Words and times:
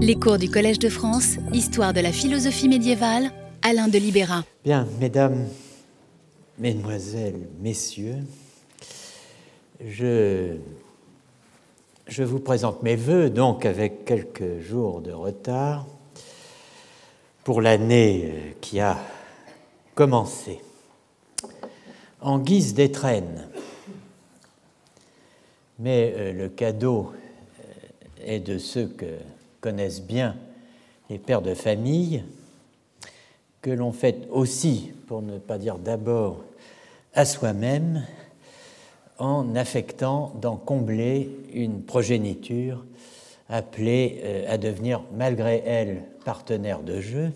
Les 0.00 0.14
cours 0.14 0.38
du 0.38 0.48
Collège 0.48 0.78
de 0.78 0.88
France, 0.88 1.38
Histoire 1.52 1.92
de 1.92 1.98
la 1.98 2.12
philosophie 2.12 2.68
médiévale, 2.68 3.32
Alain 3.62 3.88
de 3.88 3.98
Libéra. 3.98 4.44
Bien, 4.64 4.86
mesdames, 5.00 5.48
mesdemoiselles, 6.56 7.48
messieurs, 7.60 8.18
je, 9.84 10.54
je 12.06 12.22
vous 12.22 12.38
présente 12.38 12.84
mes 12.84 12.94
voeux, 12.94 13.28
donc 13.28 13.66
avec 13.66 14.04
quelques 14.04 14.60
jours 14.60 15.00
de 15.00 15.10
retard, 15.10 15.84
pour 17.42 17.60
l'année 17.60 18.54
qui 18.60 18.78
a 18.78 18.98
commencé. 19.96 20.60
En 22.20 22.38
guise 22.38 22.72
d'étrenne, 22.72 23.48
mais 25.80 26.14
euh, 26.16 26.32
le 26.32 26.48
cadeau 26.48 27.10
euh, 27.10 28.34
est 28.34 28.40
de 28.40 28.58
ceux 28.58 28.86
que 28.86 29.06
connaissent 29.60 30.02
bien 30.02 30.36
les 31.10 31.18
pères 31.18 31.42
de 31.42 31.54
famille, 31.54 32.24
que 33.62 33.70
l'on 33.70 33.92
fait 33.92 34.28
aussi, 34.30 34.92
pour 35.06 35.22
ne 35.22 35.38
pas 35.38 35.58
dire 35.58 35.78
d'abord, 35.78 36.44
à 37.14 37.24
soi-même, 37.24 38.04
en 39.18 39.56
affectant 39.56 40.32
d'en 40.40 40.56
combler 40.56 41.30
une 41.52 41.82
progéniture 41.82 42.84
appelée 43.48 44.20
euh, 44.22 44.44
à 44.52 44.58
devenir, 44.58 45.02
malgré 45.16 45.62
elle, 45.66 46.02
partenaire 46.24 46.82
de 46.82 47.00
jeu. 47.00 47.32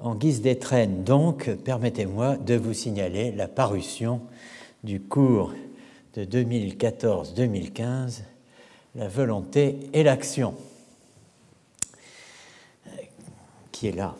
En 0.00 0.14
guise 0.14 0.42
d'étrenne, 0.42 1.04
donc, 1.04 1.48
permettez-moi 1.64 2.36
de 2.36 2.56
vous 2.56 2.74
signaler 2.74 3.32
la 3.32 3.48
parution 3.48 4.20
du 4.82 5.00
cours 5.00 5.52
de 6.14 6.24
2014-2015, 6.24 8.22
La 8.96 9.08
volonté 9.08 9.78
et 9.92 10.02
l'action 10.02 10.54
est 13.88 13.92
là. 13.92 14.14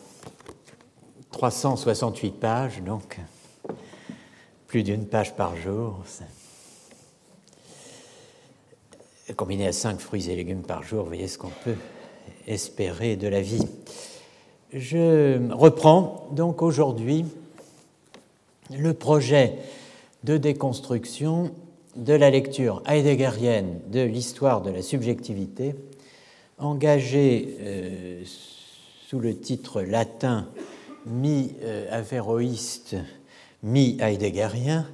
368 1.33 2.31
pages, 2.33 2.83
donc 2.83 3.19
plus 4.67 4.83
d'une 4.83 5.07
page 5.07 5.35
par 5.35 5.57
jour. 5.57 5.99
Combiné 9.37 9.67
à 9.67 9.73
5 9.73 10.01
fruits 10.01 10.31
et 10.31 10.37
légumes 10.37 10.63
par 10.63 10.83
jour, 10.83 11.03
vous 11.03 11.09
voyez 11.09 11.29
ce 11.29 11.39
qu'on 11.39 11.53
peut 11.65 11.77
espérer 12.47 13.17
de 13.17 13.27
la 13.27 13.41
vie. 13.41 13.67
Je 14.73 15.53
reprends 15.53 16.29
donc 16.33 16.63
aujourd'hui 16.63 17.25
le 18.77 18.93
projet 18.93 19.55
de 20.25 20.37
déconstruction 20.37 21.53
de 21.97 22.13
la 22.13 22.31
lecture 22.31 22.83
heideggerienne 22.87 23.81
de 23.89 24.01
l'histoire 24.01 24.63
de 24.63 24.71
la 24.71 24.83
subjectivité, 24.83 25.75
engagé 26.59 27.57
euh, 27.61 28.25
sous 29.15 29.21
le 29.21 29.39
titre 29.39 29.81
latin 29.81 30.49
mi-avéroïste, 31.07 32.97
mi-heideggerien 33.63 34.89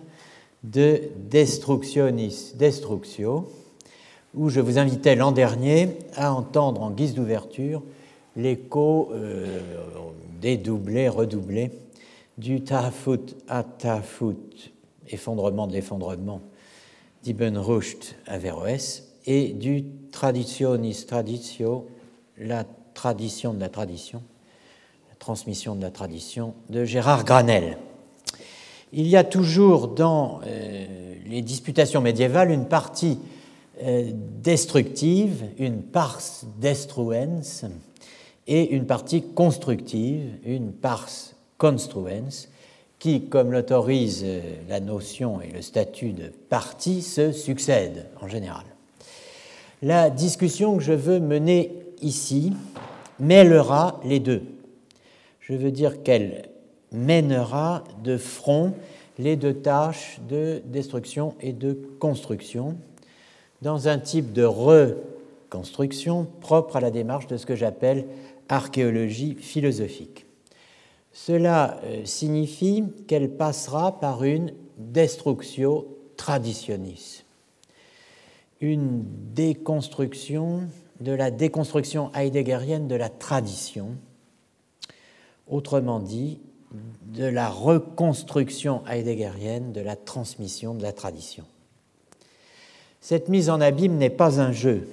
de 0.63 1.01
Destructionis 1.31 2.53
Destructio, 2.57 3.51
où 4.35 4.51
je 4.51 4.61
vous 4.61 4.77
invitais 4.77 5.17
l'an 5.17 5.33
dernier 5.33 5.97
à 6.17 6.35
entendre 6.35 6.83
en 6.83 6.91
guise 6.91 7.15
d'ouverture 7.15 7.83
l'écho 8.37 9.09
euh, 9.15 9.59
dédoublé, 10.43 11.09
redoublé 11.09 11.71
du 12.37 12.63
Tahafut 12.63 13.37
à 13.49 13.63
Tahafut, 13.63 14.71
effondrement 15.09 15.67
de 15.67 15.73
l'effondrement 15.73 16.43
d'Ibn 17.23 17.57
Rushd 17.57 18.05
Averroès, 18.27 19.15
et 19.25 19.55
du 19.55 19.83
Traditionis 20.13 21.07
Traditio, 21.07 21.89
la 22.37 22.67
tradition 23.01 23.55
de 23.55 23.61
la 23.61 23.71
tradition, 23.71 24.23
la 25.09 25.15
transmission 25.19 25.75
de 25.75 25.81
la 25.81 25.91
tradition 25.91 26.53
de 26.69 26.85
Gérard 26.85 27.25
Granel. 27.25 27.79
Il 28.93 29.07
y 29.07 29.17
a 29.17 29.25
toujours 29.25 29.89
dans 29.89 30.41
euh, 30.47 31.15
les 31.25 31.41
disputations 31.41 32.03
médiévales 32.03 32.51
une 32.51 32.67
partie 32.67 33.19
euh, 33.83 34.11
destructive, 34.43 35.45
une 35.59 35.81
pars 35.81 36.21
destruens, 36.61 37.71
et 38.47 38.69
une 38.73 38.85
partie 38.85 39.23
constructive, 39.23 40.35
une 40.45 40.71
pars 40.71 41.09
construens, 41.57 42.49
qui, 42.99 43.23
comme 43.23 43.51
l'autorise 43.51 44.21
euh, 44.27 44.43
la 44.69 44.81
notion 44.81 45.41
et 45.41 45.49
le 45.49 45.63
statut 45.63 46.13
de 46.13 46.31
partie, 46.51 47.01
se 47.01 47.33
succèdent 47.33 48.11
en 48.21 48.29
général. 48.29 48.67
La 49.81 50.11
discussion 50.11 50.77
que 50.77 50.83
je 50.83 50.93
veux 50.93 51.19
mener 51.19 51.73
ici 52.03 52.53
mêlera 53.21 54.01
les 54.05 54.21
deux. 54.21 54.43
Je 55.41 55.55
veux 55.55 55.71
dire 55.71 56.03
qu'elle 56.03 56.49
mènera 56.93 57.85
de 58.03 58.17
front 58.17 58.75
les 59.19 59.37
deux 59.37 59.55
tâches 59.55 60.21
de 60.29 60.63
destruction 60.65 61.35
et 61.41 61.53
de 61.53 61.79
construction 61.99 62.77
dans 63.63 63.89
un 63.89 63.99
type 63.99 64.33
de 64.33 64.45
reconstruction 64.45 66.27
propre 66.41 66.77
à 66.77 66.81
la 66.81 66.91
démarche 66.91 67.27
de 67.27 67.37
ce 67.37 67.47
que 67.47 67.55
j'appelle 67.55 68.07
archéologie 68.49 69.35
philosophique. 69.35 70.27
Cela 71.13 71.81
euh, 71.85 72.05
signifie 72.05 72.85
qu'elle 73.07 73.31
passera 73.31 74.01
par 74.01 74.25
une 74.25 74.53
destruction 74.79 75.85
traditionnis, 76.17 77.25
une 78.61 79.05
déconstruction 79.35 80.69
de 81.01 81.13
la 81.13 81.31
déconstruction 81.31 82.13
heideggerienne 82.15 82.89
de 82.89 82.95
la 82.95 83.09
tradition, 83.09 83.97
autrement 85.47 85.99
dit, 85.99 86.41
de 87.07 87.25
la 87.25 87.49
reconstruction 87.49 88.87
heideggerienne 88.87 89.73
de 89.73 89.81
la 89.81 89.97
transmission 89.97 90.75
de 90.75 90.83
la 90.83 90.93
tradition. 90.93 91.45
Cette 93.01 93.29
mise 93.29 93.51
en 93.51 93.61
abîme 93.61 93.97
n'est 93.97 94.11
pas 94.11 94.41
un 94.41 94.53
jeu, 94.53 94.87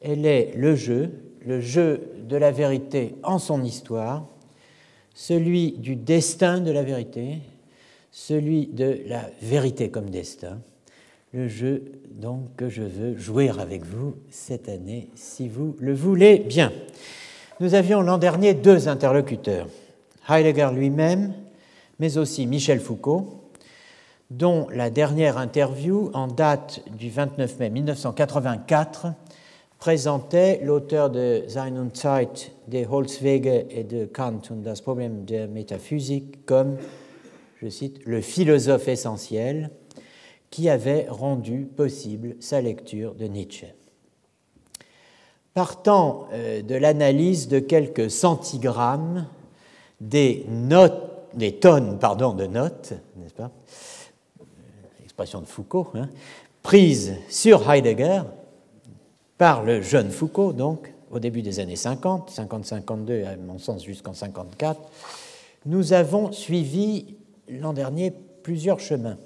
elle 0.00 0.26
est 0.26 0.52
le 0.56 0.74
jeu, 0.74 1.12
le 1.44 1.60
jeu 1.60 2.10
de 2.28 2.36
la 2.36 2.50
vérité 2.50 3.14
en 3.22 3.38
son 3.38 3.62
histoire, 3.62 4.26
celui 5.14 5.72
du 5.72 5.96
destin 5.96 6.60
de 6.60 6.70
la 6.70 6.82
vérité, 6.82 7.38
celui 8.10 8.66
de 8.66 9.02
la 9.06 9.28
vérité 9.42 9.90
comme 9.90 10.10
destin, 10.10 10.60
le 11.32 11.48
jeu 11.48 11.82
donc 12.10 12.56
que 12.56 12.68
je 12.68 12.82
veux 12.82 13.16
jouer 13.16 13.50
avec 13.50 13.84
vous 13.84 14.14
cette 14.30 14.68
année, 14.68 15.08
si 15.14 15.48
vous 15.48 15.76
le 15.78 15.94
voulez 15.94 16.38
bien. 16.38 16.72
Nous 17.60 17.74
avions 17.74 18.00
l'an 18.00 18.18
dernier 18.18 18.54
deux 18.54 18.88
interlocuteurs, 18.88 19.68
Heidegger 20.28 20.70
lui-même, 20.74 21.34
mais 21.98 22.18
aussi 22.18 22.46
Michel 22.46 22.80
Foucault, 22.80 23.50
dont 24.30 24.68
la 24.72 24.90
dernière 24.90 25.38
interview, 25.38 26.10
en 26.14 26.28
date 26.28 26.82
du 26.96 27.10
29 27.10 27.58
mai 27.58 27.70
1984, 27.70 29.08
présentait 29.78 30.60
l'auteur 30.62 31.10
de 31.10 31.44
Sein 31.46 31.76
und 31.76 31.96
Zeit 31.96 32.52
des 32.66 32.86
Holzwege 32.86 33.66
et 33.70 33.84
de 33.84 34.06
Kant 34.06 34.50
und 34.50 34.62
das 34.62 34.80
Problem 34.82 35.24
der 35.24 35.46
Metaphysik 35.48 36.44
comme, 36.46 36.76
je 37.62 37.68
cite, 37.68 38.00
le 38.04 38.20
philosophe 38.20 38.88
essentiel 38.88 39.70
qui 40.50 40.68
avait 40.68 41.06
rendu 41.08 41.64
possible 41.64 42.36
sa 42.40 42.60
lecture 42.60 43.14
de 43.14 43.26
Nietzsche. 43.26 43.66
Partant 45.54 46.28
euh, 46.32 46.62
de 46.62 46.74
l'analyse 46.74 47.48
de 47.48 47.58
quelques 47.58 48.10
centigrammes 48.10 49.26
des 50.00 50.46
notes, 50.48 51.10
des 51.34 51.56
tonnes 51.56 51.98
pardon, 51.98 52.32
de 52.32 52.46
notes, 52.46 52.92
n'est-ce 53.16 53.34
pas 53.34 53.50
Expression 55.02 55.40
de 55.40 55.46
Foucault, 55.46 55.88
hein, 55.94 56.08
prises 56.62 57.16
sur 57.28 57.70
Heidegger 57.70 58.22
par 59.36 59.64
le 59.64 59.82
jeune 59.82 60.10
Foucault, 60.10 60.52
donc 60.52 60.92
au 61.10 61.18
début 61.18 61.42
des 61.42 61.60
années 61.60 61.76
50, 61.76 62.30
50-52 62.30 63.26
à 63.26 63.36
mon 63.36 63.58
sens 63.58 63.84
jusqu'en 63.84 64.14
54, 64.14 64.80
nous 65.66 65.92
avons 65.92 66.32
suivi 66.32 67.16
l'an 67.48 67.72
dernier 67.72 68.12
plusieurs 68.42 68.80
chemins 68.80 69.18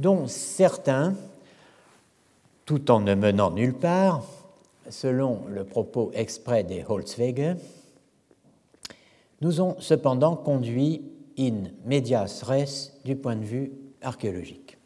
dont 0.00 0.26
certains, 0.26 1.14
tout 2.64 2.90
en 2.90 3.00
ne 3.00 3.14
menant 3.14 3.50
nulle 3.50 3.74
part, 3.74 4.24
selon 4.88 5.42
le 5.48 5.64
propos 5.64 6.10
exprès 6.14 6.64
des 6.64 6.84
Holzwege, 6.88 7.56
nous 9.40 9.60
ont 9.60 9.76
cependant 9.78 10.36
conduit 10.36 11.02
in 11.38 11.70
medias 11.84 12.42
res 12.44 12.92
du 13.04 13.16
point 13.16 13.36
de 13.36 13.44
vue 13.44 13.72
archéologique. 14.02 14.76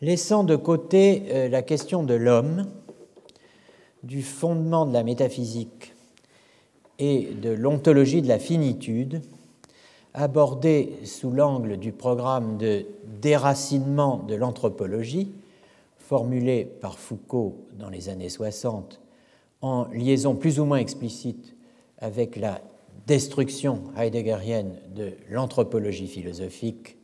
Laissant 0.00 0.42
de 0.42 0.56
côté 0.56 1.24
euh, 1.30 1.48
la 1.48 1.62
question 1.62 2.02
de 2.02 2.14
l'homme, 2.14 2.66
du 4.02 4.22
fondement 4.22 4.84
de 4.84 4.92
la 4.92 5.04
métaphysique 5.04 5.94
et 6.98 7.34
de 7.34 7.50
l'ontologie 7.50 8.20
de 8.20 8.28
la 8.28 8.38
finitude, 8.38 9.22
abordé 10.14 10.98
sous 11.04 11.30
l'angle 11.30 11.76
du 11.76 11.92
programme 11.92 12.58
de 12.58 12.86
déracinement 13.20 14.18
de 14.18 14.34
l'anthropologie, 14.34 15.32
formulé 15.96 16.64
par 16.64 16.98
Foucault 16.98 17.56
dans 17.78 17.88
les 17.88 18.08
années 18.08 18.28
60 18.28 19.00
en 19.62 19.86
liaison 19.92 20.34
plus 20.34 20.58
ou 20.58 20.64
moins 20.64 20.78
explicite 20.78 21.54
avec 21.98 22.36
la 22.36 22.60
destruction 23.06 23.84
heideggerienne 23.96 24.74
de 24.94 25.12
l'anthropologie 25.30 26.08
philosophique, 26.08 26.96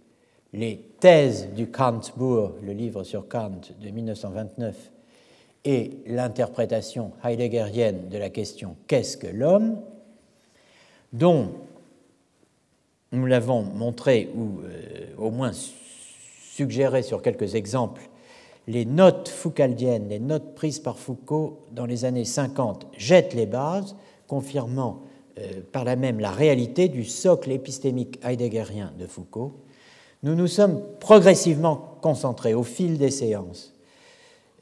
les 0.52 0.78
thèses 1.00 1.48
du 1.54 1.70
Kantbourg, 1.70 2.52
le 2.62 2.72
livre 2.72 3.04
sur 3.04 3.28
Kant 3.28 3.60
de 3.80 3.90
1929, 3.90 4.92
et 5.64 5.98
l'interprétation 6.06 7.12
heideggerienne 7.24 8.08
de 8.08 8.18
la 8.18 8.30
question 8.30 8.76
Qu'est-ce 8.86 9.16
que 9.16 9.26
l'homme? 9.26 9.78
dont 11.12 11.52
nous 13.12 13.26
l'avons 13.26 13.62
montré 13.62 14.30
ou 14.34 14.60
euh, 14.60 15.06
au 15.16 15.30
moins 15.30 15.52
suggéré 16.54 17.02
sur 17.02 17.22
quelques 17.22 17.54
exemples 17.54 18.08
les 18.68 18.84
notes 18.84 19.28
foucaldiennes, 19.28 20.10
les 20.10 20.20
notes 20.20 20.54
prises 20.54 20.78
par 20.78 20.98
Foucault 20.98 21.60
dans 21.72 21.86
les 21.86 22.04
années 22.04 22.26
50 22.26 22.86
jettent 22.96 23.32
les 23.32 23.46
bases, 23.46 23.96
confirmant 24.26 25.00
euh, 25.38 25.62
par 25.72 25.84
là 25.84 25.96
même 25.96 26.20
la 26.20 26.30
réalité 26.30 26.88
du 26.88 27.04
socle 27.04 27.50
épistémique 27.50 28.20
heideggerien 28.22 28.92
de 28.98 29.06
Foucault, 29.06 29.54
nous 30.22 30.34
nous 30.34 30.46
sommes 30.46 30.82
progressivement 31.00 31.96
concentrés 32.02 32.52
au 32.52 32.62
fil 32.62 32.98
des 32.98 33.10
séances 33.10 33.72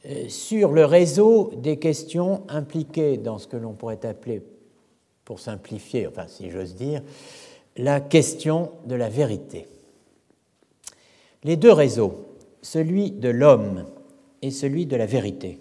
euh, 0.09 0.29
sur 0.29 0.71
le 0.71 0.85
réseau 0.85 1.51
des 1.57 1.79
questions 1.79 2.45
impliquées 2.49 3.17
dans 3.17 3.39
ce 3.39 3.49
que 3.49 3.57
l'on 3.57 3.73
pourrait 3.73 4.07
appeler, 4.07 4.41
pour 5.25 5.41
simplifier, 5.41 6.07
enfin 6.07 6.29
si 6.29 6.51
j'ose 6.51 6.77
dire, 6.77 7.03
la 7.77 8.01
question 8.01 8.71
de 8.87 8.95
la 8.95 9.09
vérité. 9.09 9.67
Les 11.45 11.57
deux 11.57 11.73
réseaux, 11.73 12.27
celui 12.63 13.11
de 13.11 13.29
l'homme 13.29 13.85
et 14.43 14.51
celui 14.51 14.87
de 14.87 14.97
la 14.97 15.07
vérité, 15.07 15.61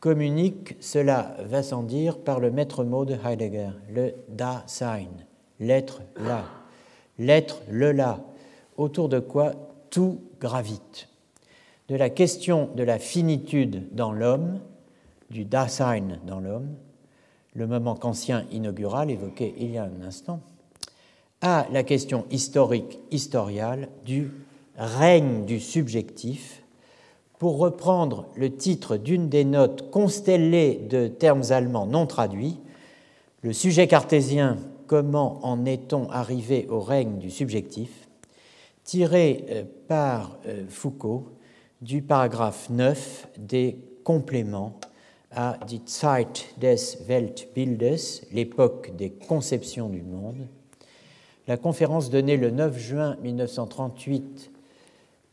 communiquent, 0.00 0.76
cela 0.80 1.36
va 1.46 1.62
sans 1.62 1.82
dire, 1.82 2.18
par 2.18 2.40
le 2.40 2.50
maître 2.50 2.84
mot 2.84 3.04
de 3.04 3.14
Heidegger, 3.14 3.70
le 3.90 4.14
Dasein, 4.28 5.08
l'être 5.60 6.02
là, 6.16 6.44
l'être 7.18 7.62
le 7.70 7.92
là, 7.92 8.20
autour 8.76 9.08
de 9.08 9.20
quoi 9.20 9.52
tout 9.90 10.20
gravite. 10.40 11.08
De 11.88 11.96
la 11.96 12.10
question 12.10 12.68
de 12.74 12.82
la 12.82 12.98
finitude 12.98 13.94
dans 13.94 14.12
l'homme, 14.12 14.60
du 15.30 15.44
Dasein 15.44 16.18
dans 16.26 16.40
l'homme, 16.40 16.74
le 17.54 17.66
moment 17.66 17.94
kantien 17.94 18.44
inaugural 18.50 19.10
évoqué 19.10 19.54
il 19.58 19.70
y 19.70 19.78
a 19.78 19.84
un 19.84 20.02
instant, 20.06 20.40
à 21.44 21.66
la 21.70 21.82
question 21.82 22.24
historique, 22.30 22.98
historiale 23.10 23.90
du 24.06 24.30
règne 24.78 25.44
du 25.44 25.60
subjectif, 25.60 26.62
pour 27.38 27.58
reprendre 27.58 28.28
le 28.34 28.56
titre 28.56 28.96
d'une 28.96 29.28
des 29.28 29.44
notes 29.44 29.90
constellées 29.90 30.80
de 30.88 31.06
termes 31.06 31.42
allemands 31.50 31.84
non 31.84 32.06
traduits, 32.06 32.58
le 33.42 33.52
sujet 33.52 33.86
cartésien 33.86 34.56
Comment 34.86 35.38
en 35.44 35.66
est-on 35.66 36.10
arrivé 36.10 36.66
au 36.70 36.80
règne 36.80 37.18
du 37.18 37.30
subjectif 37.30 38.08
tiré 38.82 39.44
euh, 39.50 39.64
par 39.88 40.38
euh, 40.46 40.64
Foucault 40.68 41.26
du 41.82 42.00
paragraphe 42.00 42.70
9 42.70 43.28
des 43.38 43.76
compléments 44.02 44.78
à 45.30 45.58
Die 45.66 45.82
Zeit 45.86 46.46
des 46.58 46.76
Weltbildes, 47.06 47.98
l'époque 48.32 48.92
des 48.96 49.10
conceptions 49.10 49.88
du 49.88 50.02
monde, 50.02 50.46
la 51.46 51.56
conférence 51.56 52.10
donnée 52.10 52.36
le 52.36 52.50
9 52.50 52.78
juin 52.78 53.16
1938 53.22 54.50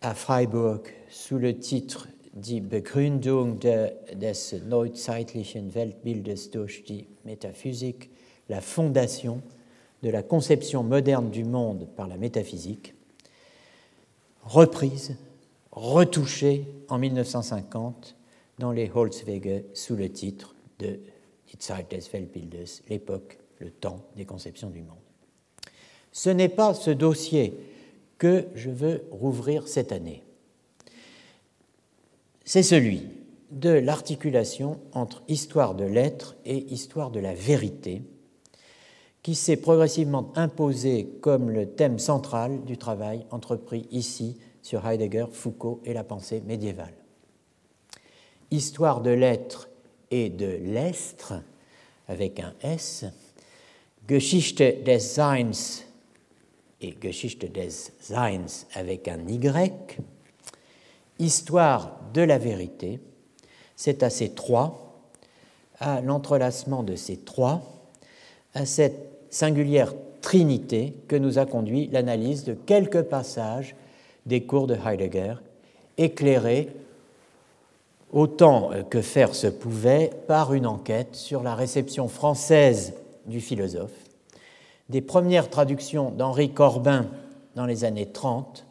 à 0.01 0.13
Freiburg 0.13 0.81
sous 1.09 1.37
le 1.37 1.57
titre 1.57 2.07
Die 2.33 2.61
Begründung 2.61 3.59
des 3.59 4.61
neuzeitlichen 4.65 5.73
Weltbildes 5.75 6.49
durch 6.51 6.83
die 6.83 7.07
Metaphysik, 7.25 8.09
la 8.47 8.61
fondation 8.61 9.41
de 10.01 10.09
la 10.09 10.23
conception 10.23 10.83
moderne 10.83 11.29
du 11.29 11.43
monde 11.43 11.87
par 11.95 12.07
la 12.07 12.17
métaphysique, 12.17 12.95
reprise, 14.43 15.17
retouchée 15.71 16.65
en 16.87 16.97
1950 16.97 18.15
dans 18.59 18.71
les 18.71 18.89
Holzwege 18.89 19.63
sous 19.73 19.95
le 19.95 20.09
titre 20.09 20.55
de 20.79 20.99
Die 21.47 21.57
Zeit 21.59 21.89
des 21.89 21.99
Weltbildes, 22.11 22.65
l'époque, 22.89 23.39
le 23.59 23.71
temps 23.71 24.05
des 24.15 24.25
conceptions 24.25 24.69
du 24.69 24.81
monde. 24.81 25.10
Ce 26.11 26.29
n'est 26.29 26.49
pas 26.49 26.73
ce 26.73 26.91
dossier 26.91 27.57
que 28.17 28.45
je 28.53 28.69
veux 28.69 29.03
rouvrir 29.11 29.67
cette 29.67 29.91
année. 29.91 30.23
C'est 32.45 32.63
celui 32.63 33.07
de 33.51 33.69
l'articulation 33.69 34.79
entre 34.93 35.23
histoire 35.27 35.75
de 35.75 35.83
l'être 35.83 36.35
et 36.45 36.57
histoire 36.73 37.11
de 37.11 37.19
la 37.19 37.33
vérité, 37.33 38.01
qui 39.23 39.35
s'est 39.35 39.57
progressivement 39.57 40.31
imposé 40.35 41.07
comme 41.21 41.49
le 41.49 41.67
thème 41.67 41.99
central 41.99 42.63
du 42.63 42.77
travail 42.77 43.25
entrepris 43.29 43.87
ici 43.91 44.37
sur 44.61 44.87
Heidegger, 44.87 45.25
Foucault 45.31 45.81
et 45.85 45.93
la 45.93 46.03
pensée 46.03 46.41
médiévale. 46.45 46.93
Histoire 48.49 49.01
de 49.01 49.11
l'être 49.11 49.69
et 50.09 50.29
de 50.29 50.47
l'estre, 50.47 51.33
avec 52.07 52.39
un 52.39 52.53
S, 52.61 53.05
Geschichte 54.07 54.83
des 54.83 54.99
Seins 54.99 55.51
et 56.81 56.95
Geschichte 57.01 57.51
des 57.51 57.69
Seins 57.69 58.65
avec 58.73 59.07
un 59.07 59.27
Y, 59.27 59.99
Histoire 61.19 61.99
de 62.15 62.21
la 62.21 62.39
vérité, 62.39 62.99
c'est 63.75 64.01
à 64.01 64.09
ces 64.09 64.29
trois, 64.29 65.03
à 65.79 66.01
l'entrelacement 66.01 66.81
de 66.81 66.95
ces 66.95 67.17
trois, 67.17 67.61
à 68.55 68.65
cette 68.65 69.07
singulière 69.29 69.93
trinité 70.21 70.95
que 71.07 71.15
nous 71.15 71.37
a 71.37 71.45
conduit 71.45 71.87
l'analyse 71.91 72.43
de 72.43 72.55
quelques 72.55 73.03
passages 73.03 73.75
des 74.25 74.43
cours 74.43 74.65
de 74.65 74.75
Heidegger, 74.75 75.35
éclairés 75.99 76.69
autant 78.11 78.71
que 78.89 79.01
faire 79.01 79.35
se 79.35 79.47
pouvait 79.47 80.09
par 80.27 80.55
une 80.55 80.65
enquête 80.65 81.15
sur 81.15 81.43
la 81.43 81.53
réception 81.53 82.07
française 82.07 82.93
du 83.27 83.41
philosophe 83.41 84.10
des 84.91 85.01
premières 85.01 85.49
traductions 85.49 86.11
d'Henri 86.11 86.53
Corbin 86.53 87.07
dans 87.55 87.65
les 87.65 87.85
années 87.85 88.11
30 88.11 88.67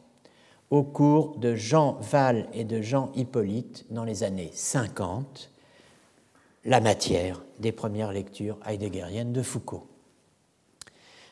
au 0.68 0.82
cours 0.82 1.38
de 1.38 1.54
Jean 1.54 1.96
Val 2.00 2.46
et 2.52 2.64
de 2.64 2.82
Jean 2.82 3.10
Hippolyte 3.16 3.86
dans 3.90 4.04
les 4.04 4.22
années 4.22 4.50
50, 4.52 5.50
la 6.66 6.80
matière 6.80 7.42
des 7.58 7.72
premières 7.72 8.12
lectures 8.12 8.58
heideggeriennes 8.66 9.32
de 9.32 9.42
Foucault. 9.42 9.86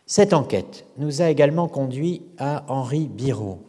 Cette 0.06 0.32
enquête 0.32 0.86
nous 0.96 1.20
a 1.20 1.28
également 1.28 1.68
conduit 1.68 2.22
à 2.38 2.64
Henri 2.68 3.08
Biraud, 3.08 3.60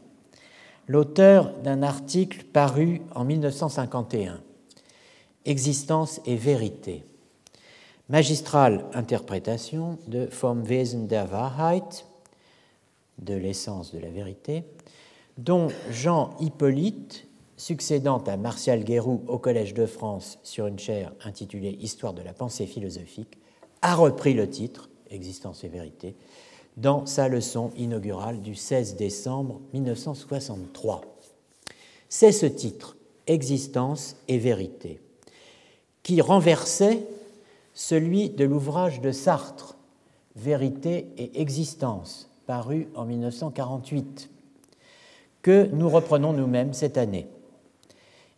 l'auteur 0.88 1.52
d'un 1.58 1.84
article 1.84 2.46
paru 2.46 3.02
en 3.14 3.26
1951, 3.26 4.40
Existence 5.46 6.22
et 6.26 6.36
vérité, 6.36 7.04
magistrale 8.10 8.86
interprétation 8.94 10.00
de 10.08 10.28
Vom 10.42 10.63
Wesen 10.63 11.08
der 11.08 11.32
Wahrheit, 11.32 12.06
de 13.20 13.36
l'essence 13.36 13.94
de 13.94 14.00
la 14.00 14.10
vérité, 14.10 14.63
dont 15.38 15.68
Jean 15.92 16.32
Hippolyte, 16.39 17.28
succédant 17.56 18.18
à 18.20 18.36
Martial 18.36 18.84
Guéroux 18.84 19.24
au 19.28 19.38
Collège 19.38 19.74
de 19.74 19.86
France 19.86 20.39
sur 20.44 20.66
une 20.66 20.80
chaire 20.80 21.13
intitulée 21.24 21.78
Histoire 21.82 22.13
de 22.13 22.24
la 22.24 22.34
pensée 22.34 22.66
philosophique, 22.66 23.38
a 23.82 23.96
repris 23.96 24.34
le 24.34 24.50
titre, 24.50 24.89
Existence 25.12 25.63
et 25.63 25.70
vérité, 25.70 26.16
dans 26.78 27.06
sa 27.06 27.28
leçon 27.28 27.72
inaugurale 27.78 28.42
du 28.42 28.56
16 28.56 28.96
décembre 28.96 29.60
1963. 29.74 31.01
C'est 32.10 32.32
ce 32.32 32.46
titre, 32.46 32.96
Existence 33.28 34.16
et 34.28 34.39
vérité, 34.39 35.00
qui 36.01 36.22
renversait 36.22 37.06
celui 37.80 38.30
de 38.30 38.44
l'ouvrage 38.44 39.00
de 39.00 39.14
Sartre, 39.14 39.78
Vérité 40.36 41.08
et 41.18 41.42
existence, 41.42 42.30
paru 42.46 42.90
en 42.94 43.06
1948, 43.06 44.30
que 45.42 45.70
nous 45.72 45.88
reprenons 45.88 46.34
nous-mêmes 46.34 46.74
cette 46.74 46.98
année 46.98 47.28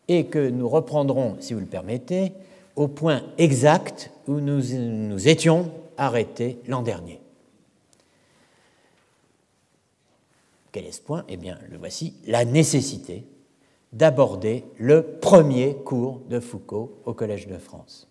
et 0.07 0.27
que 0.27 0.47
nous 0.47 0.69
reprendrons, 0.69 1.37
si 1.39 1.55
vous 1.55 1.59
le 1.59 1.65
permettez, 1.65 2.33
au 2.75 2.87
point 2.87 3.23
exact 3.39 4.11
où 4.27 4.39
nous 4.39 4.61
nous 4.77 5.27
étions 5.27 5.71
arrêtés 5.97 6.59
l'an 6.67 6.83
dernier. 6.83 7.19
Quel 10.71 10.85
est 10.85 10.91
ce 10.91 11.01
point? 11.01 11.25
Eh 11.29 11.37
bien, 11.37 11.57
le 11.69 11.79
voici, 11.79 12.13
la 12.27 12.45
nécessité 12.45 13.25
d'aborder 13.91 14.65
le 14.77 15.01
premier 15.01 15.77
cours 15.77 16.21
de 16.29 16.39
Foucault 16.39 16.99
au 17.05 17.13
Collège 17.15 17.47
de 17.47 17.57
France 17.57 18.10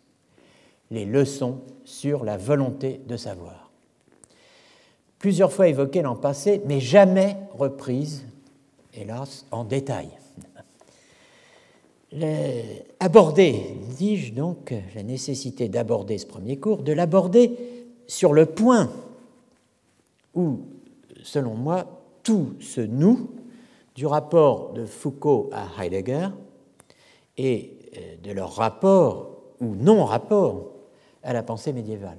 les 0.91 1.05
leçons 1.05 1.61
sur 1.85 2.25
la 2.25 2.37
volonté 2.37 3.01
de 3.07 3.17
savoir. 3.17 3.71
Plusieurs 5.19 5.53
fois 5.53 5.69
évoquées 5.69 6.03
l'an 6.03 6.17
passé, 6.17 6.63
mais 6.67 6.81
jamais 6.81 7.37
reprises, 7.53 8.25
hélas, 8.95 9.47
en 9.51 9.65
détail. 9.65 10.09
aborder, 12.99 13.77
dis-je 13.99 14.33
donc, 14.33 14.75
la 14.95 15.03
nécessité 15.03 15.69
d'aborder 15.69 16.19
ce 16.19 16.27
premier 16.27 16.57
cours, 16.59 16.83
de 16.83 16.93
l'aborder 16.93 17.57
sur 18.07 18.33
le 18.33 18.47
point 18.47 18.91
où, 20.35 20.61
selon 21.23 21.55
moi, 21.55 21.87
tout 22.23 22.55
se 22.61 22.81
noue 22.81 23.31
du 23.95 24.07
rapport 24.07 24.73
de 24.73 24.87
Foucault 24.87 25.51
à 25.53 25.67
Heidegger 25.83 26.29
et 27.37 27.77
euh, 27.97 28.17
de 28.23 28.33
leur 28.33 28.55
rapport 28.55 29.37
ou 29.61 29.75
non-rapport 29.75 30.73
à 31.23 31.33
la 31.33 31.43
pensée 31.43 31.73
médiévale. 31.73 32.19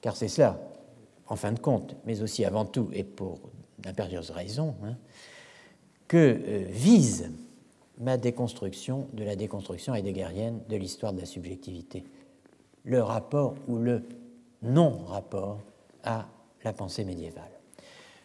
Car 0.00 0.16
c'est 0.16 0.28
cela, 0.28 0.60
en 1.26 1.36
fin 1.36 1.52
de 1.52 1.58
compte, 1.58 1.96
mais 2.04 2.22
aussi 2.22 2.44
avant 2.44 2.64
tout 2.64 2.88
et 2.92 3.04
pour 3.04 3.38
d'impérieuses 3.78 4.30
raisons, 4.30 4.74
hein, 4.84 4.96
que 6.08 6.16
euh, 6.16 6.64
vise 6.68 7.30
ma 7.98 8.16
déconstruction 8.16 9.08
de 9.12 9.24
la 9.24 9.36
déconstruction 9.36 9.94
heideggerienne 9.94 10.60
de 10.68 10.76
l'histoire 10.76 11.12
de 11.12 11.20
la 11.20 11.26
subjectivité. 11.26 12.04
Le 12.84 13.02
rapport 13.02 13.54
ou 13.68 13.78
le 13.78 14.02
non-rapport 14.62 15.60
à 16.02 16.26
la 16.64 16.72
pensée 16.72 17.04
médiévale. 17.04 17.50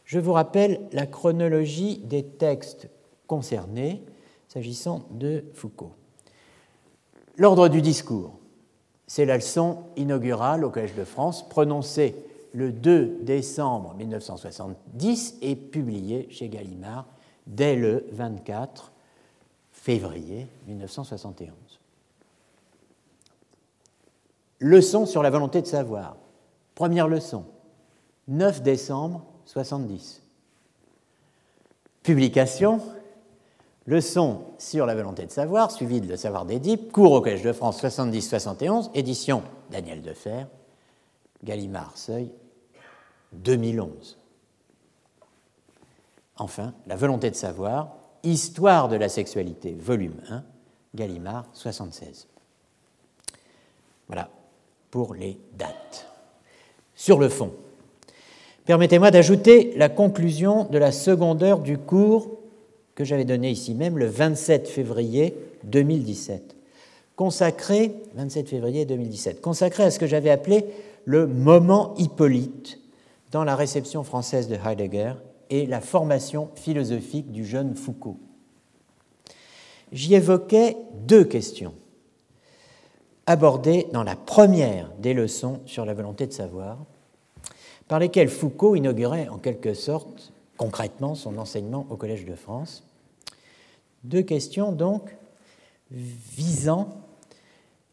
Je 0.06 0.20
vous 0.20 0.34
rappelle 0.34 0.82
la 0.92 1.06
chronologie 1.06 2.00
des 2.00 2.24
textes 2.24 2.90
concernés 3.28 4.02
s'agissant 4.48 5.06
de 5.12 5.46
Foucault. 5.54 5.94
L'ordre 7.38 7.70
du 7.70 7.82
discours, 7.82 8.39
c'est 9.10 9.26
la 9.26 9.38
leçon 9.38 9.86
inaugurale 9.98 10.64
au 10.64 10.70
Collège 10.70 10.94
de 10.94 11.04
France, 11.04 11.50
prononcée 11.50 12.16
le 12.54 12.72
2 12.72 13.22
décembre 13.24 13.96
1970 13.96 15.38
et 15.42 15.56
publiée 15.56 16.28
chez 16.30 16.48
Gallimard 16.48 17.08
dès 17.48 17.76
le 17.76 18.06
24 18.12 18.92
février 19.72 20.48
1971. 20.68 21.50
Leçon 24.60 25.08
sur 25.08 25.24
la 25.24 25.32
volonté 25.32 25.64
de 25.64 25.68
savoir. 25.68 26.16
Première 26.76 27.08
leçon, 27.08 27.46
9 28.28 28.62
décembre 28.62 29.26
70. 29.46 30.22
Publication, 32.04 32.80
leçon 33.90 34.42
sur 34.60 34.86
la 34.86 34.94
volonté 34.94 35.26
de 35.26 35.32
savoir, 35.32 35.72
suivi 35.72 36.00
de 36.00 36.08
Le 36.08 36.16
savoir 36.16 36.46
d'Édipe, 36.46 36.92
cours 36.92 37.12
au 37.12 37.22
Collège 37.22 37.42
de 37.42 37.52
France 37.52 37.84
70-71, 37.84 38.92
édition 38.94 39.42
Daniel 39.72 40.04
Defer, 40.04 40.46
Gallimard 41.44 41.98
Seuil, 41.98 42.32
2011. 43.34 44.20
Enfin, 46.38 46.76
La 46.86 46.96
volonté 46.96 47.32
de 47.32 47.36
savoir, 47.36 47.96
Histoire 48.22 48.90
de 48.90 48.96
la 48.98 49.10
sexualité, 49.10 49.76
volume 49.80 50.22
1, 50.30 50.44
Gallimard 50.94 51.46
76. 51.54 52.28
Voilà 54.08 54.30
pour 54.92 55.16
les 55.16 55.40
dates. 55.58 56.06
Sur 56.96 57.18
le 57.18 57.30
fond, 57.30 57.54
permettez-moi 58.66 59.10
d'ajouter 59.10 59.74
la 59.78 59.90
conclusion 59.90 60.66
de 60.66 60.78
la 60.78 60.92
seconde 60.92 61.42
heure 61.42 61.60
du 61.60 61.78
cours 61.78 62.39
que 63.00 63.06
j'avais 63.06 63.24
donné 63.24 63.50
ici 63.50 63.76
même 63.76 63.98
le 63.98 64.08
27 64.08 64.68
février 64.68 65.34
2017, 65.64 66.58
consacré 67.16 67.94
27 68.16 68.50
février 68.50 68.84
2017, 68.84 69.40
consacré 69.40 69.84
à 69.84 69.92
ce 69.92 70.00
que 70.00 70.06
j'avais 70.06 70.30
appelé 70.30 70.66
le 71.06 71.26
moment 71.26 71.94
Hippolyte 71.98 72.78
dans 73.32 73.46
la 73.46 73.56
réception 73.56 74.04
française 74.04 74.50
de 74.50 74.58
Heidegger 74.58 75.14
et 75.50 75.66
la 75.66 75.80
formation 75.80 76.50
philosophique 76.56 77.32
du 77.32 77.46
jeune 77.46 77.74
Foucault. 77.74 78.18
J'y 79.94 80.14
évoquais 80.16 80.76
deux 81.08 81.24
questions 81.24 81.76
abordées 83.28 83.88
dans 83.94 84.04
la 84.04 84.18
première 84.18 84.92
des 85.00 85.14
leçons 85.14 85.62
sur 85.66 85.86
la 85.86 85.94
volonté 85.94 86.28
de 86.28 86.34
savoir, 86.34 86.78
par 87.88 88.00
lesquelles 88.00 88.28
Foucault 88.28 88.76
inaugurait 88.76 89.30
en 89.30 89.38
quelque 89.38 89.74
sorte 89.74 90.34
concrètement 90.58 91.16
son 91.16 91.38
enseignement 91.38 91.88
au 91.90 91.96
Collège 91.96 92.26
de 92.26 92.36
France. 92.36 92.84
Deux 94.04 94.22
questions 94.22 94.72
donc 94.72 95.16
visant 95.92 97.02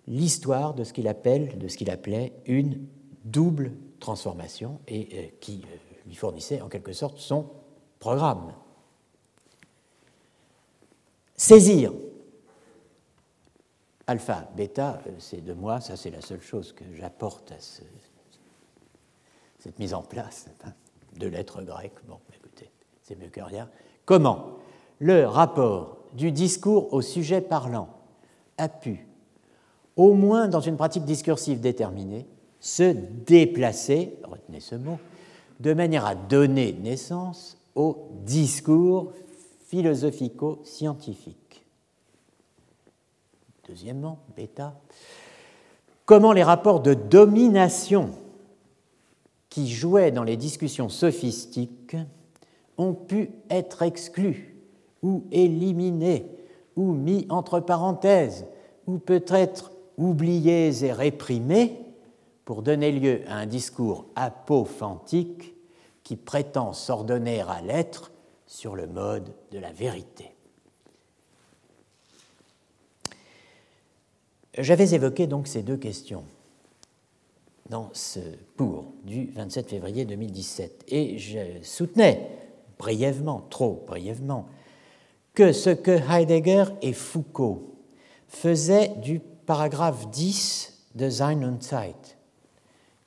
l'histoire 0.07 0.75
de 0.75 0.85
ce 0.85 0.93
qu'il 0.93 1.09
appelle, 1.09 1.59
de 1.59 1.69
ce 1.69 1.77
qu'il 1.77 1.91
appelait 1.91 2.33
une 2.47 2.87
double 3.25 3.73
transformation 3.99 4.81
et 4.87 5.09
euh, 5.13 5.27
qui 5.41 5.63
euh, 5.65 5.77
lui 6.07 6.15
fournissait 6.15 6.61
en 6.61 6.69
quelque 6.69 6.93
sorte 6.93 7.19
son 7.19 7.51
programme. 7.99 8.53
Saisir 11.35 11.93
alpha, 14.07 14.49
bêta, 14.57 15.01
euh, 15.07 15.11
c'est 15.19 15.45
de 15.45 15.53
moi, 15.53 15.81
ça 15.81 15.97
c'est 15.97 16.11
la 16.11 16.21
seule 16.21 16.41
chose 16.41 16.73
que 16.73 16.85
j'apporte 16.95 17.51
à 17.53 17.57
cette 19.59 19.79
mise 19.79 19.95
en 19.95 20.03
place, 20.03 20.47
de 21.19 21.27
lettres 21.27 21.63
grecques, 21.63 22.05
bon, 22.07 22.21
écoutez, 22.35 22.71
c'est 23.03 23.17
mieux 23.17 23.31
que 23.31 23.41
rien. 23.41 23.69
Comment 24.05 24.59
le 25.01 25.25
rapport 25.25 25.96
du 26.15 26.33
discours 26.33 26.93
au 26.93 27.03
sujet 27.03 27.41
parlant 27.41 27.89
a 28.59 28.69
pu, 28.69 29.07
au 29.97 30.15
moins 30.15 30.49
dans 30.49 30.61
une 30.61 30.77
pratique 30.77 31.05
discursive 31.05 31.61
déterminée, 31.61 32.27
se 32.61 32.95
déplacer, 33.27 34.15
retenez 34.25 34.61
ce 34.61 34.75
mot, 34.75 34.99
de 35.61 35.73
manière 35.75 36.07
à 36.07 36.15
donner 36.15 36.73
naissance 36.73 37.59
au 37.75 38.09
discours 38.25 39.13
philosophico-scientifique. 39.67 41.65
Deuxièmement, 43.69 44.19
bêta, 44.37 44.79
comment 46.05 46.33
les 46.33 46.43
rapports 46.43 46.81
de 46.81 46.95
domination 46.95 48.11
qui 49.49 49.71
jouaient 49.71 50.13
dans 50.13 50.25
les 50.25 50.37
discussions 50.37 50.89
sophistiques 50.89 51.97
ont 52.79 52.95
pu 52.95 53.31
être 53.51 53.83
exclus 53.83 54.56
ou 55.03 55.25
éliminés 55.31 56.27
ou 56.77 56.93
mis 56.93 57.27
entre 57.29 57.61
parenthèses 57.61 58.47
ou 58.87 58.99
peut-être 58.99 59.73
oubliés 59.97 60.85
et 60.85 60.93
réprimés 60.93 61.79
pour 62.45 62.63
donner 62.63 62.93
lieu 62.93 63.23
à 63.27 63.37
un 63.37 63.47
discours 63.47 64.07
apophantique 64.15 65.55
qui 66.05 66.17
prétend 66.17 66.73
s'ordonner 66.73 67.41
à 67.41 67.61
l'être 67.63 68.13
sur 68.47 68.77
le 68.77 68.87
mode 68.87 69.33
de 69.51 69.59
la 69.59 69.73
vérité. 69.73 70.31
J'avais 74.57 74.95
évoqué 74.95 75.27
donc 75.27 75.49
ces 75.49 75.63
deux 75.63 75.77
questions 75.77 76.25
dans 77.69 77.91
ce 77.93 78.21
cours 78.57 78.93
du 79.05 79.27
27 79.35 79.69
février 79.69 80.05
2017 80.05 80.85
et 80.89 81.19
je 81.19 81.63
soutenais 81.63 82.31
brièvement, 82.79 83.45
trop 83.51 83.85
brièvement, 83.87 84.47
que 85.37 85.53
ce 85.53 85.71
que 85.71 85.93
Heidegger 85.93 86.65
et 86.83 86.93
Foucault 86.93 87.77
faisaient 88.27 88.89
du 89.03 89.21
paragraphe 89.21 90.11
10 90.11 90.89
de 90.97 91.09
Sein 91.09 91.45
und 91.45 91.63
Zeit 91.63 92.17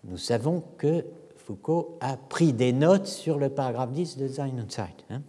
nous 0.04 0.18
savons 0.18 0.64
que 0.78 1.06
Foucault 1.38 1.98
a 2.00 2.16
pris 2.18 2.54
des 2.54 2.72
notes 2.72 3.08
sur 3.08 3.38
le 3.38 3.50
paragraphe 3.50 3.92
10 3.92 4.18
de 4.18 4.28
Sein 4.28 4.54
und 4.60 4.72
Zeit. 4.72 5.06
Hein. 5.10 5.22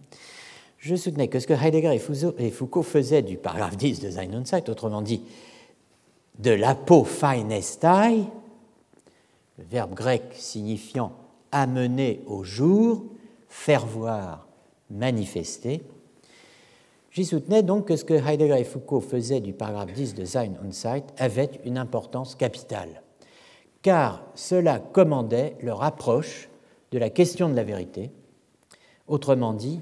Je 0.77 0.95
soutenais 0.95 1.27
que 1.27 1.39
ce 1.39 1.47
que 1.47 1.53
Heidegger 1.53 1.93
et 1.93 2.49
Foucault 2.51 2.83
faisaient 2.83 3.21
du 3.21 3.37
paragraphe 3.37 3.77
10 3.77 3.99
de 3.99 4.09
Sein 4.09 4.33
und 4.33 4.45
Zeit, 4.45 4.69
autrement 4.69 5.01
dit 5.01 5.21
de 6.39 6.51
l'apopheinestai, 6.51 8.23
le 9.57 9.63
verbe 9.69 9.93
grec 9.93 10.23
signifiant 10.33 11.13
amener 11.51 12.21
au 12.25 12.43
jour, 12.43 13.03
faire 13.49 13.85
voir, 13.85 14.47
manifester, 14.89 15.81
J'y 17.11 17.25
soutenais 17.25 17.63
donc 17.63 17.87
que 17.87 17.95
ce 17.95 18.05
que 18.05 18.13
Heidegger 18.13 18.59
et 18.59 18.63
Foucault 18.63 19.01
faisaient 19.01 19.41
du 19.41 19.53
paragraphe 19.53 19.93
10 19.93 20.15
de 20.15 20.25
Sein 20.25 20.53
und 20.63 20.71
Zeit 20.71 21.03
avait 21.17 21.59
une 21.65 21.77
importance 21.77 22.35
capitale 22.35 23.01
car 23.81 24.23
cela 24.35 24.79
commandait 24.79 25.55
leur 25.61 25.83
approche 25.83 26.49
de 26.91 26.99
la 26.99 27.09
question 27.09 27.49
de 27.49 27.55
la 27.55 27.63
vérité. 27.63 28.11
Autrement 29.07 29.53
dit, 29.53 29.79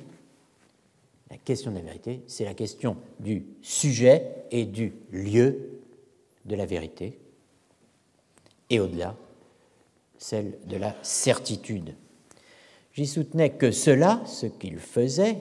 la 1.30 1.38
question 1.38 1.72
de 1.72 1.78
la 1.78 1.84
vérité, 1.84 2.22
c'est 2.28 2.46
la 2.46 2.54
question 2.54 2.98
du 3.20 3.46
sujet 3.62 4.46
et 4.52 4.66
du 4.66 4.94
lieu 5.12 5.82
de 6.46 6.56
la 6.56 6.66
vérité, 6.66 7.20
et 8.70 8.80
au-delà, 8.80 9.16
celle 10.18 10.58
de 10.68 10.78
la 10.78 10.96
certitude. 11.02 11.96
J'y 12.94 13.06
soutenais 13.06 13.52
que 13.52 13.72
cela, 13.72 14.22
ce 14.26 14.46
qu'il 14.46 14.80
faisait, 14.80 15.38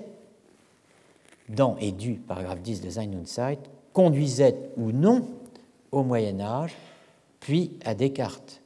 dans 1.48 1.76
et 1.78 1.92
du 1.92 2.14
paragraphe 2.14 2.62
10 2.62 2.80
de 2.82 2.90
Sein 2.90 3.12
und 3.12 3.26
Zeit, 3.26 3.58
conduisait 3.92 4.56
ou 4.76 4.92
non 4.92 5.28
au 5.90 6.02
Moyen 6.02 6.40
Âge 6.40 6.76
puis 7.40 7.72
à 7.84 7.94
Descartes, 7.94 8.60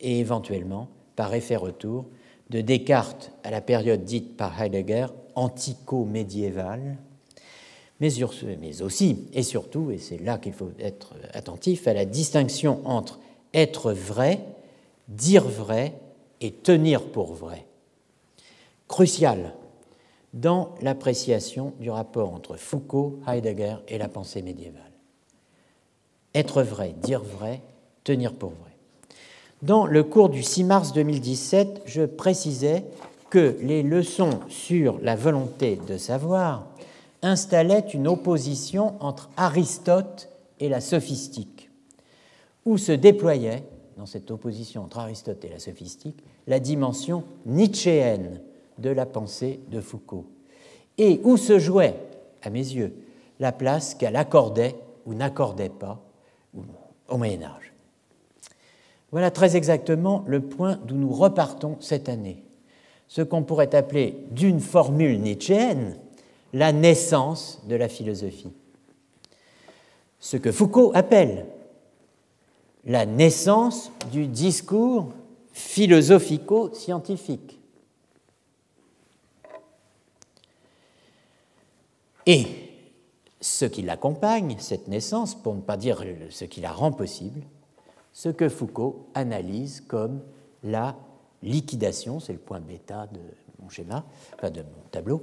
et 0.00 0.20
éventuellement, 0.20 0.88
par 1.16 1.34
effet 1.34 1.56
retour, 1.56 2.06
de 2.50 2.60
Descartes 2.60 3.32
à 3.42 3.50
la 3.50 3.60
période 3.60 4.04
dite 4.04 4.36
par 4.36 4.60
Heidegger 4.60 5.06
antico-médiévale, 5.34 6.96
mais, 8.00 8.10
mais 8.60 8.82
aussi 8.82 9.26
et 9.32 9.42
surtout, 9.42 9.90
et 9.90 9.98
c'est 9.98 10.18
là 10.18 10.38
qu'il 10.38 10.52
faut 10.52 10.70
être 10.78 11.14
attentif, 11.32 11.88
à 11.88 11.94
la 11.94 12.04
distinction 12.04 12.80
entre 12.84 13.18
être 13.54 13.92
vrai, 13.92 14.44
dire 15.08 15.44
vrai 15.44 15.94
et 16.40 16.52
tenir 16.52 17.10
pour 17.10 17.34
vrai. 17.34 17.66
Crucial 18.86 19.54
dans 20.34 20.74
l'appréciation 20.82 21.72
du 21.80 21.90
rapport 21.90 22.32
entre 22.32 22.56
Foucault, 22.56 23.20
Heidegger 23.26 23.76
et 23.88 23.98
la 23.98 24.08
pensée 24.08 24.42
médiévale. 24.42 24.82
Être 26.34 26.62
vrai, 26.62 26.94
dire 27.02 27.22
vrai, 27.22 27.62
tenir 28.04 28.34
pour 28.34 28.50
vrai. 28.50 28.76
Dans 29.62 29.86
le 29.86 30.04
cours 30.04 30.28
du 30.28 30.42
6 30.42 30.64
mars 30.64 30.92
2017, 30.92 31.82
je 31.86 32.02
précisais 32.02 32.84
que 33.30 33.56
les 33.60 33.82
leçons 33.82 34.40
sur 34.48 34.98
la 35.02 35.16
volonté 35.16 35.80
de 35.86 35.96
savoir 35.96 36.66
installaient 37.22 37.86
une 37.92 38.06
opposition 38.06 38.94
entre 39.00 39.30
Aristote 39.36 40.28
et 40.60 40.68
la 40.68 40.80
sophistique, 40.80 41.70
où 42.64 42.78
se 42.78 42.92
déployait, 42.92 43.64
dans 43.96 44.06
cette 44.06 44.30
opposition 44.30 44.84
entre 44.84 45.00
Aristote 45.00 45.44
et 45.44 45.48
la 45.48 45.58
sophistique, 45.58 46.22
la 46.46 46.60
dimension 46.60 47.24
nietzschéenne 47.46 48.40
de 48.78 48.90
la 48.90 49.06
pensée 49.06 49.60
de 49.70 49.80
Foucault, 49.80 50.26
et 50.96 51.20
où 51.24 51.36
se 51.36 51.58
jouait, 51.58 51.96
à 52.42 52.50
mes 52.50 52.58
yeux, 52.58 52.94
la 53.40 53.52
place 53.52 53.94
qu'elle 53.94 54.16
accordait 54.16 54.76
ou 55.06 55.14
n'accordait 55.14 55.68
pas 55.68 56.00
au 57.08 57.16
Moyen 57.16 57.42
Âge? 57.42 57.72
Voilà 59.10 59.30
très 59.30 59.56
exactement 59.56 60.22
le 60.26 60.40
point 60.40 60.78
d'où 60.84 60.96
nous 60.96 61.12
repartons 61.12 61.76
cette 61.80 62.08
année, 62.08 62.42
ce 63.06 63.22
qu'on 63.22 63.42
pourrait 63.42 63.74
appeler 63.74 64.24
d'une 64.30 64.60
formule 64.60 65.20
nietzschéenne 65.20 65.96
la 66.52 66.72
naissance 66.72 67.62
de 67.66 67.76
la 67.76 67.88
philosophie. 67.88 68.52
Ce 70.20 70.36
que 70.36 70.52
Foucault 70.52 70.92
appelle 70.94 71.46
la 72.84 73.06
naissance 73.06 73.90
du 74.10 74.26
discours 74.26 75.12
philosophico-scientifique. 75.52 77.57
Et 82.28 82.46
ce 83.40 83.64
qui 83.64 83.80
l'accompagne, 83.80 84.56
cette 84.58 84.86
naissance, 84.86 85.34
pour 85.34 85.54
ne 85.54 85.62
pas 85.62 85.78
dire 85.78 86.04
ce 86.28 86.44
qui 86.44 86.60
la 86.60 86.70
rend 86.70 86.92
possible, 86.92 87.40
ce 88.12 88.28
que 88.28 88.50
Foucault 88.50 89.08
analyse 89.14 89.80
comme 89.80 90.20
la 90.62 90.94
liquidation, 91.42 92.20
c'est 92.20 92.34
le 92.34 92.38
point 92.38 92.60
bêta 92.60 93.06
de 93.06 93.20
mon 93.62 93.70
schéma, 93.70 94.04
enfin 94.34 94.50
de 94.50 94.60
mon 94.60 94.88
tableau, 94.90 95.22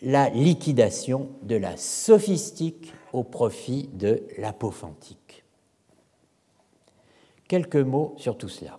la 0.00 0.30
liquidation 0.30 1.28
de 1.42 1.56
la 1.56 1.76
sophistique 1.76 2.94
au 3.12 3.24
profit 3.24 3.90
de 3.92 4.22
l'apophantique. 4.38 5.44
Quelques 7.46 7.76
mots 7.76 8.14
sur 8.16 8.38
tout 8.38 8.48
cela. 8.48 8.78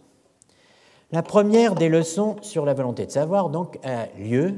La 1.12 1.22
première 1.22 1.76
des 1.76 1.90
leçons 1.90 2.38
sur 2.42 2.66
la 2.66 2.74
volonté 2.74 3.06
de 3.06 3.12
savoir 3.12 3.52
donc 3.52 3.78
a 3.84 4.08
lieu 4.18 4.56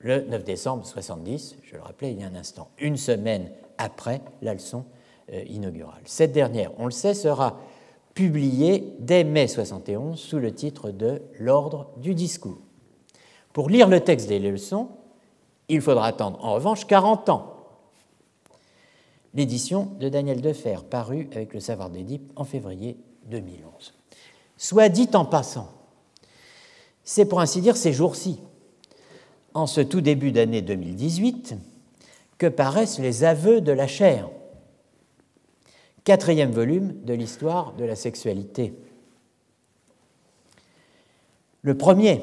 le 0.00 0.22
9 0.22 0.44
décembre 0.44 0.86
70, 0.86 1.56
je 1.62 1.76
le 1.76 1.82
rappelais 1.82 2.12
il 2.12 2.20
y 2.20 2.24
a 2.24 2.26
un 2.26 2.34
instant, 2.34 2.70
une 2.78 2.96
semaine 2.96 3.50
après 3.78 4.22
la 4.42 4.54
leçon 4.54 4.84
euh, 5.32 5.44
inaugurale. 5.46 6.00
Cette 6.06 6.32
dernière, 6.32 6.72
on 6.78 6.86
le 6.86 6.90
sait, 6.90 7.14
sera 7.14 7.58
publiée 8.14 8.94
dès 8.98 9.24
mai 9.24 9.46
71 9.46 10.18
sous 10.18 10.38
le 10.38 10.52
titre 10.52 10.90
de 10.90 11.22
L'ordre 11.38 11.90
du 11.98 12.14
discours. 12.14 12.58
Pour 13.52 13.68
lire 13.68 13.88
le 13.88 14.00
texte 14.00 14.28
des 14.28 14.38
leçons, 14.38 14.88
il 15.68 15.80
faudra 15.80 16.06
attendre 16.06 16.44
en 16.44 16.54
revanche 16.54 16.86
40 16.86 17.28
ans. 17.28 17.56
L'édition 19.34 19.92
de 20.00 20.08
Daniel 20.08 20.40
Defer, 20.40 20.78
parue 20.88 21.28
avec 21.32 21.54
le 21.54 21.60
Savoir 21.60 21.90
d'Édipe 21.90 22.32
en 22.36 22.44
février 22.44 22.96
2011. 23.26 23.94
Soit 24.56 24.88
dit 24.88 25.08
en 25.14 25.24
passant, 25.24 25.68
c'est 27.04 27.26
pour 27.26 27.40
ainsi 27.40 27.60
dire 27.60 27.76
ces 27.76 27.92
jours-ci 27.92 28.40
en 29.54 29.66
ce 29.66 29.80
tout 29.80 30.00
début 30.00 30.32
d'année 30.32 30.62
2018 30.62 31.56
que 32.38 32.46
paraissent 32.46 32.98
les 32.98 33.24
aveux 33.24 33.60
de 33.60 33.72
la 33.72 33.86
chair, 33.86 34.28
quatrième 36.04 36.52
volume 36.52 36.94
de 37.04 37.14
l'histoire 37.14 37.74
de 37.74 37.84
la 37.84 37.96
sexualité. 37.96 38.72
Le 41.62 41.76
premier 41.76 42.22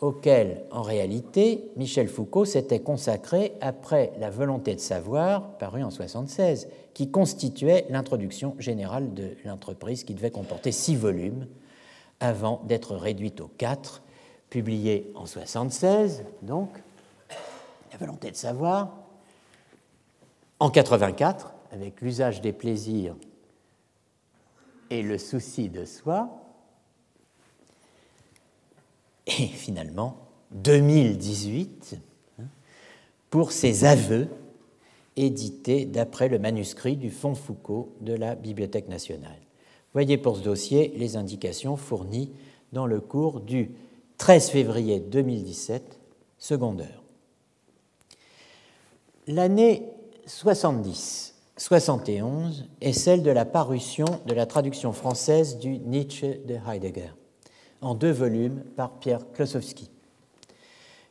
auquel, 0.00 0.64
en 0.70 0.82
réalité, 0.82 1.70
Michel 1.76 2.08
Foucault 2.08 2.44
s'était 2.44 2.80
consacré 2.80 3.52
après 3.62 4.12
La 4.18 4.28
volonté 4.28 4.74
de 4.74 4.80
savoir, 4.80 5.56
paru 5.56 5.82
en 5.82 5.88
1976, 5.88 6.68
qui 6.92 7.10
constituait 7.10 7.86
l'introduction 7.88 8.54
générale 8.58 9.14
de 9.14 9.30
l'entreprise 9.46 10.04
qui 10.04 10.12
devait 10.12 10.30
comporter 10.30 10.72
six 10.72 10.94
volumes 10.94 11.46
avant 12.20 12.60
d'être 12.66 12.96
réduite 12.96 13.40
aux 13.40 13.50
quatre 13.56 14.02
publié 14.54 15.10
en 15.16 15.26
76, 15.26 16.22
donc, 16.42 16.68
La 17.90 17.98
volonté 17.98 18.30
de 18.30 18.36
savoir, 18.36 18.94
en 20.60 20.70
84, 20.70 21.52
avec 21.72 22.00
l'usage 22.00 22.40
des 22.40 22.52
plaisirs 22.52 23.16
et 24.90 25.02
le 25.02 25.18
souci 25.18 25.68
de 25.70 25.84
soi, 25.84 26.30
et 29.26 29.48
finalement 29.48 30.18
2018 30.52 31.96
hein, 32.38 32.44
pour 33.30 33.50
ses 33.50 33.84
aveux 33.84 34.28
édités 35.16 35.84
d'après 35.84 36.28
le 36.28 36.38
manuscrit 36.38 36.96
du 36.96 37.10
Fonds 37.10 37.34
Foucault 37.34 37.92
de 38.02 38.14
la 38.14 38.36
Bibliothèque 38.36 38.86
nationale. 38.86 39.40
Voyez 39.94 40.16
pour 40.16 40.36
ce 40.36 40.42
dossier 40.42 40.92
les 40.96 41.16
indications 41.16 41.76
fournies 41.76 42.30
dans 42.72 42.86
le 42.86 43.00
cours 43.00 43.40
du 43.40 43.72
13 44.18 44.50
février 44.50 45.00
2017, 45.00 45.98
seconde 46.38 46.82
heure. 46.82 47.02
L'année 49.26 49.82
70-71 50.26 52.64
est 52.80 52.92
celle 52.92 53.22
de 53.22 53.30
la 53.30 53.44
parution 53.44 54.06
de 54.26 54.34
la 54.34 54.46
traduction 54.46 54.92
française 54.92 55.58
du 55.58 55.78
Nietzsche 55.78 56.40
de 56.46 56.56
Heidegger, 56.68 57.10
en 57.80 57.94
deux 57.94 58.12
volumes 58.12 58.62
par 58.76 58.98
Pierre 58.98 59.30
Klosowski. 59.32 59.90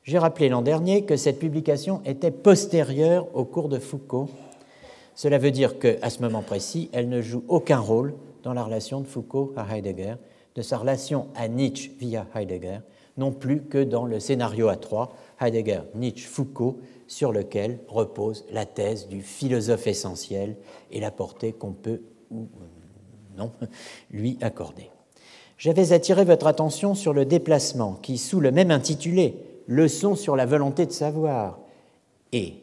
J'ai 0.03 0.17
rappelé 0.17 0.49
l'an 0.49 0.61
dernier 0.61 1.05
que 1.05 1.15
cette 1.15 1.39
publication 1.39 2.01
était 2.05 2.31
postérieure 2.31 3.27
au 3.35 3.45
cours 3.45 3.69
de 3.69 3.79
Foucault. 3.79 4.29
Cela 5.15 5.37
veut 5.37 5.51
dire 5.51 5.79
qu'à 5.79 6.09
ce 6.09 6.21
moment 6.21 6.41
précis, 6.41 6.89
elle 6.93 7.09
ne 7.09 7.21
joue 7.21 7.43
aucun 7.47 7.79
rôle 7.79 8.15
dans 8.43 8.53
la 8.53 8.63
relation 8.63 9.01
de 9.01 9.07
Foucault 9.07 9.53
à 9.55 9.75
Heidegger, 9.75 10.15
de 10.55 10.61
sa 10.61 10.77
relation 10.77 11.27
à 11.35 11.47
Nietzsche 11.47 11.91
via 11.99 12.27
Heidegger, 12.35 12.79
non 13.17 13.31
plus 13.31 13.61
que 13.63 13.83
dans 13.83 14.05
le 14.05 14.19
scénario 14.19 14.69
à 14.69 14.75
trois, 14.75 15.15
Heidegger, 15.39 15.81
Nietzsche, 15.95 16.27
Foucault, 16.27 16.79
sur 17.07 17.31
lequel 17.31 17.79
repose 17.87 18.45
la 18.51 18.65
thèse 18.65 19.07
du 19.07 19.21
philosophe 19.21 19.87
essentiel 19.87 20.55
et 20.91 20.99
la 20.99 21.11
portée 21.11 21.53
qu'on 21.53 21.73
peut 21.73 22.01
ou 22.31 22.41
euh, 22.41 23.37
non 23.37 23.51
lui 24.11 24.37
accorder. 24.41 24.89
J'avais 25.57 25.93
attiré 25.93 26.25
votre 26.25 26.47
attention 26.47 26.95
sur 26.95 27.13
le 27.13 27.25
déplacement 27.25 27.93
qui, 28.01 28.17
sous 28.17 28.39
le 28.39 28.51
même 28.51 28.71
intitulé, 28.71 29.37
Leçon 29.67 30.15
sur 30.15 30.35
la 30.35 30.45
volonté 30.45 30.85
de 30.85 30.91
savoir, 30.91 31.59
et 32.33 32.55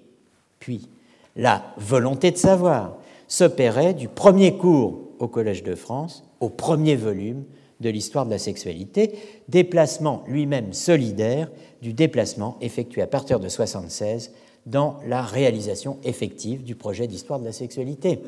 puis 0.58 0.86
la 1.34 1.62
volonté 1.78 2.30
de 2.30 2.36
savoir, 2.36 2.98
s'opérait 3.26 3.94
du 3.94 4.08
premier 4.08 4.58
cours 4.58 4.98
au 5.18 5.28
Collège 5.28 5.62
de 5.62 5.74
France 5.74 6.24
au 6.40 6.50
premier 6.50 6.96
volume 6.96 7.44
de 7.80 7.90
l'histoire 7.90 8.26
de 8.26 8.30
la 8.30 8.38
sexualité, 8.38 9.18
déplacement 9.48 10.22
lui-même 10.26 10.72
solidaire 10.72 11.50
du 11.82 11.92
déplacement 11.92 12.56
effectué 12.60 13.02
à 13.02 13.06
partir 13.06 13.38
de 13.38 13.44
1976 13.44 14.32
dans 14.66 14.96
la 15.06 15.22
réalisation 15.22 15.98
effective 16.04 16.62
du 16.62 16.74
projet 16.74 17.06
d'histoire 17.06 17.40
de 17.40 17.44
la 17.44 17.52
sexualité. 17.52 18.20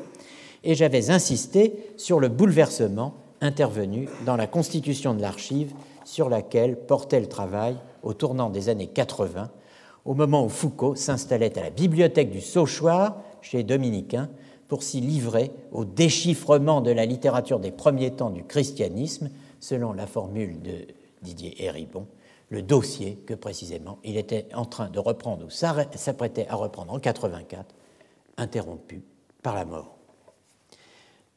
Et 0.63 0.75
j'avais 0.75 1.11
insisté 1.11 1.73
sur 1.97 2.19
le 2.19 2.29
bouleversement 2.29 3.13
intervenu 3.41 4.07
dans 4.25 4.35
la 4.35 4.47
constitution 4.47 5.13
de 5.13 5.21
l'archive 5.21 5.73
sur 6.05 6.29
laquelle 6.29 6.77
portait 6.77 7.19
le 7.19 7.27
travail 7.27 7.75
au 8.01 8.13
tournant 8.13 8.49
des 8.49 8.69
années 8.69 8.87
80, 8.87 9.49
au 10.05 10.13
moment 10.13 10.45
où 10.45 10.49
Foucault 10.49 10.95
s'installait 10.95 11.57
à 11.57 11.63
la 11.63 11.69
bibliothèque 11.69 12.31
du 12.31 12.41
Sauchoir, 12.41 13.21
chez 13.41 13.57
les 13.57 13.63
Dominicains, 13.63 14.29
pour 14.67 14.83
s'y 14.83 15.01
livrer 15.01 15.51
au 15.71 15.85
déchiffrement 15.85 16.81
de 16.81 16.91
la 16.91 17.05
littérature 17.05 17.59
des 17.59 17.71
premiers 17.71 18.11
temps 18.11 18.29
du 18.29 18.43
christianisme, 18.43 19.29
selon 19.63 19.93
la 19.93 20.07
formule 20.07 20.61
de 20.61 20.85
Didier 21.21 21.63
Héribon, 21.63 22.05
le 22.49 22.61
dossier 22.61 23.15
que 23.25 23.33
précisément 23.33 23.97
il 24.03 24.17
était 24.17 24.49
en 24.53 24.65
train 24.65 24.89
de 24.89 24.99
reprendre 24.99 25.45
ou 25.45 25.49
s'apprêtait 25.49 26.47
à 26.49 26.55
reprendre 26.55 26.91
en 26.91 26.99
84, 26.99 27.73
interrompu 28.35 29.03
par 29.41 29.55
la 29.55 29.63
mort. 29.63 29.95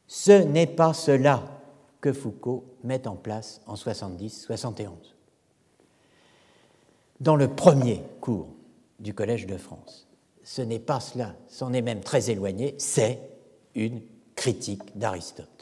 Ce 0.07 0.31
n'est 0.31 0.67
pas 0.67 0.93
cela 0.93 1.41
que 2.01 2.11
Foucault 2.11 2.65
met 2.83 3.07
en 3.07 3.15
place 3.15 3.61
en 3.65 3.75
70-71. 3.75 4.89
Dans 7.21 7.37
le 7.37 7.47
premier 7.55 8.03
cours 8.19 8.49
du 8.99 9.13
Collège 9.13 9.47
de 9.47 9.57
France, 9.57 10.05
ce 10.43 10.61
n'est 10.61 10.79
pas 10.79 10.99
cela, 10.99 11.33
c'en 11.47 11.71
est 11.71 11.81
même 11.81 12.01
très 12.01 12.29
éloigné, 12.29 12.75
c'est 12.77 13.19
une 13.73 14.01
critique 14.35 14.97
d'Aristote. 14.97 15.56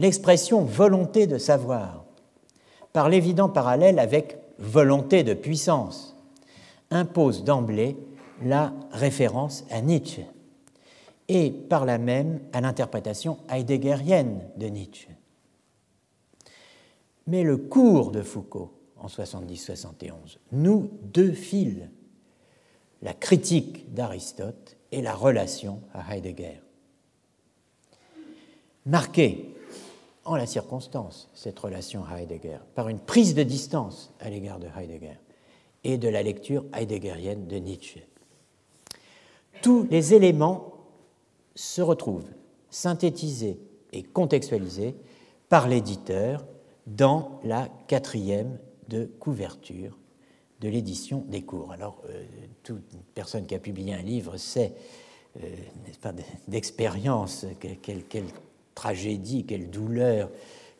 L'expression 0.00 0.62
volonté 0.62 1.26
de 1.26 1.36
savoir, 1.36 2.06
par 2.94 3.10
l'évident 3.10 3.50
parallèle 3.50 3.98
avec 3.98 4.38
volonté 4.58 5.24
de 5.24 5.34
puissance, 5.34 6.16
impose 6.90 7.44
d'emblée 7.44 7.98
la 8.42 8.72
référence 8.92 9.66
à 9.70 9.82
Nietzsche 9.82 10.24
et 11.28 11.50
par 11.50 11.84
là 11.84 11.98
même 11.98 12.40
à 12.54 12.62
l'interprétation 12.62 13.36
heideggerienne 13.50 14.40
de 14.56 14.68
Nietzsche. 14.68 15.10
Mais 17.26 17.42
le 17.42 17.58
cours 17.58 18.10
de 18.10 18.22
Foucault 18.22 18.72
en 18.96 19.06
70-71 19.06 20.38
nous 20.52 20.90
deux 21.02 21.32
fils 21.32 21.76
la 23.02 23.12
critique 23.12 23.92
d'Aristote 23.92 24.78
et 24.92 25.02
la 25.02 25.14
relation 25.14 25.82
à 25.92 26.16
Heidegger. 26.16 26.62
Marquée 28.86 29.59
en 30.24 30.36
la 30.36 30.46
circonstance, 30.46 31.30
cette 31.34 31.58
relation 31.58 32.04
Heidegger, 32.06 32.58
par 32.74 32.88
une 32.88 32.98
prise 32.98 33.34
de 33.34 33.42
distance 33.42 34.12
à 34.20 34.30
l'égard 34.30 34.58
de 34.58 34.66
Heidegger 34.66 35.18
et 35.84 35.98
de 35.98 36.08
la 36.08 36.22
lecture 36.22 36.64
heideggerienne 36.74 37.46
de 37.46 37.56
Nietzsche. 37.56 38.06
Tous 39.62 39.86
les 39.90 40.14
éléments 40.14 40.74
se 41.54 41.82
retrouvent 41.82 42.28
synthétisés 42.70 43.58
et 43.92 44.02
contextualisés 44.02 44.94
par 45.48 45.68
l'éditeur 45.68 46.46
dans 46.86 47.40
la 47.44 47.68
quatrième 47.88 48.58
de 48.88 49.04
couverture 49.18 49.98
de 50.60 50.68
l'édition 50.68 51.24
des 51.28 51.42
cours. 51.42 51.72
Alors, 51.72 52.02
euh, 52.08 52.24
toute 52.62 52.82
personne 53.14 53.46
qui 53.46 53.54
a 53.54 53.58
publié 53.58 53.94
un 53.94 54.02
livre 54.02 54.36
sait, 54.36 54.74
euh, 55.42 55.56
pas, 56.02 56.12
d'expérience, 56.48 57.46
quelle, 57.82 58.26
tragédie, 58.80 59.44
quelle 59.44 59.68
douleur, 59.68 60.30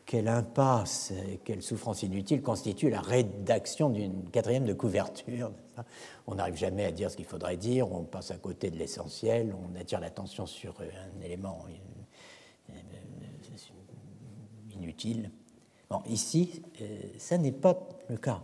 quelle 0.07 0.27
impasse, 0.27 1.13
quelle 1.45 1.61
souffrance 1.61 2.01
inutile 2.01 2.41
constitue 2.41 2.89
la 2.89 2.99
rédaction 2.99 3.91
d'une 3.91 4.27
quatrième 4.31 4.65
de 4.65 4.73
couverture. 4.73 5.51
On 6.25 6.33
n'arrive 6.33 6.55
jamais 6.55 6.85
à 6.85 6.91
dire 6.91 7.11
ce 7.11 7.15
qu'il 7.15 7.25
faudrait 7.25 7.57
dire, 7.57 7.91
on 7.91 8.01
passe 8.01 8.31
à 8.31 8.37
côté 8.37 8.71
de 8.71 8.77
l'essentiel, 8.77 9.53
on 9.53 9.79
attire 9.79 9.99
l'attention 9.99 10.47
sur 10.47 10.73
un 10.81 11.23
élément 11.23 11.63
inutile. 14.73 15.29
Bon, 15.87 16.01
ici, 16.09 16.63
euh, 16.81 16.85
ça 17.19 17.37
n'est 17.37 17.51
pas 17.51 17.77
le 18.09 18.17
cas. 18.17 18.41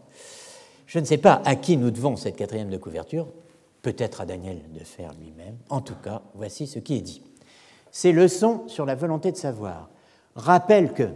Je 0.86 1.00
ne 1.00 1.06
sais 1.06 1.18
pas 1.18 1.42
à 1.46 1.56
qui 1.56 1.78
nous 1.78 1.90
devons 1.90 2.16
cette 2.16 2.36
quatrième 2.36 2.70
de 2.70 2.78
couverture, 2.78 3.28
peut-être 3.82 4.22
à 4.22 4.28
Daniel 4.28 4.62
de 4.72 4.84
faire 4.84 5.14
lui-même. 5.16 5.58
En 5.70 5.82
tout 5.82 5.96
cas, 5.96 6.22
voici 6.36 6.68
ce 6.68 6.78
qui 6.78 6.98
est 6.98 7.02
dit. 7.02 7.24
Ces 7.92 8.12
leçons 8.12 8.68
sur 8.68 8.86
la 8.86 8.96
volonté 8.96 9.32
de 9.32 9.38
savoir 9.38 9.90
rappellent 10.36 10.94
que 10.94 11.10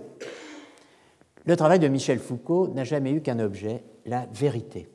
le 1.45 1.55
travail 1.55 1.79
de 1.79 1.87
Michel 1.87 2.19
Foucault 2.19 2.67
n'a 2.69 2.83
jamais 2.83 3.11
eu 3.11 3.21
qu'un 3.21 3.39
objet, 3.39 3.83
la 4.05 4.25
vérité. 4.33 4.89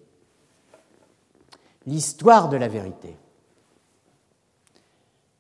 L'histoire 1.87 2.49
de 2.49 2.57
la 2.57 2.69
vérité 2.69 3.17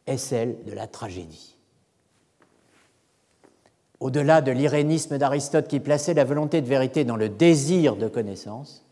est 0.07 0.17
celle 0.17 0.65
de 0.65 0.73
la 0.73 0.87
tragédie. 0.87 1.57
Au-delà 3.99 4.41
de 4.41 4.53
l'irénisme 4.53 5.19
d'Aristote 5.19 5.69
qui 5.69 5.81
plaçait 5.81 6.15
la 6.15 6.25
volonté 6.25 6.61
de 6.61 6.67
vérité 6.67 7.05
dans 7.05 7.17
le 7.17 7.29
désir 7.29 7.97
de 7.97 8.09
connaissance, 8.09 8.85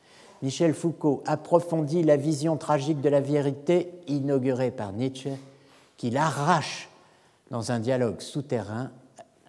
Michel 0.42 0.74
Foucault 0.74 1.22
approfondit 1.26 2.02
la 2.02 2.16
vision 2.16 2.56
tragique 2.56 3.00
de 3.00 3.08
la 3.08 3.20
vérité 3.20 3.92
inaugurée 4.08 4.70
par 4.70 4.92
Nietzsche, 4.92 5.30
qu'il 5.96 6.16
arrache 6.16 6.88
dans 7.54 7.70
un 7.70 7.78
dialogue 7.78 8.20
souterrain 8.20 8.90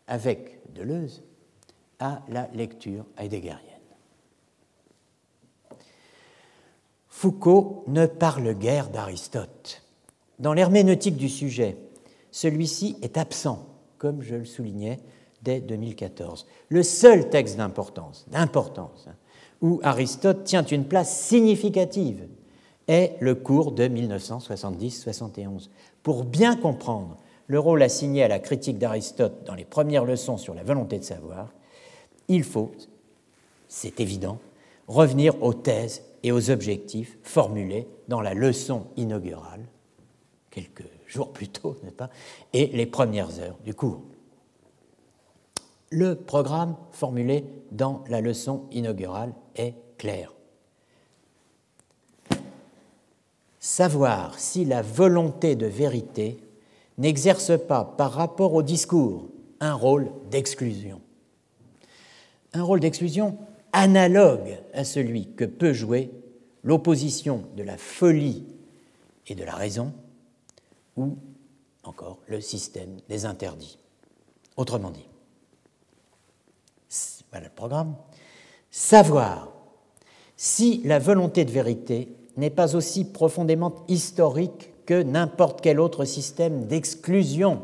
avec 0.05 0.59
Deleuze 0.75 1.23
à 1.97 2.21
la 2.29 2.47
lecture 2.53 3.03
heideggerienne. 3.17 3.59
Foucault 7.07 7.83
ne 7.87 8.05
parle 8.05 8.53
guère 8.53 8.91
d'Aristote. 8.91 9.81
Dans 10.37 10.53
l'herméneutique 10.53 11.17
du 11.17 11.29
sujet, 11.29 11.77
celui-ci 12.29 12.95
est 13.01 13.17
absent, 13.17 13.65
comme 13.97 14.21
je 14.21 14.35
le 14.35 14.45
soulignais 14.45 14.99
dès 15.41 15.59
2014. 15.59 16.45
Le 16.69 16.83
seul 16.83 17.31
texte 17.31 17.57
d'importance, 17.57 18.27
d'importance, 18.29 19.07
hein, 19.09 19.15
où 19.61 19.79
Aristote 19.81 20.43
tient 20.43 20.63
une 20.63 20.85
place 20.85 21.21
significative 21.21 22.27
est 22.87 23.17
le 23.19 23.33
cours 23.33 23.71
de 23.71 23.87
1970-71. 23.87 25.69
Pour 26.03 26.23
bien 26.23 26.55
comprendre 26.55 27.17
le 27.47 27.59
rôle 27.59 27.83
assigné 27.83 28.23
à 28.23 28.27
la 28.27 28.39
critique 28.39 28.77
d'Aristote 28.77 29.43
dans 29.45 29.55
les 29.55 29.65
premières 29.65 30.05
leçons 30.05 30.37
sur 30.37 30.53
la 30.53 30.63
volonté 30.63 30.97
de 30.99 31.03
savoir, 31.03 31.53
il 32.27 32.43
faut, 32.43 32.71
c'est 33.67 33.99
évident, 33.99 34.39
revenir 34.87 35.41
aux 35.43 35.53
thèses 35.53 36.03
et 36.23 36.31
aux 36.31 36.49
objectifs 36.49 37.17
formulés 37.23 37.87
dans 38.07 38.21
la 38.21 38.33
leçon 38.33 38.87
inaugurale, 38.97 39.63
quelques 40.49 40.85
jours 41.05 41.31
plus 41.31 41.49
tôt, 41.49 41.77
n'est-ce 41.83 41.95
pas, 41.95 42.09
et 42.53 42.67
les 42.67 42.85
premières 42.85 43.39
heures 43.39 43.57
du 43.63 43.75
cours. 43.75 44.01
Le 45.91 46.15
programme 46.15 46.75
formulé 46.91 47.45
dans 47.71 48.03
la 48.09 48.21
leçon 48.21 48.63
inaugurale 48.71 49.33
est 49.55 49.75
clair. 49.97 50.33
Savoir 53.59 54.37
si 54.39 54.65
la 54.65 54.81
volonté 54.81 55.55
de 55.55 55.67
vérité 55.67 56.39
n'exerce 56.97 57.51
pas 57.67 57.83
par 57.97 58.11
rapport 58.11 58.53
au 58.53 58.63
discours 58.63 59.27
un 59.59 59.73
rôle 59.73 60.11
d'exclusion. 60.29 61.01
Un 62.53 62.63
rôle 62.63 62.79
d'exclusion 62.79 63.37
analogue 63.73 64.57
à 64.73 64.83
celui 64.83 65.33
que 65.33 65.45
peut 65.45 65.73
jouer 65.73 66.11
l'opposition 66.63 67.43
de 67.55 67.63
la 67.63 67.77
folie 67.77 68.45
et 69.27 69.35
de 69.35 69.43
la 69.43 69.55
raison, 69.55 69.93
ou 70.95 71.17
encore 71.83 72.19
le 72.27 72.41
système 72.41 72.97
des 73.09 73.25
interdits. 73.25 73.77
Autrement 74.57 74.91
dit, 74.91 75.07
voilà 77.31 77.47
le 77.47 77.53
programme, 77.53 77.95
savoir 78.71 79.51
si 80.37 80.81
la 80.85 80.99
volonté 80.99 81.43
de 81.43 81.51
vérité 81.51 82.15
n'est 82.37 82.49
pas 82.49 82.75
aussi 82.75 83.05
profondément 83.05 83.85
historique 83.87 84.71
que 84.85 85.01
n'importe 85.01 85.61
quel 85.61 85.79
autre 85.79 86.05
système 86.05 86.65
d'exclusion, 86.65 87.61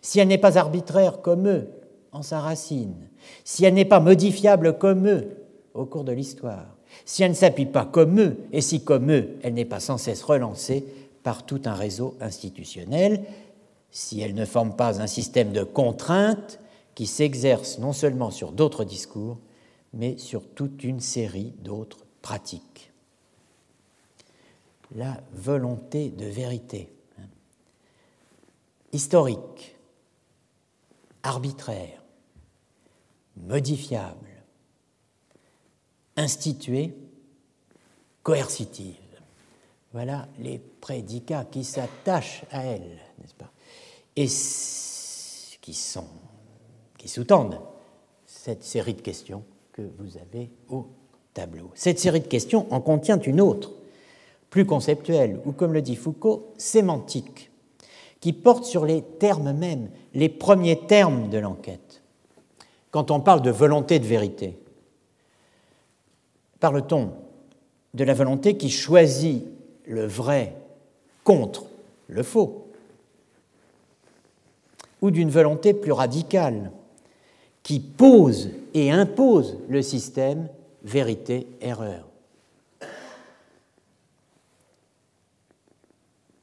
si 0.00 0.18
elle 0.18 0.28
n'est 0.28 0.38
pas 0.38 0.58
arbitraire 0.58 1.20
comme 1.22 1.48
eux 1.48 1.68
en 2.12 2.22
sa 2.22 2.40
racine, 2.40 3.08
si 3.44 3.64
elle 3.64 3.74
n'est 3.74 3.84
pas 3.84 4.00
modifiable 4.00 4.78
comme 4.78 5.08
eux 5.08 5.28
au 5.74 5.84
cours 5.84 6.04
de 6.04 6.12
l'histoire, 6.12 6.66
si 7.04 7.22
elle 7.22 7.30
ne 7.30 7.36
s'appuie 7.36 7.66
pas 7.66 7.86
comme 7.86 8.20
eux, 8.20 8.36
et 8.52 8.60
si 8.60 8.84
comme 8.84 9.10
eux, 9.10 9.30
elle 9.42 9.54
n'est 9.54 9.64
pas 9.64 9.80
sans 9.80 9.98
cesse 9.98 10.22
relancée 10.22 10.84
par 11.22 11.46
tout 11.46 11.62
un 11.64 11.74
réseau 11.74 12.16
institutionnel, 12.20 13.24
si 13.90 14.20
elle 14.20 14.34
ne 14.34 14.44
forme 14.44 14.74
pas 14.74 15.00
un 15.00 15.06
système 15.06 15.52
de 15.52 15.62
contraintes 15.62 16.58
qui 16.94 17.06
s'exerce 17.06 17.78
non 17.78 17.92
seulement 17.92 18.30
sur 18.30 18.52
d'autres 18.52 18.84
discours, 18.84 19.38
mais 19.94 20.16
sur 20.18 20.42
toute 20.46 20.84
une 20.84 21.00
série 21.00 21.52
d'autres 21.62 22.04
pratiques. 22.22 22.91
La 24.94 25.20
volonté 25.32 26.10
de 26.10 26.26
vérité, 26.26 26.92
historique, 28.92 29.76
arbitraire, 31.22 32.02
modifiable, 33.36 34.28
instituée, 36.16 36.94
coercitive. 38.22 38.96
Voilà 39.92 40.28
les 40.38 40.58
prédicats 40.58 41.44
qui 41.44 41.64
s'attachent 41.64 42.44
à 42.50 42.64
elle, 42.64 42.98
n'est-ce 43.18 43.34
pas? 43.34 43.50
Et 44.16 44.26
qui 45.60 45.74
sont 45.74 46.08
qui 47.02 47.08
sous-tendent 47.08 47.58
cette 48.26 48.62
série 48.62 48.94
de 48.94 49.00
questions 49.00 49.42
que 49.72 49.82
vous 49.98 50.18
avez 50.18 50.50
au 50.68 50.86
tableau. 51.34 51.72
Cette 51.74 51.98
série 51.98 52.20
de 52.20 52.28
questions 52.28 52.72
en 52.72 52.80
contient 52.80 53.18
une 53.18 53.40
autre, 53.40 53.72
plus 54.52 54.66
conceptuelle, 54.66 55.40
ou 55.46 55.52
comme 55.52 55.72
le 55.72 55.80
dit 55.80 55.96
Foucault, 55.96 56.52
sémantique, 56.58 57.50
qui 58.20 58.34
porte 58.34 58.66
sur 58.66 58.84
les 58.84 59.00
termes 59.00 59.54
mêmes, 59.54 59.88
les 60.12 60.28
premiers 60.28 60.78
termes 60.78 61.30
de 61.30 61.38
l'enquête. 61.38 62.02
Quand 62.90 63.10
on 63.10 63.20
parle 63.20 63.40
de 63.40 63.50
volonté 63.50 63.98
de 63.98 64.04
vérité, 64.04 64.58
parle-t-on 66.60 67.12
de 67.94 68.04
la 68.04 68.12
volonté 68.12 68.58
qui 68.58 68.68
choisit 68.68 69.46
le 69.86 70.04
vrai 70.04 70.54
contre 71.24 71.64
le 72.08 72.22
faux, 72.22 72.66
ou 75.00 75.10
d'une 75.10 75.30
volonté 75.30 75.72
plus 75.72 75.92
radicale 75.92 76.72
qui 77.62 77.80
pose 77.80 78.50
et 78.74 78.90
impose 78.90 79.56
le 79.70 79.80
système 79.80 80.48
vérité-erreur? 80.84 82.11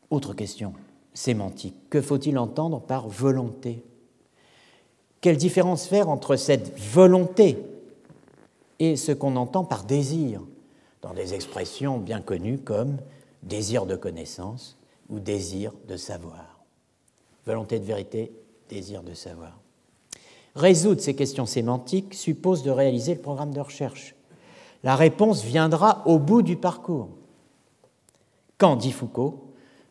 Autre 0.09 0.33
question 0.33 0.73
sémantique. 1.13 1.75
Que 1.89 2.01
faut-il 2.01 2.37
entendre 2.37 2.79
par 2.79 3.07
volonté? 3.07 3.83
Quelle 5.21 5.37
différence 5.37 5.87
faire 5.87 6.09
entre 6.09 6.35
cette 6.35 6.77
volonté 6.79 7.57
et 8.79 8.95
ce 8.95 9.11
qu'on 9.11 9.35
entend 9.35 9.65
par 9.65 9.83
désir, 9.83 10.41
dans 11.01 11.13
des 11.13 11.33
expressions 11.33 11.97
bien 11.97 12.21
connues 12.21 12.57
comme 12.57 12.97
désir 13.43 13.85
de 13.85 13.95
connaissance 13.95 14.77
ou 15.09 15.19
désir 15.19 15.73
de 15.87 15.97
savoir 15.97 16.59
Volonté 17.45 17.79
de 17.79 17.85
vérité, 17.85 18.31
désir 18.69 19.03
de 19.03 19.13
savoir. 19.13 19.59
Résoudre 20.55 21.01
ces 21.01 21.15
questions 21.15 21.45
sémantiques 21.45 22.13
suppose 22.13 22.63
de 22.63 22.71
réaliser 22.71 23.15
le 23.15 23.21
programme 23.21 23.53
de 23.53 23.59
recherche. 23.59 24.15
La 24.83 24.95
réponse 24.95 25.43
viendra 25.43 26.03
au 26.05 26.19
bout 26.19 26.41
du 26.41 26.55
parcours. 26.55 27.09
Quand, 28.57 28.75
dit 28.75 28.91
Foucault, 28.91 29.48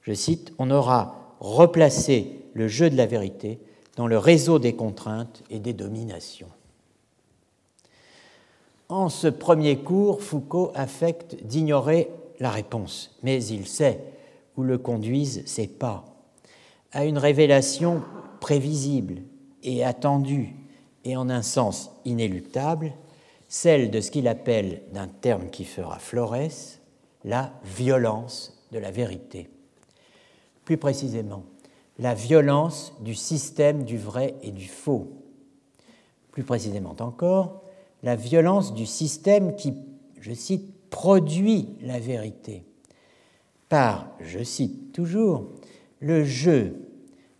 je 0.08 0.14
cite, 0.14 0.54
on 0.58 0.70
aura 0.70 1.36
replacé 1.38 2.40
le 2.54 2.66
jeu 2.66 2.88
de 2.88 2.96
la 2.96 3.04
vérité 3.04 3.60
dans 3.96 4.06
le 4.06 4.16
réseau 4.16 4.58
des 4.58 4.74
contraintes 4.74 5.42
et 5.50 5.58
des 5.58 5.74
dominations. 5.74 6.48
En 8.88 9.10
ce 9.10 9.28
premier 9.28 9.76
cours, 9.80 10.22
Foucault 10.22 10.72
affecte 10.74 11.44
d'ignorer 11.44 12.08
la 12.40 12.48
réponse, 12.50 13.18
mais 13.22 13.44
il 13.44 13.66
sait 13.68 14.02
où 14.56 14.62
le 14.62 14.78
conduisent 14.78 15.42
ses 15.44 15.66
pas, 15.66 16.06
à 16.92 17.04
une 17.04 17.18
révélation 17.18 18.02
prévisible 18.40 19.20
et 19.62 19.84
attendue, 19.84 20.56
et 21.04 21.18
en 21.18 21.28
un 21.28 21.42
sens 21.42 21.90
inéluctable, 22.06 22.94
celle 23.46 23.90
de 23.90 24.00
ce 24.00 24.10
qu'il 24.10 24.26
appelle, 24.26 24.80
d'un 24.94 25.08
terme 25.08 25.50
qui 25.50 25.64
fera 25.64 25.98
Flores, 25.98 26.78
la 27.24 27.52
violence 27.62 28.66
de 28.72 28.78
la 28.78 28.90
vérité. 28.90 29.50
Plus 30.68 30.76
précisément, 30.76 31.44
la 31.98 32.12
violence 32.12 32.92
du 33.00 33.14
système 33.14 33.84
du 33.84 33.96
vrai 33.96 34.34
et 34.42 34.50
du 34.50 34.68
faux. 34.68 35.08
Plus 36.30 36.44
précisément 36.44 36.94
encore, 37.00 37.62
la 38.02 38.16
violence 38.16 38.74
du 38.74 38.84
système 38.84 39.56
qui, 39.56 39.72
je 40.20 40.34
cite, 40.34 40.90
produit 40.90 41.70
la 41.80 41.98
vérité 41.98 42.66
par, 43.70 44.10
je 44.20 44.42
cite 44.44 44.92
toujours, 44.92 45.54
le 46.00 46.22
jeu 46.22 46.76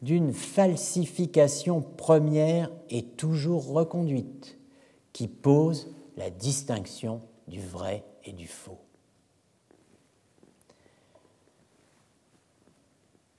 d'une 0.01 0.33
falsification 0.33 1.83
première 1.83 2.71
et 2.89 3.03
toujours 3.03 3.71
reconduite 3.73 4.57
qui 5.13 5.29
pose 5.29 5.95
la 6.17 6.31
distinction 6.31 7.21
du 7.47 7.61
vrai 7.61 8.05
et 8.25 8.33
du 8.33 8.47
faux. 8.47 8.79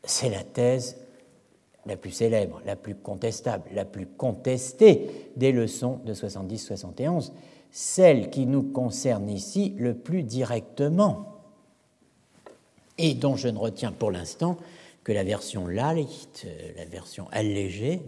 C'est 0.09 0.29
la 0.29 0.43
thèse 0.43 0.97
la 1.85 1.95
plus 1.95 2.09
célèbre, 2.09 2.63
la 2.65 2.75
plus 2.75 2.95
contestable, 2.95 3.69
la 3.73 3.85
plus 3.85 4.07
contestée 4.07 5.29
des 5.35 5.51
leçons 5.51 5.99
de 6.03 6.15
70-71, 6.15 7.31
celle 7.69 8.31
qui 8.31 8.47
nous 8.47 8.63
concerne 8.63 9.29
ici 9.29 9.75
le 9.77 9.93
plus 9.93 10.23
directement 10.23 11.43
et 12.97 13.13
dont 13.13 13.35
je 13.35 13.49
ne 13.49 13.59
retiens 13.59 13.91
pour 13.91 14.09
l'instant 14.09 14.57
que 15.03 15.11
la 15.11 15.23
version 15.23 15.67
light, 15.67 16.43
euh, 16.47 16.71
la 16.75 16.85
version 16.85 17.27
allégée, 17.31 18.01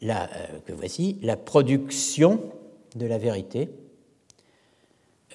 la, 0.00 0.24
euh, 0.24 0.58
que 0.64 0.72
voici, 0.72 1.18
la 1.20 1.36
production 1.36 2.40
de 2.96 3.04
la 3.04 3.18
vérité, 3.18 3.68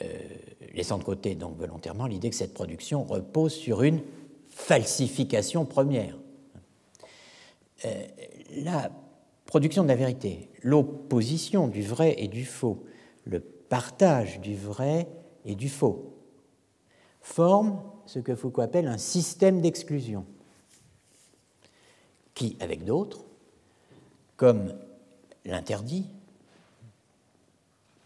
euh, 0.01 0.05
laissant 0.73 0.97
de 0.97 1.03
côté 1.03 1.35
donc 1.35 1.57
volontairement 1.57 2.07
l'idée 2.07 2.31
que 2.31 2.35
cette 2.35 2.55
production 2.55 3.03
repose 3.03 3.53
sur 3.53 3.83
une 3.83 4.01
falsification 4.55 5.65
première. 5.65 6.17
Euh, 7.85 8.05
la 8.55 8.91
production 9.45 9.83
de 9.83 9.87
la 9.87 9.95
vérité, 9.95 10.49
l'opposition 10.61 11.67
du 11.67 11.81
vrai 11.81 12.15
et 12.17 12.27
du 12.27 12.45
faux, 12.45 12.83
le 13.25 13.39
partage 13.39 14.39
du 14.39 14.55
vrai 14.55 15.07
et 15.45 15.55
du 15.55 15.69
faux, 15.69 16.13
forment 17.21 17.81
ce 18.05 18.19
que 18.19 18.35
Foucault 18.35 18.61
appelle 18.61 18.87
un 18.87 18.97
système 18.97 19.61
d'exclusion, 19.61 20.25
qui, 22.33 22.57
avec 22.59 22.83
d'autres, 22.83 23.25
comme 24.37 24.73
l'interdit 25.45 26.05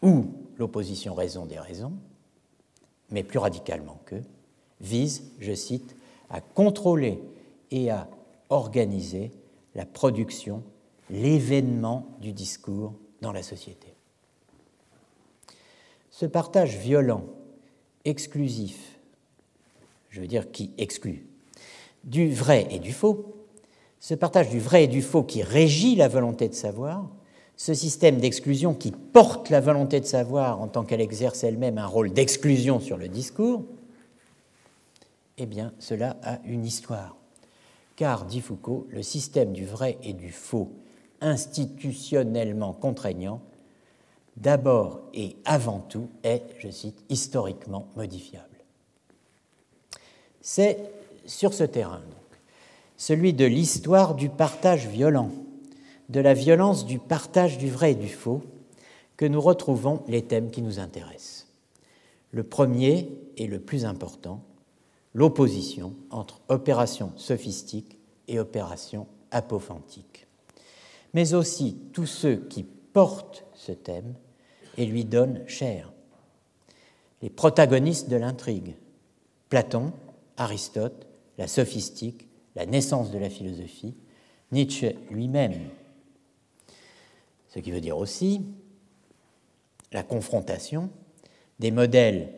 ou 0.02 0.26
l'opposition 0.58 1.14
raison 1.14 1.46
des 1.46 1.60
raisons, 1.60 1.94
mais 3.10 3.24
plus 3.24 3.40
radicalement 3.40 4.00
que, 4.06 4.22
vise, 4.82 5.24
je 5.40 5.54
cite, 5.54 5.97
à 6.30 6.42
contrôler 6.42 7.22
et 7.72 7.90
à 7.90 8.10
organiser 8.50 9.32
la 9.76 9.86
production, 9.86 10.64
l'événement 11.10 12.08
du 12.20 12.34
discours 12.34 12.94
dans 13.22 13.32
la 13.32 13.44
société. 13.44 13.94
Ce 16.10 16.26
partage 16.26 16.78
violent, 16.78 17.24
exclusif, 18.06 19.00
je 20.10 20.22
veux 20.22 20.28
dire 20.28 20.52
qui 20.52 20.72
exclut, 20.78 21.28
du 22.04 22.32
vrai 22.32 22.68
et 22.72 22.80
du 22.80 22.92
faux, 22.92 23.36
ce 24.00 24.16
partage 24.16 24.50
du 24.50 24.60
vrai 24.60 24.86
et 24.86 24.88
du 24.88 25.02
faux 25.02 25.24
qui 25.24 25.44
régit 25.44 25.96
la 25.96 26.08
volonté 26.08 26.48
de 26.48 26.54
savoir, 26.54 27.10
ce 27.56 27.74
système 27.74 28.20
d'exclusion 28.20 28.74
qui 28.74 28.92
porte 28.92 29.50
la 29.50 29.60
volonté 29.60 30.00
de 30.00 30.06
savoir 30.06 30.62
en 30.62 30.68
tant 30.68 30.84
qu'elle 30.84 31.02
exerce 31.02 31.44
elle-même 31.44 31.78
un 31.78 31.88
rôle 31.88 32.14
d'exclusion 32.14 32.80
sur 32.80 32.98
le 32.98 33.08
discours, 33.08 33.64
eh 35.38 35.46
bien, 35.46 35.74
cela 35.80 36.18
a 36.24 36.40
une 36.46 36.66
histoire 36.66 37.18
car, 37.98 38.26
dit 38.26 38.42
Foucault, 38.42 38.88
le 38.90 39.04
système 39.04 39.52
du 39.52 39.66
vrai 39.66 39.98
et 40.04 40.14
du 40.14 40.32
faux 40.32 40.72
institutionnellement 41.20 42.72
contraignant, 42.72 43.42
d'abord 44.38 45.02
et 45.14 45.36
avant 45.44 45.80
tout, 45.80 46.08
est, 46.24 46.44
je 46.60 46.70
cite, 46.70 47.04
historiquement 47.10 47.88
modifiable. 47.98 48.46
C'est 50.42 50.78
sur 51.26 51.54
ce 51.54 51.64
terrain, 51.64 52.04
celui 52.98 53.34
de 53.34 53.46
l'histoire 53.46 54.14
du 54.14 54.30
partage 54.30 54.88
violent, 54.88 55.32
de 56.10 56.20
la 56.20 56.36
violence 56.36 56.86
du 56.86 57.00
partage 57.00 57.58
du 57.58 57.70
vrai 57.70 57.94
et 57.94 57.96
du 57.96 58.10
faux, 58.10 58.44
que 59.18 59.26
nous 59.26 59.42
retrouvons 59.42 60.04
les 60.08 60.22
thèmes 60.22 60.52
qui 60.52 60.62
nous 60.62 60.80
intéressent. 60.80 61.48
Le 62.30 62.44
premier 62.44 63.10
et 63.38 63.48
le 63.48 63.60
plus 63.60 63.86
important, 63.86 64.44
l'opposition 65.18 65.96
entre 66.12 66.42
opération 66.48 67.12
sophistique 67.16 67.98
et 68.28 68.38
opération 68.38 69.08
apophantique, 69.32 70.28
mais 71.16 71.34
aussi 71.34 71.76
tous 71.92 72.06
ceux 72.06 72.36
qui 72.36 72.64
portent 72.64 73.44
ce 73.56 73.72
thème 73.72 74.14
et 74.78 74.86
lui 74.86 75.06
donnent 75.06 75.42
chair. 75.48 75.92
Les 77.24 77.32
protagonistes 77.32 78.10
de 78.10 78.16
l'intrigue, 78.16 78.76
Platon, 79.50 79.92
Aristote, 80.38 81.08
la 81.40 81.48
sophistique, 81.48 82.28
la 82.56 82.68
naissance 82.68 83.10
de 83.10 83.18
la 83.18 83.32
philosophie, 83.32 83.96
Nietzsche 84.52 84.98
lui-même. 85.10 85.70
Ce 87.50 87.58
qui 87.58 87.72
veut 87.72 87.82
dire 87.82 87.98
aussi 87.98 88.44
la 89.92 90.04
confrontation 90.04 90.92
des 91.58 91.72
modèles 91.72 92.37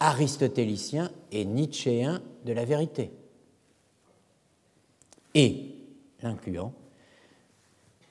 aristotéliciens 0.00 1.10
et 1.30 1.44
nietzschéens 1.44 2.22
de 2.44 2.52
la 2.52 2.64
vérité, 2.64 3.12
et 5.34 5.76
l'incluant 6.22 6.72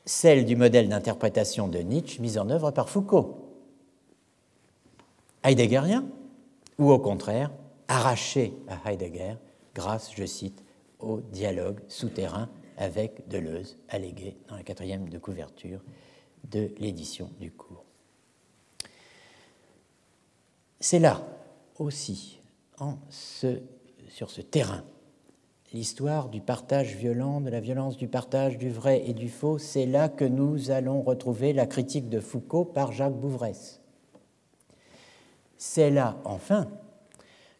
celle 0.09 0.45
du 0.45 0.55
modèle 0.55 0.89
d'interprétation 0.89 1.67
de 1.67 1.77
Nietzsche 1.77 2.19
mis 2.19 2.39
en 2.39 2.49
œuvre 2.49 2.71
par 2.71 2.89
Foucault. 2.89 3.45
Heideggerien, 5.43 6.03
ou 6.79 6.91
au 6.91 6.97
contraire, 6.97 7.51
arraché 7.87 8.53
à 8.67 8.89
Heidegger 8.89 9.35
grâce, 9.75 10.11
je 10.15 10.25
cite, 10.25 10.63
au 10.99 11.21
dialogue 11.21 11.79
souterrain 11.87 12.49
avec 12.75 13.27
Deleuze, 13.27 13.77
allégué 13.87 14.35
dans 14.47 14.55
la 14.55 14.63
quatrième 14.63 15.09
de 15.09 15.19
couverture 15.19 15.79
de 16.49 16.71
l'édition 16.79 17.29
du 17.39 17.51
cours. 17.51 17.85
C'est 20.79 20.99
là 20.99 21.21
aussi, 21.79 22.39
sur 24.09 24.29
ce 24.29 24.41
terrain, 24.41 24.83
l'histoire 25.73 26.29
du 26.29 26.41
partage 26.41 26.95
violent, 26.95 27.41
de 27.41 27.49
la 27.49 27.59
violence 27.59 27.97
du 27.97 28.07
partage 28.07 28.57
du 28.57 28.69
vrai 28.69 29.03
et 29.07 29.13
du 29.13 29.29
faux, 29.29 29.57
c'est 29.57 29.85
là 29.85 30.09
que 30.09 30.25
nous 30.25 30.71
allons 30.71 31.01
retrouver 31.01 31.53
la 31.53 31.65
critique 31.65 32.09
de 32.09 32.19
Foucault 32.19 32.65
par 32.65 32.91
Jacques 32.91 33.19
Bouvresse. 33.19 33.79
C'est 35.57 35.89
là, 35.89 36.17
enfin, 36.25 36.67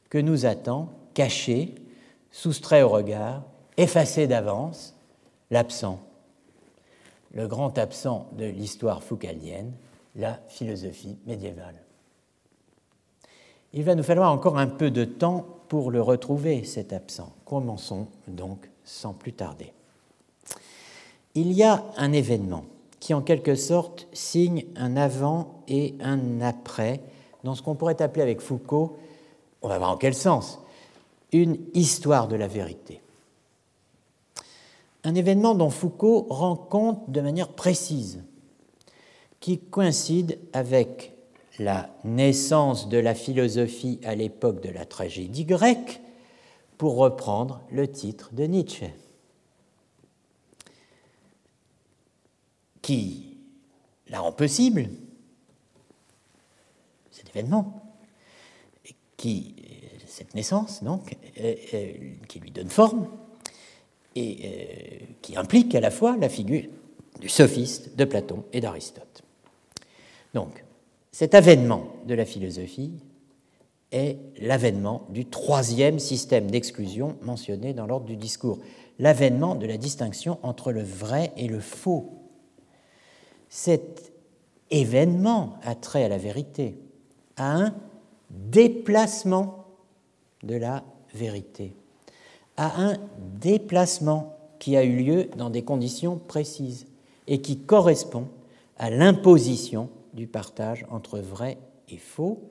que 0.10 0.18
nous 0.18 0.46
attend, 0.46 0.90
caché, 1.14 1.76
soustrait 2.32 2.82
au 2.82 2.90
regard, 2.90 3.44
effacé 3.78 4.28
d'avance, 4.28 4.96
l'absent, 5.52 6.00
le 7.34 7.48
grand 7.48 7.78
absent 7.78 8.30
de 8.38 8.46
l'histoire 8.46 9.04
foucaldienne, 9.04 9.74
la 10.16 10.40
philosophie 10.48 11.18
médiévale. 11.26 11.76
Il 13.74 13.84
va 13.84 13.96
nous 13.96 14.04
falloir 14.04 14.32
encore 14.32 14.58
un 14.58 14.68
peu 14.68 14.92
de 14.92 15.06
temps 15.06 15.46
pour 15.68 15.92
le 15.92 16.02
retrouver, 16.02 16.64
cet 16.64 16.94
absent. 16.94 17.32
Commençons 17.46 18.08
donc 18.28 18.70
sans 18.84 19.14
plus 19.14 19.34
tarder. 19.34 19.74
Il 21.36 21.52
y 21.54 21.64
a 21.64 21.84
un 21.98 22.12
événement 22.12 22.66
qui, 23.00 23.14
en 23.14 23.22
quelque 23.22 23.56
sorte, 23.56 24.08
signe 24.12 24.66
un 24.76 24.98
avant 24.98 25.62
et 25.68 25.96
un 26.02 26.42
après 26.42 27.02
dans 27.44 27.56
ce 27.56 27.62
qu'on 27.62 27.76
pourrait 27.76 28.02
appeler 28.02 28.24
avec 28.24 28.42
Foucault, 28.42 28.98
on 29.62 29.68
va 29.68 29.78
voir 29.78 29.92
en 29.92 29.98
quel 29.98 30.14
sens, 30.14 30.60
une 31.32 31.58
histoire 31.74 32.28
de 32.28 32.36
la 32.36 32.48
vérité. 32.48 33.02
Un 35.04 35.16
événement 35.16 35.56
dont 35.56 35.70
Foucault 35.70 36.28
rend 36.30 36.56
compte 36.56 37.10
de 37.10 37.22
manière 37.22 37.50
précise, 37.50 38.24
qui 39.40 39.60
coïncide 39.60 40.40
avec 40.52 41.14
la 41.60 41.90
naissance 42.04 42.90
de 42.90 42.98
la 42.98 43.14
philosophie 43.14 44.00
à 44.04 44.16
l'époque 44.16 44.62
de 44.62 44.70
la 44.70 44.86
tragédie 44.86 45.46
grecque, 45.46 46.02
pour 46.78 46.96
reprendre 46.96 47.62
le 47.72 47.92
titre 47.92 48.30
de 48.32 48.46
Nietzsche, 48.46 48.94
qui 52.82 53.38
la 54.08 54.22
rend 54.22 54.32
possible, 54.32 54.90
cet 57.12 57.30
événement, 57.30 57.84
qui, 59.18 59.56
cette 60.08 60.34
naissance, 60.36 60.84
donc, 60.84 61.18
euh, 61.40 61.56
euh, 61.74 61.94
qui 62.30 62.40
lui 62.40 62.52
donne 62.52 62.70
forme 62.70 63.10
et 64.16 64.38
euh, 64.44 65.06
qui 65.22 65.36
implique 65.36 65.76
à 65.76 65.82
la 65.82 65.92
fois 65.92 66.16
la 66.18 66.30
figure 66.30 66.70
du 67.20 67.28
sophiste 67.28 67.96
de 67.98 68.06
Platon 68.06 68.46
et 68.54 68.62
d'Aristote. 68.62 69.22
Donc, 70.34 70.64
cet 71.20 71.36
avènement 71.36 71.84
de 72.08 72.14
la 72.14 72.24
philosophie 72.24 72.94
est 73.92 74.16
l'avènement 74.40 75.06
du 75.10 75.26
troisième 75.26 76.00
système 76.00 76.50
d'exclusion 76.50 77.18
mentionné 77.24 77.74
dans 77.74 77.86
l'ordre 77.86 78.06
du 78.06 78.16
discours, 78.16 78.58
l'avènement 79.00 79.56
de 79.56 79.66
la 79.66 79.76
distinction 79.76 80.40
entre 80.44 80.72
le 80.72 80.82
vrai 80.82 81.34
et 81.36 81.50
le 81.50 81.60
faux. 81.60 82.10
Cet 83.50 84.14
événement 84.72 85.58
a 85.64 85.76
trait 85.76 86.06
à 86.06 86.08
la 86.08 86.18
vérité, 86.18 86.78
à 87.36 87.54
un 87.54 87.74
déplacement 88.30 89.66
de 90.44 90.56
la 90.56 90.86
vérité, 91.14 91.76
à 92.56 92.82
un 92.82 92.96
déplacement 93.42 94.38
qui 94.58 94.78
a 94.78 94.86
eu 94.86 94.96
lieu 95.04 95.30
dans 95.36 95.50
des 95.50 95.64
conditions 95.64 96.18
précises 96.18 96.86
et 97.28 97.42
qui 97.42 97.58
correspond 97.58 98.30
à 98.78 98.90
l'imposition 98.90 99.90
du 100.14 100.28
partage 100.28 100.86
entre 100.90 101.20
vrai 101.20 101.58
et 101.88 101.98
faux, 101.98 102.50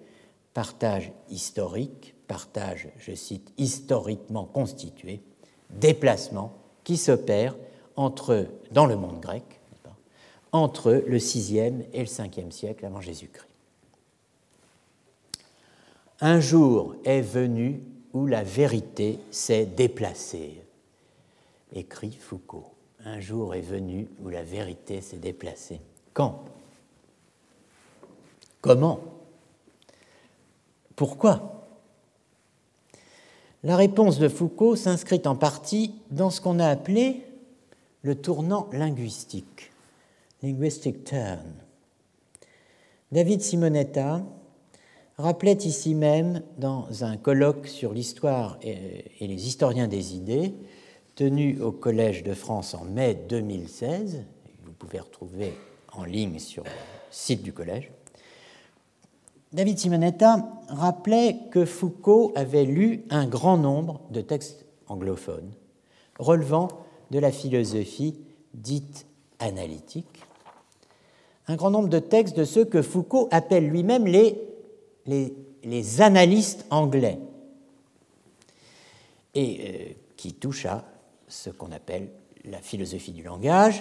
partage 0.54 1.12
historique, 1.30 2.14
partage, 2.26 2.88
je 2.98 3.14
cite, 3.14 3.52
historiquement 3.58 4.44
constitué, 4.44 5.20
déplacement 5.70 6.52
qui 6.84 6.96
s'opère 6.96 7.56
entre, 7.96 8.46
dans 8.70 8.86
le 8.86 8.96
monde 8.96 9.20
grec, 9.20 9.60
entre 10.52 10.92
le 11.06 11.18
VIe 11.18 11.58
et 11.92 12.04
le 12.04 12.04
Ve 12.04 12.50
siècle 12.50 12.86
avant 12.86 13.00
Jésus-Christ. 13.00 13.46
Un 16.20 16.40
jour 16.40 16.96
est 17.04 17.20
venu 17.20 17.80
où 18.12 18.26
la 18.26 18.42
vérité 18.42 19.20
s'est 19.30 19.66
déplacée, 19.66 20.62
écrit 21.72 22.12
Foucault. 22.12 22.72
Un 23.04 23.20
jour 23.20 23.54
est 23.54 23.60
venu 23.60 24.08
où 24.24 24.28
la 24.28 24.42
vérité 24.42 25.00
s'est 25.00 25.18
déplacée. 25.18 25.80
Quand? 26.12 26.44
Comment? 28.68 29.00
Pourquoi? 30.94 31.70
La 33.62 33.76
réponse 33.76 34.18
de 34.18 34.28
Foucault 34.28 34.76
s'inscrit 34.76 35.22
en 35.24 35.36
partie 35.36 35.94
dans 36.10 36.28
ce 36.28 36.42
qu'on 36.42 36.58
a 36.58 36.68
appelé 36.68 37.22
le 38.02 38.14
tournant 38.14 38.68
linguistique, 38.72 39.72
linguistic 40.42 41.04
turn. 41.04 41.50
David 43.10 43.40
Simonetta 43.40 44.22
rappelait 45.16 45.64
ici 45.64 45.94
même, 45.94 46.42
dans 46.58 47.04
un 47.04 47.16
colloque 47.16 47.68
sur 47.68 47.94
l'histoire 47.94 48.58
et 48.60 49.26
les 49.26 49.46
historiens 49.46 49.88
des 49.88 50.14
idées, 50.14 50.52
tenu 51.14 51.58
au 51.62 51.72
Collège 51.72 52.22
de 52.22 52.34
France 52.34 52.74
en 52.74 52.84
mai 52.84 53.14
2016, 53.30 54.24
vous 54.66 54.72
pouvez 54.72 55.00
retrouver 55.00 55.54
en 55.94 56.04
ligne 56.04 56.38
sur 56.38 56.64
le 56.64 56.70
site 57.10 57.42
du 57.42 57.54
Collège, 57.54 57.90
David 59.52 59.78
Simonetta 59.78 60.46
rappelait 60.68 61.38
que 61.50 61.64
Foucault 61.64 62.32
avait 62.34 62.64
lu 62.64 63.04
un 63.08 63.26
grand 63.26 63.56
nombre 63.56 64.00
de 64.10 64.20
textes 64.20 64.66
anglophones 64.88 65.52
relevant 66.18 66.68
de 67.10 67.18
la 67.18 67.32
philosophie 67.32 68.18
dite 68.52 69.06
analytique, 69.38 70.22
un 71.46 71.56
grand 71.56 71.70
nombre 71.70 71.88
de 71.88 71.98
textes 71.98 72.36
de 72.36 72.44
ceux 72.44 72.66
que 72.66 72.82
Foucault 72.82 73.28
appelle 73.30 73.68
lui-même 73.68 74.06
les, 74.06 76.00
analystes 76.00 76.66
anglais, 76.68 77.18
et 79.34 79.60
euh, 79.60 79.92
qui 80.16 80.34
touchent 80.34 80.66
à 80.66 80.84
ce 81.28 81.48
qu'on 81.48 81.72
appelle 81.72 82.10
la 82.44 82.58
philosophie 82.58 83.12
du 83.12 83.22
langage, 83.22 83.80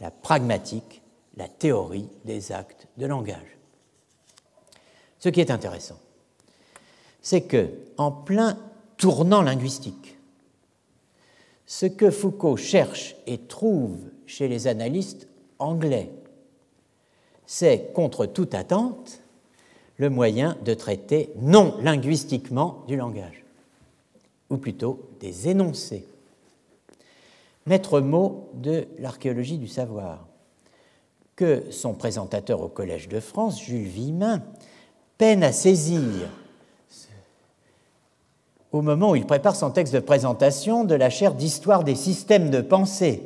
la 0.00 0.10
pragmatique, 0.10 1.00
la 1.36 1.48
théorie 1.48 2.08
des 2.24 2.52
actes 2.52 2.86
de 2.98 3.06
langage. 3.06 3.55
Ce 5.18 5.28
qui 5.28 5.40
est 5.40 5.50
intéressant, 5.50 5.98
c'est 7.22 7.42
que, 7.42 7.70
en 7.96 8.12
plein 8.12 8.58
tournant 8.96 9.42
linguistique, 9.42 10.16
ce 11.66 11.86
que 11.86 12.10
Foucault 12.10 12.56
cherche 12.56 13.16
et 13.26 13.38
trouve 13.38 13.98
chez 14.26 14.48
les 14.48 14.66
analystes 14.68 15.26
anglais, 15.58 16.10
c'est, 17.46 17.92
contre 17.92 18.26
toute 18.26 18.54
attente, 18.54 19.20
le 19.96 20.10
moyen 20.10 20.56
de 20.64 20.74
traiter 20.74 21.30
non 21.40 21.76
linguistiquement 21.80 22.84
du 22.86 22.96
langage, 22.96 23.44
ou 24.50 24.58
plutôt 24.58 25.08
des 25.20 25.48
énoncés. 25.48 26.06
Maître 27.66 28.00
mot 28.00 28.50
de 28.54 28.86
l'archéologie 28.98 29.58
du 29.58 29.68
savoir, 29.68 30.26
que 31.34 31.70
son 31.70 31.94
présentateur 31.94 32.60
au 32.60 32.68
Collège 32.68 33.08
de 33.08 33.20
France, 33.20 33.60
Jules 33.60 33.88
Vimin, 33.88 34.42
peine 35.18 35.42
à 35.42 35.52
saisir 35.52 36.28
au 38.72 38.82
moment 38.82 39.12
où 39.12 39.16
il 39.16 39.26
prépare 39.26 39.56
son 39.56 39.70
texte 39.70 39.94
de 39.94 40.00
présentation 40.00 40.84
de 40.84 40.94
la 40.94 41.10
chaire 41.10 41.34
d'histoire 41.34 41.84
des 41.84 41.94
systèmes 41.94 42.50
de 42.50 42.60
pensée 42.60 43.22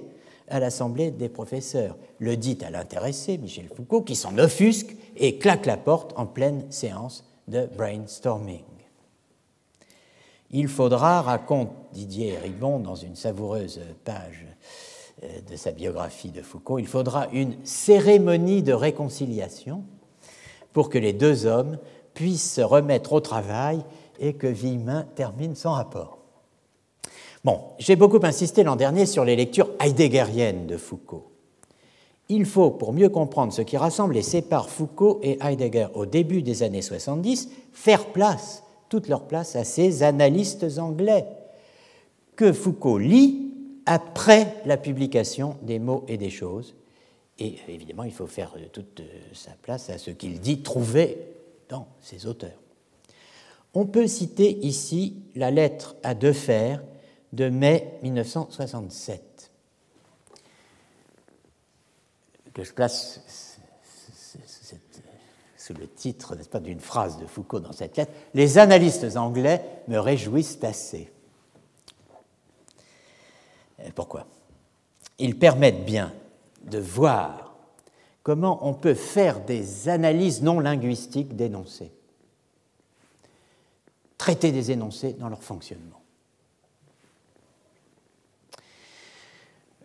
à 0.48 0.61
l'Assemblée 0.61 1.11
des 1.11 1.29
professeurs. 1.29 1.96
Le 2.18 2.37
dit 2.37 2.59
à 2.64 2.70
l'intéressé, 2.70 3.38
Michel 3.38 3.68
Foucault, 3.74 4.03
qui 4.03 4.16
s'en 4.16 4.37
offusque 4.38 4.94
et 5.16 5.38
claque 5.38 5.66
la 5.66 5.76
porte 5.76 6.12
en 6.16 6.26
pleine 6.26 6.70
séance 6.70 7.24
de 7.48 7.68
brainstorming. 7.76 8.64
Il 10.53 10.68
faudra, 10.68 11.22
raconte 11.22 11.70
Didier 11.92 12.37
Ribon 12.38 12.81
dans 12.81 12.96
une 12.96 13.14
savoureuse 13.14 13.81
page 14.05 14.44
euh, 15.22 15.29
de 15.48 15.57
sa 15.57 15.70
biographie 15.70 16.31
de 16.31 16.42
Foucault, 16.42 16.79
il 16.79 16.88
faudra 16.88 17.29
une 17.33 17.55
cérémonie 17.64 18.62
de 18.62 18.72
réconciliation 18.72 19.85
pour 20.72 20.88
que 20.88 20.98
les 20.98 21.12
deux 21.12 21.46
hommes 21.46 21.78
puissent 22.14 22.54
se 22.54 22.61
remettre 22.61 23.12
au 23.12 23.20
travail 23.20 23.85
et 24.18 24.35
que 24.35 24.46
Villemin 24.46 25.06
termine 25.14 25.54
son 25.54 25.72
rapport. 25.72 26.18
Bon, 27.44 27.61
j'ai 27.78 27.96
beaucoup 27.96 28.20
insisté 28.22 28.62
l'an 28.62 28.76
dernier 28.76 29.06
sur 29.06 29.24
les 29.24 29.37
lectures 29.37 29.70
heideggeriennes 29.80 30.66
de 30.66 30.76
Foucault. 30.76 31.30
Il 32.28 32.44
faut, 32.44 32.70
pour 32.70 32.92
mieux 32.92 33.09
comprendre 33.09 33.52
ce 33.52 33.62
qui 33.62 33.76
rassemble 33.76 34.16
et 34.16 34.22
sépare 34.22 34.68
Foucault 34.68 35.18
et 35.22 35.38
Heidegger 35.42 35.88
au 35.94 36.06
début 36.06 36.42
des 36.42 36.62
années 36.62 36.83
70, 36.83 37.48
faire 37.72 38.06
place, 38.06 38.62
toute 38.88 39.09
leur 39.09 39.22
place, 39.22 39.56
à 39.56 39.64
ces 39.64 40.02
analystes 40.02 40.78
anglais 40.78 41.26
que 42.36 42.53
Foucault 42.53 42.99
lit 42.99 43.53
après 43.86 44.55
la 44.64 44.76
publication 44.76 45.57
des 45.62 45.78
mots 45.78 46.05
et 46.09 46.18
des 46.18 46.30
choses 46.30 46.74
et 47.41 47.59
évidemment, 47.68 48.05
il 48.05 48.12
faut 48.12 48.26
faire 48.26 48.55
toute 48.72 49.03
sa 49.32 49.53
place 49.62 49.88
à 49.88 49.99
ce 49.99 50.11
qu'il 50.11 50.41
dit 50.41 50.62
trouver 50.62 51.18
dans 51.70 51.88
ses 52.03 52.26
auteurs. 52.26 52.59
On 53.72 53.86
peut 53.86 54.07
citer 54.07 54.59
ici 54.59 55.22
la 55.34 55.51
lettre 55.51 55.97
à 56.03 56.14
deux 56.14 56.34
fers 56.34 56.82
de 57.32 57.49
mai 57.49 57.99
1967, 58.03 59.51
que 62.53 62.64
je 62.64 62.72
place 62.72 63.20
sous 65.57 65.74
le 65.74 65.86
titre, 65.86 66.34
n'est-ce 66.34 66.49
pas, 66.49 66.61
d'une 66.61 66.80
phrase 66.80 67.18
de 67.18 67.26
Foucault 67.26 67.61
dans 67.61 67.72
cette 67.72 67.97
lettre 67.97 68.12
Les 68.34 68.59
analystes 68.59 69.16
anglais 69.16 69.64
me 69.88 69.99
réjouissent 69.99 70.59
assez. 70.62 71.11
Pourquoi? 73.95 74.26
Ils 75.18 75.38
permettent 75.38 75.84
bien 75.84 76.12
de 76.62 76.78
voir 76.78 77.54
comment 78.22 78.66
on 78.66 78.74
peut 78.74 78.94
faire 78.94 79.44
des 79.44 79.88
analyses 79.88 80.42
non 80.42 80.61
linguistiques 80.61 81.36
d'énoncés. 81.36 81.92
traiter 84.18 84.52
des 84.52 84.70
énoncés 84.70 85.14
dans 85.14 85.30
leur 85.30 85.42
fonctionnement. 85.42 86.00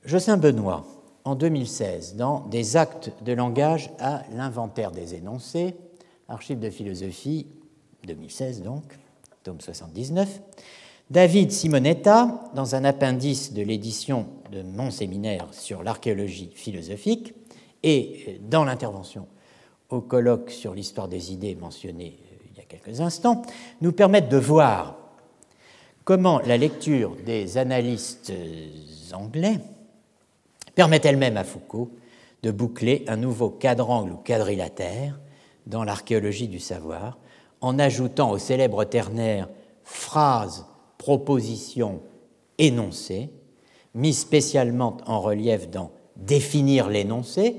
Jocelyn 0.03 0.37
Benoît, 0.37 0.85
en 1.23 1.35
2016, 1.35 2.15
dans 2.15 2.41
Des 2.41 2.75
actes 2.75 3.11
de 3.23 3.31
langage 3.31 3.89
à 3.97 4.23
l'inventaire 4.33 4.91
des 4.91 5.15
énoncés, 5.15 5.75
archives 6.27 6.59
de 6.59 6.69
philosophie, 6.69 7.47
2016 8.05 8.61
donc, 8.61 8.83
tome 9.43 9.61
79, 9.61 10.41
David 11.11 11.51
Simonetta, 11.51 12.49
dans 12.55 12.73
un 12.73 12.83
appendice 12.83 13.53
de 13.53 13.61
l'édition 13.61 14.27
de 14.51 14.63
mon 14.63 14.89
séminaire 14.89 15.47
sur 15.51 15.83
l'archéologie 15.83 16.51
philosophique, 16.55 17.33
et 17.83 18.39
dans 18.41 18.63
l'intervention 18.63 19.27
au 19.89 20.01
colloque 20.01 20.49
sur 20.49 20.73
l'histoire 20.73 21.07
des 21.07 21.31
idées 21.31 21.53
mentionné 21.53 22.17
euh, 22.19 22.45
il 22.49 22.57
y 22.57 22.59
a 22.59 22.63
quelques 22.63 23.01
instants, 23.01 23.43
nous 23.81 23.91
permettent 23.91 24.29
de 24.29 24.37
voir 24.37 24.97
comment 26.03 26.39
la 26.39 26.57
lecture 26.57 27.15
des 27.23 27.59
analystes 27.59 28.33
anglais 29.13 29.59
permet 30.73 31.01
elle-même 31.03 31.37
à 31.37 31.43
Foucault 31.43 31.91
de 32.41 32.49
boucler 32.49 33.05
un 33.07 33.17
nouveau 33.17 33.49
quadrangle 33.49 34.13
ou 34.13 34.17
quadrilatère 34.17 35.19
dans 35.67 35.83
l'archéologie 35.83 36.47
du 36.47 36.59
savoir, 36.59 37.17
en 37.61 37.77
ajoutant 37.77 38.31
au 38.31 38.37
célèbre 38.37 38.83
ternaire 38.83 39.47
phrase, 39.83 40.65
proposition, 41.05 42.01
énoncé, 42.57 43.29
mis 43.93 44.15
spécialement 44.15 44.97
en 45.05 45.21
relief 45.21 45.69
dans 45.69 45.91
Définir 46.15 46.89
l'énoncé, 46.89 47.57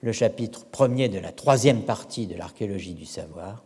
le 0.00 0.12
chapitre 0.12 0.64
premier 0.64 1.10
de 1.10 1.18
la 1.18 1.30
troisième 1.30 1.82
partie 1.82 2.26
de 2.26 2.34
l'archéologie 2.34 2.94
du 2.94 3.04
savoir, 3.04 3.62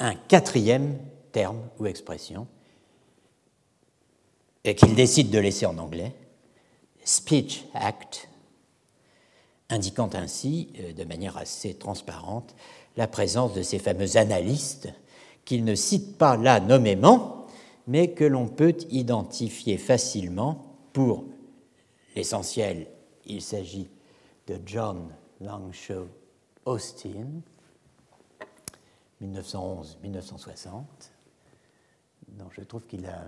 un 0.00 0.14
quatrième 0.14 0.96
terme 1.32 1.58
ou 1.78 1.84
expression, 1.84 2.46
qu'il 4.62 4.94
décide 4.94 5.28
de 5.28 5.38
laisser 5.38 5.66
en 5.66 5.76
anglais, 5.76 6.14
Speech 7.04 7.66
Act, 7.74 8.30
indiquant 9.68 10.08
ainsi, 10.14 10.70
euh, 10.80 10.94
de 10.94 11.04
manière 11.04 11.36
assez 11.36 11.74
transparente, 11.74 12.54
la 12.96 13.08
présence 13.08 13.52
de 13.52 13.60
ces 13.60 13.78
fameux 13.78 14.16
analystes 14.16 14.88
qu'il 15.44 15.66
ne 15.66 15.74
cite 15.74 16.16
pas 16.16 16.38
là 16.38 16.60
nommément, 16.60 17.43
mais 17.86 18.12
que 18.12 18.24
l'on 18.24 18.48
peut 18.48 18.76
identifier 18.90 19.76
facilement 19.76 20.76
pour 20.92 21.24
l'essentiel. 22.16 22.86
Il 23.26 23.42
s'agit 23.42 23.88
de 24.46 24.58
John 24.64 25.08
Langshaw 25.40 26.08
Austin, 26.64 27.26
1911-1960, 29.22 30.84
dont 32.28 32.50
je 32.50 32.62
trouve 32.62 32.86
qu'il 32.86 33.06
a 33.06 33.24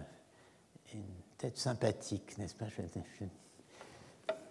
une 0.94 1.02
tête 1.38 1.58
sympathique, 1.58 2.38
n'est-ce 2.38 2.54
pas? 2.54 2.66
Je, 2.68 2.82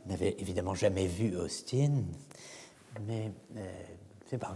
n'avais 0.06 0.36
évidemment 0.40 0.76
jamais 0.76 1.08
vu 1.08 1.36
Austin, 1.36 2.04
mais 3.08 3.32
euh, 3.56 3.84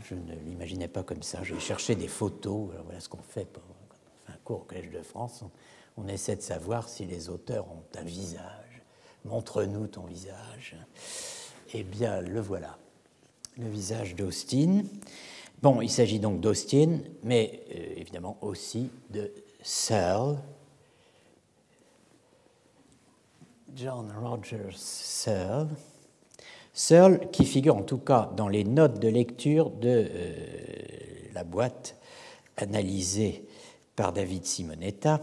je 0.03 0.15
ne 0.15 0.35
l'imaginais 0.45 0.87
pas 0.87 1.03
comme 1.03 1.23
ça. 1.23 1.43
J'ai 1.43 1.59
cherché 1.59 1.95
des 1.95 2.07
photos. 2.07 2.71
voilà 2.83 2.99
ce 2.99 3.09
qu'on 3.09 3.21
fait 3.21 3.45
pour 3.45 3.63
au 4.55 4.59
Collège 4.59 4.91
de 4.91 5.01
France. 5.01 5.43
On, 5.97 6.07
essaie 6.07 6.35
de 6.35 6.41
savoir 6.41 6.87
si 6.87 7.05
les 7.05 7.29
auteurs 7.29 7.67
ont 7.67 7.83
un 7.97 8.03
visage. 8.03 8.81
Montre-nous 9.25 9.87
ton 9.87 10.03
visage. 10.03 10.75
Eh 11.73 11.83
bien, 11.83 12.21
le 12.21 12.39
voilà. 12.39 12.77
Le 13.57 13.67
visage 13.67 14.15
d'Austin. 14.15 14.83
Bon, 15.61 15.81
il 15.81 15.89
s'agit 15.89 16.19
donc 16.19 16.39
d'Austin, 16.39 16.99
mais 17.23 17.63
euh, 17.71 17.93
évidemment 17.97 18.37
aussi 18.41 18.89
de 19.09 19.31
Searle. 19.61 20.37
John 23.75 24.11
Rogers 24.21 24.77
Searle 24.77 25.69
Searle, 26.73 27.29
qui 27.31 27.43
figure 27.43 27.75
en 27.75 27.83
tout 27.83 27.97
cas 27.97 28.31
dans 28.37 28.47
les 28.47 28.63
notes 28.63 28.99
de 28.99 29.09
lecture 29.09 29.69
de 29.69 30.07
euh, 30.09 30.33
la 31.33 31.43
boîte 31.43 31.97
analysée 32.55 33.43
par 33.99 34.13
David 34.13 34.45
Simonetta, 34.45 35.19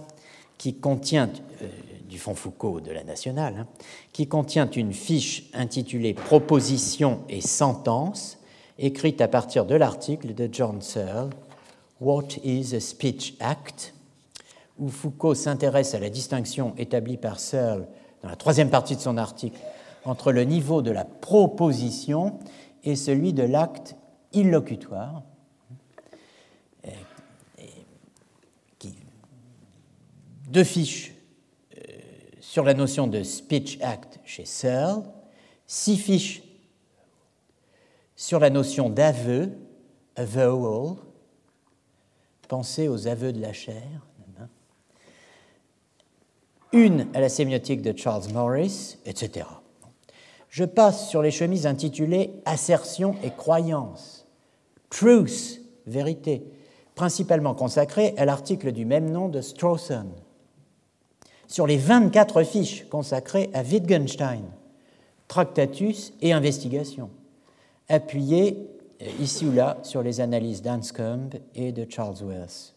qui 0.58 0.74
contient, 0.74 1.30
euh, 1.62 1.68
du 2.10 2.18
Fonds 2.18 2.34
Foucault 2.34 2.82
de 2.82 2.90
la 2.90 3.04
Nationale, 3.04 3.54
hein, 3.60 3.66
qui 4.12 4.26
contient 4.26 4.68
une 4.68 4.92
fiche 4.92 5.44
intitulée 5.54 6.12
Propositions 6.12 7.20
et 7.30 7.40
sentences, 7.40 8.36
écrite 8.78 9.22
à 9.22 9.28
partir 9.28 9.64
de 9.64 9.74
l'article 9.74 10.34
de 10.34 10.46
John 10.52 10.82
Searle, 10.82 11.30
What 12.02 12.28
is 12.44 12.74
a 12.74 12.80
Speech 12.80 13.36
Act, 13.40 13.94
où 14.78 14.88
Foucault 14.88 15.34
s'intéresse 15.34 15.94
à 15.94 15.98
la 15.98 16.10
distinction 16.10 16.74
établie 16.76 17.16
par 17.16 17.40
Searle 17.40 17.86
dans 18.22 18.28
la 18.28 18.36
troisième 18.36 18.68
partie 18.68 18.94
de 18.94 19.00
son 19.00 19.16
article 19.16 19.58
entre 20.04 20.32
le 20.32 20.44
niveau 20.44 20.82
de 20.82 20.90
la 20.90 21.06
proposition 21.06 22.38
et 22.84 22.94
celui 22.94 23.32
de 23.32 23.42
l'acte 23.42 23.96
illocutoire, 24.34 25.22
deux 30.47 30.64
fiches 30.64 31.14
euh, 31.76 31.80
sur 32.40 32.64
la 32.64 32.74
notion 32.74 33.07
de 33.07 33.22
speech 33.22 33.78
act 33.82 34.18
chez 34.24 34.44
Searle, 34.44 35.05
six 35.66 35.97
fiches 35.97 36.42
sur 38.16 38.40
la 38.40 38.51
notion 38.51 38.88
d'aveu, 38.88 39.53
avowal, 40.16 40.97
pensez 42.49 42.88
aux 42.88 43.07
aveux 43.07 43.32
de 43.32 43.40
la 43.40 43.53
chair, 43.53 44.07
une 46.72 47.07
à 47.14 47.20
la 47.20 47.28
sémiotique 47.28 47.82
de 47.82 47.97
Charles 47.97 48.32
Morris, 48.32 48.97
etc 49.05 49.44
je 50.57 50.64
passe 50.64 51.11
sur 51.11 51.20
les 51.20 51.30
chemises 51.30 51.66
intitulées 51.66 52.30
Assertion 52.47 53.14
et 53.22 53.30
croyance, 53.30 54.26
Truth, 54.88 55.61
vérité, 55.86 56.51
principalement 56.94 57.55
consacrées 57.55 58.14
à 58.16 58.24
l'article 58.24 58.72
du 58.72 58.86
même 58.86 59.11
nom 59.11 59.28
de 59.28 59.42
Strawson, 59.42 60.07
sur 61.49 61.66
les 61.66 61.76
24 61.76 62.42
fiches 62.42 62.86
consacrées 62.88 63.51
à 63.55 63.62
Wittgenstein, 63.62 64.44
Tractatus 65.28 66.12
et 66.20 66.32
Investigation, 66.32 67.11
appuyées 67.88 68.57
euh, 69.03 69.07
ici 69.20 69.47
ou 69.47 69.53
là 69.53 69.78
sur 69.82 70.03
les 70.03 70.20
analyses 70.20 70.62
d'Anscombe 70.62 71.34
et 71.55 71.72
de 71.72 71.86
Charles 71.88 72.22
Worth. 72.22 72.74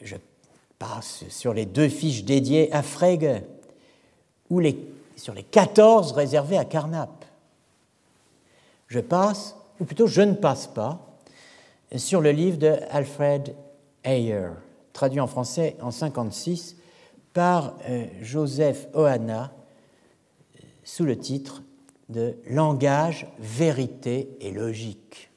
Je 0.00 0.16
passe 0.78 1.24
sur 1.28 1.54
les 1.54 1.66
deux 1.66 1.88
fiches 1.88 2.24
dédiées 2.24 2.72
à 2.72 2.82
Frege, 2.82 3.42
où 4.50 4.60
les 4.60 4.76
sur 5.16 5.34
les 5.34 5.42
14 5.42 6.12
réservés 6.12 6.58
à 6.58 6.64
Carnap. 6.64 7.24
Je 8.88 9.00
passe, 9.00 9.56
ou 9.80 9.84
plutôt 9.84 10.06
je 10.06 10.22
ne 10.22 10.34
passe 10.34 10.66
pas, 10.66 11.00
sur 11.96 12.20
le 12.20 12.30
livre 12.30 12.58
de 12.58 12.76
Alfred 12.90 13.54
Ayer, 14.04 14.48
traduit 14.92 15.20
en 15.20 15.26
français 15.26 15.76
en 15.80 15.88
1956 15.88 16.76
par 17.36 17.76
euh, 17.90 18.06
Joseph 18.22 18.88
Ohana 18.94 19.52
sous 20.84 21.04
le 21.04 21.18
titre 21.18 21.62
de 22.08 22.34
Langage, 22.48 23.26
vérité 23.38 24.30
et 24.40 24.52
logique. 24.52 25.30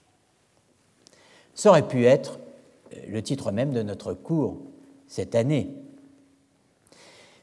Ça 1.53 1.71
aurait 1.71 1.89
pu 1.89 2.05
être 2.05 2.39
euh, 2.93 2.99
le 3.09 3.21
titre 3.21 3.51
même 3.51 3.73
de 3.73 3.83
notre 3.83 4.13
cours 4.13 4.61
cette 5.09 5.35
année, 5.35 5.75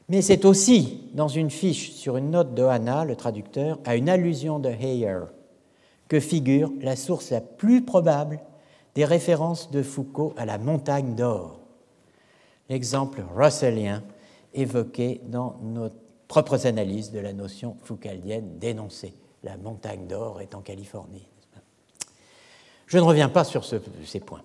mais 0.09 0.23
c'est 0.23 0.43
aussi 0.43 1.03
dans 1.13 1.27
une 1.27 1.51
fiche 1.51 1.91
sur 1.91 2.17
une 2.17 2.31
note 2.31 2.55
de 2.55 2.63
Hanna, 2.63 3.05
le 3.05 3.15
traducteur, 3.15 3.77
à 3.85 3.95
une 3.95 4.09
allusion 4.09 4.57
de 4.57 4.69
Heyer, 4.69 5.19
que 6.07 6.19
figure 6.19 6.71
la 6.81 6.95
source 6.95 7.29
la 7.29 7.41
plus 7.41 7.83
probable 7.83 8.39
des 8.95 9.05
références 9.05 9.69
de 9.69 9.83
Foucault 9.83 10.33
à 10.35 10.47
la 10.47 10.57
montagne 10.57 11.13
d'or, 11.13 11.59
l'exemple 12.69 13.23
russellien 13.35 14.01
évoqué 14.57 15.21
dans 15.27 15.55
nos 15.61 15.89
propres 16.27 16.67
analyses 16.67 17.11
de 17.11 17.19
la 17.19 17.31
notion 17.31 17.77
foucaldienne 17.83 18.59
dénoncée. 18.59 19.13
La 19.43 19.55
montagne 19.55 20.07
d'or 20.07 20.41
est 20.41 20.55
en 20.55 20.61
Californie. 20.61 21.27
Je 22.87 22.97
ne 22.97 23.03
reviens 23.03 23.29
pas 23.29 23.43
sur 23.43 23.63
ces 23.65 24.19
points. 24.19 24.43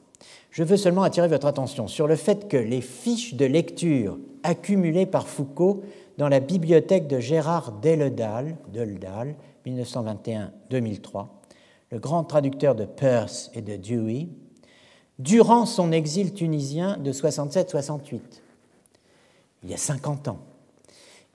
Je 0.50 0.62
veux 0.62 0.76
seulement 0.76 1.02
attirer 1.02 1.28
votre 1.28 1.46
attention 1.46 1.88
sur 1.88 2.06
le 2.06 2.16
fait 2.16 2.48
que 2.48 2.56
les 2.56 2.80
fiches 2.80 3.34
de 3.34 3.46
lecture 3.46 4.18
accumulées 4.42 5.06
par 5.06 5.26
Foucault 5.26 5.82
dans 6.18 6.28
la 6.28 6.40
bibliothèque 6.40 7.08
de 7.08 7.18
Gérard 7.18 7.72
Deledal, 7.80 8.56
1921-2003, 9.66 11.26
le 11.90 11.98
grand 11.98 12.24
traducteur 12.24 12.74
de 12.74 12.84
Peirce 12.84 13.50
et 13.54 13.62
de 13.62 13.76
Dewey, 13.76 14.28
durant 15.18 15.66
son 15.66 15.92
exil 15.92 16.34
tunisien 16.34 16.96
de 16.98 17.12
67-68, 17.12 18.20
il 19.62 19.70
y 19.70 19.74
a 19.74 19.78
50 19.78 20.28
ans. 20.28 20.38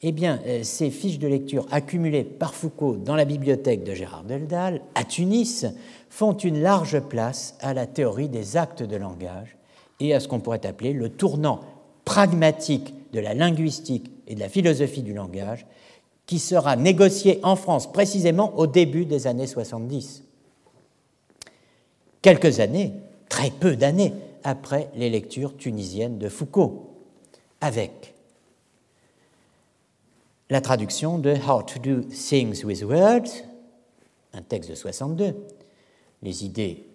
Eh 0.04 0.12
bien, 0.12 0.40
euh, 0.46 0.62
ces 0.64 0.92
fiches 0.92 1.18
de 1.18 1.28
lecture 1.28 1.66
accumulées 1.72 2.24
par 2.24 2.54
Foucault 2.54 2.98
dans 2.98 3.16
la 3.16 3.26
bibliothèque 3.26 3.84
de 3.84 3.94
Gérard 3.94 4.24
Deldal 4.24 4.82
à 4.94 5.04
Tunis 5.04 5.66
font 6.10 6.34
une 6.34 6.62
large 6.62 7.00
place 7.00 7.56
à 7.62 7.74
la 7.74 7.88
théorie 7.88 8.30
des 8.30 8.58
actes 8.58 8.84
de 8.84 8.96
langage 8.96 9.58
et 10.00 10.14
à 10.14 10.20
ce 10.20 10.28
qu'on 10.28 10.40
pourrait 10.40 10.66
appeler 10.68 10.94
le 10.94 11.10
tournant 11.10 11.62
pragmatique 12.06 12.94
de 13.12 13.20
la 13.20 13.34
linguistique 13.34 14.12
et 14.28 14.36
de 14.36 14.40
la 14.40 14.50
philosophie 14.50 15.02
du 15.02 15.14
langage 15.14 15.66
qui 16.28 16.38
sera 16.38 16.76
négocié 16.76 17.40
en 17.42 17.56
France 17.56 17.92
précisément 17.92 18.56
au 18.58 18.68
début 18.68 19.06
des 19.06 19.26
années 19.26 19.48
70. 19.48 20.24
Quelques 22.22 22.60
années, 22.60 22.94
très 23.30 23.50
peu 23.50 23.76
d'années, 23.76 24.14
après 24.44 24.90
les 24.96 25.10
lectures 25.10 25.58
tunisiennes 25.58 26.20
de 26.20 26.30
Foucault, 26.30 26.92
avec 27.62 28.14
la 30.50 30.62
traduction 30.62 31.20
de 31.20 31.32
How 31.32 31.62
to 31.64 31.80
Do 31.80 32.02
Things 32.04 32.64
with 32.64 32.84
Words, 32.84 33.44
un 34.34 34.42
texte 34.42 34.70
de 34.70 34.76
62, 34.76 35.36
les 36.22 36.46
idées 36.46 36.88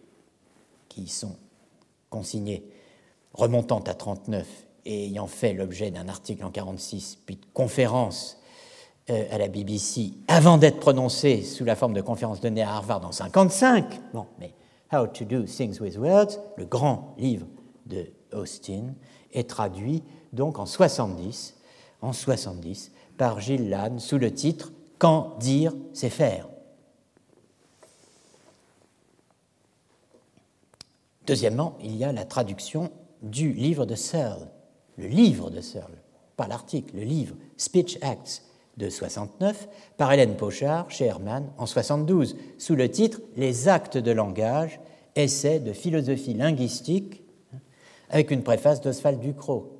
qui 0.88 1.06
sont 1.08 1.36
consignées 2.08 2.64
remontant 3.34 3.80
à 3.80 3.94
39 3.94 4.46
et 4.84 5.06
ayant 5.06 5.26
fait 5.26 5.52
l'objet 5.52 5.90
d'un 5.90 6.08
article 6.08 6.44
en 6.44 6.50
46, 6.50 7.18
puis 7.26 7.36
de 7.36 7.46
conférences 7.52 8.38
euh, 9.10 9.24
à 9.30 9.38
la 9.38 9.48
BBC, 9.48 10.12
avant 10.28 10.58
d'être 10.58 10.80
prononcées 10.80 11.42
sous 11.42 11.64
la 11.64 11.76
forme 11.76 11.92
de 11.92 12.00
conférences 12.00 12.40
données 12.40 12.62
à 12.62 12.74
Harvard 12.74 13.04
en 13.06 13.12
55. 13.12 14.00
Bon, 14.12 14.26
mais 14.38 14.54
How 14.92 15.06
to 15.06 15.24
Do 15.24 15.42
Things 15.42 15.80
with 15.80 15.96
Words, 15.96 16.38
le 16.56 16.64
grand 16.64 17.14
livre 17.18 17.46
de 17.86 18.06
Austin, 18.32 18.94
est 19.32 19.48
traduit 19.48 20.02
donc 20.32 20.58
en 20.58 20.66
70, 20.66 21.54
en 22.00 22.12
70 22.12 22.92
par 23.22 23.38
Gilles 23.38 23.70
Lannes 23.70 24.00
sous 24.00 24.18
le 24.18 24.34
titre 24.34 24.72
Quand 24.98 25.36
dire, 25.38 25.76
c'est 25.92 26.10
faire. 26.10 26.48
Deuxièmement, 31.24 31.78
il 31.80 31.94
y 31.94 32.02
a 32.02 32.10
la 32.10 32.24
traduction 32.24 32.90
du 33.22 33.52
livre 33.52 33.86
de 33.86 33.94
Searle, 33.94 34.48
le 34.98 35.06
livre 35.06 35.50
de 35.50 35.60
Searle, 35.60 35.94
pas 36.36 36.48
l'article, 36.48 36.96
le 36.96 37.04
livre 37.04 37.36
Speech 37.58 37.96
Acts 38.02 38.42
de 38.76 38.90
69 38.90 39.68
par 39.96 40.12
Hélène 40.12 40.34
Pochard 40.34 40.90
chez 40.90 41.04
Hermann 41.04 41.48
en 41.58 41.66
72 41.66 42.36
sous 42.58 42.74
le 42.74 42.90
titre 42.90 43.20
Les 43.36 43.68
actes 43.68 43.98
de 43.98 44.10
langage, 44.10 44.80
essai 45.14 45.60
de 45.60 45.72
philosophie 45.72 46.34
linguistique 46.34 47.22
avec 48.10 48.32
une 48.32 48.42
préface 48.42 48.80
d'Oswald 48.80 49.20
Ducrot. 49.20 49.78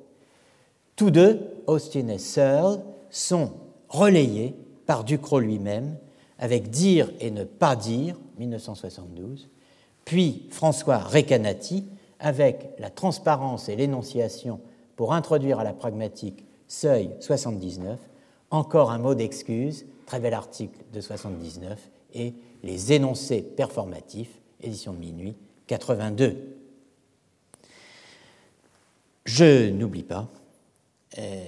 Tous 0.95 1.11
deux, 1.11 1.41
Austin 1.67 2.07
et 2.07 2.19
Searle, 2.19 2.81
sont 3.13 3.53
relayés 3.89 4.55
par 4.85 5.03
Ducrot 5.03 5.39
lui-même 5.39 5.97
avec 6.39 6.69
Dire 6.69 7.11
et 7.19 7.31
ne 7.31 7.43
pas 7.43 7.75
dire, 7.75 8.19
1972, 8.39 9.49
puis 10.03 10.47
François 10.49 10.97
Recanati 10.97 11.85
avec 12.19 12.71
La 12.79 12.89
transparence 12.89 13.69
et 13.69 13.75
l'énonciation 13.75 14.59
pour 14.95 15.13
introduire 15.13 15.59
à 15.59 15.63
la 15.63 15.73
pragmatique, 15.73 16.43
seuil 16.67 17.11
79, 17.19 17.99
encore 18.49 18.91
un 18.91 18.97
mot 18.97 19.15
d'excuse, 19.15 19.85
très 20.05 20.19
bel 20.19 20.33
article 20.33 20.79
de 20.91 20.99
79, 20.99 21.79
et 22.15 22.33
Les 22.63 22.93
énoncés 22.93 23.41
performatifs, 23.41 24.39
édition 24.61 24.93
de 24.93 24.99
minuit, 24.99 25.35
82. 25.67 26.57
Je 29.25 29.69
n'oublie 29.69 30.03
pas, 30.03 30.27
euh, 31.17 31.45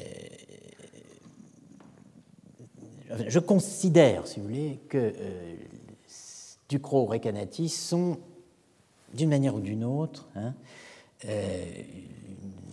je 3.28 3.40
considère, 3.40 4.28
si 4.28 4.40
vous 4.40 4.48
voulez, 4.48 4.80
que 4.90 4.98
euh, 4.98 5.56
Ducrot 6.70 7.06
et 7.06 7.18
Recanati 7.18 7.70
sont, 7.70 8.18
d'une 9.14 9.30
manière 9.30 9.56
ou 9.56 9.60
d'une 9.60 9.84
autre, 9.84 10.28
hein, 10.36 10.54
euh, 11.26 11.66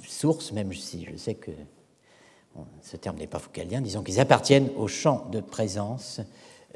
une 0.02 0.08
source, 0.08 0.52
même 0.52 0.72
si 0.72 1.04
je 1.04 1.16
sais 1.16 1.34
que 1.34 1.50
ce 2.82 2.96
terme 2.96 3.16
n'est 3.16 3.26
pas 3.26 3.38
foucalien, 3.38 3.80
disons 3.80 4.02
qu'ils 4.02 4.20
appartiennent 4.20 4.70
au 4.76 4.88
champ 4.88 5.28
de 5.30 5.40
présence 5.40 6.20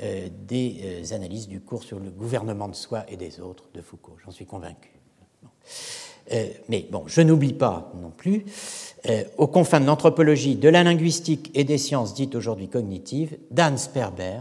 euh, 0.02 0.28
des 0.46 1.02
euh, 1.11 1.14
analyses 1.14 1.48
du 1.48 1.61
cours 1.61 1.82
sur 1.82 1.98
le 1.98 2.11
gouvernement 2.11 2.68
de 2.68 2.74
soi 2.74 3.04
et 3.09 3.16
des 3.16 3.40
autres 3.40 3.64
de 3.74 3.82
Foucault. 3.82 4.16
J'en 4.24 4.30
suis 4.30 4.46
convaincu. 4.46 4.90
Mais 6.68 6.88
bon, 6.90 7.04
je 7.07 7.20
n'oublie 7.20 7.52
pas 7.52 7.92
non 8.00 8.11
plus, 8.11 8.44
aux 9.38 9.47
confins 9.47 9.80
de 9.80 9.86
l'anthropologie, 9.86 10.57
de 10.57 10.68
la 10.68 10.82
linguistique 10.82 11.51
et 11.55 11.64
des 11.64 11.78
sciences 11.78 12.14
dites 12.14 12.34
aujourd'hui 12.34 12.68
cognitives, 12.68 13.38
Dan 13.51 13.78
Sperber, 13.78 14.40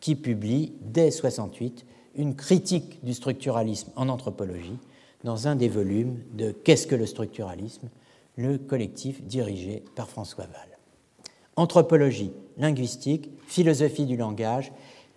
qui 0.00 0.14
publie 0.14 0.72
dès 0.80 1.10
68 1.10 1.84
une 2.16 2.34
critique 2.34 3.04
du 3.04 3.14
structuralisme 3.14 3.90
en 3.96 4.08
anthropologie 4.08 4.78
dans 5.24 5.48
un 5.48 5.54
des 5.54 5.68
volumes 5.68 6.18
de 6.32 6.50
Qu'est-ce 6.50 6.86
que 6.86 6.94
le 6.94 7.06
structuralisme? 7.06 7.88
Le 8.36 8.58
collectif 8.58 9.22
dirigé 9.22 9.84
par 9.94 10.08
François 10.08 10.46
Val. 10.46 10.78
Anthropologie, 11.56 12.32
linguistique, 12.56 13.30
philosophie 13.46 14.06
du 14.06 14.16
langage, 14.16 14.72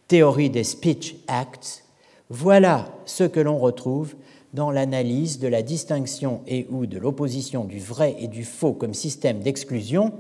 théorie 0.08 0.50
des 0.50 0.64
speech 0.64 1.16
acts, 1.28 1.86
voilà 2.30 2.92
ce 3.06 3.24
que 3.24 3.40
l'on 3.40 3.58
retrouve 3.58 4.16
dans 4.54 4.72
l'analyse 4.72 5.40
de 5.40 5.48
la 5.48 5.62
distinction 5.64 6.42
et 6.48 6.68
ou 6.70 6.86
de 6.86 7.00
l'opposition 7.00 7.64
du 7.64 7.80
vrai 7.80 8.16
et 8.20 8.28
du 8.28 8.44
faux 8.44 8.74
comme 8.74 8.94
système 8.94 9.40
d'exclusion 9.40 10.14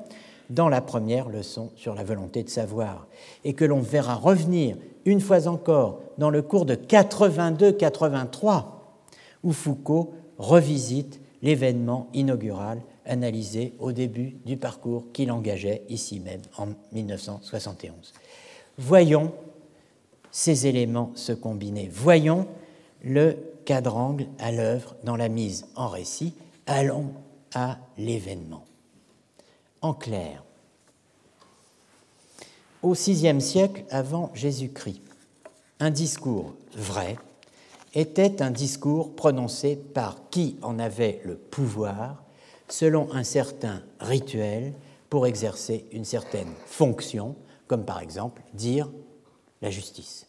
dans 0.50 0.70
la 0.70 0.82
première 0.82 1.30
leçon 1.30 1.72
sur 1.76 1.96
la 1.96 2.04
volonté 2.04 2.44
de 2.44 2.50
savoir, 2.50 3.08
et 3.44 3.54
que 3.54 3.66
l'on 3.66 3.80
verra 3.80 4.16
revenir 4.16 4.76
une 5.06 5.22
fois 5.22 5.48
encore 5.48 6.02
dans 6.18 6.30
le 6.30 6.42
cours 6.42 6.66
de 6.66 6.76
82-83, 6.76 8.66
où 9.44 9.52
Foucault 9.52 10.14
revisite 10.38 11.20
l'événement 11.42 12.08
inaugural 12.14 12.82
analysé 13.06 13.74
au 13.80 13.92
début 13.92 14.36
du 14.46 14.58
parcours 14.58 15.06
qu'il 15.12 15.32
engageait 15.32 15.84
ici 15.90 16.20
même 16.20 16.42
en 16.58 16.68
1971. 16.94 18.14
Voyons 18.78 19.32
ces 20.32 20.68
éléments 20.68 21.12
se 21.16 21.34
combiner. 21.34 21.90
Voyons 21.92 22.48
le 23.04 23.38
quadrangle 23.66 24.28
à 24.40 24.52
l'œuvre 24.52 24.96
dans 25.04 25.16
la 25.16 25.30
mise 25.30 25.66
en 25.76 25.88
récit. 25.88 26.34
Allons 26.66 27.14
à 27.54 27.78
l'événement. 27.98 28.66
En 29.82 29.94
clair, 29.94 30.44
au 32.82 32.94
VIe 32.94 33.42
siècle 33.42 33.84
avant 33.90 34.32
Jésus-Christ, 34.34 35.02
un 35.80 35.90
discours 35.90 36.54
vrai 36.76 37.18
était 37.94 38.42
un 38.42 38.52
discours 38.52 39.16
prononcé 39.16 39.76
par 39.76 40.30
qui 40.30 40.58
en 40.62 40.80
avait 40.80 41.22
le 41.24 41.36
pouvoir 41.36 42.24
selon 42.68 43.12
un 43.14 43.24
certain 43.24 43.84
rituel 44.00 44.74
pour 45.10 45.28
exercer 45.28 45.86
une 45.92 46.06
certaine 46.06 46.52
fonction, 46.66 47.36
comme 47.68 47.86
par 47.86 48.00
exemple 48.00 48.42
dire 48.54 48.90
la 49.62 49.70
justice. 49.70 50.26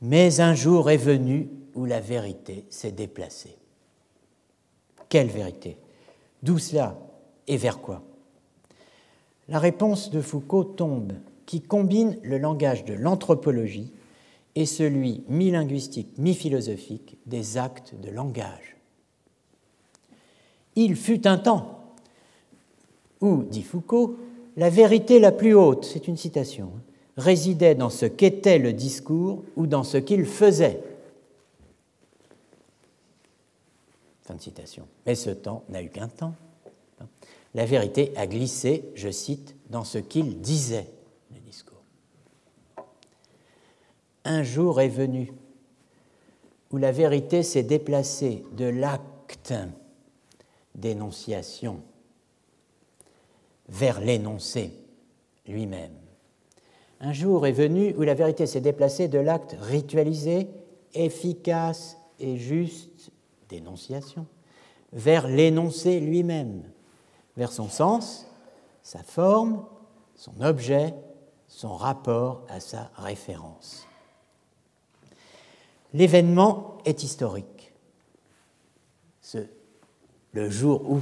Mais 0.00 0.40
un 0.40 0.54
jour 0.54 0.90
est 0.90 0.96
venu 0.96 1.48
où 1.74 1.84
la 1.84 2.00
vérité 2.00 2.64
s'est 2.70 2.92
déplacée. 2.92 3.56
Quelle 5.08 5.28
vérité? 5.28 5.76
D'où 6.42 6.58
cela 6.58 6.98
et 7.46 7.56
vers 7.56 7.80
quoi? 7.80 8.02
La 9.48 9.58
réponse 9.58 10.10
de 10.10 10.20
Foucault 10.20 10.64
tombe, 10.64 11.14
qui 11.46 11.62
combine 11.62 12.18
le 12.22 12.38
langage 12.38 12.84
de 12.84 12.94
l'anthropologie 12.94 13.92
et 14.54 14.66
celui 14.66 15.24
mi-linguistique, 15.28 16.18
mi-philosophique 16.18 17.18
des 17.26 17.56
actes 17.56 17.94
de 18.00 18.10
langage. 18.10 18.76
Il 20.76 20.94
fut 20.94 21.26
un 21.26 21.38
temps 21.38 21.94
où, 23.20 23.42
dit 23.44 23.62
Foucault, 23.62 24.16
la 24.56 24.70
vérité 24.70 25.18
la 25.18 25.32
plus 25.32 25.54
haute, 25.54 25.84
c'est 25.84 26.06
une 26.08 26.16
citation, 26.16 26.70
hein, 26.76 26.82
résidait 27.18 27.74
dans 27.74 27.90
ce 27.90 28.06
qu'était 28.06 28.58
le 28.58 28.72
discours 28.72 29.44
ou 29.56 29.66
dans 29.66 29.84
ce 29.84 29.98
qu'il 29.98 30.24
faisait. 30.24 30.80
Fin 34.22 34.34
de 34.34 34.40
citation. 34.40 34.86
Mais 35.04 35.14
ce 35.14 35.30
temps 35.30 35.64
n'a 35.68 35.82
eu 35.82 35.90
qu'un 35.90 36.08
temps. 36.08 36.34
La 37.54 37.66
vérité 37.66 38.12
a 38.16 38.26
glissé, 38.26 38.84
je 38.94 39.10
cite, 39.10 39.54
dans 39.68 39.84
ce 39.84 39.98
qu'il 39.98 40.40
disait 40.40 40.86
un 44.28 44.42
jour 44.42 44.80
est 44.80 44.88
venu 44.88 45.32
où 46.70 46.76
la 46.76 46.92
vérité 46.92 47.42
s'est 47.42 47.62
déplacée 47.62 48.44
de 48.52 48.66
l'acte 48.66 49.54
d'énonciation 50.74 51.80
vers 53.70 54.00
l'énoncé 54.00 54.70
lui-même. 55.46 55.97
Un 57.00 57.12
jour 57.12 57.46
est 57.46 57.52
venu 57.52 57.94
où 57.96 58.02
la 58.02 58.14
vérité 58.14 58.46
s'est 58.46 58.60
déplacée 58.60 59.08
de 59.08 59.18
l'acte 59.18 59.56
ritualisé, 59.60 60.48
efficace 60.94 61.96
et 62.18 62.36
juste 62.36 63.12
d'énonciation 63.48 64.26
vers 64.92 65.28
l'énoncé 65.28 66.00
lui-même, 66.00 66.62
vers 67.36 67.52
son 67.52 67.68
sens, 67.68 68.26
sa 68.82 69.02
forme, 69.02 69.64
son 70.14 70.40
objet, 70.40 70.94
son 71.46 71.74
rapport 71.76 72.42
à 72.48 72.60
sa 72.60 72.90
référence. 72.96 73.86
L'événement 75.92 76.78
est 76.84 77.02
historique. 77.02 77.72
ce, 79.20 79.38
le 80.32 80.50
jour 80.50 80.90
où 80.90 81.00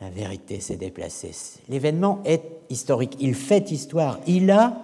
la 0.00 0.10
vérité 0.10 0.60
s'est 0.60 0.76
déplacée. 0.76 1.32
L'événement 1.68 2.20
est 2.24 2.42
historique, 2.68 3.16
il 3.20 3.34
fait 3.34 3.70
histoire, 3.70 4.18
il 4.26 4.50
a 4.50 4.82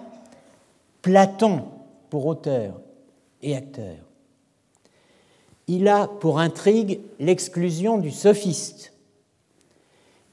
Platon 1.02 1.64
pour 2.10 2.26
auteur 2.26 2.80
et 3.42 3.56
acteur. 3.56 3.96
Il 5.66 5.88
a 5.88 6.06
pour 6.06 6.38
intrigue 6.38 7.00
l'exclusion 7.18 7.98
du 7.98 8.10
sophiste. 8.10 8.92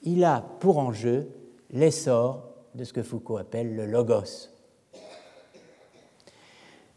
Il 0.04 0.24
a 0.24 0.44
pour 0.60 0.78
enjeu 0.78 1.30
l'essor 1.72 2.44
de 2.76 2.84
ce 2.84 2.94
que 2.94 3.04
Foucault 3.04 3.38
appelle 3.38 3.76
le 3.76 3.86
logos. 3.86 4.50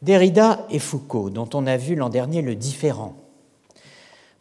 Derrida 0.02 0.66
et 0.70 0.78
Foucault, 0.78 1.30
dont 1.30 1.48
on 1.54 1.66
a 1.66 1.76
vu 1.76 1.94
l'an 1.94 2.08
dernier 2.08 2.42
le 2.42 2.56
différent, 2.56 3.14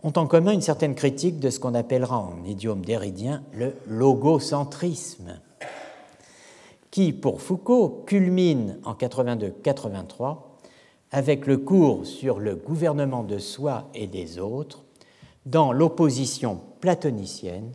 ont 0.03 0.13
en 0.15 0.27
commun 0.27 0.51
une 0.51 0.61
certaine 0.61 0.95
critique 0.95 1.39
de 1.39 1.49
ce 1.49 1.59
qu'on 1.59 1.75
appellera 1.75 2.17
en 2.17 2.43
idiome 2.43 2.83
derridien 2.83 3.43
le 3.53 3.75
logocentrisme, 3.87 5.39
qui, 6.89 7.13
pour 7.13 7.41
Foucault, 7.41 8.03
culmine 8.07 8.79
en 8.83 8.93
82-83 8.93 10.37
avec 11.11 11.45
le 11.45 11.57
cours 11.57 12.05
sur 12.05 12.39
le 12.39 12.55
gouvernement 12.55 13.23
de 13.23 13.37
soi 13.37 13.89
et 13.93 14.07
des 14.07 14.39
autres 14.39 14.83
dans 15.45 15.71
l'opposition 15.71 16.61
platonicienne 16.79 17.71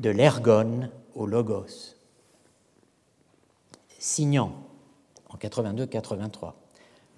de 0.00 0.10
l'ergone 0.10 0.90
au 1.14 1.26
logos, 1.26 1.94
signant 3.98 4.52
en 5.28 5.36
82-83 5.36 6.54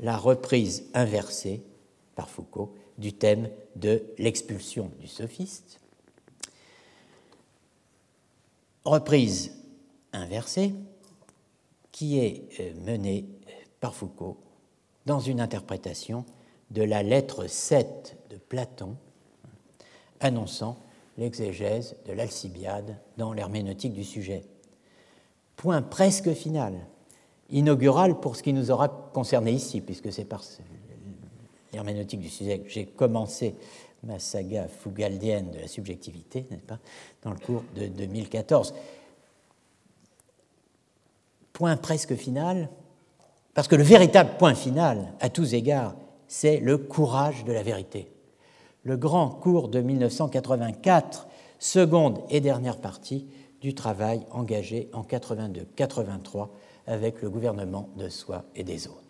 la 0.01 0.17
reprise 0.17 0.85
inversée 0.95 1.63
par 2.17 2.29
Foucault 2.29 2.75
du 2.99 3.13
thème 3.13 3.49
de 3.77 4.03
l'expulsion 4.19 4.91
du 5.01 5.07
sophiste. 5.07 5.81
Reprise 8.85 9.53
inversée 10.13 10.75
qui 11.93 12.19
est 12.19 12.49
euh, 12.61 12.73
menée 12.85 13.27
par 13.81 13.95
Foucault 13.95 14.39
dans 15.07 15.21
une 15.21 15.41
interprétation 15.41 16.25
de 16.71 16.83
la 16.83 17.03
lettre 17.03 17.47
7 17.47 18.17
de 18.31 18.37
Platon 18.37 18.97
annonçant 20.21 20.79
l'exégèse 21.19 21.97
de 22.07 22.13
l'Alcibiade 22.13 22.97
dans 23.19 23.33
l'herméneutique 23.33 23.93
du 23.93 24.05
sujet. 24.05 24.45
Point 25.57 25.83
presque 25.83 26.33
final, 26.33 26.87
inaugural 27.51 28.19
pour 28.19 28.37
ce 28.37 28.43
qui 28.43 28.53
nous 28.53 28.71
aura 28.71 28.89
concerné 28.89 29.53
ici, 29.53 29.81
puisque 29.81 30.13
c'est 30.13 30.25
par 30.25 30.43
l'herméneutique 31.73 32.21
du 32.21 32.29
sujet 32.29 32.63
j'ai 32.67 32.87
commencé 32.87 33.55
ma 34.05 34.19
saga 34.19 34.67
fougaldienne 34.69 35.51
de 35.53 35.61
la 35.61 35.69
subjectivité, 35.69 36.47
n'est-ce 36.51 36.63
pas, 36.63 36.79
dans 37.23 37.31
le 37.31 37.39
cours 37.39 37.63
de 37.77 37.87
2014. 37.87 38.75
Point 41.53 41.77
presque 41.77 42.17
final, 42.17 42.69
parce 43.55 43.69
que 43.69 43.77
le 43.77 43.83
véritable 43.83 44.31
point 44.39 44.55
final, 44.55 45.13
à 45.21 45.29
tous 45.29 45.55
égards, 45.55 45.95
c'est 46.27 46.59
le 46.59 46.79
courage 46.79 47.45
de 47.45 47.53
la 47.53 47.63
vérité. 47.63 48.09
Le 48.85 48.97
grand 48.97 49.29
cours 49.29 49.69
de 49.69 49.81
1984, 49.81 51.29
seconde 51.59 52.21
et 52.31 52.41
dernière 52.41 52.79
partie 52.79 53.27
du 53.61 53.75
travail 53.75 54.27
engagé 54.33 54.89
en 54.93 55.03
82-83 55.03 56.49
avec 56.87 57.23
le 57.23 57.31
gouvernement 57.31 57.89
de 57.97 58.09
soi 58.09 58.45
et 58.57 58.65
des 58.65 58.89
autres. 58.89 59.02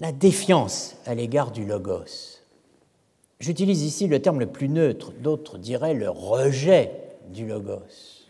La 0.00 0.12
défiance 0.12 0.94
à 1.06 1.14
l'égard 1.16 1.50
du 1.50 1.64
logos. 1.64 2.38
J'utilise 3.40 3.82
ici 3.82 4.06
le 4.06 4.22
terme 4.22 4.38
le 4.38 4.46
plus 4.46 4.68
neutre, 4.68 5.12
d'autres 5.20 5.58
diraient 5.58 5.94
le 5.94 6.08
rejet 6.08 6.92
du 7.32 7.48
logos. 7.48 8.26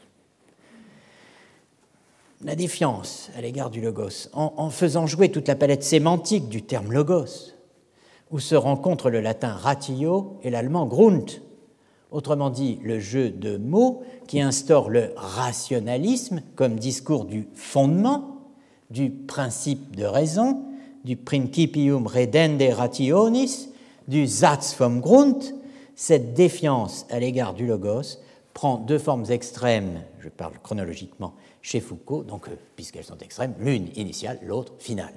La 2.42 2.54
défiance 2.54 3.30
à 3.36 3.42
l'égard 3.42 3.68
du 3.68 3.82
logos, 3.82 4.30
en, 4.32 4.70
faisant 4.70 5.06
jouer 5.06 5.30
toute 5.30 5.46
la 5.46 5.56
palette 5.56 5.82
sémantique 5.82 6.48
du 6.48 6.62
terme 6.62 6.90
logos, 6.90 7.52
où 8.30 8.38
se 8.38 8.54
rencontrent 8.54 9.10
le 9.10 9.20
latin 9.20 9.52
ratio 9.52 10.38
et 10.42 10.48
l'allemand 10.48 10.86
Grund, 10.86 11.30
autrement 12.10 12.48
dit 12.48 12.78
le 12.82 12.98
jeu 12.98 13.28
de 13.28 13.58
mots 13.58 14.04
qui 14.26 14.40
instaure 14.40 14.88
le 14.88 15.12
rationalisme 15.16 16.40
comme 16.56 16.78
discours 16.78 17.26
du 17.26 17.46
fondement, 17.52 18.38
du 18.88 19.10
principe 19.10 19.94
de 19.96 20.04
raison, 20.04 20.64
du 21.04 21.16
principium 21.16 22.06
redende 22.06 22.62
rationis, 22.72 23.68
du 24.06 24.26
Satz 24.26 24.74
vom 24.78 25.00
Grund, 25.00 25.42
cette 25.94 26.34
défiance 26.34 27.06
à 27.10 27.18
l'égard 27.18 27.54
du 27.54 27.66
logos 27.66 28.18
prend 28.54 28.78
deux 28.78 28.98
formes 28.98 29.26
extrêmes, 29.30 30.02
je 30.20 30.28
parle 30.28 30.54
chronologiquement, 30.62 31.34
chez 31.62 31.80
Foucault, 31.80 32.22
donc 32.22 32.48
euh, 32.48 32.52
puisqu'elles 32.76 33.04
sont 33.04 33.18
extrêmes, 33.18 33.54
l'une 33.60 33.88
initiale, 33.96 34.38
l'autre 34.42 34.72
finale. 34.78 35.14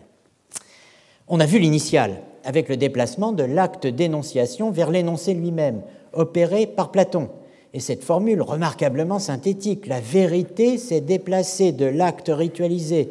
On 1.27 1.39
a 1.39 1.45
vu 1.45 1.59
l'initiale 1.59 2.21
avec 2.43 2.67
le 2.67 2.77
déplacement 2.77 3.31
de 3.31 3.43
l'acte 3.43 3.87
d'énonciation 3.87 4.71
vers 4.71 4.91
l'énoncé 4.91 5.33
lui-même, 5.33 5.81
opéré 6.13 6.67
par 6.67 6.91
Platon. 6.91 7.29
Et 7.73 7.79
cette 7.79 8.03
formule 8.03 8.41
remarquablement 8.41 9.19
synthétique, 9.19 9.87
la 9.87 10.01
vérité 10.01 10.77
s'est 10.77 11.01
déplacée 11.01 11.71
de 11.71 11.85
l'acte 11.85 12.31
ritualisé, 12.33 13.09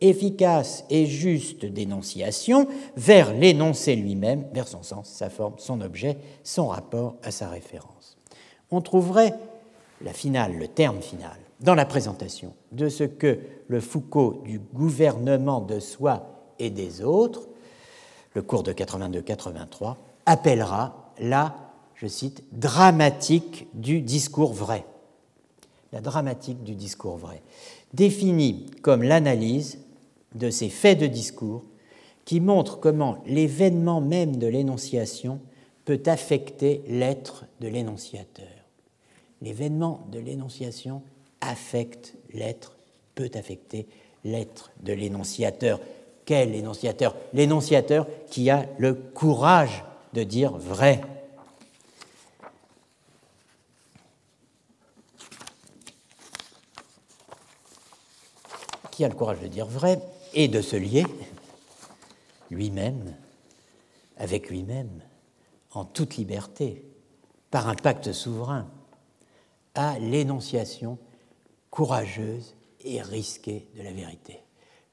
efficace 0.00 0.84
et 0.90 1.06
juste 1.06 1.64
d'énonciation 1.64 2.68
vers 2.96 3.32
l'énoncé 3.34 3.96
lui-même, 3.96 4.46
vers 4.52 4.68
son 4.68 4.82
sens, 4.82 5.08
sa 5.08 5.30
forme, 5.30 5.54
son 5.58 5.80
objet, 5.80 6.16
son 6.42 6.68
rapport 6.68 7.16
à 7.22 7.30
sa 7.30 7.48
référence. 7.48 8.16
On 8.70 8.80
trouverait 8.80 9.34
la 10.02 10.12
finale, 10.12 10.56
le 10.56 10.68
terme 10.68 11.00
final, 11.00 11.36
dans 11.60 11.74
la 11.74 11.84
présentation 11.84 12.54
de 12.72 12.88
ce 12.88 13.04
que 13.04 13.38
le 13.68 13.80
Foucault 13.80 14.42
du 14.44 14.58
gouvernement 14.58 15.60
de 15.60 15.80
soi 15.80 16.44
et 16.58 16.70
des 16.70 17.02
autres, 17.02 17.48
le 18.34 18.42
cours 18.42 18.62
de 18.62 18.72
82-83, 18.72 19.96
appellera 20.24 21.12
la 21.18 21.70
je 22.00 22.06
cite, 22.06 22.42
dramatique 22.52 23.66
du 23.74 24.00
discours 24.00 24.54
vrai. 24.54 24.86
La 25.92 26.00
dramatique 26.00 26.64
du 26.64 26.74
discours 26.74 27.18
vrai, 27.18 27.42
définie 27.92 28.70
comme 28.80 29.02
l'analyse 29.02 29.78
de 30.34 30.50
ces 30.50 30.68
faits 30.68 30.98
de 30.98 31.06
discours 31.06 31.64
qui 32.24 32.40
montrent 32.40 32.78
comment 32.78 33.18
l'événement 33.26 34.00
même 34.00 34.36
de 34.36 34.46
l'énonciation 34.46 35.40
peut 35.84 36.02
affecter 36.06 36.82
l'être 36.86 37.44
de 37.60 37.68
l'énonciateur. 37.68 38.46
L'événement 39.42 40.06
de 40.12 40.20
l'énonciation 40.20 41.02
affecte 41.40 42.14
l'être, 42.32 42.76
peut 43.14 43.30
affecter 43.34 43.86
l'être 44.24 44.70
de 44.82 44.92
l'énonciateur. 44.92 45.80
Quel 46.26 46.54
énonciateur? 46.54 47.16
L'énonciateur 47.32 48.06
qui 48.30 48.50
a 48.50 48.66
le 48.78 48.94
courage 48.94 49.84
de 50.12 50.22
dire 50.22 50.56
vrai. 50.56 51.00
qui 59.00 59.04
a 59.06 59.08
le 59.08 59.14
courage 59.14 59.40
de 59.40 59.46
dire 59.46 59.64
vrai? 59.64 59.98
Et 60.34 60.48
de 60.48 60.60
se 60.60 60.76
lier 60.76 61.06
lui-même, 62.50 63.14
avec 64.16 64.50
lui-même, 64.50 65.02
en 65.72 65.84
toute 65.84 66.16
liberté, 66.16 66.84
par 67.50 67.68
un 67.68 67.74
pacte 67.74 68.12
souverain, 68.12 68.68
à 69.74 69.98
l'énonciation 69.98 70.98
courageuse 71.70 72.54
et 72.80 73.00
risquée 73.02 73.68
de 73.76 73.82
la 73.82 73.92
vérité. 73.92 74.40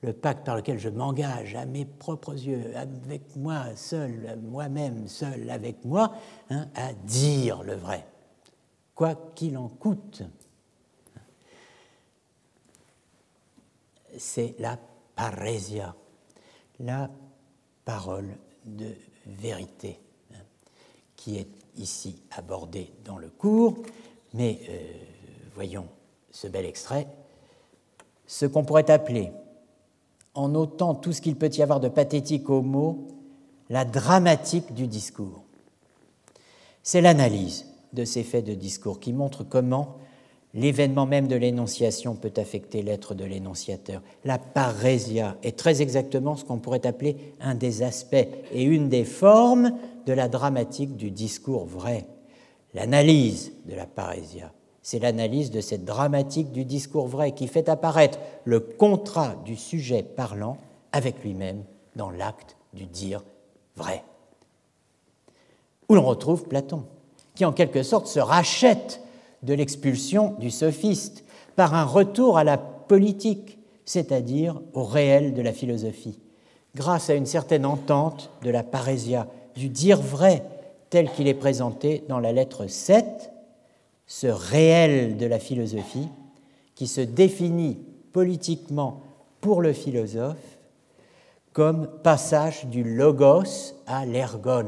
Le 0.01 0.13
pacte 0.13 0.45
par 0.45 0.55
lequel 0.55 0.77
je 0.77 0.89
m'engage 0.89 1.55
à 1.55 1.65
mes 1.65 1.85
propres 1.85 2.33
yeux, 2.33 2.75
avec 2.75 3.35
moi 3.35 3.75
seul, 3.75 4.39
moi-même 4.43 5.07
seul 5.07 5.49
avec 5.49 5.83
moi, 5.83 6.13
hein, 6.51 6.67
à 6.75 6.93
dire 6.93 7.63
le 7.63 7.73
vrai, 7.73 8.05
quoi 8.93 9.15
qu'il 9.35 9.57
en 9.57 9.69
coûte. 9.69 10.23
c'est 14.17 14.55
la 14.59 14.77
parésia, 15.17 15.95
la 16.79 17.09
parole 17.83 18.37
de 18.65 18.95
vérité, 19.25 19.99
hein, 20.33 20.43
qui 21.17 21.37
est 21.37 21.49
ici 21.75 22.21
abordée 22.31 22.93
dans 23.03 23.17
le 23.17 23.29
cours, 23.29 23.77
mais 24.33 24.59
euh, 24.69 24.79
voyons 25.55 25.87
ce 26.31 26.47
bel 26.47 26.65
extrait, 26.65 27.07
ce 28.27 28.45
qu'on 28.45 28.63
pourrait 28.63 28.91
appeler, 28.91 29.31
en 30.35 30.49
notant 30.49 30.93
tout 30.93 31.13
ce 31.13 31.21
qu'il 31.21 31.35
peut 31.35 31.49
y 31.51 31.63
avoir 31.63 31.79
de 31.79 31.89
pathétique 31.89 32.49
au 32.49 32.61
mot, 32.61 33.07
la 33.69 33.85
dramatique 33.85 34.73
du 34.73 34.87
discours. 34.87 35.43
C'est 36.83 37.01
l'analyse 37.01 37.65
de 37.93 38.05
ces 38.05 38.23
faits 38.23 38.45
de 38.45 38.53
discours 38.53 38.99
qui 38.99 39.13
montre 39.13 39.43
comment 39.43 39.97
L'événement 40.53 41.05
même 41.05 41.27
de 41.27 41.35
l'énonciation 41.35 42.15
peut 42.15 42.33
affecter 42.37 42.81
l'être 42.81 43.13
de 43.13 43.25
l'énonciateur. 43.25 44.01
La 44.23 44.37
parésia 44.37 45.37
est 45.43 45.57
très 45.57 45.81
exactement 45.81 46.35
ce 46.35 46.45
qu'on 46.45 46.57
pourrait 46.57 46.87
appeler 46.87 47.17
un 47.41 47.53
des 47.53 47.83
aspects 47.83 48.15
et 48.51 48.63
une 48.63 48.89
des 48.89 49.03
formes 49.03 49.73
de 50.05 50.13
la 50.13 50.29
dramatique 50.29 50.95
du 50.95 51.11
discours 51.11 51.65
vrai. 51.65 52.05
L'analyse 52.73 53.51
de 53.65 53.75
la 53.75 53.85
parésia, 53.85 54.51
c'est 54.81 54.99
l'analyse 54.99 55.51
de 55.51 55.61
cette 55.61 55.83
dramatique 55.83 56.51
du 56.51 56.63
discours 56.63 57.07
vrai 57.07 57.33
qui 57.33 57.47
fait 57.47 57.67
apparaître 57.67 58.19
le 58.45 58.61
contrat 58.61 59.35
du 59.43 59.57
sujet 59.57 60.01
parlant 60.01 60.57
avec 60.93 61.21
lui-même 61.23 61.63
dans 61.97 62.09
l'acte 62.09 62.55
du 62.73 62.85
dire 62.85 63.23
vrai. 63.75 64.03
Où 65.89 65.95
l'on 65.95 66.05
retrouve 66.05 66.47
Platon, 66.47 66.83
qui 67.35 67.43
en 67.43 67.51
quelque 67.51 67.83
sorte 67.83 68.07
se 68.07 68.19
rachète 68.19 69.01
de 69.43 69.53
l'expulsion 69.53 70.35
du 70.39 70.51
sophiste 70.51 71.23
par 71.55 71.73
un 71.73 71.85
retour 71.85 72.37
à 72.37 72.43
la 72.43 72.57
politique, 72.57 73.57
c'est-à-dire 73.85 74.61
au 74.73 74.83
réel 74.83 75.33
de 75.33 75.41
la 75.41 75.53
philosophie, 75.53 76.19
grâce 76.75 77.09
à 77.09 77.15
une 77.15 77.25
certaine 77.25 77.65
entente 77.65 78.31
de 78.43 78.49
la 78.49 78.63
parésia, 78.63 79.27
du 79.55 79.69
dire 79.69 80.01
vrai 80.01 80.43
tel 80.89 81.11
qu'il 81.11 81.27
est 81.27 81.33
présenté 81.33 82.03
dans 82.07 82.19
la 82.19 82.31
lettre 82.31 82.67
7, 82.67 83.31
ce 84.05 84.27
réel 84.27 85.17
de 85.17 85.25
la 85.25 85.39
philosophie 85.39 86.07
qui 86.75 86.87
se 86.87 87.01
définit 87.01 87.79
politiquement 88.13 89.01
pour 89.41 89.61
le 89.61 89.73
philosophe 89.73 90.37
comme 91.53 91.87
passage 92.03 92.67
du 92.67 92.83
logos 92.83 93.73
à 93.87 94.05
l'ergon, 94.05 94.67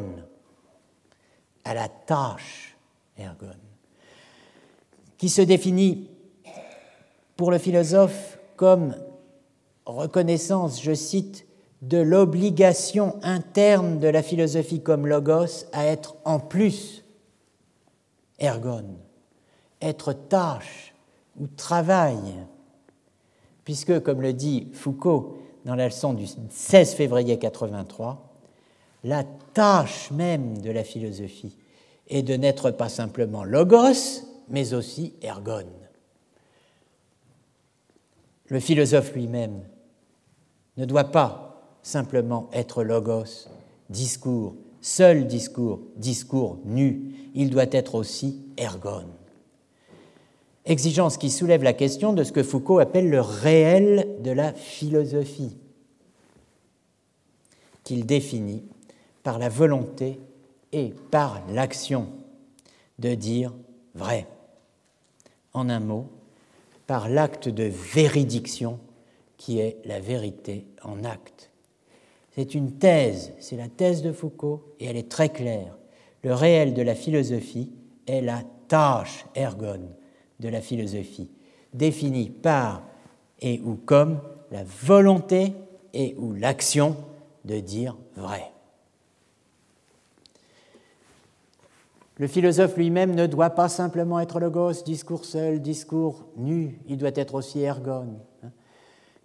à 1.63 1.76
la 1.76 1.88
tâche 1.88 2.76
ergon 3.17 3.68
qui 5.20 5.30
se 5.30 5.41
définit 5.41 6.09
pour 7.36 7.51
le 7.51 7.59
philosophe 7.59 8.39
comme 8.55 8.95
reconnaissance, 9.86 10.82
je 10.82 10.93
cite, 10.95 11.45
de 11.82 11.97
l'obligation 11.97 13.20
interne 13.22 13.99
de 13.99 14.07
la 14.07 14.24
philosophie 14.24 14.82
comme 14.82 15.07
logos 15.07 15.65
à 15.72 15.86
être 15.86 16.15
en 16.26 16.39
plus 16.39 17.03
ergon, 18.39 18.86
être 19.82 20.13
tâche 20.13 20.93
ou 21.39 21.47
travail, 21.47 22.17
puisque, 23.63 24.01
comme 24.01 24.22
le 24.22 24.34
dit 24.34 24.70
Foucault 24.74 25.38
dans 25.65 25.76
la 25.76 25.86
leçon 25.86 26.13
du 26.13 26.26
16 26.49 26.93
février 26.93 27.38
83, 27.38 28.26
la 29.03 29.24
tâche 29.53 30.11
même 30.11 30.57
de 30.59 30.72
la 30.72 30.84
philosophie 30.84 31.57
est 32.07 32.24
de 32.24 32.36
n'être 32.36 32.72
pas 32.72 32.89
simplement 32.89 33.43
logos, 33.43 34.29
mais 34.50 34.74
aussi 34.74 35.14
ergon. 35.22 35.66
Le 38.47 38.60
philosophe 38.60 39.14
lui-même 39.14 39.62
ne 40.78 40.86
doit 40.86 41.12
pas 41.12 41.62
simplement 41.84 42.50
être 42.52 42.84
logos, 42.84 43.47
discours, 43.89 44.56
seul 44.82 45.28
discours, 45.28 45.80
discours 45.97 46.58
nu, 46.66 47.14
il 47.36 47.50
doit 47.50 47.72
être 47.72 47.95
aussi 47.95 48.41
ergon. 48.58 49.06
Exigence 50.66 51.18
qui 51.18 51.30
soulève 51.30 51.64
la 51.64 51.74
question 51.74 52.14
de 52.14 52.24
ce 52.24 52.32
que 52.32 52.43
Foucault 52.43 52.80
appelle 52.80 53.10
le 53.10 53.22
réel 53.22 54.08
de 54.22 54.32
la 54.32 54.54
philosophie, 54.54 55.58
qu'il 57.84 58.06
définit 58.06 58.64
par 59.24 59.39
la 59.39 59.50
volonté 59.50 60.20
et 60.72 60.93
par 61.12 61.41
l'action 61.50 62.08
de 63.00 63.16
dire 63.16 63.54
vrai 63.95 64.28
en 65.54 65.70
un 65.70 65.80
mot, 65.80 66.08
par 66.88 67.10
l'acte 67.10 67.50
de 67.50 67.64
véridiction 67.64 68.80
qui 69.38 69.60
est 69.60 69.78
la 69.86 70.00
vérité 70.00 70.66
en 70.84 71.04
acte. 71.04 71.52
C'est 72.36 72.56
une 72.56 72.74
thèse, 72.74 73.34
c'est 73.39 73.58
la 73.58 73.68
thèse 73.68 74.02
de 74.02 74.12
Foucault, 74.12 74.76
et 74.80 74.86
elle 74.86 74.97
est 74.97 75.10
très 75.10 75.30
claire. 75.30 75.78
Le 76.24 76.34
réel 76.34 76.74
de 76.74 76.82
la 76.82 76.95
philosophie 76.95 77.72
est 78.08 78.22
la 78.22 78.43
tâche 78.68 79.26
ergon 79.36 79.89
de 80.39 80.50
la 80.50 80.62
philosophie, 80.62 81.32
définie 81.74 82.30
par 82.30 82.84
et 83.41 83.62
ou 83.64 83.76
comme 83.76 84.20
la 84.52 84.64
volonté 84.64 85.54
et 85.93 86.16
ou 86.18 86.34
l'action 86.34 86.95
de 87.45 87.60
dire 87.60 87.97
vrai. 88.16 88.52
Le 92.20 92.28
philosophe 92.28 92.76
lui-même 92.76 93.15
ne 93.15 93.28
doit 93.28 93.51
pas 93.51 93.70
simplement 93.70 94.20
être 94.20 94.41
logos, 94.41 94.84
discours 94.84 95.24
seul, 95.24 95.61
discours 95.61 96.28
nu, 96.36 96.82
il 96.86 96.97
doit 96.97 97.11
être 97.15 97.34
aussi 97.34 97.61
ergon. 97.61 98.20
Hein. 98.43 98.49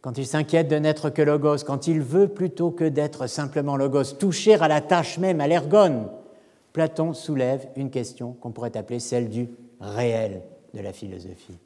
Quand 0.00 0.16
il 0.16 0.26
s'inquiète 0.26 0.68
de 0.68 0.76
n'être 0.76 1.10
que 1.10 1.20
logos, 1.20 1.64
quand 1.66 1.88
il 1.88 2.00
veut 2.00 2.28
plutôt 2.28 2.70
que 2.70 2.84
d'être 2.84 3.26
simplement 3.26 3.76
logos, 3.76 4.14
toucher 4.18 4.54
à 4.54 4.68
la 4.68 4.80
tâche 4.80 5.18
même, 5.18 5.40
à 5.40 5.48
l'ergon, 5.48 6.08
Platon 6.72 7.14
soulève 7.14 7.66
une 7.74 7.90
question 7.90 8.32
qu'on 8.34 8.52
pourrait 8.52 8.76
appeler 8.76 9.00
celle 9.00 9.28
du 9.28 9.48
réel 9.80 10.42
de 10.72 10.80
la 10.80 10.92
philosophie. 10.92 11.58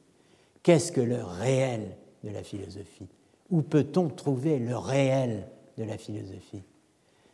Qu'est-ce 0.63 0.91
que 0.91 1.01
le 1.01 1.23
réel 1.23 1.95
de 2.23 2.31
la 2.31 2.41
philosophie? 2.41 3.07
Où 3.51 3.61
peut-on 3.61 4.09
trouver 4.09 4.57
le 4.57 4.75
réel 4.75 5.47
de 5.77 5.83
la 5.83 5.97
philosophie? 5.97 6.63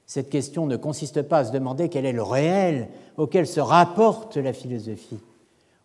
Cette 0.05 0.29
question 0.29 0.67
ne 0.67 0.75
consiste 0.75 1.23
pas 1.23 1.39
à 1.39 1.45
se 1.45 1.51
demander 1.51 1.89
quel 1.89 2.05
est 2.05 2.11
le 2.11 2.23
réel 2.23 2.89
auquel 3.17 3.47
se 3.47 3.59
rapporte 3.59 4.37
la 4.37 4.53
philosophie, 4.53 5.19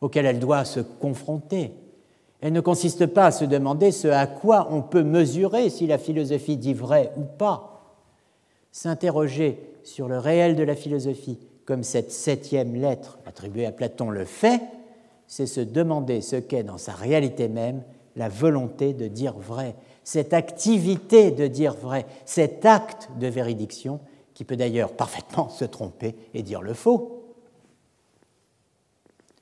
auquel 0.01 0.27
elle 0.27 0.39
doit 0.39 0.65
se 0.65 0.81
confronter. 0.81 1.73
Elle 2.41 2.53
ne 2.53 2.61
consiste 2.61 3.07
pas 3.07 3.27
à 3.27 3.31
se 3.31 3.45
demander 3.45 3.93
ce 3.93 4.09
à 4.09 4.27
quoi 4.27 4.69
on 4.71 4.83
peut 4.83 5.03
mesurer 5.03 5.71
si 5.71 5.87
la 5.87 5.99
philosophie 5.99 6.57
dit 6.57 6.75
vrai 6.75 7.13
ou 7.17 7.23
pas. 7.23 7.97
S'interroger 8.73 9.59
sur 9.85 10.09
le 10.09 10.19
réel 10.19 10.57
de 10.57 10.63
la 10.63 10.77
philosophie, 10.77 11.39
comme 11.65 11.83
cette 11.83 12.13
septième 12.13 12.75
lettre 12.75 13.19
attribuée 13.27 13.67
à 13.67 13.73
Platon 13.73 14.11
le 14.11 14.25
fait, 14.25 14.61
c'est 15.27 15.47
se 15.47 15.61
demander 15.61 16.21
ce 16.21 16.37
qu'est 16.37 16.63
dans 16.63 16.79
sa 16.79 16.93
réalité 16.93 17.49
même 17.49 17.83
la 18.17 18.29
volonté 18.29 18.93
de 18.93 19.07
dire 19.07 19.39
vrai, 19.39 19.77
cette 20.03 20.35
activité 20.35 21.31
de 21.31 21.47
dire 21.47 21.75
vrai, 21.75 22.07
cet 22.25 22.67
acte 22.67 23.09
de 23.19 23.29
véridiction 23.29 24.01
qui 24.41 24.47
peut 24.47 24.57
d'ailleurs 24.57 24.97
parfaitement 24.97 25.49
se 25.51 25.67
tromper 25.67 26.15
et 26.33 26.43
dire 26.43 26.63
le 26.63 26.73
faux. 26.73 27.27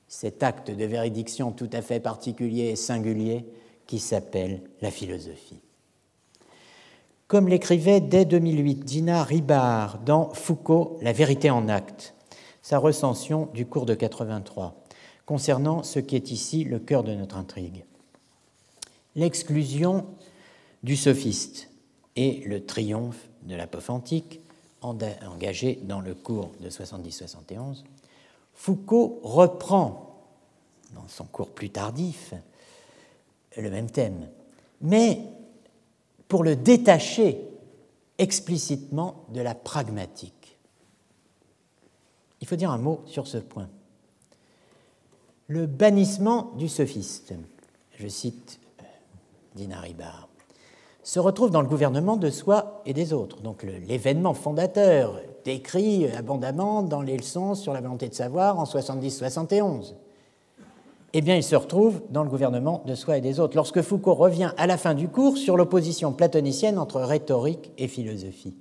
Cet 0.09 0.43
acte 0.43 0.71
de 0.71 0.83
véridiction 0.83 1.53
tout 1.53 1.69
à 1.71 1.81
fait 1.81 2.01
particulier 2.01 2.63
et 2.63 2.75
singulier 2.75 3.45
qui 3.87 3.97
s'appelle 3.99 4.61
la 4.81 4.91
philosophie. 4.91 5.61
Comme 7.27 7.47
l'écrivait 7.47 8.01
dès 8.01 8.25
2008 8.25 8.83
Dina 8.83 9.23
Ribard 9.23 9.99
dans 9.99 10.33
Foucault, 10.33 10.97
La 11.01 11.13
vérité 11.13 11.49
en 11.49 11.69
acte, 11.69 12.13
sa 12.61 12.77
recension 12.77 13.47
du 13.53 13.65
cours 13.65 13.85
de 13.85 13.93
83, 13.93 14.83
concernant 15.25 15.81
ce 15.83 15.99
qui 15.99 16.17
est 16.17 16.29
ici 16.29 16.65
le 16.65 16.79
cœur 16.79 17.05
de 17.05 17.13
notre 17.13 17.37
intrigue. 17.37 17.85
L'exclusion 19.15 20.07
du 20.83 20.97
sophiste 20.97 21.69
et 22.17 22.43
le 22.45 22.65
triomphe 22.65 23.29
de 23.43 23.55
l'apophantique 23.55 24.41
engagé 24.81 25.79
dans 25.83 26.01
le 26.01 26.15
cours 26.15 26.51
de 26.59 26.69
70-71, 26.69 27.83
Foucault 28.53 29.19
reprend, 29.23 30.25
dans 30.93 31.07
son 31.07 31.25
cours 31.25 31.49
plus 31.49 31.69
tardif, 31.69 32.33
le 33.57 33.69
même 33.69 33.89
thème, 33.89 34.27
mais 34.81 35.21
pour 36.27 36.43
le 36.43 36.55
détacher 36.55 37.39
explicitement 38.17 39.25
de 39.29 39.41
la 39.41 39.55
pragmatique. 39.55 40.57
Il 42.41 42.47
faut 42.47 42.55
dire 42.55 42.71
un 42.71 42.77
mot 42.77 43.01
sur 43.05 43.27
ce 43.27 43.37
point. 43.37 43.69
Le 45.47 45.65
bannissement 45.65 46.53
du 46.57 46.69
sophiste, 46.69 47.33
je 47.97 48.07
cite 48.07 48.59
Dina 49.55 49.79
Ribard, 49.79 50.28
se 51.09 51.19
retrouve 51.19 51.49
dans 51.49 51.63
le 51.63 51.67
gouvernement 51.67 52.17
de 52.17 52.29
soi 52.29 52.83
et 52.85 52.93
des 52.93 53.13
autres. 53.13 53.41
Donc 53.41 53.65
l'événement 53.87 54.35
fondateur 54.35 55.19
décrit 55.43 56.05
abondamment 56.15 56.83
dans 56.83 57.01
les 57.01 57.17
leçons 57.17 57.55
sur 57.55 57.73
la 57.73 57.81
volonté 57.81 58.09
de 58.09 58.13
savoir 58.13 58.59
en 58.59 58.65
70-71. 58.65 59.95
Eh 61.13 61.21
bien, 61.21 61.35
il 61.35 61.41
se 61.41 61.55
retrouve 61.55 62.03
dans 62.11 62.21
le 62.21 62.29
gouvernement 62.29 62.83
de 62.85 62.93
soi 62.93 63.17
et 63.17 63.21
des 63.21 63.39
autres, 63.39 63.55
lorsque 63.55 63.81
Foucault 63.81 64.13
revient 64.13 64.51
à 64.55 64.67
la 64.67 64.77
fin 64.77 64.93
du 64.93 65.07
cours 65.07 65.39
sur 65.39 65.57
l'opposition 65.57 66.13
platonicienne 66.13 66.77
entre 66.77 67.01
rhétorique 67.01 67.71
et 67.79 67.87
philosophie. 67.87 68.55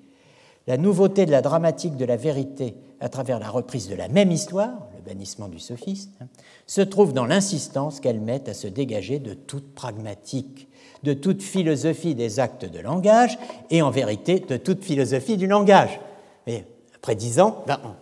La 0.66 0.78
nouveauté 0.78 1.26
de 1.26 1.30
la 1.30 1.42
dramatique 1.42 1.98
de 1.98 2.06
la 2.06 2.16
vérité 2.16 2.76
à 3.00 3.10
travers 3.10 3.40
la 3.40 3.50
reprise 3.50 3.90
de 3.90 3.94
la 3.94 4.08
même 4.08 4.32
histoire, 4.32 4.88
le 4.96 5.02
bannissement 5.06 5.48
du 5.48 5.58
sophiste, 5.58 6.12
hein, 6.22 6.28
se 6.66 6.80
trouve 6.80 7.12
dans 7.12 7.26
l'insistance 7.26 8.00
qu'elle 8.00 8.22
met 8.22 8.48
à 8.48 8.54
se 8.54 8.68
dégager 8.68 9.18
de 9.18 9.34
toute 9.34 9.74
pragmatique, 9.74 10.67
de 11.02 11.12
toute 11.12 11.42
philosophie 11.42 12.14
des 12.14 12.40
actes 12.40 12.64
de 12.64 12.78
langage 12.80 13.38
et 13.70 13.82
en 13.82 13.90
vérité 13.90 14.40
de 14.40 14.56
toute 14.56 14.84
philosophie 14.84 15.36
du 15.36 15.46
langage. 15.46 16.00
Mais 16.46 16.64
après 16.94 17.14
dix 17.14 17.40
ans, 17.40 17.62
ben, 17.66 17.78
on 17.84 17.94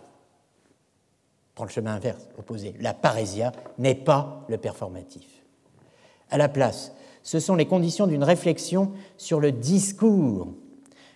prend 1.55 1.65
le 1.65 1.69
chemin 1.69 1.95
inverse, 1.95 2.27
opposé. 2.37 2.75
La 2.79 2.93
parésia 2.93 3.51
n'est 3.77 3.95
pas 3.95 4.45
le 4.47 4.57
performatif. 4.57 5.27
À 6.29 6.37
la 6.37 6.49
place, 6.49 6.91
ce 7.23 7.39
sont 7.39 7.55
les 7.55 7.65
conditions 7.65 8.07
d'une 8.07 8.23
réflexion 8.23 8.91
sur 9.17 9.39
le 9.39 9.51
discours 9.51 10.47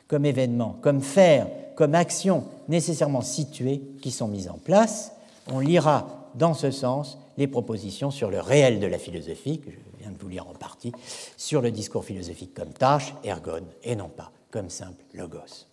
comme 0.08 0.26
événement, 0.26 0.78
comme 0.82 1.02
faire, 1.02 1.48
comme 1.76 1.96
action 1.96 2.44
nécessairement 2.68 3.22
située 3.22 3.82
qui 4.02 4.12
sont 4.12 4.28
mises 4.28 4.50
en 4.50 4.58
place. 4.58 5.14
On 5.52 5.60
lira 5.60 6.30
dans 6.36 6.54
ce 6.54 6.70
sens 6.70 7.18
les 7.38 7.48
propositions 7.48 8.12
sur 8.12 8.30
le 8.30 8.40
réel 8.40 8.80
de 8.80 8.88
la 8.88 8.98
philosophie, 8.98 9.60
que 9.60 9.70
viens 10.02 10.12
de 10.12 10.18
vous 10.18 10.28
lire 10.28 10.48
en 10.48 10.54
partie, 10.54 10.92
sur 11.38 11.62
le 11.62 11.72
discours 11.72 12.04
philosophique 12.04 12.54
comme 12.54 12.74
tâche, 12.74 13.14
ergon, 13.24 13.64
et 13.84 13.96
non 13.96 14.10
pas 14.10 14.32
comme 14.50 14.70
simple 14.70 15.04
logos. 15.14 15.68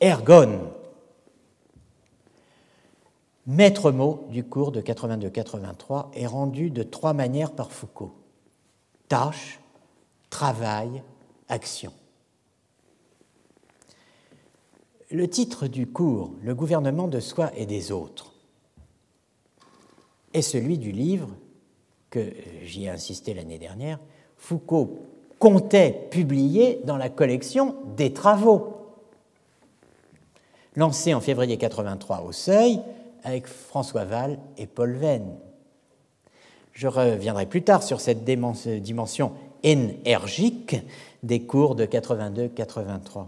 Ergon, 0.00 0.72
maître 3.46 3.90
mot 3.90 4.26
du 4.30 4.44
cours 4.44 4.72
de 4.72 4.80
82-83, 4.80 6.12
est 6.14 6.26
rendu 6.26 6.70
de 6.70 6.82
trois 6.82 7.12
manières 7.12 7.52
par 7.52 7.72
Foucault. 7.72 8.14
Tâche, 9.08 9.60
travail, 10.30 11.02
action. 11.48 11.92
Le 15.10 15.28
titre 15.28 15.68
du 15.68 15.86
cours, 15.86 16.34
Le 16.42 16.54
gouvernement 16.54 17.06
de 17.06 17.20
soi 17.20 17.50
et 17.56 17.66
des 17.66 17.92
autres, 17.92 18.32
est 20.32 20.42
celui 20.42 20.78
du 20.78 20.90
livre 20.90 21.28
que 22.14 22.32
j'y 22.62 22.84
ai 22.84 22.90
insisté 22.90 23.34
l'année 23.34 23.58
dernière, 23.58 23.98
Foucault 24.36 25.00
comptait 25.40 26.06
publier 26.10 26.80
dans 26.84 26.96
la 26.96 27.08
collection 27.08 27.74
des 27.96 28.12
travaux. 28.12 28.76
Lancé 30.76 31.12
en 31.12 31.20
février 31.20 31.56
83 31.56 32.22
au 32.22 32.30
Seuil 32.30 32.80
avec 33.24 33.48
François 33.48 34.04
Val 34.04 34.38
et 34.58 34.66
Paul 34.66 34.92
Venn. 34.92 35.34
Je 36.72 36.86
reviendrai 36.86 37.46
plus 37.46 37.62
tard 37.62 37.82
sur 37.82 38.00
cette 38.00 38.24
dimension 38.24 39.32
énergique 39.64 40.76
des 41.24 41.40
cours 41.40 41.74
de 41.74 41.84
82-83. 41.84 43.26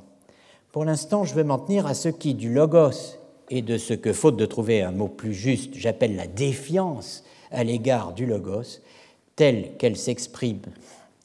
Pour 0.71 0.85
l'instant, 0.85 1.25
je 1.25 1.35
veux 1.35 1.45
m'en 1.45 1.59
tenir 1.59 1.87
à 1.87 1.95
ce 1.95 2.09
qui, 2.09 2.35
du 2.35 2.53
logos 2.53 3.19
et 3.51 3.63
de 3.63 3.79
ce 3.79 3.95
que, 3.95 4.13
faute 4.13 4.37
de 4.37 4.47
trouver 4.47 4.83
un 4.83 4.93
mot 4.93 5.09
plus 5.09 5.35
juste, 5.35 5.75
j'appelle 5.75 6.15
la 6.15 6.27
défiance 6.27 7.25
à 7.51 7.65
l'égard 7.65 8.13
du 8.13 8.27
logos, 8.27 8.81
telle 9.35 9.77
qu'elle 9.77 9.97
s'exprime 9.97 10.61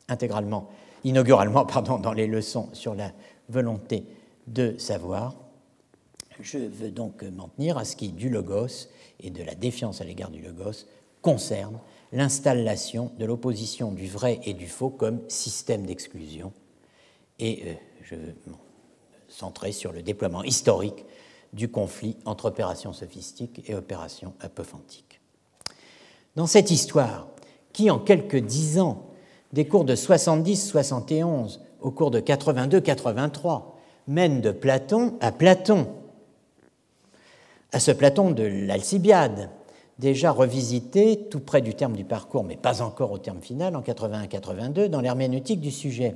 intégralement, 0.07 0.69
inauguralement 1.03 1.65
pardon, 1.65 1.97
dans 1.97 2.13
les 2.13 2.27
leçons 2.27 2.69
sur 2.73 2.95
la 2.95 3.11
volonté 3.49 4.03
de 4.47 4.77
savoir. 4.77 5.35
Je 6.39 6.57
veux 6.57 6.91
donc 6.91 7.23
m'en 7.23 7.49
tenir 7.49 7.77
à 7.77 7.85
ce 7.85 7.95
qui, 7.95 8.09
du 8.09 8.29
logos 8.29 8.89
et 9.19 9.29
de 9.29 9.43
la 9.43 9.55
défiance 9.55 10.01
à 10.01 10.03
l'égard 10.03 10.31
du 10.31 10.41
logos, 10.41 10.85
concerne 11.21 11.79
l'installation 12.11 13.11
de 13.17 13.25
l'opposition 13.25 13.91
du 13.91 14.07
vrai 14.07 14.39
et 14.43 14.53
du 14.53 14.67
faux 14.67 14.89
comme 14.89 15.21
système 15.29 15.85
d'exclusion. 15.85 16.51
Et 17.39 17.63
euh, 17.65 17.73
je 18.03 18.15
veux 18.15 18.35
centré 19.31 19.71
sur 19.71 19.91
le 19.91 20.03
déploiement 20.03 20.43
historique 20.43 21.05
du 21.53 21.69
conflit 21.69 22.17
entre 22.25 22.45
opérations 22.45 22.93
sophistiques 22.93 23.61
et 23.67 23.75
opérations 23.75 24.33
apophantiques. 24.39 25.10
Dans 26.35 26.47
cette 26.47 26.71
histoire, 26.71 27.27
qui 27.73 27.89
en 27.89 27.99
quelques 27.99 28.37
dix 28.37 28.79
ans, 28.79 29.07
des 29.51 29.67
cours 29.67 29.83
de 29.83 29.95
70-71 29.95 31.59
au 31.81 31.91
cours 31.91 32.11
de 32.11 32.21
82-83, 32.21 33.63
mène 34.07 34.39
de 34.39 34.51
Platon 34.51 35.15
à 35.19 35.31
Platon, 35.31 35.87
à 37.73 37.79
ce 37.79 37.91
Platon 37.91 38.31
de 38.31 38.43
l'Alcibiade, 38.43 39.49
déjà 39.99 40.31
revisité 40.31 41.27
tout 41.29 41.41
près 41.41 41.61
du 41.61 41.73
terme 41.73 41.95
du 41.95 42.05
parcours, 42.05 42.43
mais 42.43 42.55
pas 42.55 42.81
encore 42.81 43.11
au 43.11 43.17
terme 43.17 43.41
final, 43.41 43.75
en 43.75 43.81
81-82, 43.81 44.87
dans 44.87 45.01
l'herméneutique 45.01 45.59
du 45.59 45.71
sujet. 45.71 46.15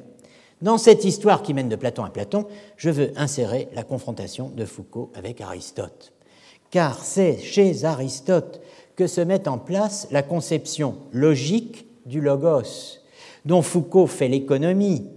Dans 0.62 0.78
cette 0.78 1.04
histoire 1.04 1.44
qui 1.44 1.54
mène 1.54 1.70
de 1.70 1.76
Platon 1.76 2.06
à 2.06 2.10
Platon, 2.10 2.48
je 2.78 2.90
veux 2.90 3.12
insérer 3.18 3.68
la 3.74 3.84
confrontation 3.84 4.50
de 4.50 4.64
Foucault 4.64 5.12
avec 5.14 5.42
Aristote. 5.42 6.14
Car 6.72 7.04
c'est 7.04 7.38
chez 7.38 7.84
Aristote 7.84 8.62
que 8.96 9.08
se 9.08 9.22
met 9.22 9.48
en 9.48 9.58
place 9.58 10.08
la 10.12 10.24
conception 10.24 10.96
logique 11.12 11.88
du 12.06 12.22
logos, 12.22 13.00
dont 13.46 13.62
Foucault 13.62 14.08
fait 14.08 14.28
l'économie. 14.28 15.08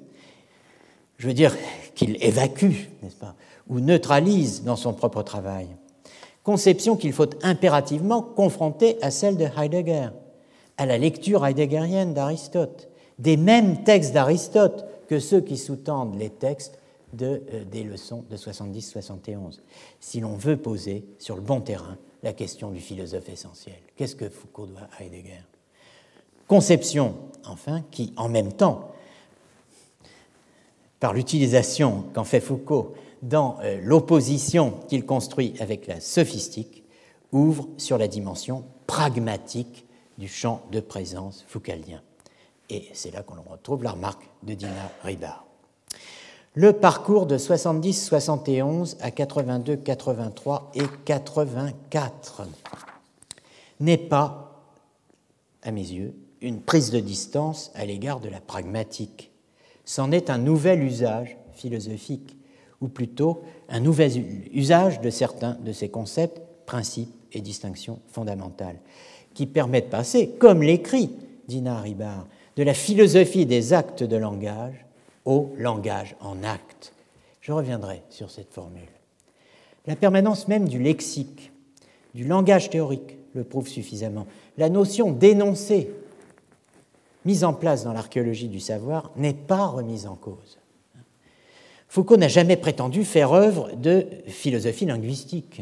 Je 1.19 1.27
veux 1.27 1.35
dire 1.35 1.57
qu'il 1.95 2.23
évacue, 2.23 2.89
n'est-ce 3.03 3.17
pas, 3.17 3.35
ou 3.69 3.81
neutralise 3.81 4.63
dans 4.63 4.77
son 4.77 4.93
propre 4.93 5.23
travail. 5.23 5.69
Conception 6.43 6.97
qu'il 6.97 7.13
faut 7.13 7.29
impérativement 7.43 8.23
confronter 8.23 8.97
à 9.03 9.11
celle 9.11 9.37
de 9.37 9.47
Heidegger, 9.57 10.09
à 10.77 10.87
la 10.87 10.97
lecture 10.97 11.45
heideggerienne 11.45 12.15
d'Aristote, 12.15 12.89
des 13.19 13.37
mêmes 13.37 13.83
textes 13.85 14.15
d'Aristote 14.15 14.87
que 15.09 15.19
ceux 15.19 15.41
qui 15.41 15.57
sous-tendent 15.57 16.19
les 16.19 16.31
textes 16.31 16.79
euh, 17.21 17.39
des 17.71 17.83
leçons 17.83 18.25
de 18.31 18.37
70-71, 18.37 19.61
si 20.01 20.21
l'on 20.21 20.37
veut 20.37 20.57
poser 20.57 21.05
sur 21.19 21.37
le 21.37 21.43
bon 21.43 21.61
terrain 21.61 21.97
la 22.23 22.33
question 22.33 22.71
du 22.71 22.81
philosophe 22.81 23.29
essentiel. 23.29 23.77
Qu'est-ce 23.97 24.17
que 24.17 24.29
Foucault 24.29 24.67
doit 24.67 24.89
à 24.99 25.05
Heidegger? 25.05 25.43
Conception, 26.47 27.15
enfin, 27.45 27.83
qui, 27.91 28.13
en 28.17 28.29
même 28.29 28.53
temps, 28.53 28.93
par 31.01 31.13
l'utilisation 31.13 32.05
qu'en 32.15 32.25
fait 32.25 32.41
Foucault 32.41 32.95
dans 33.23 33.59
euh, 33.63 33.81
l'opposition 33.83 34.73
qu'il 34.89 35.05
construit 35.05 35.55
avec 35.61 35.87
la 35.87 36.01
sophistique, 36.01 36.85
ouvre 37.33 37.69
sur 37.77 37.99
la 37.99 38.09
dimension 38.09 38.65
pragmatique 38.87 39.87
du 40.17 40.29
champ 40.29 40.63
de 40.73 40.81
présence 40.81 41.45
foucaldien. 41.47 42.03
Et 42.71 42.89
c'est 42.93 43.13
là 43.13 43.23
qu'on 43.23 43.41
retrouve 43.51 43.83
la 43.83 43.93
remarque 43.93 44.29
de 44.43 44.55
Dina 44.55 44.91
Ribard. 45.03 45.48
Le 46.61 46.73
parcours 46.73 47.27
de 47.27 47.39
70-71 47.39 48.97
à 49.01 49.11
82-83 49.11 50.63
et 50.75 50.83
84 51.05 52.43
n'est 53.79 53.97
pas, 53.97 54.61
à 55.63 55.71
mes 55.71 55.83
yeux, 55.83 56.17
une 56.41 56.61
prise 56.61 56.91
de 56.91 56.99
distance 56.99 57.71
à 57.77 57.85
l'égard 57.85 58.19
de 58.19 58.29
la 58.29 58.41
pragmatique. 58.41 59.31
C'en 59.85 60.11
est 60.11 60.31
un 60.31 60.39
nouvel 60.39 60.83
usage 60.83 61.37
philosophique, 61.53 62.37
ou 62.81 62.89
plutôt 62.89 63.43
un 63.69 63.79
nouvel 63.79 64.11
usage 64.53 65.01
de 65.01 65.11
certains 65.11 65.57
de 65.65 65.71
ces 65.71 65.91
concepts, 65.91 66.43
principes 66.67 67.15
et 67.31 67.41
distinctions 67.41 68.01
fondamentales, 68.09 68.81
qui 69.33 69.47
permettent 69.47 69.87
de 69.87 69.91
passer, 69.91 70.31
comme 70.41 70.65
l'écrit 70.65 71.13
Dina 71.47 71.81
Ribard, 71.81 72.27
de 72.57 72.65
la 72.65 72.75
philosophie 72.75 73.47
des 73.47 73.73
actes 73.75 74.03
de 74.03 74.17
langage 74.17 74.88
au 75.29 75.53
langage 75.59 76.17
en 76.21 76.43
acte. 76.43 76.95
Je 77.43 77.53
reviendrai 77.53 78.03
sur 78.09 78.31
cette 78.31 78.51
formule. 78.51 78.89
La 79.87 79.95
permanence 79.95 80.49
même 80.49 80.67
du 80.67 80.79
lexique, 80.79 81.53
du 82.15 82.25
langage 82.25 82.71
théorique, 82.71 83.19
le 83.35 83.45
prouve 83.45 83.69
suffisamment. 83.69 84.27
La 84.57 84.71
notion 84.71 85.13
d'énoncé, 85.13 85.91
mise 87.27 87.45
en 87.45 87.53
place 87.53 87.85
dans 87.85 87.93
l'archéologie 87.93 88.49
du 88.49 88.59
savoir, 88.59 89.11
n'est 89.17 89.35
pas 89.35 89.67
remise 89.67 90.07
en 90.07 90.15
cause. 90.15 90.59
Foucault 91.89 92.17
n'a 92.17 92.29
jamais 92.29 92.57
prétendu 92.57 93.05
faire 93.05 93.35
œuvre 93.35 93.73
de 93.77 94.07
philosophie 94.29 94.87
linguistique, 94.87 95.61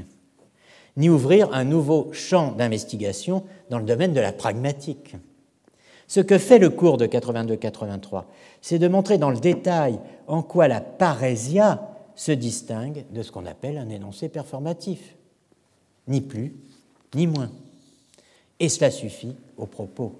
ni 0.96 1.08
ouvrir 1.08 1.52
un 1.52 1.64
nouveau 1.64 2.12
champ 2.12 2.52
d'investigation 2.52 3.42
dans 3.70 3.80
le 3.80 3.84
domaine 3.84 4.12
de 4.12 4.20
la 4.20 4.32
pragmatique. 4.32 5.16
Ce 6.08 6.20
que 6.20 6.38
fait 6.38 6.58
le 6.58 6.70
cours 6.70 6.98
de 6.98 7.06
82-83, 7.06 8.24
c'est 8.60 8.78
de 8.78 8.88
montrer 8.88 9.18
dans 9.18 9.30
le 9.30 9.38
détail 9.38 9.98
en 10.26 10.42
quoi 10.42 10.68
la 10.68 10.80
parésia 10.80 11.88
se 12.14 12.32
distingue 12.32 13.04
de 13.10 13.22
ce 13.22 13.32
qu'on 13.32 13.46
appelle 13.46 13.78
un 13.78 13.88
énoncé 13.88 14.28
performatif. 14.28 15.16
Ni 16.08 16.20
plus, 16.20 16.54
ni 17.14 17.26
moins. 17.26 17.50
Et 18.60 18.68
cela 18.68 18.90
suffit 18.90 19.36
au 19.56 19.66
propos. 19.66 20.14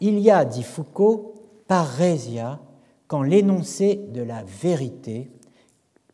Il 0.00 0.18
y 0.18 0.30
a, 0.30 0.44
dit 0.44 0.62
Foucault, 0.62 1.34
parésia 1.66 2.60
quand 3.06 3.22
l'énoncé 3.22 4.00
de 4.12 4.22
la 4.22 4.42
vérité, 4.42 5.30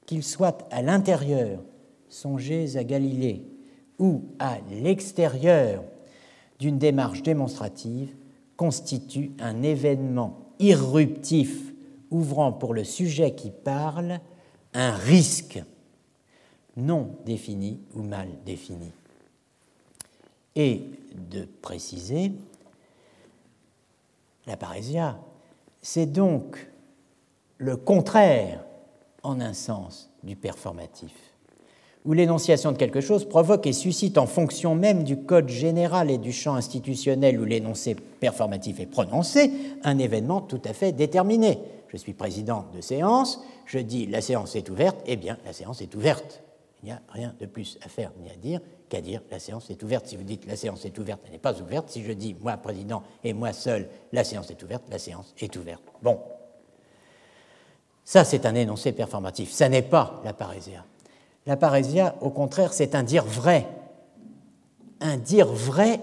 qu'il 0.06 0.22
soit 0.22 0.66
à 0.70 0.82
l'intérieur, 0.82 1.60
songez 2.08 2.76
à 2.76 2.84
Galilée, 2.84 3.42
ou 3.98 4.24
à 4.38 4.58
l'extérieur 4.70 5.84
d'une 6.58 6.78
démarche 6.78 7.22
démonstrative, 7.22 8.14
constitue 8.60 9.32
un 9.38 9.62
événement 9.62 10.52
irruptif 10.58 11.72
ouvrant 12.10 12.52
pour 12.52 12.74
le 12.74 12.84
sujet 12.84 13.34
qui 13.34 13.50
parle 13.50 14.20
un 14.74 14.92
risque 14.92 15.62
non 16.76 17.16
défini 17.24 17.80
ou 17.94 18.02
mal 18.02 18.28
défini. 18.44 18.92
Et 20.56 20.82
de 21.14 21.48
préciser, 21.62 22.32
la 24.46 24.58
parésia, 24.58 25.18
c'est 25.80 26.12
donc 26.12 26.70
le 27.56 27.78
contraire, 27.78 28.62
en 29.22 29.40
un 29.40 29.54
sens, 29.54 30.10
du 30.22 30.36
performatif. 30.36 31.29
Où 32.04 32.12
l'énonciation 32.12 32.72
de 32.72 32.78
quelque 32.78 33.00
chose 33.00 33.28
provoque 33.28 33.66
et 33.66 33.72
suscite 33.72 34.16
en 34.16 34.26
fonction 34.26 34.74
même 34.74 35.04
du 35.04 35.18
code 35.18 35.48
général 35.48 36.10
et 36.10 36.18
du 36.18 36.32
champ 36.32 36.54
institutionnel 36.54 37.38
où 37.38 37.44
l'énoncé 37.44 37.94
performatif 37.94 38.80
est 38.80 38.86
prononcé, 38.86 39.50
un 39.84 39.98
événement 39.98 40.40
tout 40.40 40.62
à 40.64 40.72
fait 40.72 40.92
déterminé. 40.92 41.58
Je 41.88 41.96
suis 41.96 42.14
président 42.14 42.66
de 42.74 42.80
séance, 42.80 43.40
je 43.66 43.78
dis 43.78 44.06
la 44.06 44.20
séance 44.20 44.56
est 44.56 44.70
ouverte, 44.70 45.00
eh 45.06 45.16
bien 45.16 45.36
la 45.44 45.52
séance 45.52 45.82
est 45.82 45.94
ouverte. 45.94 46.42
Il 46.82 46.86
n'y 46.86 46.92
a 46.92 47.02
rien 47.10 47.34
de 47.38 47.44
plus 47.44 47.78
à 47.84 47.88
faire 47.90 48.10
ni 48.22 48.30
à 48.30 48.36
dire 48.36 48.60
qu'à 48.88 49.02
dire 49.02 49.20
la 49.30 49.38
séance 49.38 49.68
est 49.68 49.82
ouverte. 49.82 50.06
Si 50.06 50.16
vous 50.16 50.22
dites 50.22 50.46
la 50.46 50.56
séance 50.56 50.86
est 50.86 50.98
ouverte, 50.98 51.20
elle 51.26 51.32
n'est 51.32 51.38
pas 51.38 51.60
ouverte. 51.60 51.90
Si 51.90 52.02
je 52.02 52.12
dis 52.12 52.34
moi 52.40 52.56
président 52.56 53.02
et 53.22 53.34
moi 53.34 53.52
seul, 53.52 53.88
la 54.12 54.24
séance 54.24 54.50
est 54.50 54.62
ouverte, 54.62 54.84
la 54.90 54.98
séance 54.98 55.34
est 55.38 55.54
ouverte. 55.56 55.82
Bon. 56.02 56.18
Ça, 58.02 58.24
c'est 58.24 58.46
un 58.46 58.54
énoncé 58.54 58.92
performatif. 58.92 59.52
Ça 59.52 59.68
n'est 59.68 59.82
pas 59.82 60.20
la 60.24 60.32
parésia. 60.32 60.84
La 61.50 61.56
parésia, 61.56 62.14
au 62.20 62.30
contraire, 62.30 62.72
c'est 62.72 62.94
un 62.94 63.02
dire 63.02 63.24
vrai. 63.24 63.66
Un 65.00 65.16
dire 65.16 65.48
vrai 65.48 66.00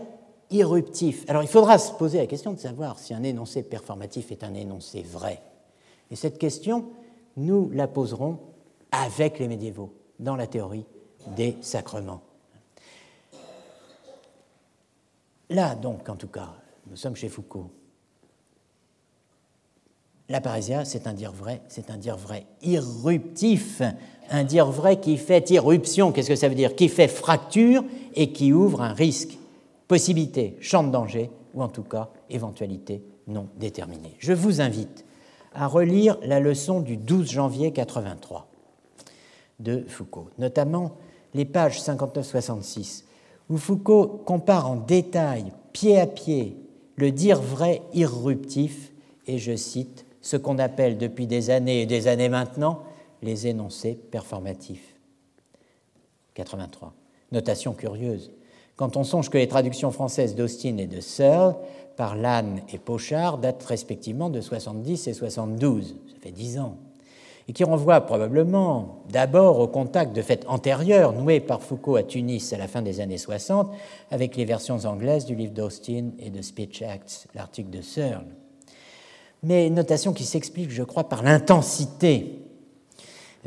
irruptif. 0.49 1.23
Alors 1.29 1.41
il 1.41 1.47
faudra 1.47 1.77
se 1.77 1.93
poser 1.93 2.17
la 2.17 2.27
question 2.27 2.51
de 2.51 2.59
savoir 2.59 2.99
si 2.99 3.13
un 3.13 3.23
énoncé 3.23 3.63
performatif 3.63 4.29
est 4.33 4.43
un 4.43 4.53
énoncé 4.53 5.03
vrai. 5.03 5.41
Et 6.11 6.17
cette 6.17 6.37
question, 6.37 6.89
nous 7.37 7.69
la 7.71 7.87
poserons 7.87 8.39
avec 8.91 9.39
les 9.39 9.47
médiévaux 9.47 9.93
dans 10.19 10.35
la 10.35 10.47
théorie 10.47 10.85
des 11.37 11.55
sacrements. 11.61 12.23
Là, 15.49 15.75
donc, 15.75 16.09
en 16.09 16.17
tout 16.17 16.27
cas, 16.27 16.55
nous 16.89 16.97
sommes 16.97 17.15
chez 17.15 17.29
Foucault. 17.29 17.71
La 20.29 20.41
parésia, 20.41 20.83
c'est 20.83 21.07
un 21.07 21.13
dire 21.13 21.31
vrai, 21.31 21.61
c'est 21.69 21.89
un 21.89 21.97
dire 21.97 22.17
vrai 22.17 22.45
irruptif, 22.61 23.81
un 24.29 24.43
dire 24.43 24.69
vrai 24.69 24.99
qui 24.99 25.15
fait 25.15 25.49
irruption. 25.51 26.11
Qu'est-ce 26.11 26.27
que 26.27 26.35
ça 26.35 26.49
veut 26.49 26.55
dire? 26.55 26.75
Qui 26.75 26.89
fait 26.89 27.07
fracture 27.07 27.83
et 28.13 28.33
qui 28.33 28.51
ouvre 28.51 28.81
un 28.81 28.91
risque, 28.91 29.37
possibilité, 29.87 30.57
champ 30.59 30.83
de 30.83 30.91
danger, 30.91 31.31
ou 31.53 31.63
en 31.63 31.69
tout 31.69 31.83
cas 31.83 32.09
éventualité 32.29 33.01
non 33.27 33.47
déterminée. 33.57 34.15
Je 34.19 34.33
vous 34.33 34.59
invite 34.59 35.05
à 35.53 35.65
relire 35.67 36.17
la 36.23 36.41
leçon 36.41 36.81
du 36.81 36.97
12 36.97 37.29
janvier 37.29 37.71
83 37.71 38.47
de 39.59 39.85
Foucault, 39.87 40.29
notamment 40.37 40.91
les 41.33 41.45
pages 41.45 41.81
59-66, 41.81 43.05
où 43.49 43.57
Foucault 43.57 44.07
compare 44.25 44.69
en 44.69 44.75
détail, 44.75 45.53
pied 45.71 45.99
à 45.99 46.05
pied, 46.05 46.57
le 46.95 47.11
dire 47.11 47.41
vrai 47.41 47.81
irruptif, 47.93 48.91
et 49.25 49.37
je 49.37 49.55
cite, 49.55 50.05
ce 50.27 50.35
qu'on 50.35 50.59
appelle 50.59 50.97
depuis 50.97 51.25
des 51.25 51.49
années 51.51 51.83
et 51.83 51.85
des 51.85 52.09
années 52.09 52.27
maintenant 52.27 52.83
les 53.21 53.47
énoncés 53.47 53.97
performatifs. 54.11 54.93
83. 56.33 56.93
Notation 57.31 57.71
curieuse. 57.71 58.31
Quand 58.75 58.97
on 58.97 59.05
songe 59.05 59.29
que 59.29 59.37
les 59.37 59.47
traductions 59.47 59.89
françaises 59.89 60.35
d'Austin 60.35 60.77
et 60.79 60.85
de 60.85 60.99
Searle 60.99 61.55
par 61.95 62.17
Lannes 62.17 62.61
et 62.73 62.77
Pochard 62.77 63.37
datent 63.37 63.63
respectivement 63.63 64.29
de 64.29 64.41
70 64.41 65.07
et 65.07 65.13
72, 65.13 65.95
ça 66.11 66.19
fait 66.21 66.31
dix 66.31 66.59
ans 66.59 66.75
et 67.47 67.53
qui 67.53 67.63
renvoie 67.63 68.01
probablement 68.01 69.03
d'abord 69.09 69.59
au 69.59 69.69
contact 69.69 70.13
de 70.13 70.21
fait 70.21 70.43
antérieur 70.49 71.13
noué 71.13 71.39
par 71.39 71.61
Foucault 71.61 71.95
à 71.95 72.03
Tunis 72.03 72.51
à 72.51 72.57
la 72.57 72.67
fin 72.67 72.81
des 72.81 72.99
années 72.99 73.17
60 73.17 73.71
avec 74.11 74.35
les 74.35 74.43
versions 74.43 74.79
anglaises 74.83 75.25
du 75.25 75.35
livre 75.35 75.53
d'Austin 75.53 76.09
et 76.19 76.29
de 76.31 76.41
Speech 76.41 76.81
Acts, 76.81 77.27
l'article 77.33 77.69
de 77.69 77.81
Searle. 77.81 78.25
Mais 79.47 79.69
notation 79.69 80.11
qui 80.11 80.25
s'explique, 80.25 80.71
je 80.71 80.83
crois, 80.83 81.07
par 81.07 81.23
l'intensité 81.23 82.41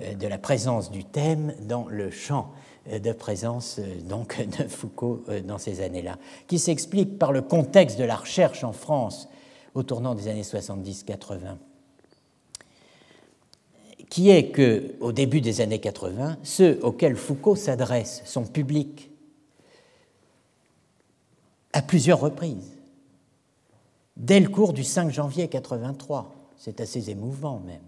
euh, 0.00 0.14
de 0.14 0.26
la 0.26 0.38
présence 0.38 0.90
du 0.90 1.04
thème 1.04 1.54
dans 1.60 1.86
le 1.88 2.10
champ 2.10 2.52
euh, 2.90 2.98
de 2.98 3.12
présence 3.12 3.78
euh, 3.78 4.00
donc 4.08 4.42
de 4.58 4.66
Foucault 4.66 5.22
dans 5.44 5.58
ces 5.58 5.82
années-là, 5.82 6.16
qui 6.46 6.58
s'explique 6.58 7.18
par 7.18 7.32
le 7.32 7.42
contexte 7.42 7.98
de 7.98 8.04
la 8.04 8.16
recherche 8.16 8.64
en 8.64 8.72
France 8.72 9.28
au 9.74 9.82
tournant 9.82 10.14
des 10.14 10.28
années 10.28 10.40
70-80 10.40 11.58
qui 14.08 14.30
est 14.30 14.48
que, 14.48 14.94
au 14.98 15.12
début 15.12 15.40
des 15.40 15.60
années 15.60 15.78
80, 15.78 16.38
ceux 16.42 16.80
auxquels 16.82 17.14
Foucault 17.14 17.54
s'adresse, 17.54 18.22
son 18.24 18.42
public, 18.42 19.08
à 21.72 21.80
plusieurs 21.80 22.18
reprises, 22.18 22.79
dès 24.16 24.40
le 24.40 24.48
cours 24.48 24.72
du 24.72 24.84
5 24.84 25.10
janvier 25.10 25.48
83, 25.48 26.34
c'est 26.56 26.80
assez 26.80 27.10
émouvant 27.10 27.60
même. 27.60 27.80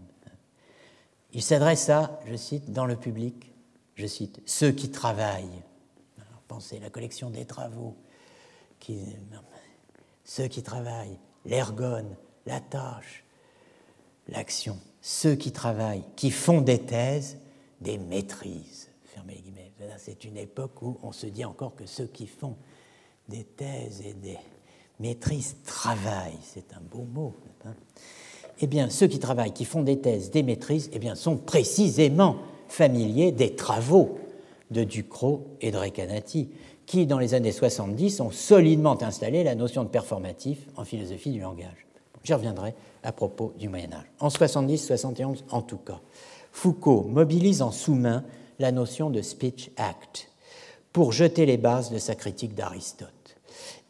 Il 1.32 1.42
s'adresse 1.42 1.88
à, 1.88 2.20
je 2.26 2.36
cite, 2.36 2.72
dans 2.72 2.86
le 2.86 2.96
public, 2.96 3.52
je 3.94 4.06
cite, 4.06 4.40
ceux 4.44 4.72
qui 4.72 4.90
travaillent. 4.90 5.62
Alors, 6.18 6.42
pensez, 6.46 6.78
la 6.78 6.90
collection 6.90 7.30
des 7.30 7.46
travaux, 7.46 7.96
ceux 10.24 10.48
qui 10.48 10.62
travaillent, 10.62 11.18
l'ergone, 11.46 12.16
la 12.46 12.60
tâche, 12.60 13.24
l'action 14.28 14.78
ceux 15.02 15.34
qui 15.34 15.50
travaillent, 15.50 16.04
qui 16.16 16.30
font 16.30 16.60
des 16.62 16.78
thèses, 16.78 17.36
des 17.80 17.98
maîtrises. 17.98 18.88
C'est 19.98 20.24
une 20.24 20.36
époque 20.36 20.80
où 20.80 20.98
on 21.02 21.12
se 21.12 21.26
dit 21.26 21.44
encore 21.44 21.74
que 21.74 21.86
ceux 21.86 22.06
qui 22.06 22.26
font 22.26 22.56
des 23.28 23.44
thèses 23.44 24.00
et 24.00 24.14
des 24.14 24.38
maîtrises 25.00 25.56
travaillent. 25.64 26.38
C'est 26.42 26.72
un 26.74 26.80
beau 26.80 27.06
mot. 27.12 27.34
Eh 28.60 28.66
bien, 28.66 28.90
ceux 28.90 29.06
qui 29.06 29.18
travaillent, 29.18 29.52
qui 29.52 29.64
font 29.64 29.82
des 29.82 29.98
thèses, 29.98 30.30
des 30.30 30.42
maîtrises, 30.42 30.90
eh 30.92 30.98
bien, 30.98 31.14
sont 31.14 31.36
précisément 31.36 32.36
familiers 32.68 33.32
des 33.32 33.54
travaux 33.54 34.18
de 34.70 34.84
Ducrot 34.84 35.46
et 35.60 35.70
de 35.70 35.76
Recanati, 35.76 36.48
qui, 36.86 37.06
dans 37.06 37.18
les 37.18 37.34
années 37.34 37.52
70, 37.52 38.20
ont 38.20 38.30
solidement 38.30 39.00
installé 39.02 39.44
la 39.44 39.54
notion 39.54 39.84
de 39.84 39.88
performatif 39.88 40.66
en 40.76 40.84
philosophie 40.84 41.30
du 41.30 41.40
langage. 41.40 41.86
J'y 42.24 42.34
reviendrai 42.34 42.74
à 43.02 43.12
propos 43.12 43.52
du 43.58 43.68
Moyen 43.68 43.92
Âge. 43.92 44.06
En 44.20 44.28
70-71 44.28 45.42
en 45.50 45.62
tout 45.62 45.78
cas, 45.78 46.00
Foucault 46.52 47.02
mobilise 47.02 47.62
en 47.62 47.72
sous-main 47.72 48.24
la 48.58 48.72
notion 48.72 49.10
de 49.10 49.22
speech 49.22 49.70
act 49.76 50.30
pour 50.92 51.12
jeter 51.12 51.46
les 51.46 51.56
bases 51.56 51.90
de 51.90 51.98
sa 51.98 52.14
critique 52.14 52.54
d'Aristote 52.54 53.21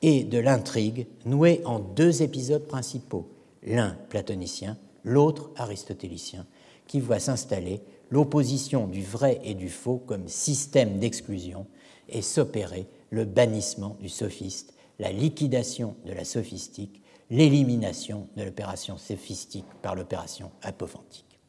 et 0.02 0.24
de 0.24 0.38
l'intrigue 0.38 1.06
nouée 1.24 1.62
en 1.64 1.78
deux 1.78 2.22
épisodes 2.22 2.66
principaux, 2.66 3.28
l'un 3.62 3.96
platonicien, 4.08 4.76
l'autre 5.04 5.50
aristotélicien, 5.56 6.46
qui 6.86 7.00
voit 7.00 7.20
s'installer 7.20 7.80
l'opposition 8.10 8.86
du 8.86 9.02
vrai 9.02 9.40
et 9.44 9.54
du 9.54 9.68
faux 9.68 10.02
comme 10.04 10.28
système 10.28 10.98
d'exclusion 10.98 11.66
et 12.08 12.20
s'opérer 12.20 12.86
le 13.10 13.24
bannissement 13.24 13.96
du 14.00 14.08
sophiste, 14.08 14.74
la 14.98 15.12
liquidation 15.12 15.94
de 16.04 16.12
la 16.12 16.24
sophistique 16.24 17.02
l'élimination 17.32 18.28
de 18.36 18.42
l'opération 18.44 18.98
sophistique 18.98 19.64
par 19.80 19.94
l'opération 19.94 20.50
apophantique. 20.60 21.40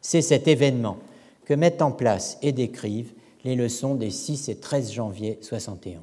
C'est 0.00 0.22
cet 0.22 0.48
événement 0.48 0.98
que 1.44 1.54
mettent 1.54 1.82
en 1.82 1.92
place 1.92 2.36
et 2.42 2.50
décrivent 2.52 3.14
les 3.44 3.54
leçons 3.54 3.94
des 3.94 4.10
6 4.10 4.48
et 4.48 4.56
13 4.56 4.92
janvier 4.92 5.38
71. 5.40 6.00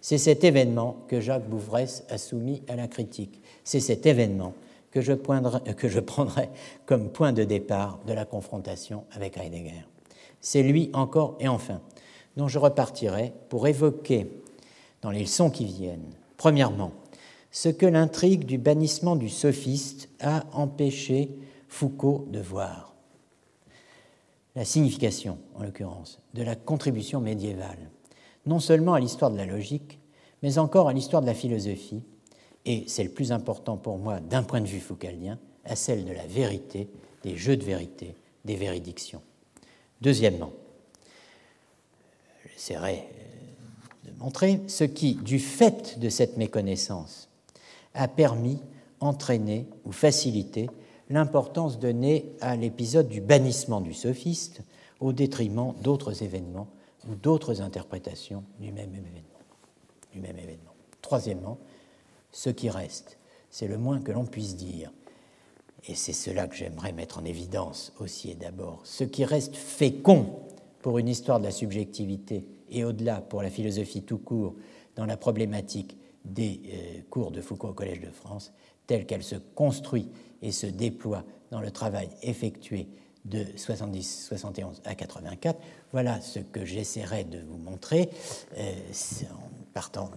C'est 0.00 0.18
cet 0.18 0.44
événement 0.44 0.96
que 1.08 1.20
Jacques 1.20 1.48
Bouvresse 1.48 2.04
a 2.08 2.18
soumis 2.18 2.62
à 2.68 2.76
la 2.76 2.88
critique. 2.88 3.40
C'est 3.64 3.80
cet 3.80 4.06
événement 4.06 4.54
que 4.90 5.00
je, 5.00 5.12
que 5.12 5.88
je 5.88 6.00
prendrai 6.00 6.48
comme 6.86 7.10
point 7.10 7.32
de 7.32 7.44
départ 7.44 7.98
de 8.06 8.12
la 8.12 8.24
confrontation 8.24 9.04
avec 9.12 9.36
Heidegger. 9.36 9.86
C'est 10.40 10.62
lui 10.62 10.90
encore 10.92 11.36
et 11.40 11.48
enfin 11.48 11.80
dont 12.36 12.48
je 12.48 12.58
repartirai 12.58 13.32
pour 13.48 13.66
évoquer 13.66 14.30
dans 15.02 15.10
les 15.10 15.20
leçons 15.20 15.50
qui 15.50 15.64
viennent, 15.64 16.14
premièrement, 16.36 16.92
ce 17.50 17.68
que 17.68 17.86
l'intrigue 17.86 18.44
du 18.44 18.58
bannissement 18.58 19.16
du 19.16 19.28
sophiste 19.28 20.08
a 20.20 20.44
empêché 20.52 21.30
Foucault 21.68 22.26
de 22.30 22.40
voir. 22.40 22.94
La 24.56 24.64
signification, 24.64 25.38
en 25.54 25.64
l'occurrence, 25.64 26.20
de 26.34 26.42
la 26.42 26.56
contribution 26.56 27.20
médiévale, 27.20 27.90
non 28.48 28.60
seulement 28.60 28.94
à 28.94 29.00
l'histoire 29.00 29.30
de 29.30 29.36
la 29.36 29.44
logique, 29.44 29.98
mais 30.42 30.58
encore 30.58 30.88
à 30.88 30.94
l'histoire 30.94 31.20
de 31.20 31.26
la 31.26 31.34
philosophie, 31.34 32.02
et 32.64 32.84
c'est 32.86 33.04
le 33.04 33.10
plus 33.10 33.30
important 33.30 33.76
pour 33.76 33.98
moi 33.98 34.20
d'un 34.20 34.42
point 34.42 34.62
de 34.62 34.66
vue 34.66 34.80
foucaldien, 34.80 35.38
à 35.66 35.76
celle 35.76 36.06
de 36.06 36.12
la 36.12 36.26
vérité, 36.26 36.88
des 37.22 37.36
jeux 37.36 37.58
de 37.58 37.64
vérité, 37.64 38.14
des 38.46 38.56
véridictions. 38.56 39.20
Deuxièmement, 40.00 40.52
j'essaierai 42.50 43.04
de 44.04 44.18
montrer 44.18 44.62
ce 44.66 44.84
qui, 44.84 45.14
du 45.14 45.38
fait 45.38 45.98
de 45.98 46.08
cette 46.08 46.38
méconnaissance, 46.38 47.28
a 47.92 48.08
permis, 48.08 48.60
entraîné 49.00 49.66
ou 49.84 49.92
facilité 49.92 50.70
l'importance 51.10 51.78
donnée 51.78 52.32
à 52.40 52.56
l'épisode 52.56 53.08
du 53.08 53.20
bannissement 53.20 53.82
du 53.82 53.92
sophiste 53.92 54.62
au 55.00 55.12
détriment 55.12 55.74
d'autres 55.82 56.22
événements 56.22 56.68
ou 57.06 57.14
d'autres 57.14 57.60
interprétations 57.60 58.44
du 58.58 58.72
même 58.72 58.94
événement. 60.14 60.74
Troisièmement, 61.02 61.58
ce 62.32 62.50
qui 62.50 62.70
reste, 62.70 63.18
c'est 63.50 63.68
le 63.68 63.78
moins 63.78 64.00
que 64.00 64.12
l'on 64.12 64.24
puisse 64.24 64.56
dire, 64.56 64.92
et 65.86 65.94
c'est 65.94 66.12
cela 66.12 66.48
que 66.48 66.56
j'aimerais 66.56 66.92
mettre 66.92 67.18
en 67.18 67.24
évidence 67.24 67.92
aussi 68.00 68.30
et 68.30 68.34
d'abord, 68.34 68.80
ce 68.84 69.04
qui 69.04 69.24
reste 69.24 69.56
fécond 69.56 70.40
pour 70.82 70.98
une 70.98 71.08
histoire 71.08 71.40
de 71.40 71.44
la 71.44 71.50
subjectivité 71.50 72.46
et 72.70 72.84
au-delà 72.84 73.20
pour 73.20 73.42
la 73.42 73.50
philosophie 73.50 74.02
tout 74.02 74.18
court 74.18 74.54
dans 74.96 75.06
la 75.06 75.16
problématique 75.16 75.96
des 76.24 76.60
euh, 76.66 77.00
cours 77.08 77.30
de 77.30 77.40
Foucault 77.40 77.68
au 77.68 77.74
Collège 77.74 78.00
de 78.00 78.10
France, 78.10 78.52
telle 78.86 79.06
qu'elle 79.06 79.22
se 79.22 79.36
construit 79.36 80.08
et 80.42 80.52
se 80.52 80.66
déploie 80.66 81.24
dans 81.50 81.60
le 81.60 81.70
travail 81.70 82.08
effectué 82.22 82.88
de 83.24 83.44
70, 83.56 84.26
71 84.28 84.82
à 84.84 84.94
84. 84.94 85.58
Voilà 85.92 86.20
ce 86.20 86.38
que 86.38 86.64
j'essaierai 86.64 87.24
de 87.24 87.40
vous 87.40 87.56
montrer 87.56 88.10
euh, 88.58 88.72
en 89.32 89.72
partant 89.72 90.10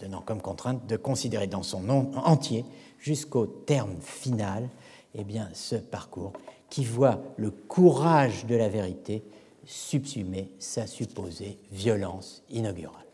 donnant 0.00 0.20
comme 0.20 0.40
contrainte 0.40 0.86
de 0.86 0.96
considérer 0.96 1.46
dans 1.46 1.62
son 1.62 1.80
nom 1.80 2.10
entier 2.16 2.64
jusqu'au 2.98 3.46
terme 3.46 3.96
final 4.00 4.68
eh 5.14 5.24
bien, 5.24 5.48
ce 5.54 5.76
parcours 5.76 6.32
qui 6.68 6.84
voit 6.84 7.22
le 7.36 7.50
courage 7.50 8.46
de 8.46 8.54
la 8.54 8.68
vérité 8.68 9.22
subsumer 9.64 10.50
sa 10.58 10.86
supposée 10.86 11.58
violence 11.72 12.42
inaugurale. 12.50 13.06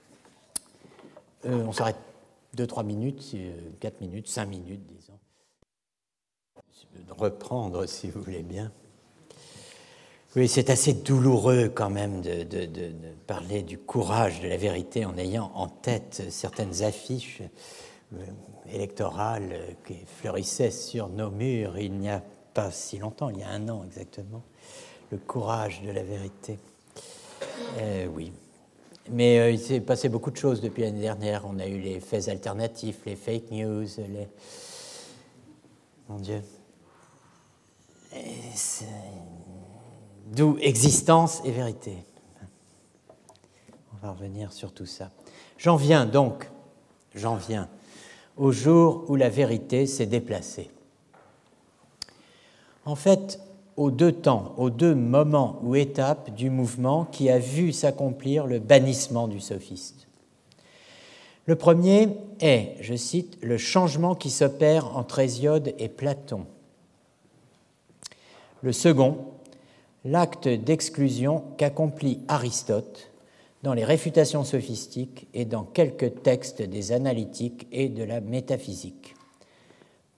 Euh, 1.47 1.65
on 1.67 1.73
s'arrête 1.73 1.97
2-3 2.57 2.85
minutes, 2.85 3.37
4 3.81 3.95
euh, 3.95 4.05
minutes, 4.05 4.29
5 4.29 4.47
minutes, 4.47 4.83
disons. 4.87 5.19
Reprendre, 7.09 7.87
si 7.87 8.11
vous 8.11 8.23
voulez 8.23 8.43
bien. 8.43 8.71
Oui, 10.35 10.49
c'est 10.49 10.71
assez 10.71 10.95
douloureux 10.95 11.69
quand 11.69 11.91
même 11.91 12.23
de, 12.23 12.47
parler 13.27 13.63
du 13.63 13.77
courage 13.77 14.41
de 14.41 14.49
la 14.49 14.57
vérité 14.57 15.05
en 15.05 15.17
ayant 15.19 15.53
en 15.55 15.69
tête 15.69 16.23
certaines 16.31 16.83
affiches 16.83 17.43
euh, 18.15 18.25
électorales 18.73 19.77
qui 19.87 19.97
fleurissaient 20.07 20.71
sur 20.71 21.09
nos 21.09 21.31
murs 21.31 21.79
il 21.79 21.93
n'y 21.93 22.09
a 22.09 22.23
pas 22.55 22.71
si 22.71 22.99
longtemps, 22.99 23.29
il 23.29 23.41
y 23.41 23.43
a 23.43 23.49
un 23.49 23.69
an 23.69 23.85
exactement. 23.85 24.43
Le 25.11 25.19
courage 25.19 25.83
de 25.83 25.91
la 25.91 26.03
vérité. 26.03 26.59
oui, 28.15 28.33
mais 29.11 29.39
euh, 29.39 29.51
il 29.51 29.59
s'est 29.59 29.81
passé 29.81 30.09
beaucoup 30.09 30.31
de 30.31 30.37
choses 30.37 30.61
depuis 30.61 30.83
l'année 30.83 31.01
dernière. 31.01 31.45
On 31.47 31.59
a 31.59 31.67
eu 31.67 31.79
les 31.79 32.01
faits 32.01 32.29
alternatifs, 32.29 33.01
les 33.05 33.17
fake 33.17 33.51
news, 33.51 33.87
les. 33.99 34.29
Mon 36.09 36.19
Dieu. 36.19 36.43
D'où 40.27 40.57
existence 40.61 41.43
et 41.45 41.51
vérité. 41.51 41.97
On 43.93 44.07
va 44.07 44.13
revenir 44.13 44.53
sur 44.53 44.73
tout 44.73 44.87
ça. 44.87 45.11
J'en 45.59 45.77
viens 45.77 46.07
donc, 46.07 46.51
j'en 47.15 47.37
viens 47.37 47.69
au 48.37 48.53
jour 48.53 49.05
où 49.09 49.17
la 49.17 49.29
vérité 49.29 49.87
s'est 49.87 50.07
déplacée. 50.07 50.71
En 52.85 52.95
fait, 52.97 53.41
aux 53.77 53.91
deux 53.91 54.13
temps, 54.13 54.55
aux 54.57 54.71
deux 54.71 54.95
moments 54.95 55.59
ou 55.63 55.77
étapes 55.77 56.31
du 56.35 56.51
mouvement 56.51 57.05
qui 57.05 57.31
a 57.31 57.39
vu 57.39 57.73
s'accomplir 57.73 58.47
le 58.47 58.59
bannissement 58.59 59.29
du 59.29 59.41
sophiste. 59.41 60.07
Le 61.47 61.57
premier 61.57 62.09
est, 62.41 62.77
je 62.81 62.95
cite, 62.95 63.39
le 63.43 63.59
changement 63.59 64.15
qui 64.15 64.31
s'opère 64.31 64.97
entre 64.97 65.19
Hésiode 65.19 65.75
et 65.79 65.89
Platon. 65.89 66.47
Le 68.63 68.73
second, 68.73 69.32
l'acte 70.05 70.49
d'exclusion 70.49 71.45
qu'accomplit 71.57 72.21
Aristote 72.29 73.11
dans 73.63 73.75
les 73.75 73.85
réfutations 73.85 74.45
sophistiques 74.45 75.29
et 75.35 75.45
dans 75.45 75.65
quelques 75.65 76.23
textes 76.23 76.63
des 76.63 76.93
analytiques 76.93 77.69
et 77.71 77.89
de 77.89 78.03
la 78.03 78.21
métaphysique 78.21 79.15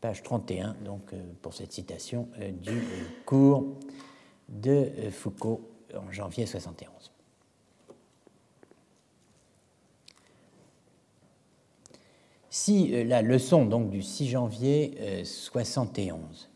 page 0.04 0.22
31, 0.22 0.76
donc, 0.84 1.14
euh, 1.14 1.22
pour 1.40 1.54
cette 1.54 1.72
citation 1.72 2.28
euh, 2.38 2.50
du 2.50 2.76
euh, 2.76 3.04
cours 3.24 3.64
de 4.50 4.90
Foucault 5.10 5.62
en 5.96 6.12
janvier 6.12 6.44
71. 6.44 7.10
Si 12.50 13.02
la 13.04 13.22
leçon 13.22 13.64
donc, 13.64 13.88
du 13.88 14.02
6 14.02 14.28
janvier 14.28 15.24
71 15.24 16.50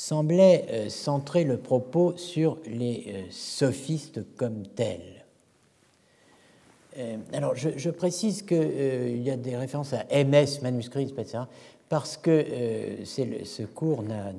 semblait 0.00 0.88
centrer 0.88 1.44
le 1.44 1.58
propos 1.58 2.16
sur 2.16 2.58
les 2.66 3.26
sophistes 3.30 4.20
comme 4.36 4.66
tels, 4.66 5.24
alors 7.32 7.54
je, 7.54 7.90
précise 7.90 8.42
qu'il 8.42 9.22
y 9.22 9.30
a 9.30 9.36
des 9.36 9.56
références 9.56 9.92
à 9.92 10.04
MS, 10.24 10.62
manuscrits, 10.62 11.12
etc 11.16 11.40
parce 11.90 12.16
que 12.16 12.30
euh, 12.30 13.04
ce 13.04 13.64
cours 13.64 14.02
n'a 14.04 14.32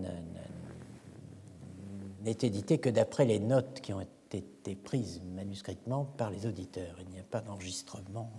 édité 2.25 2.79
que 2.79 2.89
d'après 2.89 3.25
les 3.25 3.39
notes 3.39 3.81
qui 3.81 3.93
ont 3.93 4.01
été 4.01 4.75
prises 4.75 5.21
manuscritement 5.35 6.05
par 6.05 6.31
les 6.31 6.45
auditeurs. 6.45 6.95
Il 7.01 7.09
n'y 7.09 7.19
a 7.19 7.23
pas 7.23 7.41
d'enregistrement 7.41 8.31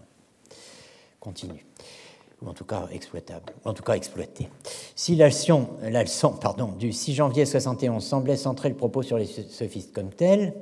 continu, 1.20 1.66
ou 2.42 2.48
en 2.48 2.54
tout 2.54 2.64
cas 2.64 2.88
exploitable, 2.92 3.52
en 3.64 3.72
tout 3.72 3.82
cas 3.82 3.94
exploité. 3.94 4.48
Si 4.94 5.16
la 5.16 5.26
leçon, 5.26 5.68
du 6.78 6.92
6 6.92 7.14
janvier 7.14 7.44
71 7.44 8.02
semblait 8.02 8.36
centrer 8.36 8.68
le 8.68 8.74
propos 8.74 9.02
sur 9.02 9.18
les 9.18 9.26
sophistes 9.26 9.92
comme 9.92 10.10
tels, 10.10 10.54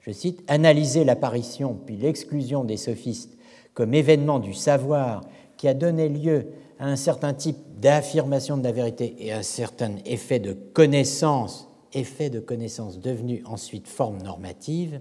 je 0.00 0.12
cite, 0.12 0.42
analyser 0.48 1.04
l'apparition 1.04 1.78
puis 1.86 1.96
l'exclusion 1.96 2.64
des 2.64 2.76
sophistes 2.76 3.36
comme 3.74 3.94
événement 3.94 4.38
du 4.38 4.54
savoir 4.54 5.22
qui 5.56 5.68
a 5.68 5.74
donné 5.74 6.08
lieu 6.08 6.46
à 6.78 6.86
un 6.86 6.96
certain 6.96 7.34
type 7.34 7.58
d'affirmation 7.78 8.56
de 8.56 8.64
la 8.64 8.72
vérité 8.72 9.16
et 9.18 9.32
à 9.32 9.38
un 9.38 9.42
certain 9.42 9.92
effet 10.06 10.38
de 10.38 10.52
connaissance, 10.52 11.68
effet 11.92 12.30
de 12.30 12.40
connaissance 12.40 13.00
devenu 13.00 13.42
ensuite 13.44 13.86
forme 13.86 14.22
normative, 14.22 15.00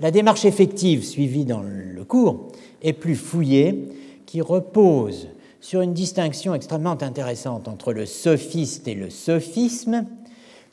la 0.00 0.10
démarche 0.10 0.44
effective 0.44 1.04
suivie 1.04 1.44
dans 1.44 1.62
le 1.62 2.04
cours 2.04 2.48
est 2.82 2.94
plus 2.94 3.16
fouillée, 3.16 3.88
qui 4.30 4.42
repose 4.42 5.26
sur 5.60 5.80
une 5.80 5.92
distinction 5.92 6.54
extrêmement 6.54 7.02
intéressante 7.02 7.66
entre 7.66 7.92
le 7.92 8.06
sophiste 8.06 8.86
et 8.86 8.94
le 8.94 9.10
sophisme, 9.10 10.06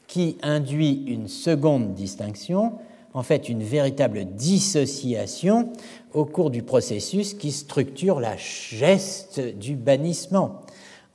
qui 0.06 0.38
induit 0.44 1.04
une 1.08 1.28
seconde 1.28 1.96
distinction, 1.96 2.74
en 3.16 3.24
fait 3.24 3.50
une 3.50 3.64
véritable 3.64 4.26
dissociation 4.26 5.74
au 6.14 6.24
cours 6.24 6.52
du 6.52 6.62
processus 6.62 7.34
qui 7.34 7.52
structure 7.52 8.20
la 8.20 8.38
geste 8.38 9.40
du 9.40 9.76
bannissement 9.76 10.62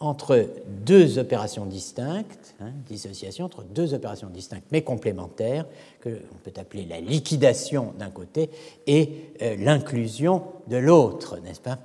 entre 0.01 0.49
deux 0.85 1.21
opérations 1.21 1.65
distinctes, 1.65 2.57
hein, 2.61 2.73
dissociation 2.89 3.45
entre 3.45 3.63
deux 3.63 3.95
opérations 3.95 4.29
distinctes 4.29 4.67
mais 4.73 4.83
complémentaires, 4.83 5.65
que 6.01 6.09
l'on 6.09 6.39
peut 6.43 6.61
appeler 6.61 6.87
la 6.87 7.01
liquidation 7.01 7.93
d'un 8.01 8.11
côté 8.11 8.51
et 8.89 9.31
euh, 9.43 9.55
l'inclusion 9.61 10.43
de 10.67 10.77
l'autre, 10.77 11.39
n'est-ce 11.45 11.61
pas? 11.61 11.79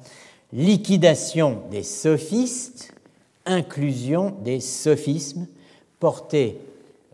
Liquidation 0.54 1.64
des 1.70 1.84
sophistes, 1.84 2.94
inclusion 3.46 4.32
des 4.44 4.60
sophismes 4.60 5.48
portés 6.00 6.58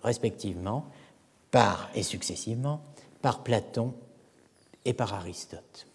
respectivement 0.03 0.85
par 1.51 1.89
et 1.95 2.03
successivement 2.03 2.81
par 3.21 3.43
Platon 3.43 3.93
et 4.85 4.93
par 4.93 5.13
Aristote. 5.13 5.87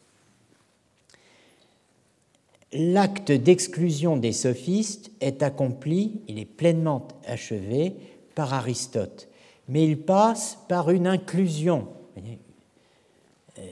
L'acte 2.73 3.33
d'exclusion 3.33 4.17
des 4.17 4.33
sophistes 4.33 5.11
est 5.21 5.43
accompli, 5.43 6.21
il 6.29 6.39
est 6.39 6.45
pleinement 6.45 7.09
achevé 7.27 7.95
par 8.35 8.53
Aristote, 8.53 9.29
mais 9.69 9.85
il 9.85 9.99
passe 9.99 10.59
par 10.69 10.91
une 10.91 11.07
inclusion, 11.07 11.89
euh, 12.19 13.63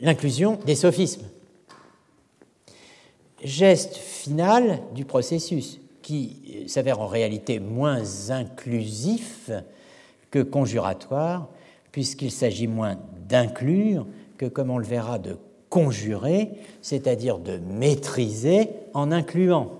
l'inclusion 0.00 0.58
des 0.66 0.74
sophismes. 0.74 1.26
Geste 3.42 3.96
final 3.96 4.80
du 4.94 5.04
processus 5.04 5.80
qui 6.02 6.64
s'avère 6.66 7.00
en 7.00 7.06
réalité 7.06 7.58
moins 7.60 8.30
inclusif 8.30 9.50
que 10.30 10.40
conjuratoire, 10.40 11.48
puisqu'il 11.92 12.30
s'agit 12.30 12.66
moins 12.66 12.98
d'inclure 13.28 14.06
que, 14.36 14.46
comme 14.46 14.70
on 14.70 14.78
le 14.78 14.84
verra, 14.84 15.18
de 15.18 15.36
conjurer, 15.68 16.50
c'est-à-dire 16.82 17.38
de 17.38 17.58
maîtriser 17.58 18.70
en 18.94 19.12
incluant. 19.12 19.72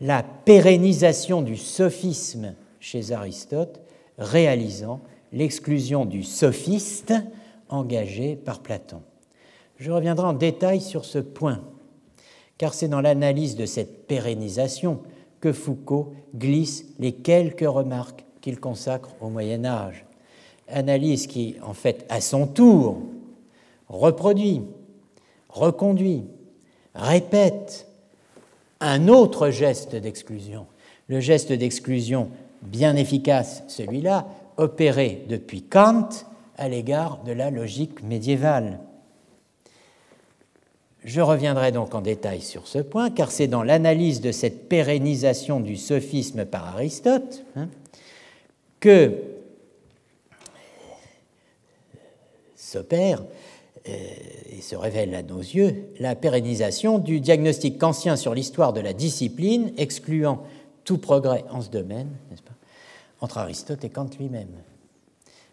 La 0.00 0.22
pérennisation 0.22 1.42
du 1.42 1.56
sophisme 1.56 2.54
chez 2.80 3.12
Aristote 3.12 3.80
réalisant 4.18 5.00
l'exclusion 5.32 6.04
du 6.04 6.22
sophiste 6.22 7.14
engagé 7.68 8.36
par 8.36 8.60
Platon. 8.60 9.02
Je 9.78 9.90
reviendrai 9.90 10.26
en 10.26 10.32
détail 10.32 10.80
sur 10.80 11.04
ce 11.04 11.18
point, 11.18 11.62
car 12.58 12.74
c'est 12.74 12.88
dans 12.88 13.00
l'analyse 13.00 13.56
de 13.56 13.66
cette 13.66 14.06
pérennisation 14.06 15.00
que 15.40 15.52
Foucault 15.52 16.14
glisse 16.34 16.86
les 16.98 17.12
quelques 17.12 17.68
remarques 17.68 18.24
qu'il 18.40 18.58
consacre 18.58 19.10
au 19.20 19.28
Moyen 19.28 19.64
Âge 19.64 20.06
analyse 20.68 21.26
qui, 21.26 21.56
en 21.62 21.74
fait, 21.74 22.04
à 22.08 22.20
son 22.20 22.46
tour, 22.46 22.98
reproduit, 23.88 24.62
reconduit, 25.48 26.24
répète 26.94 27.86
un 28.80 29.08
autre 29.08 29.50
geste 29.50 29.94
d'exclusion. 29.94 30.66
Le 31.08 31.20
geste 31.20 31.52
d'exclusion 31.52 32.30
bien 32.62 32.96
efficace, 32.96 33.62
celui-là, 33.68 34.26
opéré 34.56 35.24
depuis 35.28 35.62
Kant 35.62 36.08
à 36.56 36.68
l'égard 36.68 37.22
de 37.24 37.32
la 37.32 37.50
logique 37.50 38.02
médiévale. 38.02 38.80
Je 41.06 41.20
reviendrai 41.20 41.70
donc 41.70 41.94
en 41.94 42.00
détail 42.00 42.40
sur 42.40 42.66
ce 42.66 42.80
point, 42.80 43.10
car 43.10 43.30
c'est 43.30 43.46
dans 43.46 43.62
l'analyse 43.62 44.20
de 44.20 44.32
cette 44.32 44.68
pérennisation 44.68 45.60
du 45.60 45.76
sophisme 45.76 46.44
par 46.44 46.66
Aristote 46.74 47.44
hein, 47.54 47.68
que 48.80 49.12
s'opère 52.56 53.22
euh, 53.88 53.92
et 54.50 54.60
se 54.60 54.74
révèle 54.74 55.14
à 55.14 55.22
nos 55.22 55.38
yeux 55.38 55.90
la 56.00 56.16
pérennisation 56.16 56.98
du 56.98 57.20
diagnostic 57.20 57.78
kantien 57.78 58.16
sur 58.16 58.34
l'histoire 58.34 58.72
de 58.72 58.80
la 58.80 58.92
discipline, 58.92 59.72
excluant 59.76 60.42
tout 60.82 60.98
progrès 60.98 61.44
en 61.50 61.60
ce 61.60 61.70
domaine, 61.70 62.08
n'est-ce 62.30 62.42
pas, 62.42 62.56
entre 63.20 63.38
Aristote 63.38 63.84
et 63.84 63.90
Kant 63.90 64.10
lui-même. 64.18 64.48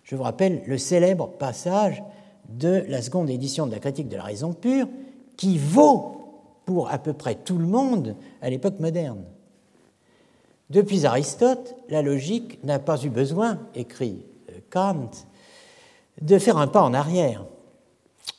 Je 0.03 0.15
vous 0.15 0.23
rappelle 0.23 0.63
le 0.65 0.79
célèbre 0.79 1.27
passage 1.27 2.01
de 2.49 2.83
la 2.87 3.03
seconde 3.03 3.29
édition 3.29 3.67
de 3.67 3.71
la 3.71 3.79
critique 3.79 4.09
de 4.09 4.17
la 4.17 4.23
raison 4.23 4.53
pure, 4.53 4.87
qui 5.37 5.57
vaut 5.57 6.13
pour 6.65 6.89
à 6.89 6.97
peu 6.97 7.13
près 7.13 7.35
tout 7.35 7.57
le 7.57 7.65
monde 7.65 8.15
à 8.41 8.49
l'époque 8.49 8.79
moderne. 8.79 9.23
Depuis 10.69 11.05
Aristote, 11.05 11.75
la 11.89 12.01
logique 12.01 12.63
n'a 12.63 12.79
pas 12.79 13.01
eu 13.03 13.09
besoin, 13.09 13.59
écrit 13.75 14.25
euh, 14.49 14.59
Kant, 14.69 15.11
de 16.21 16.37
faire 16.39 16.57
un 16.57 16.67
pas 16.67 16.81
en 16.81 16.93
arrière, 16.93 17.45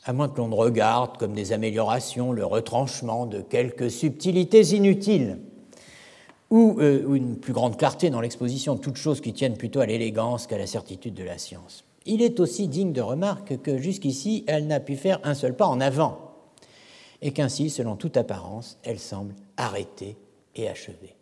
à 0.05 0.12
moins 0.12 0.29
que 0.29 0.39
l'on 0.39 0.49
ne 0.49 0.55
regarde 0.55 1.16
comme 1.19 1.35
des 1.35 1.53
améliorations 1.53 2.33
le 2.33 2.45
retranchement 2.45 3.27
de 3.27 3.41
quelques 3.41 3.91
subtilités 3.91 4.62
inutiles, 4.75 5.39
euh, 6.53 7.05
ou 7.05 7.15
une 7.15 7.37
plus 7.37 7.53
grande 7.53 7.77
clarté 7.77 8.11
dans 8.11 8.21
l'exposition 8.21 8.75
de 8.75 8.81
toutes 8.81 8.97
choses 8.97 9.21
qui 9.21 9.33
tiennent 9.33 9.57
plutôt 9.57 9.81
à 9.81 9.87
l'élégance 9.87 10.47
qu'à 10.47 10.59
la 10.59 10.66
certitude 10.66 11.15
de 11.15 11.25
la 11.25 11.39
science. 11.39 11.85
Il 12.07 12.23
est 12.23 12.41
aussi 12.41 12.69
digne 12.69 12.93
de 12.93 13.01
remarque 13.01 13.61
que 13.62 13.79
jusqu'ici, 13.79 14.45
elle 14.47 14.66
n'a 14.66 14.81
pu 14.81 14.97
faire 14.97 15.21
un 15.25 15.35
seul 15.35 15.55
pas 15.55 15.66
en 15.66 15.81
avant 15.81 16.24
et 17.25 17.33
qu'ainsi, 17.33 17.71
selon 17.71 17.97
toute 17.97 18.19
apparence, 18.19 18.79
elle 18.85 19.01
semble 19.01 19.35
arrêtée 19.57 20.17
et 20.55 20.69
achevée. 20.69 21.17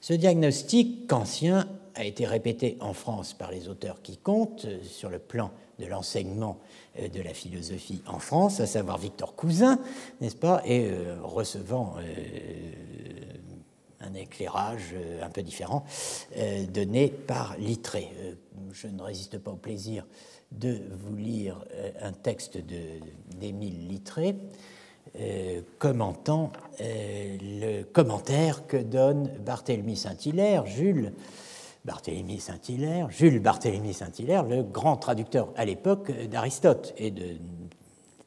Ce 0.00 0.12
diagnostic 0.12 1.06
kantien 1.06 1.68
a 1.94 2.04
été 2.04 2.26
répété 2.26 2.76
en 2.80 2.92
France 2.92 3.32
par 3.32 3.52
les 3.52 3.68
auteurs 3.68 4.02
qui 4.02 4.16
comptent 4.16 4.64
euh, 4.64 4.82
sur 4.82 5.08
le 5.08 5.18
plan 5.20 5.52
de 5.78 5.86
l'enseignement 5.86 6.58
euh, 6.98 7.08
de 7.08 7.22
la 7.22 7.32
philosophie 7.32 8.02
en 8.06 8.18
France, 8.18 8.58
à 8.58 8.66
savoir 8.66 8.98
Victor 8.98 9.36
Cousin, 9.36 9.78
n'est-ce 10.20 10.36
pas, 10.36 10.62
et 10.64 10.90
euh, 10.90 11.16
recevant 11.22 11.94
un 14.00 14.14
éclairage 14.14 14.94
un 15.22 15.28
peu 15.28 15.42
différent 15.42 15.84
donné 16.72 17.08
par 17.08 17.56
Littré. 17.58 18.10
Je 18.72 18.86
ne 18.86 19.02
résiste 19.02 19.38
pas 19.38 19.50
au 19.50 19.56
plaisir 19.56 20.06
de 20.50 20.80
vous 20.90 21.16
lire 21.16 21.62
un 22.00 22.12
texte 22.12 22.58
d'Émile 23.38 23.88
Littré 23.88 24.36
commentant 25.78 26.52
euh, 26.80 27.36
le 27.42 27.82
commentaire 27.82 28.66
que 28.66 28.76
donne 28.76 29.30
Barthélemy 29.44 29.96
Saint-Hilaire, 29.96 30.66
Jules 30.66 31.12
Barthélemy 31.84 32.38
Saint-Hilaire, 32.38 33.10
Jules 33.10 33.40
Barthélemy 33.40 33.92
Saint-Hilaire, 33.92 34.44
le 34.44 34.62
grand 34.62 34.96
traducteur 34.96 35.48
à 35.56 35.64
l'époque 35.64 36.12
d'Aristote 36.28 36.94
et 36.98 37.10
de 37.10 37.36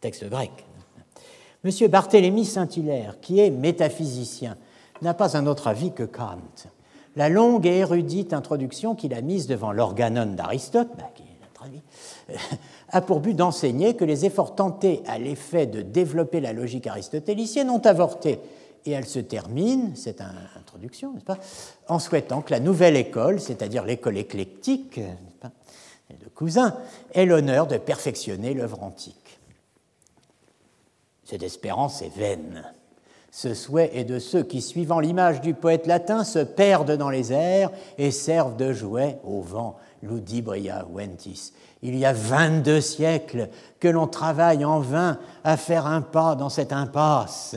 textes 0.01 0.27
grecs. 0.30 0.65
Monsieur 1.64 1.88
Barthélemy 1.88 2.45
Saint-Hilaire, 2.45 3.19
qui 3.22 3.39
est 3.39 3.49
métaphysicien, 3.49 4.57
n'a 5.01 5.14
pas 5.14 5.38
un 5.38 5.47
autre 5.47 5.68
avis 5.68 5.93
que 5.93 6.03
Kant. 6.03 6.38
La 7.15 7.30
longue 7.30 7.65
et 7.65 7.77
érudite 7.77 8.34
introduction 8.34 8.95
qu'il 8.95 9.14
a 9.14 9.22
mise 9.22 9.47
devant 9.47 9.72
l'organon 9.72 10.34
d'Aristote, 10.34 10.89
bah, 10.97 11.11
traduit, 11.64 11.81
a 12.90 13.02
pour 13.02 13.19
but 13.19 13.34
d'enseigner 13.34 13.95
que 13.95 14.06
les 14.06 14.26
efforts 14.26 14.56
tentés 14.56 15.02
à 15.07 15.18
l'effet 15.18 15.65
de 15.65 15.81
développer 15.81 16.40
la 16.40 16.53
logique 16.53 16.88
aristotélicienne 16.88 17.69
ont 17.69 17.80
avorté. 17.80 18.40
Et 18.85 18.91
elle 18.91 19.06
se 19.06 19.19
termine, 19.19 19.95
cette 19.95 20.22
introduction, 20.60 21.14
n'est-ce 21.14 21.26
pas, 21.26 21.38
en 21.88 21.99
souhaitant 21.99 22.41
que 22.41 22.52
la 22.52 22.60
nouvelle 22.60 22.98
école, 22.98 23.40
c'est-à-dire 23.40 23.85
l'école 23.85 24.18
éclectique 24.18 24.99
pas, 25.40 25.52
de 26.10 26.27
Cousin, 26.30 26.76
ait 27.14 27.26
l'honneur 27.26 27.65
de 27.65 27.77
perfectionner 27.77 28.53
l'œuvre 28.53 28.84
antique. 28.84 29.40
Cette 31.23 31.44
espérance 31.44 32.02
est 32.02 32.15
vaine. 32.15 32.73
Ce 33.31 33.56
souhait 33.56 33.90
est 33.98 34.03
de 34.03 34.19
ceux 34.19 34.44
qui, 34.44 34.61
suivant 34.61 34.99
l'image 34.99 35.41
du 35.41 35.56
poète 35.56 35.88
latin, 35.88 36.23
se 36.23 36.40
perdent 36.40 36.98
dans 36.98 37.10
les 37.10 37.31
airs 37.31 37.72
et 37.98 38.11
servent 38.11 38.57
de 38.57 38.73
jouet 38.73 39.18
au 39.23 39.41
vent, 39.41 39.77
ludibria 40.04 40.86
ventis, 40.90 41.54
il 41.82 41.98
y 41.98 42.06
a 42.06 42.14
22 42.14 42.80
siècles 42.82 43.50
que 43.80 43.88
l'on 43.88 44.08
travaille 44.08 44.64
en 44.64 44.80
vain 44.80 45.20
à 45.44 45.58
faire 45.58 45.88
un 45.88 46.02
pas 46.02 46.36
dans 46.36 46.50
cette 46.50 46.72
impasse. 46.72 47.56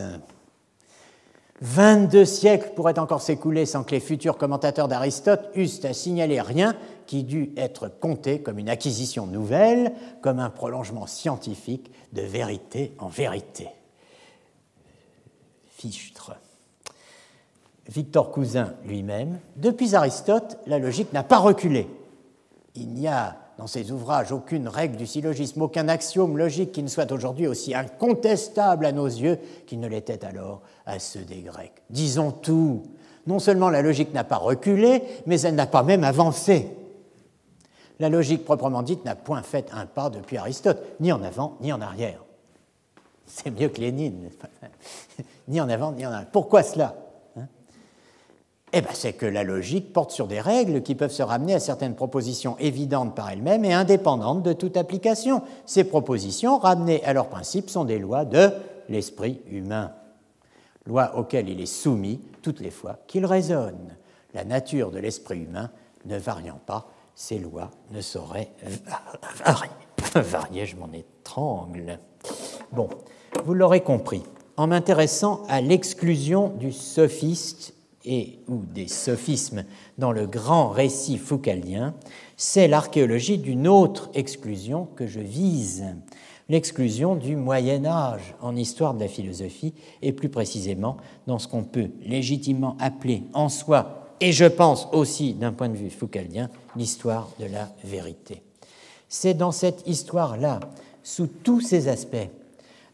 22 1.62 2.24
siècles 2.24 2.72
pourraient 2.74 2.98
encore 2.98 3.22
s'écouler 3.22 3.64
sans 3.64 3.82
que 3.82 3.92
les 3.92 4.00
futurs 4.00 4.36
commentateurs 4.36 4.88
d'Aristote 4.88 5.48
eussent 5.54 5.84
à 5.84 5.94
signaler 5.94 6.40
rien 6.40 6.76
qui 7.06 7.24
dût 7.24 7.52
être 7.56 7.88
compté 7.88 8.42
comme 8.42 8.58
une 8.58 8.68
acquisition 8.68 9.26
nouvelle, 9.26 9.92
comme 10.20 10.38
un 10.38 10.50
prolongement 10.50 11.06
scientifique 11.06 11.90
de 12.12 12.22
vérité 12.22 12.92
en 12.98 13.08
vérité. 13.08 13.68
Fichtre. 15.76 16.32
Victor 17.88 18.32
Cousin 18.32 18.74
lui-même, 18.84 19.38
depuis 19.56 19.94
Aristote, 19.94 20.58
la 20.66 20.78
logique 20.78 21.12
n'a 21.12 21.22
pas 21.22 21.38
reculé. 21.38 21.86
Il 22.76 22.88
n'y 22.88 23.08
a 23.08 23.36
dans 23.58 23.66
ses 23.66 23.90
ouvrages 23.90 24.32
aucune 24.32 24.68
règle 24.68 24.96
du 24.96 25.06
syllogisme, 25.06 25.62
aucun 25.62 25.88
axiome 25.88 26.36
logique 26.36 26.72
qui 26.72 26.82
ne 26.82 26.88
soit 26.88 27.10
aujourd'hui 27.10 27.46
aussi 27.46 27.74
incontestable 27.74 28.84
à 28.84 28.92
nos 28.92 29.06
yeux 29.06 29.38
qu'il 29.66 29.80
ne 29.80 29.88
l'était 29.88 30.24
alors 30.24 30.60
à 30.84 30.98
ceux 30.98 31.20
des 31.20 31.40
Grecs. 31.40 31.82
Disons 31.88 32.32
tout. 32.32 32.82
Non 33.26 33.38
seulement 33.38 33.70
la 33.70 33.82
logique 33.82 34.12
n'a 34.12 34.24
pas 34.24 34.36
reculé, 34.36 35.02
mais 35.26 35.40
elle 35.40 35.54
n'a 35.54 35.66
pas 35.66 35.82
même 35.82 36.04
avancé. 36.04 36.68
La 37.98 38.10
logique 38.10 38.44
proprement 38.44 38.82
dite 38.82 39.04
n'a 39.04 39.16
point 39.16 39.42
fait 39.42 39.70
un 39.72 39.86
pas 39.86 40.10
depuis 40.10 40.36
Aristote, 40.36 40.82
ni 41.00 41.10
en 41.12 41.22
avant, 41.22 41.56
ni 41.60 41.72
en 41.72 41.80
arrière. 41.80 42.22
C'est 43.26 43.50
mieux 43.50 43.68
que 43.68 43.80
Lénine, 43.80 44.30
ni 45.48 45.60
en 45.60 45.68
avant, 45.68 45.92
ni 45.92 46.06
en 46.06 46.12
arrière. 46.12 46.30
Pourquoi 46.30 46.62
cela? 46.62 46.94
Eh 48.72 48.80
ben, 48.80 48.90
c'est 48.92 49.12
que 49.12 49.26
la 49.26 49.44
logique 49.44 49.92
porte 49.92 50.10
sur 50.10 50.26
des 50.26 50.40
règles 50.40 50.82
qui 50.82 50.94
peuvent 50.94 51.12
se 51.12 51.22
ramener 51.22 51.54
à 51.54 51.60
certaines 51.60 51.94
propositions 51.94 52.56
évidentes 52.58 53.14
par 53.14 53.30
elles-mêmes 53.30 53.64
et 53.64 53.72
indépendantes 53.72 54.42
de 54.42 54.52
toute 54.52 54.76
application. 54.76 55.42
Ces 55.66 55.84
propositions, 55.84 56.58
ramenées 56.58 57.04
à 57.04 57.12
leur 57.12 57.28
principe, 57.28 57.70
sont 57.70 57.84
des 57.84 57.98
lois 57.98 58.24
de 58.24 58.50
l'esprit 58.88 59.40
humain, 59.50 59.92
lois 60.84 61.16
auxquelles 61.16 61.48
il 61.48 61.60
est 61.60 61.66
soumis 61.66 62.20
toutes 62.42 62.60
les 62.60 62.70
fois 62.70 62.98
qu'il 63.06 63.24
raisonne. 63.24 63.96
La 64.34 64.44
nature 64.44 64.90
de 64.90 64.98
l'esprit 64.98 65.38
humain 65.38 65.70
ne 66.04 66.18
variant 66.18 66.60
pas, 66.66 66.88
ces 67.14 67.38
lois 67.38 67.70
ne 67.92 68.00
sauraient 68.00 68.50
varier. 69.44 69.70
varier 70.14 70.66
je 70.66 70.76
m'en 70.76 70.92
étrangle. 70.92 71.98
Bon, 72.72 72.88
vous 73.44 73.54
l'aurez 73.54 73.80
compris, 73.80 74.24
en 74.56 74.66
m'intéressant 74.66 75.44
à 75.48 75.60
l'exclusion 75.60 76.48
du 76.48 76.72
sophiste 76.72 77.75
et 78.06 78.38
ou 78.48 78.62
des 78.72 78.88
sophismes 78.88 79.64
dans 79.98 80.12
le 80.12 80.26
grand 80.26 80.68
récit 80.68 81.18
foucaldien, 81.18 81.94
c'est 82.36 82.68
l'archéologie 82.68 83.38
d'une 83.38 83.68
autre 83.68 84.10
exclusion 84.14 84.86
que 84.96 85.06
je 85.06 85.20
vise, 85.20 85.84
l'exclusion 86.48 87.16
du 87.16 87.36
Moyen 87.36 87.84
Âge 87.84 88.34
en 88.40 88.56
histoire 88.56 88.94
de 88.94 89.00
la 89.00 89.08
philosophie, 89.08 89.74
et 90.00 90.12
plus 90.12 90.28
précisément 90.28 90.96
dans 91.26 91.38
ce 91.38 91.48
qu'on 91.48 91.64
peut 91.64 91.90
légitimement 92.04 92.76
appeler 92.80 93.24
en 93.34 93.48
soi, 93.48 94.14
et 94.20 94.32
je 94.32 94.46
pense 94.46 94.88
aussi 94.92 95.34
d'un 95.34 95.52
point 95.52 95.68
de 95.68 95.76
vue 95.76 95.90
foucaldien, 95.90 96.48
l'histoire 96.76 97.28
de 97.40 97.46
la 97.46 97.68
vérité. 97.84 98.42
C'est 99.08 99.34
dans 99.34 99.52
cette 99.52 99.86
histoire-là, 99.86 100.60
sous 101.02 101.26
tous 101.26 101.60
ses 101.60 101.88
aspects, 101.88 102.30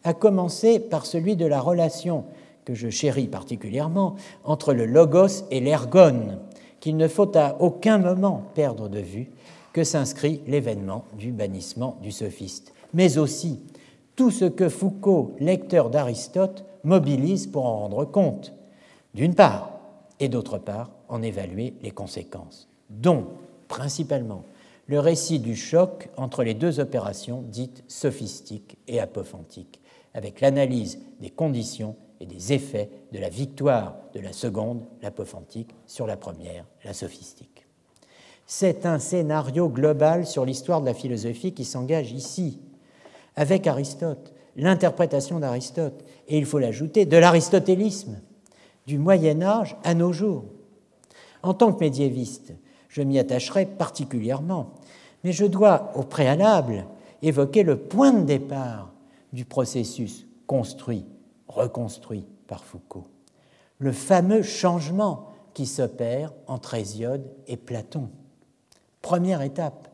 à 0.05 0.14
commencer 0.14 0.80
par 0.80 1.06
celui 1.06 1.36
de 1.36 1.47
la 1.47 1.60
relation 1.60 2.24
que 2.64 2.74
je 2.74 2.89
chéris 2.89 3.26
particulièrement, 3.26 4.16
entre 4.44 4.72
le 4.72 4.86
logos 4.86 5.44
et 5.51 5.60
l'ergone, 5.60 6.39
qu'il 6.80 6.97
ne 6.97 7.09
faut 7.09 7.36
à 7.36 7.56
aucun 7.60 7.98
moment 7.98 8.44
perdre 8.55 8.89
de 8.89 8.98
vue 8.98 9.30
que 9.72 9.84
s'inscrit 9.84 10.43
l'événement 10.47 11.05
du 11.18 11.32
bannissement 11.32 11.98
du 12.02 12.12
sophiste, 12.12 12.72
mais 12.93 13.18
aussi 13.18 13.60
tout 14.16 14.30
ce 14.30 14.44
que 14.44 14.68
Foucault, 14.68 15.34
lecteur 15.40 15.90
d'Aristote, 15.90 16.64
mobilise 16.84 17.47
pour 17.47 17.66
en 17.66 17.78
rendre 17.78 18.05
compte, 18.05 18.52
d'une 19.14 19.34
part, 19.34 19.72
et 20.20 20.28
d'autre 20.28 20.59
part, 20.59 20.90
en 21.09 21.22
évaluer 21.22 21.74
les 21.82 21.90
conséquences, 21.90 22.68
dont, 22.90 23.26
principalement, 23.68 24.44
le 24.86 24.98
récit 24.98 25.39
du 25.39 25.56
choc 25.56 26.09
entre 26.16 26.43
les 26.43 26.55
deux 26.55 26.80
opérations 26.80 27.43
dites 27.43 27.84
sophistiques 27.89 28.76
et 28.89 29.01
apophantiques, 29.01 29.80
avec 30.14 30.40
l'analyse 30.40 30.98
des 31.20 31.30
conditions 31.30 31.97
et 32.23 32.27
des 32.27 32.53
effets 32.53 32.89
de 33.12 33.19
la 33.19 33.28
victoire 33.28 33.97
de 34.15 34.20
la 34.20 34.32
seconde, 34.32 34.85
l'apophantique, 35.03 35.74
sur 35.86 36.07
la 36.07 36.16
première, 36.16 36.65
la 36.85 36.93
sophistique. 36.93 37.66
C'est 38.47 38.86
un 38.86 39.01
scénario 39.01 39.69
global 39.69 40.24
sur 40.24 40.44
l'histoire 40.44 40.81
de 40.81 40.86
la 40.86 40.94
philosophie 40.94 41.53
qui 41.53 41.65
s'engage 41.65 42.12
ici, 42.12 42.61
avec 43.35 43.66
Aristote, 43.66 44.32
l'interprétation 44.57 45.40
d'Aristote, 45.40 46.05
et 46.28 46.39
il 46.39 46.47
faut 46.47 46.61
l'ajouter, 46.61 47.07
de 47.07 47.16
l'aristotélisme, 47.16 48.20
du 48.86 48.99
Moyen 48.99 49.43
Âge 49.43 49.77
à 49.82 49.94
nos 49.94 50.12
jours. 50.12 50.44
En 51.43 51.55
tant 51.55 51.73
que 51.73 51.81
médiéviste, 51.81 52.53
je 52.89 53.03
m'y 53.03 53.19
attacherai 53.19 53.66
particulièrement, 53.66 54.74
mais 55.24 55.32
je 55.32 55.47
dois 55.47 55.90
au 55.97 56.03
préalable 56.03 56.86
évoquer 57.20 57.65
le 57.65 57.78
point 57.78 58.12
de 58.12 58.24
départ 58.24 58.93
du 59.32 59.44
processus 59.44 60.27
construit, 60.47 61.05
reconstruit 61.55 62.27
par 62.47 62.65
Foucault, 62.65 63.07
le 63.79 63.93
fameux 63.93 64.43
changement 64.43 65.33
qui 65.55 65.66
s'opère 65.66 66.33
entre 66.47 66.74
Hésiode 66.74 67.24
et 67.47 67.57
Platon. 67.57 68.09
Première 69.01 69.43
étape, 69.43 69.89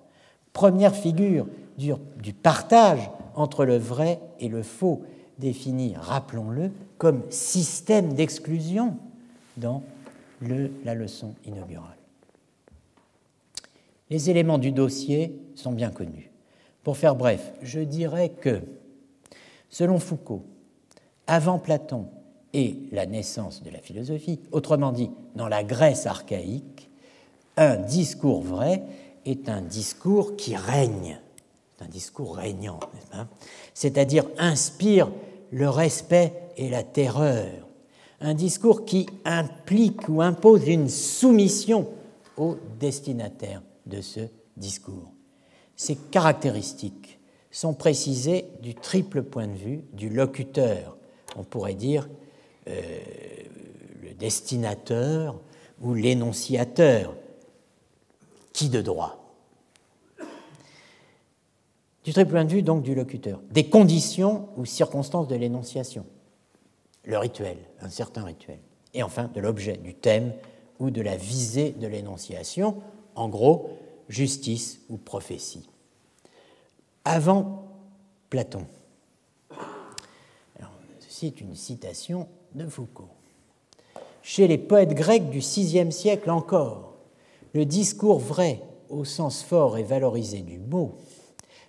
première 0.53 0.95
figure 0.95 1.47
du, 1.77 2.33
partage 2.33 3.11
entre 3.35 3.65
le 3.65 3.77
vrai 3.77 4.21
et 4.41 4.49
le 4.49 4.63
faux, 4.63 5.03
défini, 5.39 5.95
rappelons-le, 5.97 6.71
comme 6.99 7.23
système 7.31 8.15
d'exclusion 8.15 8.97
dans 9.57 9.83
la 10.41 10.95
leçon 10.95 11.35
inaugurale. 11.45 11.97
Les 14.11 14.31
éléments 14.31 14.59
du 14.59 14.73
dossier 14.73 15.39
sont 15.55 15.73
bien 15.73 15.91
connus. 15.91 16.31
Pour 16.83 16.97
faire 16.97 17.15
bref, 17.15 17.53
je 17.63 17.81
dirais 17.81 18.31
que, 18.31 18.63
selon 19.69 19.99
Foucault, 19.99 20.45
avant 21.29 21.59
Platon 21.61 22.07
et 22.53 22.77
la 22.91 23.07
naissance 23.07 23.63
de 23.63 23.71
la 23.71 23.79
philosophie, 23.79 24.41
autrement 24.51 24.91
dit, 24.91 25.11
dans 25.37 25.47
la 25.47 25.63
Grèce 25.63 26.07
archaïque, 26.07 26.91
un 27.57 27.77
discours 27.77 28.43
vrai 28.43 28.83
est 29.27 29.49
un 29.49 29.61
discours 29.61 30.35
qui 30.37 30.57
règne, 30.57 31.21
un 31.81 31.89
discours 31.89 32.37
régnant, 32.37 32.81
c'est-à-dire 33.75 34.25
inspire 34.39 35.11
le 35.51 35.69
respect 35.69 36.33
et 36.57 36.69
la 36.69 36.83
terreur, 36.83 37.69
un 38.21 38.35
discours 38.35 38.85
qui 38.85 39.07
implique 39.25 40.09
ou 40.09 40.23
impose 40.23 40.67
une 40.67 40.89
soumission 40.89 41.87
au 42.37 42.57
destinataire 42.81 43.63
de 43.87 44.01
ce 44.01 44.21
discours. 44.57 45.13
Ces 45.77 45.95
caractéristiques 45.95 47.21
sont 47.51 47.75
précisées 47.75 48.47
du 48.63 48.75
triple 48.75 49.23
point 49.23 49.47
de 49.47 49.57
vue 49.57 49.85
du 49.93 50.09
locuteur, 50.09 50.98
on 51.37 51.45
pourrait 51.45 51.75
dire 51.75 52.09
euh, 52.69 52.99
le 54.03 54.15
destinateur 54.15 55.41
ou 55.81 55.95
l'énonciateur, 55.95 57.15
qui 58.53 58.69
de 58.69 58.83
droit? 58.83 59.25
Du 62.05 62.13
triple 62.13 62.31
point 62.31 62.45
de 62.45 62.51
vue 62.51 62.63
donc 62.63 62.83
du 62.83 62.95
locuteur, 62.95 63.41
des 63.51 63.69
conditions 63.69 64.49
ou 64.57 64.65
circonstances 64.65 65.29
de 65.29 65.37
l'énonciation, 65.37 66.07
le 67.05 67.19
rituel, 67.19 67.59
un 67.81 67.91
certain 67.91 68.25
rituel, 68.25 68.59
et 68.95 69.03
enfin 69.03 69.31
de 69.35 69.41
l'objet, 69.41 69.77
du 69.77 69.95
thème 69.95 70.33
ou 70.79 70.91
de 70.91 71.03
la 71.03 71.17
visée 71.17 71.73
de 71.73 71.87
l'énonciation, 71.87 72.83
en 73.15 73.29
gros, 73.29 73.71
justice 74.09 74.81
ou 74.89 74.97
prophétie. 74.97 75.69
Avant 77.05 77.65
Platon, 78.31 78.67
ceci 81.19 81.27
est 81.27 81.41
une 81.41 81.57
citation 81.57 82.29
de 82.55 82.65
Foucault. 82.69 83.11
Chez 84.23 84.47
les 84.47 84.57
poètes 84.57 84.95
grecs 84.95 85.31
du 85.31 85.41
VIe 85.41 85.91
siècle 85.91 86.31
encore, 86.31 86.95
le 87.55 87.65
discours 87.65 88.21
vrai 88.21 88.63
au 88.89 89.05
sens 89.05 89.43
fort 89.43 89.79
et 89.79 89.83
valorisé 89.83 90.43
du 90.43 90.61
mot, 90.61 90.95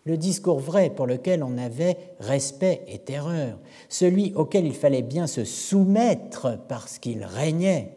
le 0.05 0.17
discours 0.17 0.59
vrai 0.59 0.91
pour 0.91 1.07
lequel 1.07 1.43
on 1.43 1.57
avait 1.57 1.97
respect 2.19 2.83
et 2.87 2.99
terreur, 2.99 3.57
celui 3.89 4.33
auquel 4.35 4.67
il 4.67 4.75
fallait 4.75 5.01
bien 5.01 5.25
se 5.25 5.43
soumettre 5.45 6.59
parce 6.67 6.99
qu'il 6.99 7.23
régnait, 7.23 7.95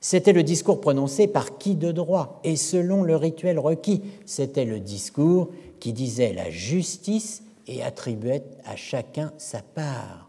c'était 0.00 0.32
le 0.32 0.44
discours 0.44 0.80
prononcé 0.80 1.26
par 1.26 1.58
qui 1.58 1.74
de 1.74 1.90
droit 1.90 2.40
et 2.44 2.54
selon 2.54 3.02
le 3.02 3.16
rituel 3.16 3.58
requis. 3.58 4.02
C'était 4.24 4.64
le 4.64 4.78
discours 4.78 5.48
qui 5.80 5.92
disait 5.92 6.32
la 6.32 6.48
justice 6.48 7.42
et 7.66 7.82
attribuait 7.82 8.44
à 8.64 8.76
chacun 8.76 9.32
sa 9.36 9.62
part. 9.62 10.25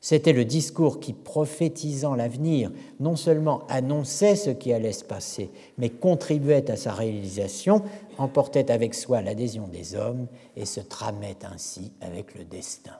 C'était 0.00 0.32
le 0.32 0.44
discours 0.44 1.00
qui, 1.00 1.12
prophétisant 1.12 2.14
l'avenir, 2.14 2.70
non 3.00 3.16
seulement 3.16 3.66
annonçait 3.68 4.36
ce 4.36 4.50
qui 4.50 4.72
allait 4.72 4.92
se 4.92 5.04
passer, 5.04 5.50
mais 5.76 5.90
contribuait 5.90 6.70
à 6.70 6.76
sa 6.76 6.92
réalisation, 6.92 7.82
emportait 8.16 8.70
avec 8.70 8.94
soi 8.94 9.22
l'adhésion 9.22 9.66
des 9.66 9.96
hommes 9.96 10.28
et 10.56 10.66
se 10.66 10.80
tramait 10.80 11.38
ainsi 11.42 11.92
avec 12.00 12.36
le 12.36 12.44
destin. 12.44 12.96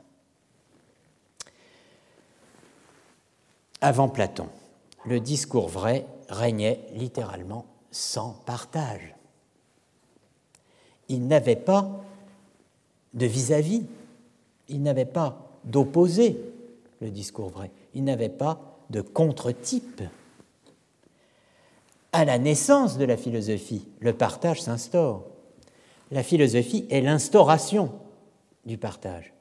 Avant 3.80 4.08
Platon, 4.08 4.48
le 5.04 5.20
discours 5.20 5.68
vrai 5.68 6.04
régnait 6.28 6.80
littéralement 6.94 7.64
sans 7.92 8.42
partage. 8.44 9.14
Il 11.08 11.28
n'avait 11.28 11.56
pas 11.56 11.88
de 13.14 13.24
vis-à-vis, 13.24 13.86
il 14.68 14.82
n'avait 14.82 15.04
pas 15.04 15.48
d'opposé, 15.64 16.38
le 17.00 17.10
discours 17.10 17.48
vrai, 17.48 17.70
il 17.94 18.04
n'avait 18.04 18.28
pas 18.28 18.78
de 18.90 19.00
contre-type. 19.00 20.02
À 22.12 22.24
la 22.24 22.38
naissance 22.38 22.98
de 22.98 23.04
la 23.04 23.16
philosophie, 23.16 23.86
le 24.00 24.12
partage 24.12 24.62
s'instaure. 24.62 25.26
La 26.10 26.22
philosophie 26.22 26.86
est 26.90 27.02
l'instauration 27.02 27.92
du 28.64 28.78
partage. 28.78 29.32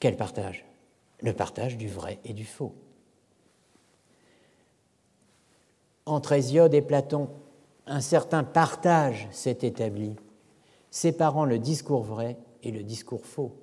Quel 0.00 0.16
partage? 0.16 0.64
Le 1.20 1.32
partage 1.32 1.76
du 1.76 1.88
vrai 1.88 2.18
et 2.24 2.32
du 2.32 2.44
faux. 2.44 2.74
entre 6.06 6.32
Hésiode 6.32 6.72
et 6.72 6.82
Platon, 6.82 7.28
un 7.86 8.00
certain 8.00 8.44
partage 8.44 9.28
s'est 9.32 9.58
établi, 9.62 10.14
séparant 10.90 11.44
le 11.44 11.58
discours 11.58 12.02
vrai 12.02 12.36
et 12.62 12.70
le 12.70 12.84
discours 12.84 13.26
faux. 13.26 13.56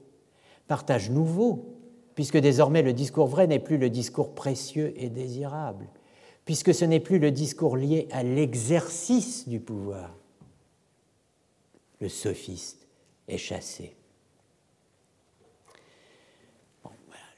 Partage 0.67 1.09
nouveau, 1.09 1.73
puisque 2.15 2.37
désormais 2.37 2.81
le 2.81 2.93
discours 2.93 3.27
vrai 3.27 3.47
n'est 3.47 3.59
plus 3.59 3.77
le 3.77 3.89
discours 3.89 4.33
précieux 4.35 4.93
et 4.97 5.09
désirable, 5.09 5.87
puisque 6.45 6.73
ce 6.73 6.85
n'est 6.85 6.99
plus 6.99 7.19
le 7.19 7.31
discours 7.31 7.77
lié 7.77 8.07
à 8.11 8.23
l'exercice 8.23 9.47
du 9.47 9.59
pouvoir. 9.59 10.15
Le 11.99 12.09
sophiste 12.09 12.87
est 13.27 13.37
chassé. 13.37 13.95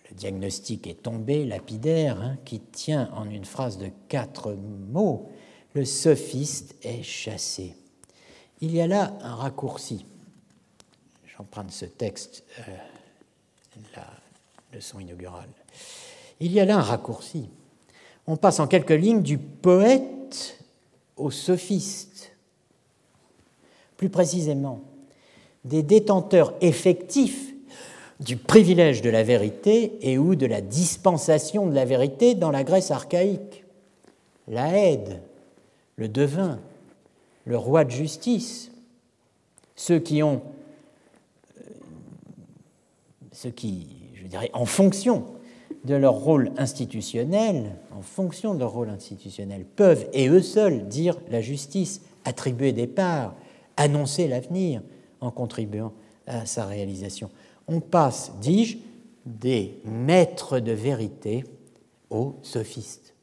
le 0.10 0.16
diagnostic 0.16 0.88
est 0.88 1.04
tombé, 1.04 1.46
lapidaire, 1.46 2.22
hein, 2.22 2.38
qui 2.46 2.60
tient 2.60 3.10
en 3.14 3.30
une 3.30 3.46
phrase 3.46 3.78
de 3.78 3.90
quatre 4.08 4.54
mots. 4.54 5.30
Le 5.74 5.84
sophiste 5.84 6.76
est 6.84 7.04
chassé. 7.04 7.76
Il 8.62 8.74
y 8.74 8.82
a 8.82 8.88
là 8.88 9.18
un 9.22 9.36
raccourci. 9.36 10.06
J'emprunte 11.26 11.72
ce 11.72 11.86
texte, 11.86 12.44
euh, 12.60 12.78
la 13.96 14.08
Il 16.40 16.52
y 16.52 16.60
a 16.60 16.66
là 16.66 16.78
un 16.78 16.82
raccourci. 16.82 17.50
On 18.28 18.38
passe 18.38 18.60
en 18.60 18.68
quelques 18.68 18.90
lignes 18.92 19.22
du 19.22 19.38
poète 19.38 20.60
au 21.16 21.32
sophiste. 21.32 22.32
Plus 23.98 24.10
précisément, 24.10 24.82
des 25.64 25.84
détenteurs 25.84 26.54
effectifs 26.62 27.54
du 28.20 28.38
privilège 28.38 29.02
de 29.02 29.10
la 29.10 29.24
vérité 29.24 29.98
et 30.02 30.18
ou 30.18 30.36
de 30.36 30.46
la 30.46 30.62
dispensation 30.62 31.68
de 31.68 31.74
la 31.74 31.86
vérité 31.86 32.36
dans 32.36 32.52
la 32.52 32.64
Grèce 32.64 32.92
archaïque. 32.92 33.64
La 34.48 34.78
aide, 34.78 35.22
le 35.98 36.08
devin, 36.08 36.60
le 37.46 37.58
roi 37.58 37.84
de 37.84 37.92
justice, 37.92 38.72
ceux 39.76 40.00
qui 40.00 40.24
ont, 40.24 40.42
euh, 41.58 41.64
ceux 43.32 43.52
qui, 43.52 43.95
en 44.53 44.66
fonction 44.66 45.26
de 45.84 45.95
leur 45.95 46.14
rôle 46.14 46.52
institutionnel, 46.57 47.76
en 47.95 48.02
fonction 48.02 48.53
de 48.53 48.60
leur 48.60 48.72
rôle 48.72 48.90
institutionnel, 48.90 49.66
peuvent 49.66 50.07
et 50.14 50.28
eux 50.30 50.41
seuls 50.41 50.88
dire 50.88 51.18
la 51.30 51.41
justice, 51.41 52.02
attribuer 52.24 52.72
des 52.72 52.88
parts, 52.88 53.36
annoncer 53.78 54.28
l'avenir 54.28 54.82
en 55.22 55.32
contribuant 55.32 55.94
à 56.28 56.45
sa 56.45 56.66
réalisation 56.66 57.30
on 57.68 57.80
passe, 57.80 58.32
dis-je, 58.41 58.78
des 59.26 59.80
maîtres 59.86 60.60
de 60.60 60.72
vérité 60.72 61.44
aux 62.10 62.36
sophistes. 62.44 63.14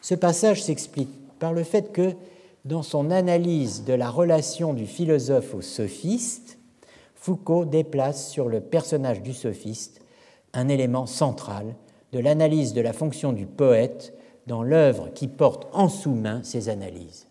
Ce 0.00 0.14
passage 0.14 0.64
s'explique 0.64 1.10
par 1.38 1.52
le 1.52 1.62
fait 1.62 1.92
que, 1.92 2.14
dans 2.64 2.82
son 2.82 3.10
analyse 3.10 3.84
de 3.84 3.92
la 3.92 4.10
relation 4.10 4.74
du 4.74 4.86
philosophe 4.86 5.54
au 5.54 5.62
sophiste, 5.62 6.58
Foucault 7.20 7.66
déplace 7.66 8.30
sur 8.30 8.48
le 8.48 8.62
personnage 8.62 9.20
du 9.20 9.34
sophiste 9.34 10.00
un 10.54 10.68
élément 10.68 11.04
central 11.04 11.76
de 12.12 12.18
l'analyse 12.18 12.72
de 12.72 12.80
la 12.80 12.94
fonction 12.94 13.34
du 13.34 13.44
poète 13.44 14.14
dans 14.46 14.62
l'œuvre 14.62 15.10
qui 15.10 15.28
porte 15.28 15.68
en 15.74 15.90
sous-main 15.90 16.42
ses 16.42 16.70
analyses. 16.70 17.28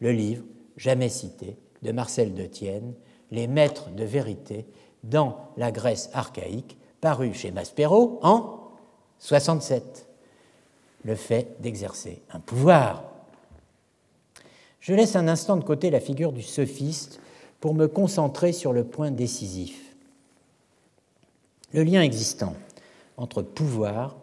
Le 0.00 0.10
livre, 0.10 0.42
jamais 0.76 1.08
cité, 1.08 1.56
de 1.82 1.92
Marcel 1.92 2.34
de 2.34 2.44
Tienne, 2.44 2.94
Les 3.30 3.46
maîtres 3.46 3.90
de 3.90 4.04
vérité 4.04 4.66
dans 5.04 5.38
la 5.56 5.70
Grèce 5.70 6.10
archaïque, 6.12 6.76
paru 7.00 7.32
chez 7.32 7.52
Maspero 7.52 8.18
en 8.22 8.58
67. 9.20 10.08
Le 11.04 11.14
fait 11.14 11.56
d'exercer 11.60 12.22
un 12.32 12.40
pouvoir. 12.40 13.04
Je 14.80 14.94
laisse 14.94 15.14
un 15.14 15.28
instant 15.28 15.56
de 15.56 15.64
côté 15.64 15.90
la 15.90 16.00
figure 16.00 16.32
du 16.32 16.42
sophiste 16.42 17.20
pour 17.62 17.74
me 17.74 17.86
concentrer 17.86 18.52
sur 18.52 18.72
le 18.72 18.82
point 18.82 19.12
décisif. 19.12 19.94
Le 21.72 21.84
lien 21.84 22.02
existant 22.02 22.56
entre 23.16 23.40
pouvoir, 23.40 24.16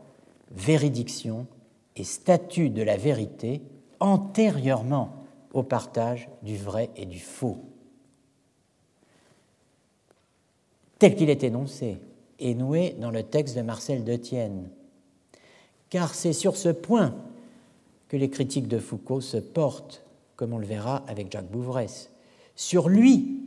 véridiction 0.52 1.48
et 1.96 2.04
statut 2.04 2.70
de 2.70 2.82
la 2.82 2.98
vérité 2.98 3.62
antérieurement 4.02 5.24
au 5.54 5.64
partage 5.64 6.28
du 6.44 6.58
vrai 6.58 6.90
et 6.98 7.06
du 7.06 7.22
faux. 7.22 7.60
Tel 11.00 11.16
qu'il 11.16 11.30
est 11.30 11.46
énoncé 11.46 11.98
est 12.40 12.56
noué 12.56 12.98
dans 13.00 13.12
le 13.12 13.24
texte 13.24 13.56
de 13.56 13.62
Marcel 13.62 14.04
Detienne, 14.04 14.70
car 15.90 16.14
c'est 16.14 16.34
sur 16.34 16.58
ce 16.58 16.70
point 16.70 17.16
que 18.10 18.18
les 18.18 18.30
critiques 18.30 18.68
de 18.68 18.80
Foucault 18.80 19.22
se 19.22 19.38
portent, 19.38 20.04
comme 20.36 20.52
on 20.52 20.58
le 20.58 20.68
verra 20.68 21.04
avec 21.08 21.32
Jacques 21.32 21.50
Bouvresse. 21.50 22.10
Sur 22.60 22.90
lui, 22.90 23.40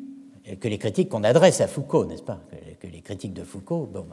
que 0.58 0.68
les 0.68 0.78
critiques 0.78 1.10
qu'on 1.10 1.22
adresse 1.22 1.60
à 1.60 1.66
Foucault, 1.66 2.06
n'est-ce 2.06 2.22
pas 2.22 2.40
que, 2.80 2.86
les 2.86 3.02
critiques 3.02 3.34
de 3.34 3.44
Foucault, 3.44 3.86
bah, 3.92 4.06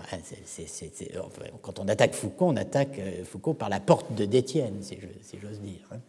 quand 1.62 1.80
on 1.80 1.88
attaque 1.88 2.14
Foucault, 2.14 2.48
on 2.48 2.58
attaque 2.58 3.00
euh, 3.00 3.24
Foucault 3.24 3.54
par 3.54 3.70
la 3.70 3.80
porte 3.80 4.14
de 4.14 4.26
Détienne, 4.26 4.84
si 4.84 4.98
j'ose 5.42 5.62
dire. 5.62 5.88
Hein. 5.94 6.00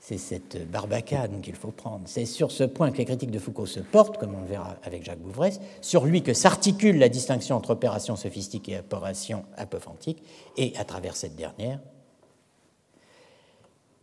C'est 0.00 0.18
cette 0.18 0.68
barbacane 0.68 1.40
qu'il 1.42 1.54
faut 1.54 1.70
prendre. 1.70 2.02
C'est 2.06 2.26
sur 2.26 2.50
ce 2.50 2.64
point 2.64 2.90
que 2.90 2.98
les 2.98 3.04
critiques 3.04 3.30
de 3.30 3.38
Foucault 3.38 3.66
se 3.66 3.78
portent, 3.78 4.18
comme 4.18 4.34
on 4.34 4.40
le 4.40 4.48
verra 4.48 4.76
avec 4.82 5.04
Jacques 5.04 5.20
Bouvresse, 5.20 5.60
sur 5.80 6.04
lui 6.04 6.24
que 6.24 6.34
s'articule 6.34 6.98
la 6.98 7.08
distinction 7.08 7.54
entre 7.54 7.70
opération 7.70 8.16
sophistique 8.16 8.68
et 8.68 8.80
opération 8.80 9.44
apophantique, 9.56 10.24
et 10.56 10.72
à 10.76 10.84
travers 10.84 11.14
cette 11.14 11.36
dernière, 11.36 11.78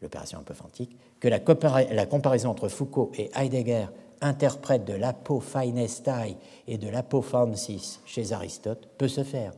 l'opération 0.01 0.39
apophantique, 0.39 0.95
que 1.19 1.27
la, 1.27 1.39
comparaison 1.39 2.49
entre 2.49 2.69
Foucault 2.69 3.11
et 3.17 3.29
Heidegger 3.35 3.87
interprète 4.21 4.85
de 4.85 4.93
l'apophinestai 4.93 6.37
et 6.67 6.77
de 6.77 6.89
l'apophansis 6.89 8.01
chez 8.05 8.31
Aristote 8.31 8.87
peut 8.97 9.07
se 9.07 9.23
faire. 9.23 9.53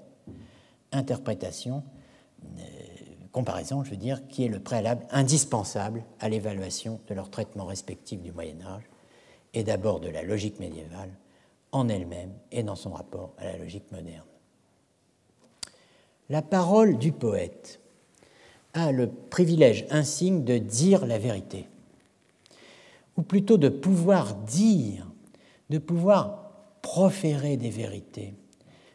Interprétation, 0.91 1.83
euh, 2.43 2.63
comparaison, 3.31 3.83
je 3.83 3.91
veux 3.91 3.97
dire, 3.97 4.27
qui 4.27 4.45
est 4.45 4.49
le 4.49 4.59
préalable 4.59 5.05
indispensable 5.11 6.03
à 6.19 6.29
l'évaluation 6.29 6.99
de 7.07 7.13
leur 7.13 7.29
traitement 7.29 7.65
respectif 7.65 8.21
du 8.21 8.31
Moyen 8.31 8.61
Âge, 8.61 8.83
et 9.53 9.63
d'abord 9.63 9.99
de 9.99 10.09
la 10.09 10.23
logique 10.23 10.59
médiévale 10.59 11.11
en 11.71 11.87
elle-même 11.89 12.33
et 12.51 12.63
dans 12.63 12.75
son 12.75 12.91
rapport 12.91 13.33
à 13.37 13.45
la 13.45 13.57
logique 13.57 13.91
moderne. 13.91 14.25
La 16.29 16.41
parole 16.41 16.97
du 16.97 17.11
poète 17.11 17.80
a 18.73 18.91
le 18.91 19.07
privilège 19.07 19.85
insigne 19.89 20.43
de 20.43 20.57
dire 20.57 21.05
la 21.05 21.17
vérité 21.17 21.67
ou 23.17 23.23
plutôt 23.23 23.57
de 23.57 23.69
pouvoir 23.69 24.35
dire, 24.35 25.07
de 25.69 25.77
pouvoir 25.77 26.51
proférer 26.81 27.57
des 27.57 27.69
vérités. 27.69 28.33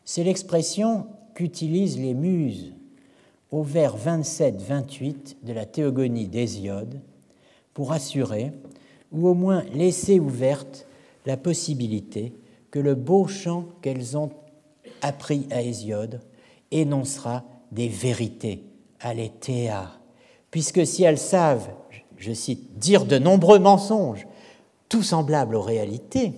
C'est 0.05 0.25
l'expression 0.25 1.07
qu'utilisent 1.35 1.99
les 1.99 2.15
muses 2.15 2.73
au 3.51 3.63
vers 3.63 3.97
27-28 3.97 5.37
de 5.45 5.53
la 5.53 5.67
théogonie 5.67 6.29
d'Hésiode 6.29 7.01
pour 7.75 7.93
assurer, 7.93 8.53
ou 9.13 9.29
au 9.29 9.35
moins 9.35 9.63
laisser 9.73 10.19
ouverte, 10.19 10.87
la 11.27 11.37
possibilité 11.37 12.33
que 12.71 12.79
le 12.79 12.95
beau 12.95 13.27
chant 13.27 13.67
qu'elles 13.83 14.17
ont 14.17 14.31
appris 15.03 15.47
à 15.51 15.63
Hésiode 15.63 16.21
énoncera 16.71 17.45
des 17.73 17.89
vérités, 17.89 18.65
aléthéa, 19.01 19.93
puisque 20.51 20.87
si 20.87 21.05
elles 21.05 21.19
savent 21.19 21.71
je 22.17 22.33
cite, 22.33 22.79
dire 22.79 23.05
de 23.05 23.19
nombreux 23.19 23.59
mensonges, 23.59 24.27
tout 24.89 25.03
semblables 25.03 25.55
aux 25.55 25.63
réalités, 25.63 26.33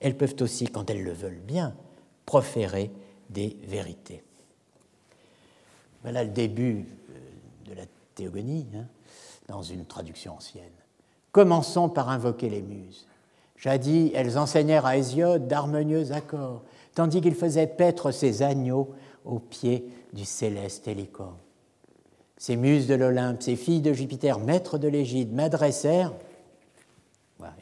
elles 0.00 0.16
peuvent 0.16 0.36
aussi, 0.40 0.66
quand 0.66 0.90
elles 0.90 1.02
le 1.02 1.12
veulent 1.12 1.42
bien, 1.44 1.74
proférer 2.26 2.90
des 3.30 3.56
vérités. 3.66 4.22
Voilà 6.02 6.22
le 6.22 6.30
début 6.30 6.86
euh, 7.10 7.70
de 7.70 7.74
la 7.74 7.84
théogonie, 8.14 8.66
hein, 8.74 8.86
dans 9.48 9.62
une 9.62 9.84
traduction 9.84 10.34
ancienne. 10.34 10.64
Commençons 11.32 11.88
par 11.88 12.08
invoquer 12.08 12.48
les 12.48 12.62
muses. 12.62 13.06
Jadis, 13.56 14.12
elles 14.14 14.38
enseignèrent 14.38 14.86
à 14.86 14.96
Hésiode 14.96 15.48
d'harmonieux 15.48 16.12
accords, 16.12 16.62
tandis 16.94 17.20
qu'il 17.20 17.34
faisait 17.34 17.66
paître 17.66 18.10
ses 18.10 18.42
agneaux 18.42 18.94
au 19.24 19.38
pied 19.38 19.88
du 20.12 20.24
céleste 20.24 20.86
hélicorne. 20.88 21.36
Ces 22.38 22.56
muses 22.56 22.86
de 22.86 22.94
l'Olympe, 22.94 23.42
ces 23.42 23.56
filles 23.56 23.80
de 23.80 23.92
Jupiter, 23.92 24.38
maîtres 24.38 24.78
de 24.78 24.88
l'Égide, 24.88 25.32
m'adressèrent, 25.32 26.12
voilà, 27.38 27.54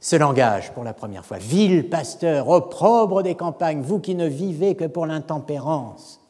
ce 0.00 0.16
langage 0.16 0.72
pour 0.72 0.84
la 0.84 0.92
première 0.94 1.24
fois. 1.24 1.38
Vil 1.38 1.88
pasteur, 1.88 2.48
opprobre 2.48 3.22
des 3.22 3.34
campagnes, 3.34 3.82
vous 3.82 4.00
qui 4.00 4.14
ne 4.14 4.26
vivez 4.26 4.74
que 4.74 4.84
pour 4.84 5.06
l'intempérance. 5.06 6.20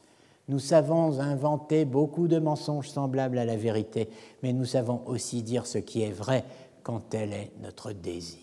Nous 0.49 0.59
savons 0.59 1.19
inventer 1.19 1.85
beaucoup 1.85 2.27
de 2.27 2.37
mensonges 2.37 2.89
semblables 2.89 3.37
à 3.37 3.45
la 3.45 3.55
vérité, 3.55 4.09
mais 4.41 4.51
nous 4.51 4.65
savons 4.65 5.01
aussi 5.05 5.41
dire 5.41 5.65
ce 5.65 5.77
qui 5.77 6.03
est 6.03 6.11
vrai 6.11 6.43
quand 6.83 6.99
tel 7.09 7.31
est 7.31 7.51
notre 7.61 7.93
désir. 7.93 8.39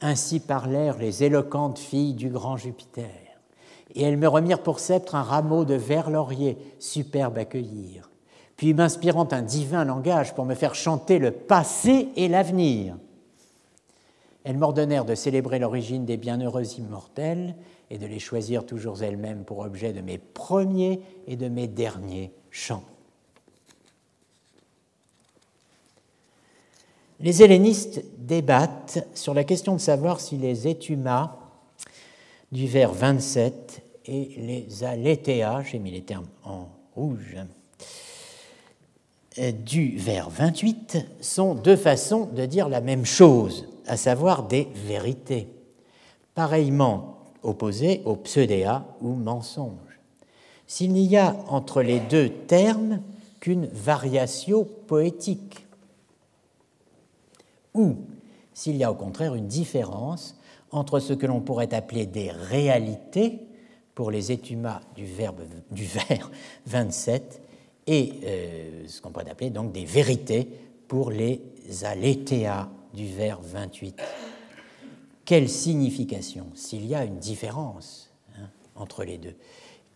Ainsi 0.00 0.38
parlèrent 0.38 0.98
les 0.98 1.24
éloquentes 1.24 1.78
filles 1.78 2.14
du 2.14 2.28
grand 2.28 2.56
Jupiter 2.56 3.27
et 3.98 4.02
elles 4.02 4.16
me 4.16 4.28
remirent 4.28 4.62
pour 4.62 4.78
sceptre 4.78 5.16
un 5.16 5.24
rameau 5.24 5.64
de 5.64 5.74
vert 5.74 6.08
laurier, 6.08 6.56
superbe 6.78 7.36
à 7.36 7.44
cueillir, 7.44 8.10
puis 8.56 8.72
m'inspirant 8.72 9.26
un 9.32 9.42
divin 9.42 9.84
langage 9.84 10.34
pour 10.34 10.44
me 10.44 10.54
faire 10.54 10.76
chanter 10.76 11.18
le 11.18 11.32
passé 11.32 12.08
et 12.14 12.28
l'avenir. 12.28 12.96
Elles 14.44 14.56
m'ordonnèrent 14.56 15.04
de 15.04 15.16
célébrer 15.16 15.58
l'origine 15.58 16.04
des 16.04 16.16
bienheureux 16.16 16.78
immortels 16.78 17.56
et 17.90 17.98
de 17.98 18.06
les 18.06 18.20
choisir 18.20 18.64
toujours 18.64 19.02
elles-mêmes 19.02 19.42
pour 19.42 19.58
objet 19.58 19.92
de 19.92 20.00
mes 20.00 20.18
premiers 20.18 21.00
et 21.26 21.34
de 21.34 21.48
mes 21.48 21.66
derniers 21.66 22.32
chants. 22.52 22.84
Les 27.18 27.42
hellénistes 27.42 28.04
débattent 28.16 29.08
sur 29.12 29.34
la 29.34 29.42
question 29.42 29.74
de 29.74 29.80
savoir 29.80 30.20
si 30.20 30.36
les 30.36 30.68
étumas 30.68 31.36
du 32.52 32.68
vers 32.68 32.92
27 32.92 33.82
et 34.08 34.30
les 34.38 34.84
aléthéas, 34.84 35.62
j'ai 35.62 35.78
mis 35.78 35.90
les 35.90 36.02
termes 36.02 36.26
en 36.44 36.68
rouge, 36.94 37.36
du 39.64 39.96
vers 39.96 40.30
28 40.30 41.06
sont 41.20 41.54
deux 41.54 41.76
façons 41.76 42.26
de 42.26 42.44
dire 42.46 42.68
la 42.68 42.80
même 42.80 43.04
chose, 43.04 43.68
à 43.86 43.96
savoir 43.96 44.48
des 44.48 44.66
vérités, 44.74 45.48
pareillement 46.34 47.18
opposées 47.42 48.02
au 48.04 48.16
pseudéa 48.16 48.84
ou 49.00 49.14
mensonge. 49.14 49.70
S'il 50.66 50.92
n'y 50.92 51.16
a 51.16 51.36
entre 51.48 51.82
les 51.82 52.00
deux 52.00 52.28
termes 52.28 53.00
qu'une 53.40 53.66
variation 53.66 54.66
poétique, 54.86 55.66
ou 57.74 57.94
s'il 58.52 58.76
y 58.76 58.82
a 58.82 58.90
au 58.90 58.96
contraire 58.96 59.34
une 59.34 59.46
différence 59.46 60.36
entre 60.72 60.98
ce 60.98 61.12
que 61.12 61.26
l'on 61.26 61.40
pourrait 61.40 61.72
appeler 61.74 62.06
des 62.06 62.30
réalités 62.30 63.47
pour 63.98 64.12
les 64.12 64.30
étumas 64.30 64.80
du, 64.94 65.04
verbe, 65.04 65.40
du 65.72 65.84
vers 65.84 66.30
27 66.66 67.42
et 67.88 68.12
euh, 68.22 68.86
ce 68.86 69.00
qu'on 69.00 69.10
pourrait 69.10 69.28
appeler 69.28 69.50
donc 69.50 69.72
des 69.72 69.84
vérités 69.84 70.48
pour 70.86 71.10
les 71.10 71.42
aléthéas 71.82 72.68
du 72.94 73.08
vers 73.08 73.40
28. 73.42 74.00
Quelle 75.24 75.48
signification, 75.48 76.46
s'il 76.54 76.86
y 76.86 76.94
a 76.94 77.04
une 77.04 77.18
différence 77.18 78.14
hein, 78.36 78.48
entre 78.76 79.02
les 79.02 79.18
deux, 79.18 79.34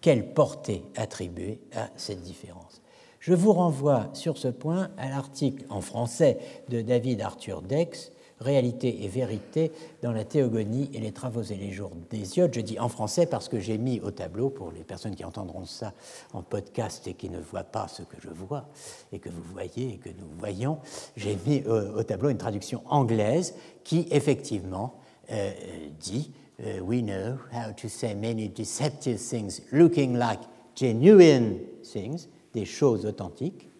quelle 0.01 0.35
portée 0.35 0.83
attribuer 0.97 1.61
à 1.73 1.89
cette 1.95 2.23
différence? 2.23 2.83
Je 3.21 3.35
vous 3.35 3.53
renvoie 3.53 4.11
sur 4.15 4.37
ce 4.37 4.49
point 4.49 4.91
à 4.99 5.11
l'article 5.11 5.65
en 5.69 5.81
français 5.81 6.39
de 6.71 6.83
David 6.83 7.21
Arthur 7.21 7.63
Dex 7.63 8.11
réalité 8.43 9.05
et 9.05 9.09
vérité 9.09 9.73
dans 10.03 10.13
la 10.13 10.25
théogonie 10.25 10.91
et 10.93 11.01
les 11.01 11.13
travaux 11.13 11.43
et 11.43 11.55
les 11.55 11.73
jours 11.73 11.93
d'Hésiode. 12.11 12.53
Je 12.55 12.61
dis 12.61 12.79
en 12.79 12.89
français 12.89 13.27
parce 13.27 13.49
que 13.49 13.59
j'ai 13.59 13.79
mis 13.79 14.01
au 14.01 14.11
tableau, 14.11 14.51
pour 14.51 14.71
les 14.73 14.85
personnes 14.85 15.15
qui 15.15 15.25
entendront 15.25 15.65
ça 15.65 15.95
en 16.33 16.43
podcast 16.43 17.07
et 17.07 17.15
qui 17.15 17.31
ne 17.31 17.41
voient 17.41 17.65
pas 17.65 17.89
ce 17.89 18.03
que 18.03 18.17
je 18.21 18.29
vois 18.29 18.69
et 19.13 19.19
que 19.19 19.29
vous 19.29 19.43
voyez 19.53 19.95
et 19.95 19.97
que 19.99 20.11
nous 20.11 20.29
voyons, 20.39 20.79
j'ai 21.17 21.39
mis 21.47 21.63
euh, 21.67 21.99
au 21.99 22.03
tableau 22.03 22.29
une 22.29 22.39
traduction 22.39 22.83
anglaise 22.87 23.55
qui 23.85 24.07
effectivement 24.11 24.95
euh, 25.31 25.51
dit 25.99 26.33
euh, 26.65 26.81
We 26.81 27.03
know 27.03 27.39
how 27.53 27.73
to 27.81 27.89
say 27.89 28.15
many 28.15 28.49
deceptive 28.49 29.19
things 29.19 29.63
looking 29.73 30.19
like 30.19 30.41
genuine 30.75 31.59
things 31.83 32.29
des 32.53 32.65
choses 32.65 33.07
authentiques. 33.07 33.72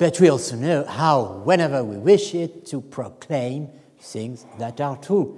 But 0.00 0.18
we 0.18 0.30
also 0.30 0.56
know 0.56 0.84
how, 0.84 1.42
whenever 1.44 1.84
we 1.84 1.98
wish 1.98 2.34
it, 2.34 2.64
to 2.68 2.80
proclaim 2.80 3.68
things 4.00 4.46
that 4.58 4.80
are 4.80 4.96
true. 4.96 5.36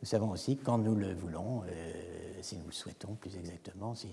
Nous 0.00 0.06
savons 0.06 0.30
aussi 0.30 0.56
quand 0.56 0.78
nous 0.78 0.94
le 0.94 1.14
voulons, 1.14 1.64
euh, 1.66 2.40
si 2.40 2.56
nous 2.56 2.66
le 2.66 2.72
souhaitons 2.72 3.16
plus 3.20 3.36
exactement, 3.36 3.96
si, 3.96 4.06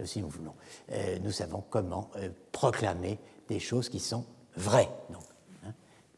euh, 0.00 0.04
si 0.04 0.20
nous 0.20 0.28
voulons, 0.28 0.52
euh, 0.92 1.18
nous 1.22 1.32
savons 1.32 1.64
comment 1.70 2.10
euh, 2.16 2.28
proclamer 2.52 3.18
des 3.48 3.58
choses 3.58 3.88
qui 3.88 4.00
sont 4.00 4.26
vraies. 4.54 4.90
Donc, 5.08 5.22
hein, 5.64 5.72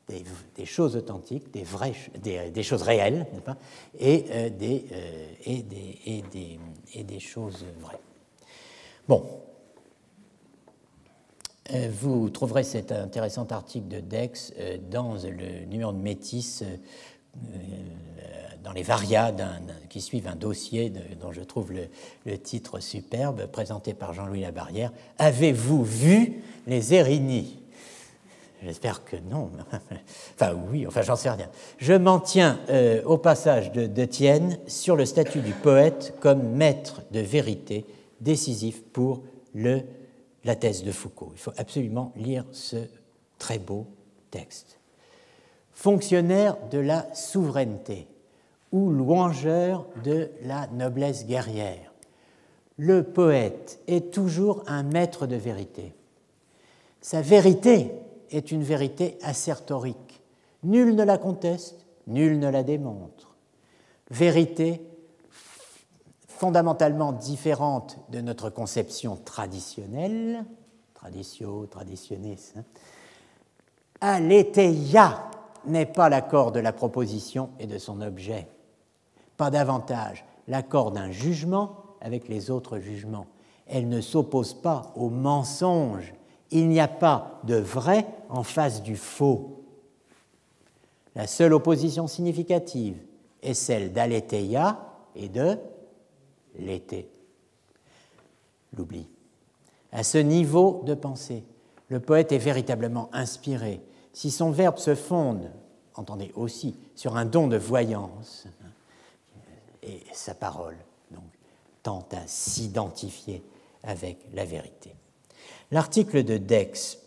des, 0.08 0.66
choses 0.66 0.96
authentiques, 0.96 1.52
des, 1.52 1.62
vraies, 1.62 1.94
des, 2.20 2.62
choses 2.64 2.82
réelles, 2.82 3.28
pas 3.44 3.56
et, 3.96 4.50
des, 4.50 4.86
et, 5.46 7.04
des, 7.04 7.20
choses 7.20 7.64
vraies. 7.78 8.00
Bon, 9.06 9.24
vous 11.90 12.30
trouverez 12.30 12.64
cet 12.64 12.92
intéressant 12.92 13.46
article 13.50 13.88
de 13.88 14.00
Dex 14.00 14.52
euh, 14.58 14.78
dans 14.90 15.14
le 15.14 15.64
numéro 15.66 15.92
de 15.92 15.98
Métis, 15.98 16.62
euh, 16.62 17.46
dans 18.62 18.72
les 18.72 18.82
varias 18.82 19.32
qui 19.88 20.00
suivent 20.00 20.28
un 20.28 20.36
dossier 20.36 20.92
dont 21.20 21.32
je 21.32 21.40
trouve 21.40 21.72
le, 21.72 22.38
titre 22.38 22.80
superbe, 22.80 23.46
présenté 23.46 23.94
par 23.94 24.12
Jean-Louis 24.12 24.40
Labarrière. 24.40 24.92
Avez-vous 25.18 25.84
vu 25.84 26.42
les 26.66 26.92
Érinies 26.92 27.56
J'espère 28.62 29.04
que 29.04 29.16
non. 29.16 29.50
enfin, 30.34 30.54
oui, 30.70 30.86
enfin, 30.86 31.00
j'en 31.00 31.16
sais 31.16 31.30
rien. 31.30 31.48
Je 31.78 31.94
m'en 31.94 32.20
tiens 32.20 32.60
euh, 32.68 33.02
au 33.04 33.16
passage 33.16 33.72
de, 33.72 33.86
de 33.86 34.04
Tienne 34.04 34.58
sur 34.66 34.96
le 34.96 35.06
statut 35.06 35.40
du 35.40 35.52
poète 35.52 36.14
comme 36.20 36.42
maître 36.42 37.00
de 37.10 37.20
vérité 37.20 37.86
décisif 38.20 38.82
pour 38.92 39.22
le 39.54 39.80
la 40.44 40.56
thèse 40.56 40.84
de 40.84 40.92
Foucault. 40.92 41.30
Il 41.34 41.40
faut 41.40 41.52
absolument 41.56 42.12
lire 42.16 42.44
ce 42.52 42.76
très 43.38 43.58
beau 43.58 43.86
texte. 44.30 44.78
Fonctionnaire 45.72 46.56
de 46.70 46.78
la 46.78 47.12
souveraineté 47.14 48.06
ou 48.72 48.90
louangeur 48.90 49.86
de 50.04 50.30
la 50.42 50.66
noblesse 50.68 51.26
guerrière, 51.26 51.92
le 52.76 53.02
poète 53.02 53.80
est 53.88 54.12
toujours 54.12 54.62
un 54.66 54.82
maître 54.82 55.26
de 55.26 55.36
vérité. 55.36 55.92
Sa 57.00 57.20
vérité 57.20 57.92
est 58.30 58.52
une 58.52 58.62
vérité 58.62 59.18
assertorique. 59.22 60.22
Nul 60.62 60.94
ne 60.94 61.02
la 61.02 61.18
conteste, 61.18 61.86
nul 62.06 62.38
ne 62.38 62.48
la 62.48 62.62
démontre. 62.62 63.34
Vérité 64.10 64.80
fondamentalement 66.40 67.12
différente 67.12 67.98
de 68.08 68.22
notre 68.22 68.48
conception 68.48 69.18
traditionnelle, 69.26 70.46
traditio, 70.94 71.66
traditionnis, 71.66 72.54
hein, 74.00 74.20
n'est 75.66 75.84
pas 75.84 76.08
l'accord 76.08 76.50
de 76.52 76.60
la 76.60 76.72
proposition 76.72 77.50
et 77.58 77.66
de 77.66 77.76
son 77.76 78.00
objet, 78.00 78.48
pas 79.36 79.50
davantage 79.50 80.24
l'accord 80.48 80.92
d'un 80.92 81.10
jugement 81.10 81.76
avec 82.00 82.26
les 82.26 82.50
autres 82.50 82.78
jugements. 82.78 83.26
Elle 83.66 83.90
ne 83.90 84.00
s'oppose 84.00 84.54
pas 84.54 84.94
au 84.96 85.10
mensonge. 85.10 86.14
Il 86.50 86.70
n'y 86.70 86.80
a 86.80 86.88
pas 86.88 87.38
de 87.44 87.56
vrai 87.56 88.06
en 88.30 88.44
face 88.44 88.82
du 88.82 88.96
faux. 88.96 89.66
La 91.14 91.26
seule 91.26 91.52
opposition 91.52 92.06
significative 92.06 92.96
est 93.42 93.52
celle 93.52 93.92
d'aletheia 93.92 94.78
et 95.14 95.28
de 95.28 95.58
l'été. 96.60 97.08
L'oubli. 98.76 99.08
À 99.92 100.02
ce 100.02 100.18
niveau 100.18 100.82
de 100.86 100.94
pensée, 100.94 101.44
le 101.88 101.98
poète 101.98 102.30
est 102.32 102.38
véritablement 102.38 103.10
inspiré. 103.12 103.80
Si 104.12 104.30
son 104.30 104.50
verbe 104.50 104.78
se 104.78 104.94
fonde, 104.94 105.50
entendez 105.94 106.30
aussi, 106.36 106.76
sur 106.94 107.16
un 107.16 107.24
don 107.24 107.48
de 107.48 107.56
voyance, 107.56 108.46
et 109.82 110.02
sa 110.12 110.34
parole 110.34 110.76
donc, 111.10 111.24
tend 111.82 112.06
à 112.12 112.26
s'identifier 112.26 113.42
avec 113.82 114.18
la 114.32 114.44
vérité. 114.44 114.94
L'article 115.70 116.22
de 116.22 116.36
Dex, 116.36 116.98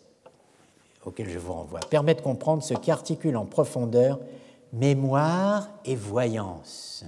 auquel 1.06 1.30
je 1.30 1.38
vous 1.38 1.54
renvoie, 1.54 1.80
permet 1.82 2.16
de 2.16 2.22
comprendre 2.22 2.64
ce 2.64 2.74
qui 2.74 2.92
articule 2.92 3.38
en 3.38 3.46
profondeur 3.46 4.20
mémoire 4.74 5.70
et 5.86 5.96
voyance. 5.96 7.06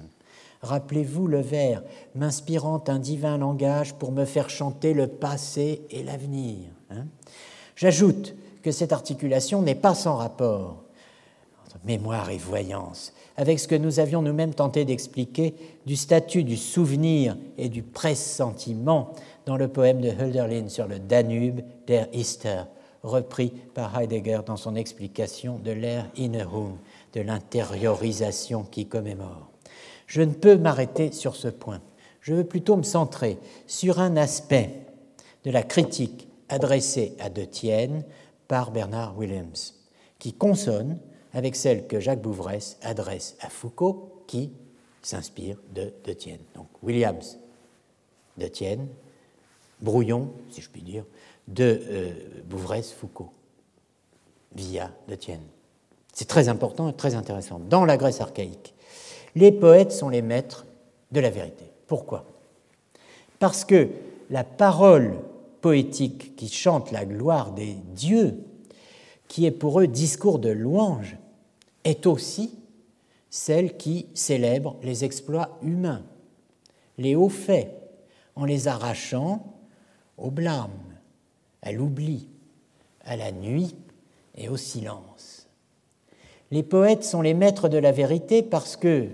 Rappelez-vous 0.61 1.27
le 1.27 1.41
vers, 1.41 1.83
m'inspirant 2.15 2.83
un 2.87 2.99
divin 2.99 3.37
langage 3.37 3.93
pour 3.93 4.11
me 4.11 4.25
faire 4.25 4.49
chanter 4.49 4.93
le 4.93 5.07
passé 5.07 5.81
et 5.89 6.03
l'avenir. 6.03 6.69
Hein. 6.89 7.05
J'ajoute 7.75 8.35
que 8.63 8.71
cette 8.71 8.93
articulation 8.93 9.61
n'est 9.61 9.75
pas 9.75 9.93
sans 9.93 10.15
rapport 10.15 10.83
entre 11.65 11.77
mémoire 11.85 12.29
et 12.29 12.37
voyance, 12.37 13.13
avec 13.37 13.59
ce 13.59 13.67
que 13.67 13.75
nous 13.75 13.99
avions 13.99 14.21
nous-mêmes 14.21 14.53
tenté 14.53 14.85
d'expliquer 14.85 15.55
du 15.85 15.95
statut 15.95 16.43
du 16.43 16.57
souvenir 16.57 17.37
et 17.57 17.69
du 17.69 17.83
pressentiment 17.83 19.11
dans 19.45 19.57
le 19.57 19.67
poème 19.67 20.01
de 20.01 20.09
Hölderlin 20.09 20.69
sur 20.69 20.87
le 20.87 20.99
Danube, 20.99 21.61
Der 21.87 22.07
Easter, 22.13 22.63
repris 23.03 23.51
par 23.73 23.99
Heidegger 23.99 24.39
dans 24.45 24.57
son 24.57 24.75
explication 24.75 25.59
de 25.63 25.71
l'ère 25.71 26.07
Innerung, 26.17 26.77
de 27.13 27.21
l'intériorisation 27.21 28.63
qui 28.63 28.87
commémore. 28.87 29.54
Je 30.07 30.21
ne 30.21 30.33
peux 30.33 30.57
m'arrêter 30.57 31.11
sur 31.11 31.35
ce 31.35 31.47
point. 31.47 31.81
Je 32.21 32.33
veux 32.33 32.43
plutôt 32.43 32.75
me 32.75 32.83
centrer 32.83 33.37
sur 33.67 33.99
un 33.99 34.17
aspect 34.17 34.81
de 35.43 35.51
la 35.51 35.63
critique 35.63 36.27
adressée 36.49 37.15
à 37.19 37.29
De 37.29 37.43
Tienne 37.43 38.03
par 38.47 38.71
Bernard 38.71 39.17
Williams, 39.17 39.75
qui 40.19 40.33
consonne 40.33 40.99
avec 41.33 41.55
celle 41.55 41.87
que 41.87 41.99
Jacques 41.99 42.21
Bouvresse 42.21 42.77
adresse 42.81 43.35
à 43.41 43.49
Foucault, 43.49 44.23
qui 44.27 44.51
s'inspire 45.01 45.57
de 45.73 45.93
De 46.03 46.13
Tienne. 46.13 46.39
Donc 46.55 46.67
Williams, 46.81 47.37
De 48.37 48.47
Tienne, 48.47 48.87
brouillon, 49.81 50.31
si 50.49 50.61
je 50.61 50.69
puis 50.69 50.81
dire, 50.81 51.05
de 51.47 51.81
euh, 51.89 52.13
Bouvresse-Foucault, 52.45 53.31
via 54.55 54.91
De 55.07 55.15
Tienne. 55.15 55.43
C'est 56.13 56.27
très 56.27 56.47
important 56.47 56.89
et 56.89 56.93
très 56.93 57.15
intéressant. 57.15 57.59
Dans 57.59 57.85
la 57.85 57.97
Grèce 57.97 58.21
archaïque, 58.21 58.73
les 59.35 59.51
poètes 59.51 59.91
sont 59.91 60.09
les 60.09 60.21
maîtres 60.21 60.65
de 61.11 61.19
la 61.19 61.29
vérité. 61.29 61.65
Pourquoi? 61.87 62.25
Parce 63.39 63.65
que 63.65 63.89
la 64.29 64.43
parole 64.43 65.19
poétique 65.61 66.35
qui 66.35 66.47
chante 66.47 66.91
la 66.91 67.05
gloire 67.05 67.51
des 67.51 67.75
dieux, 67.95 68.39
qui 69.27 69.45
est 69.45 69.51
pour 69.51 69.79
eux 69.79 69.87
discours 69.87 70.39
de 70.39 70.49
louange, 70.49 71.17
est 71.83 72.05
aussi 72.05 72.51
celle 73.29 73.75
qui 73.75 74.07
célèbre 74.13 74.77
les 74.81 75.03
exploits 75.03 75.57
humains, 75.61 76.03
les 76.97 77.15
hauts 77.15 77.29
faits, 77.29 77.73
en 78.35 78.45
les 78.45 78.67
arrachant 78.67 79.53
au 80.17 80.31
blâme, 80.31 80.69
à 81.61 81.71
l'oubli, 81.71 82.27
à 83.03 83.15
la 83.15 83.31
nuit 83.31 83.75
et 84.35 84.49
au 84.49 84.57
silence. 84.57 85.47
Les 86.51 86.63
poètes 86.63 87.03
sont 87.03 87.21
les 87.21 87.33
maîtres 87.33 87.69
de 87.69 87.77
la 87.77 87.91
vérité 87.91 88.43
parce 88.43 88.75
que, 88.75 89.07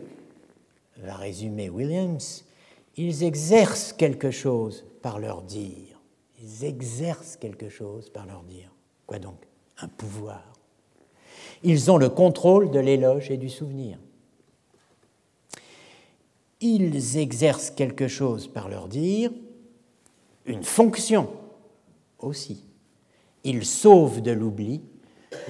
va 1.02 1.16
résumer 1.16 1.70
Williams, 1.70 2.46
ils 2.96 3.24
exercent 3.24 3.94
quelque 3.94 4.32
chose 4.32 4.86
par 5.02 5.20
leur 5.20 5.42
dire. 5.42 6.00
Ils 6.42 6.66
exercent 6.66 7.38
quelque 7.38 7.70
chose 7.70 8.10
par 8.10 8.26
leur 8.26 8.44
dire. 8.44 8.72
Quoi 9.06 9.20
donc? 9.20 9.38
Un 9.80 9.88
pouvoir. 9.88 10.44
Ils 11.64 11.92
ont 11.92 11.98
le 11.98 12.10
contrôle 12.10 12.72
de 12.72 12.80
l'éloge 12.80 13.32
et 13.32 13.38
du 13.38 13.50
souvenir. 13.50 13.98
Ils 16.60 17.18
exercent 17.18 17.72
quelque 17.72 18.08
chose 18.08 18.48
par 18.48 18.70
leur 18.70 18.88
dire, 18.88 19.32
une 20.46 20.64
fonction 20.64 21.30
aussi. 22.20 22.66
Ils 23.44 23.66
sauvent 23.66 24.22
de 24.22 24.32
l'oubli 24.32 24.82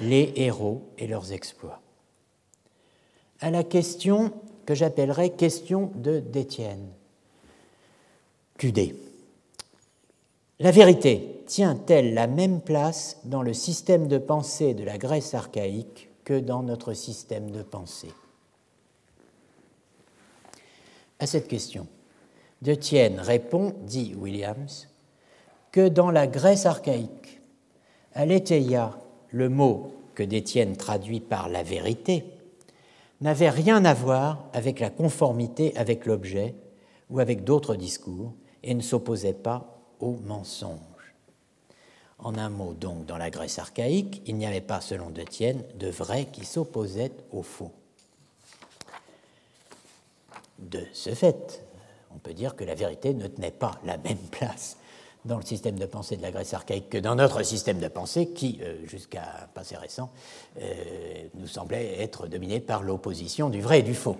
les 0.00 0.32
héros 0.36 0.82
et 0.96 1.06
leurs 1.06 1.32
exploits. 1.32 1.80
À 3.40 3.50
la 3.50 3.64
question 3.64 4.32
que 4.66 4.74
j'appellerais 4.74 5.30
question 5.30 5.90
de 5.94 6.20
Détienne. 6.20 6.88
QD. 8.58 8.94
La 10.60 10.70
vérité 10.70 11.42
tient-elle 11.46 12.14
la 12.14 12.26
même 12.26 12.60
place 12.60 13.18
dans 13.24 13.42
le 13.42 13.52
système 13.52 14.06
de 14.06 14.18
pensée 14.18 14.74
de 14.74 14.84
la 14.84 14.98
Grèce 14.98 15.34
archaïque 15.34 16.08
que 16.24 16.38
dans 16.38 16.62
notre 16.62 16.92
système 16.92 17.50
de 17.50 17.62
pensée? 17.62 18.12
À 21.18 21.26
cette 21.26 21.48
question, 21.48 21.86
Détienne 22.62 23.18
répond, 23.18 23.74
dit 23.82 24.14
Williams, 24.16 24.88
que 25.72 25.88
dans 25.88 26.10
la 26.10 26.26
Grèce 26.26 26.66
archaïque, 26.66 27.40
aletheia, 28.14 28.96
le 29.30 29.48
mot 29.48 29.92
que 30.14 30.22
Détienne 30.22 30.76
traduit 30.76 31.20
par 31.20 31.48
la 31.48 31.62
vérité, 31.62 32.24
n'avait 33.22 33.50
rien 33.50 33.84
à 33.84 33.94
voir 33.94 34.44
avec 34.52 34.80
la 34.80 34.90
conformité 34.90 35.76
avec 35.76 36.06
l'objet 36.06 36.54
ou 37.08 37.20
avec 37.20 37.44
d'autres 37.44 37.76
discours 37.76 38.34
et 38.62 38.74
ne 38.74 38.82
s'opposait 38.82 39.32
pas 39.32 39.80
au 40.00 40.16
mensonge. 40.24 40.78
En 42.18 42.36
un 42.36 42.48
mot, 42.48 42.74
donc, 42.74 43.06
dans 43.06 43.16
la 43.16 43.30
Grèce 43.30 43.58
archaïque, 43.58 44.22
il 44.26 44.36
n'y 44.36 44.46
avait 44.46 44.60
pas, 44.60 44.80
selon 44.80 45.10
De 45.10 45.22
Tienne, 45.22 45.62
de 45.76 45.88
vrai 45.88 46.26
qui 46.32 46.44
s'opposait 46.44 47.12
au 47.32 47.42
faux. 47.42 47.72
De 50.58 50.84
ce 50.92 51.14
fait, 51.14 51.64
on 52.14 52.18
peut 52.18 52.34
dire 52.34 52.54
que 52.54 52.64
la 52.64 52.74
vérité 52.74 53.14
ne 53.14 53.26
tenait 53.26 53.50
pas 53.50 53.72
la 53.84 53.96
même 53.98 54.18
place 54.30 54.76
dans 55.24 55.36
le 55.36 55.44
système 55.44 55.78
de 55.78 55.86
pensée 55.86 56.16
de 56.16 56.22
la 56.22 56.30
Grèce 56.30 56.52
archaïque 56.52 56.90
que 56.90 56.98
dans 56.98 57.14
notre 57.14 57.42
système 57.42 57.78
de 57.78 57.88
pensée 57.88 58.30
qui, 58.30 58.58
euh, 58.62 58.84
jusqu'à 58.86 59.48
passé 59.54 59.76
récent, 59.76 60.10
euh, 60.60 60.62
nous 61.34 61.46
semblait 61.46 62.00
être 62.00 62.26
dominé 62.26 62.60
par 62.60 62.82
l'opposition 62.82 63.48
du 63.48 63.60
vrai 63.60 63.80
et 63.80 63.82
du 63.82 63.94
faux. 63.94 64.16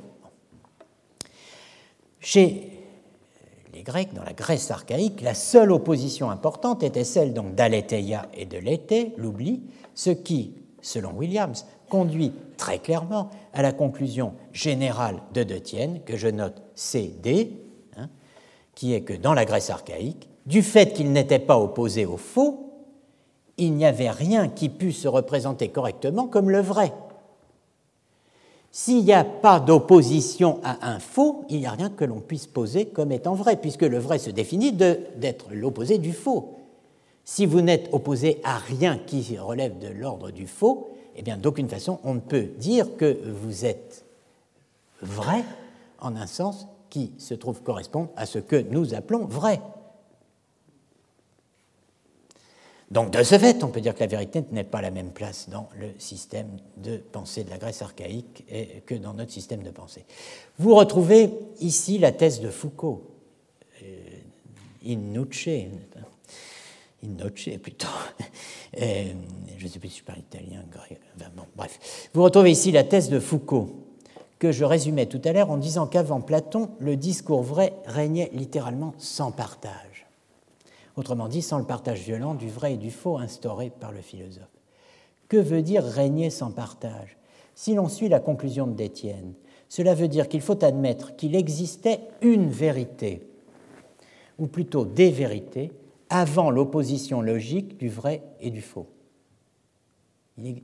Chez 2.21 2.83
les 3.73 3.83
Grecs, 3.83 4.15
dans 4.15 4.23
la 4.23 4.33
Grèce 4.33 4.71
archaïque, 4.71 5.23
la 5.23 5.35
seule 5.35 5.73
opposition 5.73 6.31
importante 6.31 6.83
était 6.83 7.05
celle 7.05 7.35
donc 7.35 7.55
d'Aletheia 7.55 8.29
et 8.35 8.47
de 8.47 8.59
Léthé, 8.59 9.13
l'oubli, 9.17 9.63
ce 9.95 10.11
qui, 10.11 10.55
selon 10.83 11.13
Williams, 11.13 11.67
conduit 11.89 12.33
très 12.57 12.79
clairement 12.79 13.31
à 13.53 13.63
la 13.63 13.73
conclusion 13.73 14.35
générale 14.53 15.21
de 15.35 15.43
De 15.43 15.59
Tienne, 15.59 16.01
que 16.05 16.17
je 16.17 16.29
note 16.29 16.63
CD, 16.77 17.53
hein, 17.97 18.09
qui 18.75 18.95
est 18.95 19.03
que 19.03 19.15
dans 19.15 19.35
la 19.35 19.45
Grèce 19.45 19.71
archaïque, 19.71 20.29
du 20.47 20.63
fait 20.63 20.93
qu'il 20.93 21.13
n'était 21.13 21.39
pas 21.39 21.59
opposé 21.59 22.07
au 22.07 22.17
faux, 22.17 22.71
il 23.59 23.75
n'y 23.75 23.85
avait 23.85 24.11
rien 24.11 24.49
qui 24.49 24.69
pût 24.69 24.93
se 24.93 25.09
représenter 25.09 25.69
correctement 25.69 26.27
comme 26.27 26.51
le 26.51 26.61
vrai. 26.61 26.93
S'il 28.71 29.05
n'y 29.05 29.13
a 29.13 29.25
pas 29.25 29.61
d'opposition 29.61 30.59
à 30.65 30.91
un 30.91 30.99
faux, 30.99 31.45
il 31.51 31.59
n'y 31.59 31.67
a 31.67 31.73
rien 31.73 31.91
que 31.91 32.07
l'on 32.07 32.21
puisse 32.21 32.47
poser 32.47 32.87
comme 32.87 33.13
étant 33.13 33.35
vrai, 33.35 33.57
puisque 33.57 33.83
le 33.83 33.99
vrai 33.99 34.19
se 34.19 34.31
définit 34.31 34.73
d'être 34.73 35.49
l'opposé 35.53 35.99
du 35.99 36.15
faux. 36.15 36.57
Si 37.25 37.45
vous 37.45 37.61
n'êtes 37.61 37.91
opposé 37.93 38.41
à 38.43 38.57
rien 38.57 38.99
qui 38.99 39.37
relève 39.39 39.79
de 39.79 39.89
l'ordre 39.89 40.31
du 40.31 40.47
faux, 40.47 40.89
eh 41.15 41.23
bien 41.23 41.37
d'aucune 41.37 41.69
façon 41.69 42.01
on 42.03 42.15
ne 42.15 42.21
peut 42.21 42.49
dire 42.59 42.97
que 42.97 43.19
vous 43.45 43.67
êtes 43.67 44.07
vrai 45.03 45.45
en 46.01 46.17
un 46.17 46.27
sens 46.27 46.67
qui 46.89 47.13
se 47.19 47.35
trouve 47.35 47.63
correspondre 47.63 48.09
à 48.17 48.27
ce 48.27 48.39
que 48.39 48.57
nous 48.71 48.95
appelons 48.95 49.27
vrai. 49.27 49.61
Donc, 52.93 53.11
de 53.11 53.23
ce 53.23 53.39
fait, 53.39 53.65
on 53.65 53.69
peut 53.69 53.81
dire 53.81 53.95
que 53.95 54.01
la 54.01 54.07
vérité 54.07 54.45
n'est 54.51 54.65
pas 54.65 54.83
la 54.83 54.91
même 54.91 55.13
place 55.13 55.49
dans 55.49 55.67
le 55.81 55.89
système 55.99 56.59
de 56.77 56.99
pensée 56.99 57.43
de 57.43 57.49
la 57.49 57.57
Grèce 57.57 57.81
archaïque 57.81 58.45
que 58.85 58.95
dans 58.95 59.15
notre 59.15 59.33
système 59.33 59.63
de 59.63 59.71
pensée. 59.71 60.05
Vous 60.59 60.75
retrouvez 60.75 61.31
ici 61.61 61.99
la 61.99 62.13
thèse 62.13 62.43
de 62.43 62.51
Foucault, 62.51 63.11
euh, 63.83 63.87
in 64.87 64.97
nuce, 64.97 65.49
in 65.49 67.09
noce 67.09 67.49
plutôt. 67.63 67.89
Euh, 68.81 69.13
je 69.59 69.65
ne 69.67 69.69
sais 69.69 69.79
plus 69.79 69.91
si 69.91 69.99
je 69.99 70.05
parle 70.05 70.21
italien, 70.21 70.65
grec, 70.73 70.99
bref. 71.55 72.09
Vous 72.15 72.23
retrouvez 72.23 72.53
ici 72.53 72.73
la 72.73 72.85
thèse 72.85 73.11
de 73.11 73.21
Foucault, 73.21 73.69
que 74.39 74.51
je 74.51 74.65
résumais 74.65 75.05
tout 75.05 75.21
à 75.27 75.35
l'heure 75.35 75.51
en 75.51 75.59
disant 75.59 75.87
qu'avant 75.87 76.23
Platon, 76.23 76.71
le 76.79 76.97
discours 76.97 77.43
vrai 77.43 77.75
régnait 77.85 78.31
littéralement 78.33 78.95
sans 78.97 79.31
partage 79.31 79.92
autrement 80.97 81.29
dit 81.29 81.43
sans 81.43 81.59
le 81.59 81.65
partage 81.65 82.01
violent 82.01 82.35
du 82.35 82.49
vrai 82.49 82.75
et 82.75 82.79
du 82.79 82.91
faux 82.91 83.19
instauré 83.19 83.71
par 83.71 83.93
le 83.93 84.01
philosophe. 84.01 84.49
Que 85.29 85.37
veut 85.37 85.63
dire 85.63 85.85
régner 85.85 86.31
sans 86.31 86.51
partage? 86.51 87.17
Si 87.55 87.75
l'on 87.75 87.89
suit 87.89 88.09
la 88.09 88.21
conclusion 88.21 88.67
de 88.67 88.75
Détienne, 88.75 89.35
cela 89.69 89.95
veut 89.95 90.09
dire 90.09 90.29
qu'il 90.29 90.43
faut 90.43 90.63
admettre 90.65 91.17
qu'il 91.17 91.35
existait 91.35 92.01
une 92.21 92.51
vérité, 92.51 93.27
ou 94.39 94.47
plutôt 94.47 94.85
des 94.85 95.11
vérités, 95.11 95.73
avant 96.11 96.51
l'opposition 96.51 97.23
logique 97.23 97.79
du 97.79 97.89
vrai 97.89 98.23
et 98.41 98.51
du 98.51 98.61
faux. 98.61 98.87
Il 100.37 100.63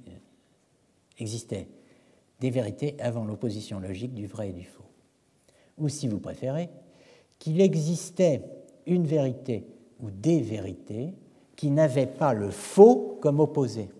existait 1.18 1.68
des 2.40 2.50
vérités 2.50 2.96
avant 2.98 3.24
l'opposition 3.24 3.80
logique 3.80 4.14
du 4.14 4.26
vrai 4.26 4.50
et 4.50 4.52
du 4.52 4.64
faux. 4.64 4.84
Ou 5.78 5.88
si 5.88 6.06
vous 6.06 6.20
préférez, 6.20 6.68
qu'il 7.38 7.60
existait 7.60 8.42
une 8.86 9.06
vérité 9.06 9.64
ou 10.00 10.10
des 10.10 10.40
vérités 10.40 11.12
qui 11.56 11.70
n'avaient 11.70 12.06
pas 12.06 12.34
le 12.34 12.50
faux 12.50 13.18
comme 13.20 13.40
opposé. 13.40 13.90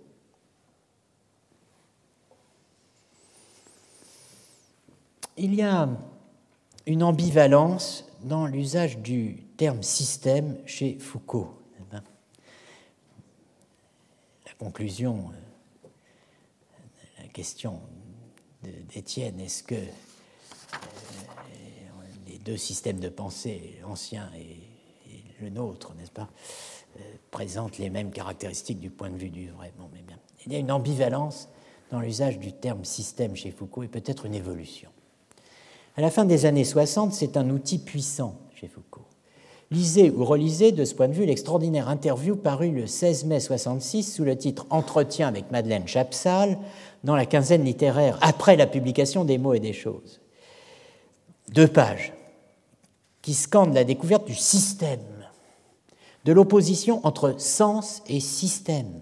Il 5.36 5.54
y 5.54 5.62
a 5.62 5.88
une 6.86 7.02
ambivalence 7.02 8.04
dans 8.22 8.46
l'usage 8.46 8.98
du 8.98 9.44
terme 9.56 9.82
système 9.82 10.56
chez 10.66 10.98
Foucault. 10.98 11.54
La 11.92 12.02
conclusion, 14.58 15.30
la 17.18 17.28
question 17.28 17.80
d'Étienne, 18.62 19.38
est-ce 19.40 19.62
que 19.62 19.76
euh, 19.76 20.76
les 22.26 22.38
deux 22.38 22.56
systèmes 22.56 22.98
de 22.98 23.08
pensée, 23.08 23.80
anciens 23.84 24.30
et 24.36 24.67
le 25.40 25.50
nôtre, 25.50 25.94
n'est-ce 25.98 26.10
pas, 26.10 26.28
euh, 26.98 27.02
présente 27.30 27.78
les 27.78 27.90
mêmes 27.90 28.10
caractéristiques 28.10 28.80
du 28.80 28.90
point 28.90 29.10
de 29.10 29.16
vue 29.16 29.30
du 29.30 29.48
vrai. 29.50 29.72
mais 29.92 30.02
bien. 30.02 30.18
Il 30.46 30.52
y 30.52 30.56
a 30.56 30.58
une 30.58 30.72
ambivalence 30.72 31.48
dans 31.90 32.00
l'usage 32.00 32.38
du 32.38 32.52
terme 32.52 32.84
système 32.84 33.36
chez 33.36 33.50
Foucault 33.50 33.82
et 33.82 33.88
peut-être 33.88 34.26
une 34.26 34.34
évolution. 34.34 34.90
À 35.96 36.00
la 36.00 36.10
fin 36.10 36.24
des 36.24 36.46
années 36.46 36.64
60, 36.64 37.12
c'est 37.12 37.36
un 37.36 37.50
outil 37.50 37.78
puissant 37.78 38.36
chez 38.54 38.68
Foucault. 38.68 39.06
Lisez 39.70 40.10
ou 40.10 40.24
relisez 40.24 40.72
de 40.72 40.84
ce 40.84 40.94
point 40.94 41.08
de 41.08 41.12
vue 41.12 41.26
l'extraordinaire 41.26 41.88
interview 41.88 42.36
parue 42.36 42.70
le 42.70 42.86
16 42.86 43.26
mai 43.26 43.40
66 43.40 44.14
sous 44.14 44.24
le 44.24 44.36
titre 44.36 44.66
Entretien 44.70 45.28
avec 45.28 45.50
Madeleine 45.50 45.86
Chapsal 45.86 46.58
dans 47.04 47.16
la 47.16 47.26
quinzaine 47.26 47.64
littéraire 47.64 48.18
après 48.22 48.56
la 48.56 48.66
publication 48.66 49.24
des 49.24 49.36
mots 49.36 49.54
et 49.54 49.60
des 49.60 49.74
choses. 49.74 50.20
Deux 51.50 51.68
pages 51.68 52.14
qui 53.20 53.34
scandent 53.34 53.74
la 53.74 53.84
découverte 53.84 54.26
du 54.26 54.34
système 54.34 55.00
de 56.28 56.34
l'opposition 56.34 57.00
entre 57.06 57.40
sens 57.40 58.02
et 58.06 58.20
système. 58.20 59.00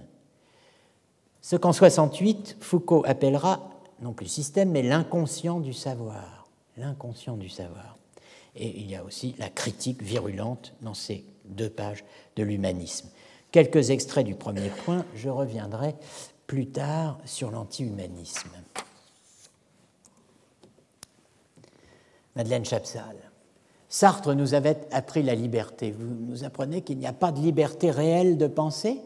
Ce 1.41 1.57
qu'en 1.57 1.73
68, 1.73 2.59
Foucault 2.61 3.03
appellera 3.05 3.69
non 4.01 4.13
plus 4.13 4.29
système, 4.29 4.71
mais 4.71 4.85
l'inconscient 4.85 5.59
du 5.59 5.73
savoir. 5.73 6.47
L'inconscient 6.77 7.37
du 7.37 7.49
savoir. 7.49 7.97
Et 8.55 8.79
il 8.79 8.89
y 8.89 8.95
a 8.95 9.03
aussi 9.03 9.35
la 9.41 9.51
critique 9.51 10.05
virulente 10.05 10.73
dans 10.83 10.95
ces 10.95 11.25
deux 11.47 11.69
pages 11.69 12.05
de 12.37 12.45
l'humanisme. 12.45 13.09
Quelques 13.51 13.91
extraits 13.91 14.25
du 14.25 14.37
premier 14.37 14.69
point, 14.85 15.05
je 15.17 15.29
reviendrai 15.29 15.97
plus 16.47 16.69
tard 16.69 17.19
sur 17.25 17.51
l'anti-humanisme. 17.51 18.51
Madeleine 22.37 22.65
Chapsal. 22.65 23.26
Sartre 23.99 24.35
nous 24.35 24.53
avait 24.53 24.77
appris 24.93 25.23
la 25.23 25.35
liberté. 25.35 25.91
Vous 25.91 26.05
nous 26.05 26.45
apprenez 26.45 26.83
qu'il 26.83 26.99
n'y 26.99 27.07
a 27.07 27.15
pas 27.15 27.33
de 27.33 27.41
liberté 27.41 27.91
réelle 27.91 28.37
de 28.37 28.47
penser 28.47 29.01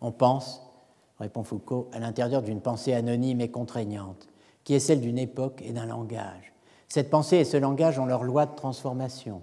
On 0.00 0.12
pense, 0.12 0.62
répond 1.18 1.42
Foucault, 1.42 1.88
à 1.92 1.98
l'intérieur 1.98 2.42
d'une 2.42 2.60
pensée 2.60 2.92
anonyme 2.92 3.40
et 3.40 3.50
contraignante, 3.50 4.28
qui 4.62 4.74
est 4.74 4.78
celle 4.78 5.00
d'une 5.00 5.18
époque 5.18 5.60
et 5.66 5.72
d'un 5.72 5.86
langage. 5.86 6.52
Cette 6.88 7.10
pensée 7.10 7.38
et 7.38 7.44
ce 7.44 7.56
langage 7.56 7.98
ont 7.98 8.06
leur 8.06 8.22
loi 8.22 8.46
de 8.46 8.54
transformation. 8.54 9.42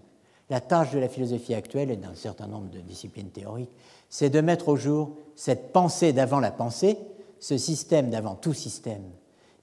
La 0.49 0.61
tâche 0.61 0.91
de 0.91 0.99
la 0.99 1.09
philosophie 1.09 1.53
actuelle 1.53 1.91
et 1.91 1.97
d'un 1.97 2.15
certain 2.15 2.47
nombre 2.47 2.69
de 2.69 2.79
disciplines 2.79 3.31
théoriques, 3.31 3.75
c'est 4.07 4.29
de 4.29 4.39
mettre 4.39 4.69
au 4.69 4.77
jour 4.77 5.17
cette 5.35 5.73
pensée 5.73 6.13
d'avant 6.13 6.39
la 6.39 6.51
pensée, 6.51 6.97
ce 7.41 7.57
système 7.57 8.09
d'avant 8.09 8.35
tout 8.35 8.53
système. 8.53 9.03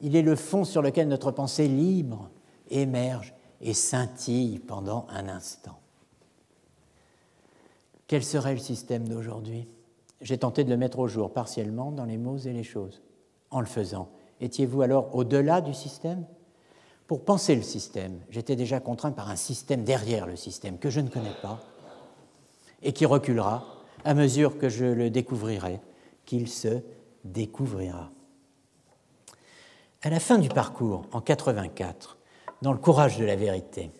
Il 0.03 0.15
est 0.15 0.20
le 0.20 0.36
fond 0.36 0.65
sur 0.65 0.82
lequel 0.82 1.09
notre 1.09 1.31
pensée 1.31 1.69
libre 1.69 2.28
émerge 2.69 3.32
et 3.60 3.74
scintille 3.74 4.59
pendant 4.59 5.06
un 5.10 5.28
instant. 5.28 5.78
Quel 8.06 8.24
serait 8.24 8.55
le 8.55 8.60
système 8.60 9.09
d'aujourd'hui? 9.09 9.68
J'ai 10.20 10.39
tenté 10.39 10.64
de 10.64 10.70
le 10.70 10.76
mettre 10.76 10.98
au 10.98 11.09
jour 11.09 11.32
partiellement 11.32 11.93
dans 11.93 12.05
les 12.05 12.16
mots 12.16 12.39
et 12.39 12.52
les 12.52 12.64
choses. 12.64 13.02
En 13.51 13.60
le 13.60 13.66
faisant, 13.66 14.09
étiez-vous 14.40 14.82
alors 14.82 15.14
au-delà 15.14 15.60
du 15.60 15.74
système? 15.74 16.24
Pour 17.06 17.24
penser 17.24 17.55
le 17.55 17.62
système, 17.62 18.20
j'étais 18.28 18.56
déjà 18.56 18.80
contraint 18.80 19.12
par 19.12 19.30
un 19.30 19.36
système 19.36 19.85
derrière 19.85 20.26
le 20.26 20.36
système 20.36 20.78
que 20.78 20.90
je 20.90 21.01
ne 21.01 21.09
connais 21.09 21.36
pas 21.40 21.60
et 22.82 22.93
qui 22.93 23.06
reculera 23.06 23.64
à 24.05 24.14
mesure 24.14 24.59
que 24.59 24.68
je 24.68 24.85
le 24.85 25.09
découvrirai, 25.09 25.80
qu'il 26.26 26.48
se 26.48 26.82
découvrira. 27.24 28.10
À 30.02 30.10
la 30.10 30.20
fin 30.20 30.39
du 30.39 30.48
parcours, 30.48 31.06
en 31.12 31.20
84, 31.20 32.18
dans 32.62 32.72
le 32.72 32.78
courage 32.78 33.18
de 33.18 33.24
la 33.24 33.36
vérité. 33.36 33.90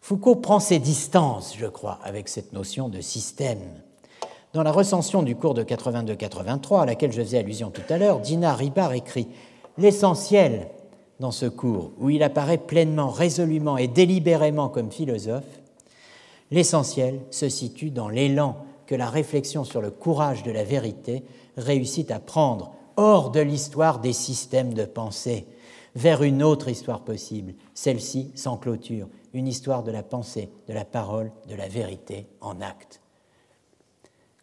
Foucault 0.00 0.36
prend 0.36 0.60
ses 0.60 0.78
distances, 0.78 1.54
je 1.56 1.66
crois, 1.66 1.98
avec 2.02 2.28
cette 2.28 2.52
notion 2.52 2.88
de 2.88 3.00
système. 3.00 3.62
Dans 4.52 4.62
la 4.62 4.72
recension 4.72 5.22
du 5.22 5.34
cours 5.34 5.54
de 5.54 5.64
82-83, 5.64 6.82
à 6.82 6.86
laquelle 6.86 7.12
je 7.12 7.22
faisais 7.22 7.38
allusion 7.38 7.70
tout 7.70 7.82
à 7.88 7.98
l'heure, 7.98 8.20
Dina 8.20 8.54
Ribard 8.54 8.92
écrit 8.92 9.28
L'essentiel 9.78 10.68
dans 11.20 11.30
ce 11.30 11.46
cours, 11.46 11.92
où 11.98 12.10
il 12.10 12.22
apparaît 12.22 12.58
pleinement, 12.58 13.08
résolument 13.08 13.76
et 13.76 13.88
délibérément 13.88 14.68
comme 14.68 14.92
philosophe, 14.92 15.60
l'essentiel 16.50 17.20
se 17.30 17.48
situe 17.48 17.90
dans 17.90 18.08
l'élan 18.08 18.56
que 18.86 18.94
la 18.94 19.08
réflexion 19.08 19.64
sur 19.64 19.80
le 19.80 19.90
courage 19.90 20.42
de 20.42 20.52
la 20.52 20.64
vérité 20.64 21.24
réussit 21.56 22.10
à 22.10 22.18
prendre 22.20 22.72
hors 22.96 23.30
de 23.30 23.40
l'histoire 23.40 24.00
des 24.00 24.12
systèmes 24.12 24.74
de 24.74 24.84
pensée 24.84 25.46
vers 25.94 26.22
une 26.22 26.42
autre 26.42 26.68
histoire 26.68 27.02
possible, 27.02 27.54
celle-ci 27.74 28.32
sans 28.34 28.56
clôture, 28.56 29.08
une 29.32 29.46
histoire 29.46 29.82
de 29.82 29.90
la 29.90 30.02
pensée, 30.02 30.50
de 30.68 30.72
la 30.72 30.84
parole, 30.84 31.30
de 31.48 31.54
la 31.54 31.68
vérité 31.68 32.26
en 32.40 32.60
acte. 32.60 33.00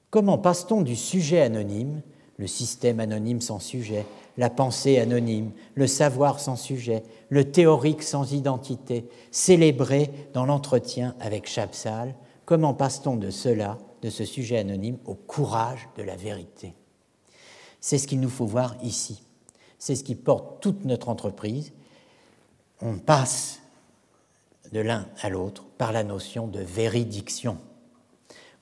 Comment 0.10 0.38
passe-t-on 0.38 0.82
du 0.82 0.96
sujet 0.96 1.42
anonyme, 1.42 2.02
le 2.38 2.48
système 2.48 3.00
anonyme 3.00 3.42
sans 3.42 3.60
sujet, 3.60 4.06
la 4.38 4.50
pensée 4.50 5.00
anonyme, 5.00 5.52
le 5.76 5.88
savoir 5.88 6.40
sans 6.40 6.56
sujet, 6.56 7.04
le 7.30 7.52
théorique 7.52 8.04
sans 8.04 8.34
identité, 8.34 9.08
célébré 9.32 10.10
dans 10.34 10.46
l'entretien 10.46 11.16
avec 11.20 11.48
Chapsal, 11.48 12.16
comment 12.46 12.74
passe-t-on 12.74 13.16
de 13.16 13.30
cela, 13.30 13.78
de 14.02 14.10
ce 14.10 14.26
sujet 14.26 14.58
anonyme, 14.58 14.98
au 15.06 15.16
courage 15.16 15.88
de 15.98 16.04
la 16.04 16.16
vérité? 16.16 16.74
C'est 17.80 17.98
ce 17.98 18.08
qu'il 18.08 18.20
nous 18.20 18.30
faut 18.30 18.46
voir 18.46 18.76
ici. 18.84 19.24
C'est 19.82 19.96
ce 19.96 20.04
qui 20.04 20.14
porte 20.14 20.62
toute 20.62 20.86
notre 20.86 21.10
entreprise. 21.10 21.74
On 22.82 23.00
passe 23.00 23.62
de 24.72 24.80
l'un 24.80 25.08
à 25.20 25.30
l'autre 25.30 25.66
par 25.80 25.92
la 25.92 26.04
notion 26.04 26.46
de 26.46 26.60
véridiction, 26.60 27.58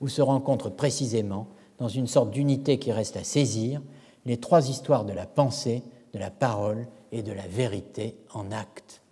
où 0.00 0.08
se 0.08 0.22
rencontrent 0.22 0.70
précisément, 0.70 1.46
dans 1.76 1.88
une 1.88 2.06
sorte 2.06 2.30
d'unité 2.30 2.78
qui 2.78 2.90
reste 2.90 3.18
à 3.18 3.24
saisir, 3.24 3.82
les 4.24 4.38
trois 4.38 4.70
histoires 4.70 5.04
de 5.04 5.12
la 5.12 5.26
pensée, 5.26 5.82
de 6.14 6.18
la 6.18 6.30
parole 6.30 6.86
et 7.12 7.22
de 7.22 7.32
la 7.32 7.46
vérité 7.46 8.16
en 8.32 8.50
acte. 8.50 9.02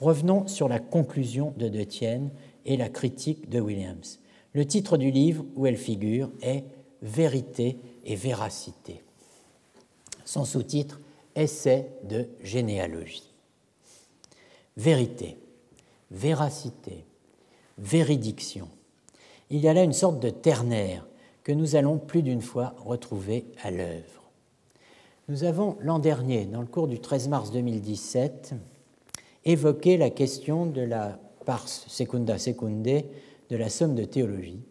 Revenons 0.00 0.48
sur 0.48 0.66
la 0.66 0.80
conclusion 0.80 1.54
de 1.56 1.68
De 1.68 1.84
Tienne 1.84 2.30
et 2.66 2.76
la 2.76 2.88
critique 2.88 3.48
de 3.48 3.60
Williams. 3.60 4.18
Le 4.54 4.66
titre 4.66 4.96
du 4.96 5.12
livre 5.12 5.44
où 5.54 5.66
elle 5.66 5.76
figure 5.76 6.32
est 6.42 6.64
Vérité 7.00 7.78
et 8.04 8.16
véracité. 8.16 9.02
Son 10.30 10.44
sous-titre 10.44 11.00
Essai 11.34 11.88
de 12.04 12.28
généalogie. 12.40 13.34
Vérité, 14.76 15.36
véracité, 16.12 17.04
véridiction. 17.78 18.68
Il 19.50 19.58
y 19.58 19.66
a 19.66 19.74
là 19.74 19.82
une 19.82 19.92
sorte 19.92 20.20
de 20.20 20.30
ternaire 20.30 21.04
que 21.42 21.50
nous 21.50 21.74
allons 21.74 21.98
plus 21.98 22.22
d'une 22.22 22.42
fois 22.42 22.76
retrouver 22.78 23.46
à 23.60 23.72
l'œuvre. 23.72 24.30
Nous 25.26 25.42
avons 25.42 25.76
l'an 25.80 25.98
dernier, 25.98 26.44
dans 26.44 26.60
le 26.60 26.68
cours 26.68 26.86
du 26.86 27.00
13 27.00 27.26
mars 27.26 27.50
2017, 27.50 28.54
évoqué 29.46 29.96
la 29.96 30.10
question 30.10 30.64
de 30.64 30.82
la 30.82 31.18
pars 31.44 31.66
secunda 31.66 32.38
secunde 32.38 32.84
de 32.84 33.56
la 33.56 33.68
somme 33.68 33.96
de 33.96 34.04
théologie, 34.04 34.62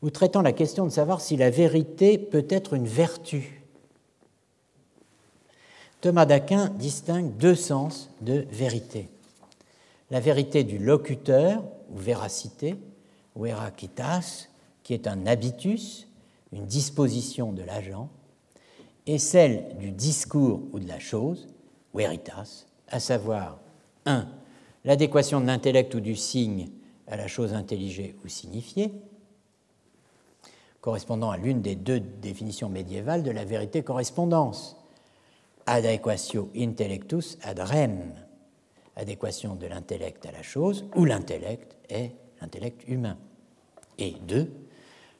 ou 0.00 0.10
traitant 0.10 0.42
la 0.42 0.52
question 0.52 0.84
de 0.84 0.92
savoir 0.92 1.20
si 1.20 1.36
la 1.36 1.50
vérité 1.50 2.18
peut 2.18 2.46
être 2.48 2.74
une 2.74 2.86
vertu. 2.86 3.63
Thomas 6.04 6.26
d'Aquin 6.26 6.68
distingue 6.68 7.34
deux 7.38 7.54
sens 7.54 8.10
de 8.20 8.44
vérité. 8.50 9.08
La 10.10 10.20
vérité 10.20 10.62
du 10.62 10.76
locuteur, 10.76 11.64
ou 11.88 11.96
véracité, 11.96 12.76
ou 13.34 13.46
erakitas, 13.46 14.48
qui 14.82 14.92
est 14.92 15.06
un 15.06 15.24
habitus, 15.26 16.06
une 16.52 16.66
disposition 16.66 17.54
de 17.54 17.62
l'agent, 17.62 18.10
et 19.06 19.16
celle 19.16 19.78
du 19.78 19.92
discours 19.92 20.60
ou 20.74 20.78
de 20.78 20.86
la 20.86 20.98
chose, 20.98 21.48
veritas, 21.94 22.66
à 22.88 23.00
savoir 23.00 23.58
1. 24.04 24.28
L'adéquation 24.84 25.40
de 25.40 25.46
l'intellect 25.46 25.94
ou 25.94 26.00
du 26.00 26.16
signe 26.16 26.68
à 27.06 27.16
la 27.16 27.28
chose 27.28 27.54
intelligée 27.54 28.14
ou 28.22 28.28
signifiée, 28.28 28.92
correspondant 30.82 31.30
à 31.30 31.38
l'une 31.38 31.62
des 31.62 31.76
deux 31.76 32.00
définitions 32.00 32.68
médiévales 32.68 33.22
de 33.22 33.30
la 33.30 33.46
vérité 33.46 33.82
correspondance, 33.82 34.76
adequatio 35.66 36.50
intellectus 36.54 37.38
ad 37.42 37.58
rem, 37.58 38.14
adéquation 38.96 39.54
de 39.54 39.66
l'intellect 39.66 40.26
à 40.26 40.32
la 40.32 40.42
chose, 40.42 40.84
où 40.94 41.04
l'intellect 41.04 41.76
est 41.88 42.12
l'intellect 42.40 42.86
humain. 42.88 43.16
Et 43.98 44.14
2 44.26 44.50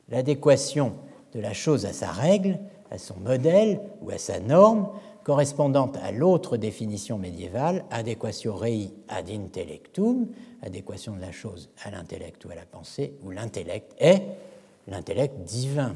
l'adéquation 0.08 0.94
de 1.32 1.40
la 1.40 1.52
chose 1.52 1.86
à 1.86 1.92
sa 1.92 2.10
règle, 2.10 2.58
à 2.90 2.98
son 2.98 3.16
modèle 3.16 3.80
ou 4.02 4.10
à 4.10 4.18
sa 4.18 4.40
norme, 4.40 4.88
correspondant 5.24 5.90
à 6.02 6.12
l'autre 6.12 6.56
définition 6.56 7.18
médiévale, 7.18 7.84
adéquatio 7.90 8.54
rei 8.54 8.90
ad 9.08 9.30
intellectum, 9.30 10.28
adéquation 10.62 11.16
de 11.16 11.20
la 11.20 11.32
chose 11.32 11.70
à 11.82 11.90
l'intellect 11.90 12.44
ou 12.44 12.50
à 12.50 12.54
la 12.54 12.66
pensée, 12.66 13.14
où 13.22 13.30
l'intellect 13.30 13.94
est 13.98 14.22
l'intellect 14.86 15.34
divin. 15.44 15.94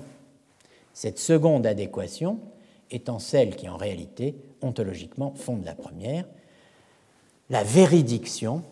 Cette 0.94 1.18
seconde 1.18 1.66
adéquation 1.66 2.40
étant 2.90 3.18
celle 3.18 3.56
qui 3.56 3.68
en 3.68 3.76
réalité, 3.76 4.36
ontologiquement, 4.62 5.34
fonde 5.34 5.64
la 5.64 5.74
première, 5.74 6.26
la 7.50 7.64
véridiction 7.64 8.62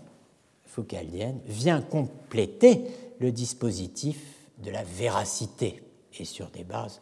foucaldienne 0.64 1.40
vient 1.46 1.80
compléter 1.80 2.82
le 3.18 3.32
dispositif 3.32 4.18
de 4.62 4.70
la 4.70 4.82
véracité 4.84 5.82
et 6.18 6.24
sur 6.24 6.48
des 6.50 6.64
bases 6.64 7.00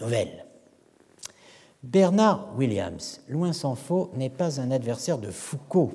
nouvelles. 0.00 0.46
Bernard 1.82 2.48
Williams, 2.56 3.20
loin 3.28 3.52
s'en 3.52 3.74
faut, 3.74 4.10
n'est 4.16 4.30
pas 4.30 4.60
un 4.60 4.70
adversaire 4.70 5.18
de 5.18 5.30
Foucault. 5.30 5.92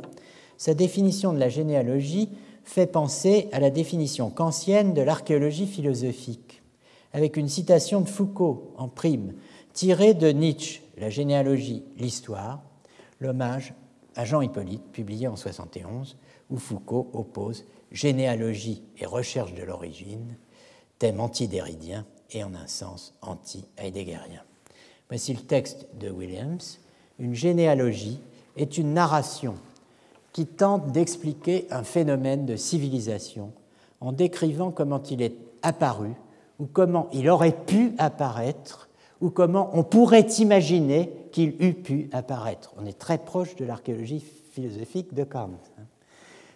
Sa 0.58 0.74
définition 0.74 1.34
de 1.34 1.40
la 1.40 1.50
généalogie 1.50 2.30
fait 2.64 2.88
penser 2.88 3.50
à 3.52 3.60
la 3.60 3.70
définition 3.70 4.30
kantienne 4.30 4.94
de 4.94 5.02
l'archéologie 5.02 5.68
philosophique, 5.68 6.62
avec 7.12 7.36
une 7.36 7.50
citation 7.50 8.00
de 8.00 8.08
Foucault 8.08 8.74
en 8.78 8.88
prime, 8.88 9.34
tirée 9.74 10.14
de 10.14 10.30
Nietzsche, 10.30 10.82
La 10.98 11.10
généalogie, 11.10 11.84
l'histoire, 11.98 12.62
l'hommage 13.20 13.74
à 14.16 14.26
Jean 14.26 14.42
Hippolyte, 14.42 14.84
publié 14.92 15.28
en 15.28 15.36
71, 15.36 16.16
où 16.52 16.58
Foucault 16.58 17.10
oppose 17.14 17.66
généalogie 17.92 18.84
et 18.98 19.06
recherche 19.06 19.54
de 19.54 19.64
l'origine, 19.64 20.36
thème 21.00 21.20
antidéridien 21.20 22.06
et 22.32 22.44
en 22.44 22.54
un 22.54 22.68
sens 22.68 23.16
anti-heideggerien. 23.22 24.44
Voici 25.10 25.34
le 25.34 25.42
texte 25.42 25.88
de 26.00 26.10
Williams. 26.10 26.80
Une 27.20 27.34
généalogie 27.34 28.20
est 28.56 28.78
une 28.78 28.94
narration 28.94 29.56
qui 30.32 30.46
tente 30.46 30.92
d'expliquer 30.92 31.68
un 31.70 31.84
phénomène 31.84 32.46
de 32.46 32.56
civilisation 32.56 33.52
en 34.02 34.12
décrivant 34.12 34.72
comment 34.72 35.02
il 35.04 35.22
est 35.22 35.36
apparu 35.62 36.10
ou 36.60 36.66
comment 36.66 37.10
il 37.14 37.30
aurait 37.30 37.66
pu 37.66 37.94
apparaître 37.98 38.90
ou 39.24 39.30
comment 39.30 39.72
on 39.74 39.84
pourrait 39.84 40.28
imaginer 40.40 41.10
qu'il 41.32 41.56
eût 41.64 41.74
pu 41.74 42.10
apparaître. 42.12 42.74
On 42.78 42.86
est 42.86 43.00
très 43.00 43.18
proche 43.18 43.56
de 43.56 43.66
l'archéologie 43.66 44.24
philosophique 44.52 45.14
de 45.14 45.24
Kant 45.24 45.50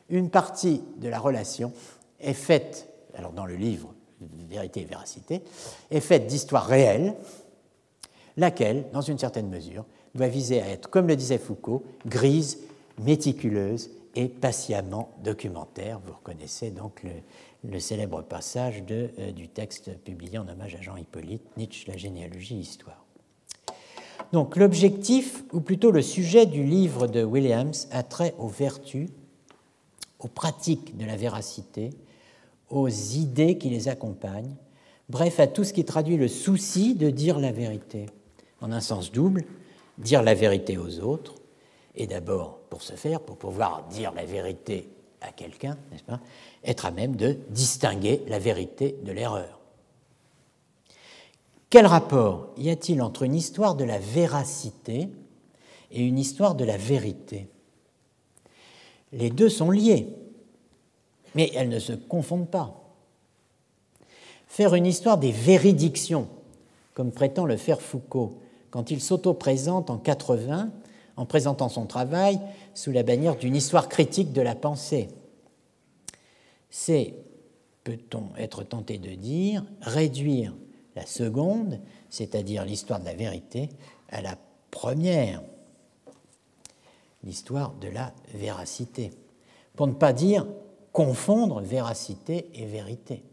une 0.10 0.30
partie 0.30 0.82
de 0.98 1.10
la 1.10 1.20
relation 1.20 1.74
est 2.20 2.34
faite, 2.34 2.88
alors 3.16 3.34
dans 3.34 3.46
le 3.46 3.56
livre 3.56 3.94
Vérité 4.50 4.82
et 4.82 4.86
Véracité, 4.86 5.42
est 5.92 6.00
faite 6.00 6.28
d'histoires 6.28 6.66
réelles, 6.66 7.14
laquelle, 8.38 8.86
dans 8.94 9.02
une 9.02 9.20
certaine 9.20 9.50
mesure, 9.50 9.86
doit 10.16 10.28
viser 10.28 10.62
à 10.62 10.70
être, 10.70 10.90
comme 10.90 11.08
le 11.08 11.16
disait 11.16 11.38
Foucault, 11.38 11.84
grise, 12.06 12.60
méticuleuse 13.00 13.92
et 14.16 14.28
patiemment 14.28 15.10
documentaire. 15.24 16.00
Vous 16.06 16.14
reconnaissez 16.14 16.72
donc 16.72 17.04
le, 17.04 17.12
célèbre 17.80 18.22
passage 18.22 18.84
de, 18.84 19.10
euh, 19.20 19.32
du 19.32 19.48
texte 19.48 19.98
publié 20.00 20.38
en 20.38 20.48
hommage 20.48 20.76
à 20.76 20.82
Jean 20.82 20.96
Hippolyte, 20.96 21.44
Nietzsche, 21.58 21.86
La 21.88 21.98
généalogie 21.98 22.56
histoire. 22.56 23.06
Donc 24.34 24.56
l'objectif, 24.56 25.44
ou 25.54 25.62
plutôt 25.62 25.92
le 25.92 26.02
sujet 26.02 26.46
du 26.46 26.64
livre 26.64 27.08
de 27.08 27.24
Williams, 27.24 27.88
a 27.92 28.04
trait 28.04 28.36
aux 28.38 28.48
vertus 28.48 29.10
aux 30.20 30.28
pratiques 30.28 30.98
de 30.98 31.06
la 31.06 31.16
véracité, 31.16 31.92
aux 32.70 32.90
idées 32.90 33.58
qui 33.58 33.70
les 33.70 33.88
accompagnent, 33.88 34.56
bref 35.10 35.40
à 35.40 35.48
tout 35.48 35.64
ce 35.64 35.74
qui 35.74 35.86
traduit 35.86 36.18
le 36.18 36.28
souci 36.28 36.96
de 36.96 37.10
dire 37.10 37.40
la 37.40 37.52
vérité, 37.52 38.08
en 38.62 38.72
un 38.72 38.82
sens 38.82 39.12
double, 39.12 39.44
dire 39.98 40.24
la 40.24 40.34
vérité 40.34 40.78
aux 40.78 41.00
autres, 41.00 41.36
et 41.96 42.08
d'abord, 42.08 42.60
pour 42.70 42.82
ce 42.82 42.94
faire, 42.94 43.22
pour 43.22 43.38
pouvoir 43.38 43.88
dire 43.90 44.12
la 44.14 44.26
vérité 44.26 44.90
à 45.22 45.32
quelqu'un, 45.32 45.78
n'est-ce 45.92 46.04
pas, 46.04 46.20
être 46.64 46.86
à 46.86 46.92
même 46.92 47.16
de 47.16 47.38
distinguer 47.50 48.22
la 48.28 48.40
vérité 48.40 48.98
de 49.04 49.12
l'erreur. 49.12 49.60
Quel 51.70 51.86
rapport 51.86 52.54
y 52.58 52.70
a-t-il 52.70 53.02
entre 53.02 53.24
une 53.24 53.36
histoire 53.36 53.76
de 53.76 53.84
la 53.84 54.00
véracité 54.00 55.10
et 55.92 56.02
une 56.02 56.18
histoire 56.18 56.56
de 56.56 56.64
la 56.64 56.78
vérité? 56.78 57.48
Les 59.12 59.30
deux 59.30 59.50
sont 59.50 59.72
liés, 59.72 60.08
mais 61.36 61.52
elles 61.56 61.70
ne 61.70 61.80
se 61.80 61.94
confondent 61.94 62.50
pas. 62.50 62.74
Faire 64.48 64.76
une 64.76 64.86
histoire 64.86 65.18
des 65.18 65.32
véridictions, 65.32 66.30
comme 66.94 67.12
prétend 67.12 67.46
le 67.46 67.58
faire 67.58 67.82
Foucault, 67.82 68.40
quand 68.72 68.92
il 68.92 69.02
s'auto-présente 69.02 69.90
en 69.90 69.98
80 69.98 70.72
en 71.18 71.26
présentant 71.26 71.68
son 71.68 71.86
travail 71.86 72.40
sous 72.74 72.92
la 72.92 73.04
bannière 73.04 73.36
d'une 73.36 73.56
histoire 73.56 73.90
critique 73.90 74.32
de 74.32 74.42
la 74.42 74.56
pensée, 74.56 75.10
c'est 76.70 77.16
peut-on 77.84 78.36
être 78.38 78.64
tenté 78.64 78.98
de 78.98 79.16
dire, 79.16 79.66
réduire 79.82 80.54
la 80.96 81.06
seconde, 81.06 81.80
c'est-à-dire 82.10 82.66
l'histoire 82.66 83.00
de 83.00 83.06
la 83.06 83.14
vérité, 83.14 83.70
à 84.10 84.22
la 84.22 84.38
première, 84.72 85.42
l'histoire 87.24 87.74
de 87.76 87.88
la 87.88 88.14
véracité, 88.34 89.12
pour 89.76 89.88
ne 89.88 89.94
pas 89.94 90.14
dire 90.14 90.46
confondre 90.92 91.62
véracité 91.62 92.50
et 92.56 92.66
vérité. 92.66 93.24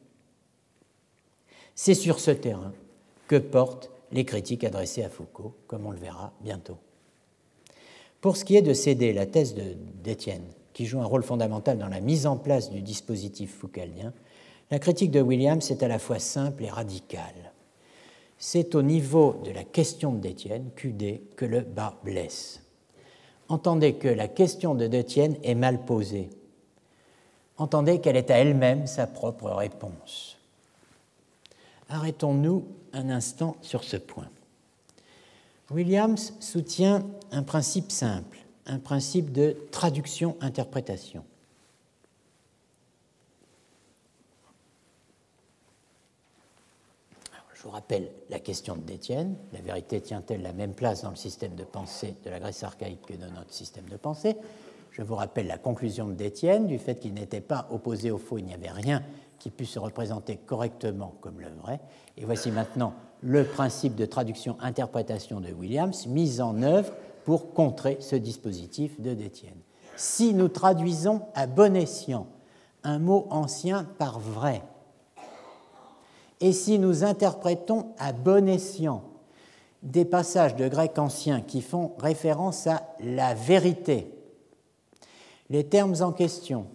C'est 1.75 1.95
sur 1.95 2.21
ce 2.21 2.31
terrain 2.31 2.73
que 3.27 3.37
portent 3.37 3.91
les 4.13 4.25
critiques 4.25 4.65
adressées 4.65 5.03
à 5.03 5.09
Foucault, 5.09 5.55
comme 5.67 5.87
on 5.87 5.91
le 5.91 5.99
verra 5.99 6.33
bientôt. 6.41 6.79
Pour 8.25 8.39
ce 8.39 8.47
qui 8.47 8.57
est 8.57 8.63
de 8.63 8.73
céder 8.73 9.13
la 9.13 9.27
thèse 9.27 9.55
d'Étienne, 10.03 10.47
qui 10.73 10.87
joue 10.87 10.99
un 10.99 11.05
rôle 11.05 11.23
fondamental 11.23 11.77
dans 11.77 11.89
la 11.89 12.01
mise 12.01 12.27
en 12.27 12.39
place 12.39 12.71
du 12.71 12.81
dispositif 12.81 13.55
foucaldien, 13.55 14.15
la 14.71 14.79
critique 14.79 15.11
de 15.11 15.21
Williams 15.21 15.71
est 15.71 15.83
à 15.83 15.89
la 15.89 15.99
fois 15.99 16.19
simple 16.19 16.65
et 16.65 16.71
radicale. 16.71 17.53
C'est 18.39 18.75
au 18.75 18.81
niveau 18.81 19.43
de 19.45 19.51
la 19.51 19.63
question 19.63 20.15
d'Étienne, 20.15 20.71
QD, 20.75 21.37
que 21.37 21.45
le 21.45 21.61
bas 21.61 22.01
blesse. 22.03 22.63
Entendez 23.51 23.97
que 23.97 24.09
la 24.09 24.29
question 24.29 24.75
de 24.75 24.87
Détienne 24.87 25.37
est 25.43 25.55
mal 25.55 25.85
posée. 25.85 26.31
Entendez 27.59 28.01
qu'elle 28.01 28.17
est 28.17 28.31
à 28.31 28.39
elle-même 28.39 28.87
sa 28.87 29.07
propre 29.07 29.51
réponse. 29.51 30.39
Arrêtons-nous 31.91 32.65
un 32.95 33.11
instant 33.11 33.59
sur 33.61 33.85
ce 33.85 33.99
point. 33.99 34.31
Williams 35.75 36.35
soutient 36.39 37.05
un 37.33 37.43
principe 37.43 37.91
simple, 37.91 38.39
un 38.67 38.79
principe 38.79 39.33
de 39.33 39.57
traduction-interprétation. 39.73 41.25
Je 47.55 47.63
vous 47.65 47.71
rappelle 47.71 48.09
la 48.31 48.39
question 48.39 48.77
de 48.77 48.83
Détienne. 48.83 49.35
La 49.53 49.61
vérité 49.61 50.01
tient-elle 50.01 50.43
la 50.43 50.53
même 50.53 50.75
place 50.75 51.03
dans 51.03 51.11
le 51.11 51.17
système 51.17 51.57
de 51.57 51.65
pensée 51.65 52.15
de 52.25 52.31
la 52.31 52.39
Grèce 52.39 52.63
archaïque 52.63 53.03
que 53.07 53.15
dans 53.15 53.31
notre 53.33 53.53
système 53.53 53.89
de 53.89 53.97
pensée? 53.97 54.37
Je 54.93 55.03
vous 55.03 55.17
rappelle 55.17 55.49
la 55.49 55.59
conclusion 55.59 56.07
de 56.07 56.13
Détienne, 56.13 56.69
du 56.69 56.79
fait 56.79 57.01
qu'il 57.01 57.15
n'était 57.15 57.41
pas 57.41 57.67
opposé 57.71 58.13
au 58.13 58.19
faux, 58.19 58.39
il 58.39 58.45
n'y 58.45 58.55
avait 58.55 58.71
rien 58.71 59.03
qui 59.41 59.51
puisse 59.51 59.71
se 59.71 59.79
représenter 59.81 60.37
correctement 60.37 61.15
comme 61.21 61.41
le 61.41 61.49
vrai. 61.63 61.81
Et 62.17 62.25
voici 62.25 62.53
maintenant 62.53 62.95
le 63.25 63.45
principe 63.45 63.95
de 63.95 64.05
traduction-interprétation 64.05 65.41
de 65.41 65.51
Williams 65.51 66.07
mis 66.07 66.43
en 66.43 66.63
œuvre 66.63 66.93
pour 67.25 67.55
contrer 67.55 67.97
ce 68.01 68.17
dispositif 68.17 69.01
de 69.01 69.15
Détienne. 69.15 69.59
Si 69.97 70.35
nous 70.35 70.49
traduisons 70.49 71.23
à 71.35 71.47
bon 71.47 71.75
escient 71.75 72.27
un 72.83 72.99
mot 72.99 73.27
ancien 73.31 73.85
par 73.99 74.21
vrai, 74.21 74.63
et 76.41 76.53
si 76.53 76.79
nous 76.79 77.03
interprétons 77.03 77.95
à 77.99 78.13
bon 78.13 78.47
escient 78.47 79.03
des 79.83 80.05
passages 80.05 80.55
de 80.57 80.69
grec 80.69 80.99
ancien 80.99 81.41
qui 81.41 81.63
font 81.63 81.93
référence 81.99 82.67
à 82.67 82.83
la 83.01 83.33
vérité, 83.33 84.11
les 85.49 85.65
termes 85.65 85.97
en 86.01 86.13
question 86.13 86.67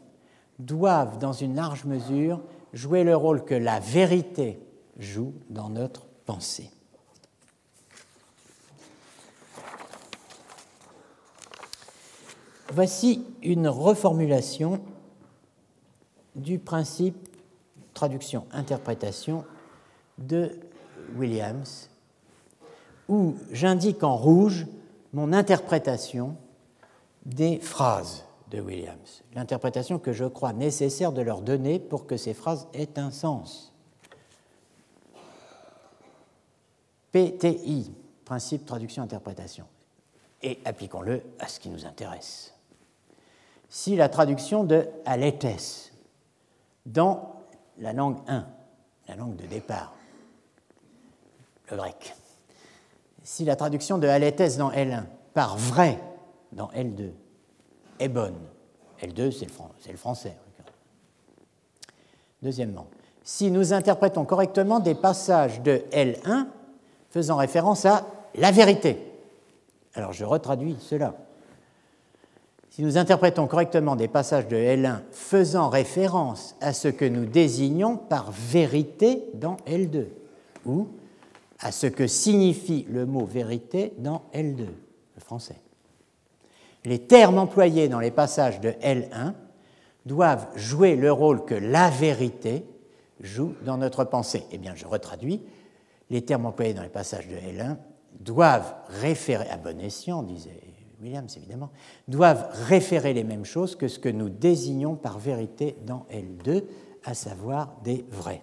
doivent, 0.58 1.20
dans 1.20 1.34
une 1.34 1.56
large 1.56 1.86
mesure, 1.86 2.42
jouer 2.74 3.04
le 3.04 3.16
rôle 3.16 3.46
que 3.46 3.56
la 3.56 3.80
vérité 3.80 4.60
joue 4.98 5.34
dans 5.50 5.70
notre 5.70 6.09
Voici 12.72 13.26
une 13.42 13.68
reformulation 13.68 14.80
du 16.36 16.60
principe 16.60 17.28
traduction-interprétation 17.94 19.44
de 20.20 20.52
Williams, 21.18 21.90
où 23.08 23.36
j'indique 23.52 24.04
en 24.04 24.16
rouge 24.16 24.68
mon 25.14 25.34
interprétation 25.34 26.36
des 27.26 27.60
phrases 27.60 28.24
de 28.52 28.62
Williams, 28.62 29.24
l'interprétation 29.34 30.00
que 30.00 30.14
je 30.14 30.26
crois 30.26 30.54
nécessaire 30.54 31.12
de 31.12 31.22
leur 31.22 31.42
donner 31.42 31.80
pour 31.80 32.06
que 32.06 32.18
ces 32.18 32.34
phrases 32.34 32.68
aient 32.74 32.98
un 32.98 33.12
sens. 33.12 33.74
PTI, 37.12 37.92
principe 38.26 38.66
traduction-interprétation. 38.66 39.66
Et 40.42 40.60
appliquons-le 40.66 41.22
à 41.40 41.48
ce 41.48 41.60
qui 41.60 41.70
nous 41.70 41.86
intéresse. 41.86 42.54
Si 43.68 43.96
la 43.96 44.10
traduction 44.10 44.64
de 44.64 44.88
Aletes 45.06 45.94
dans 46.86 47.36
la 47.78 47.94
langue 47.94 48.18
1, 48.28 48.48
la 49.08 49.16
langue 49.16 49.36
de 49.36 49.46
départ, 49.46 49.94
le 51.70 51.78
grec. 51.78 52.16
Si 53.24 53.46
la 53.46 53.56
traduction 53.56 53.98
de 53.98 54.08
Aletes 54.08 54.58
dans 54.58 54.72
L1 54.72 55.04
par 55.34 55.58
vrai 55.58 56.00
dans 56.52 56.70
L2 56.70 57.12
est 58.00 58.10
bonne, 58.10 58.40
L2 59.02 59.32
c'est 59.32 59.46
le, 59.46 59.92
le 59.92 59.98
français. 59.98 60.36
Deuxièmement, 62.42 62.88
si 63.24 63.52
nous 63.52 63.74
interprétons 63.74 64.26
correctement 64.26 64.80
des 64.80 64.96
passages 64.96 65.62
de 65.62 65.84
L1 65.92 66.48
faisant 67.10 67.38
référence 67.38 67.86
à 67.86 68.06
la 68.36 68.52
vérité, 68.52 68.98
alors 69.96 70.14
je 70.14 70.26
retraduis 70.26 70.78
cela. 70.80 71.16
Si 72.70 72.84
nous 72.84 72.98
interprétons 72.98 73.48
correctement 73.48 73.96
des 73.96 74.08
passages 74.08 74.48
de 74.48 74.56
L1 74.56 75.00
faisant 75.12 75.70
référence 75.70 76.56
à 76.62 76.72
ce 76.72 76.88
que 76.88 77.06
nous 77.06 77.26
désignons 77.26 77.98
par 77.98 78.32
vérité 78.32 79.26
dans 79.34 79.58
L2, 79.68 80.06
ou 80.66 80.88
à 81.60 81.72
ce 81.72 81.88
que 81.88 82.08
signifie 82.08 82.86
le 82.90 83.06
mot 83.06 83.26
vérité 83.26 83.94
dans 83.98 84.22
L2, 84.34 84.60
le 84.60 85.22
français. 85.22 85.58
Les 86.86 87.00
termes 87.00 87.38
employés 87.38 87.90
dans 87.90 88.00
les 88.00 88.12
passages 88.12 88.62
de 88.62 88.70
L1 88.70 89.34
doivent 90.06 90.48
jouer 90.56 90.96
le 90.96 91.12
rôle 91.12 91.44
que 91.44 91.56
la 91.56 91.90
vérité 91.90 92.66
joue 93.20 93.54
dans 93.66 93.78
notre 93.78 94.06
pensée. 94.06 94.44
Eh 94.52 94.58
bien, 94.58 94.74
je 94.76 94.86
retraduis. 94.86 95.42
Les 96.10 96.24
termes 96.24 96.46
employés 96.46 96.74
dans 96.74 96.84
les 96.84 96.90
passages 96.90 97.28
de 97.28 97.36
L1 97.36 97.78
doivent 98.20 98.76
référer, 98.88 99.48
à 99.50 99.58
bon 99.58 99.80
escient, 99.80 100.24
disait 100.24 100.62
Williams 101.02 101.36
évidemment, 101.38 101.70
doivent 102.08 102.50
référer 102.68 103.14
les 103.14 103.24
mêmes 103.24 103.46
choses 103.46 103.76
que 103.76 103.88
ce 103.88 104.00
que 104.00 104.10
nous 104.10 104.30
désignons 104.30 104.96
par 104.96 105.20
vérité 105.20 105.78
dans 105.86 106.06
L2, 106.12 106.64
à 107.06 107.14
savoir 107.14 107.78
des 107.84 108.06
vrais. 108.10 108.42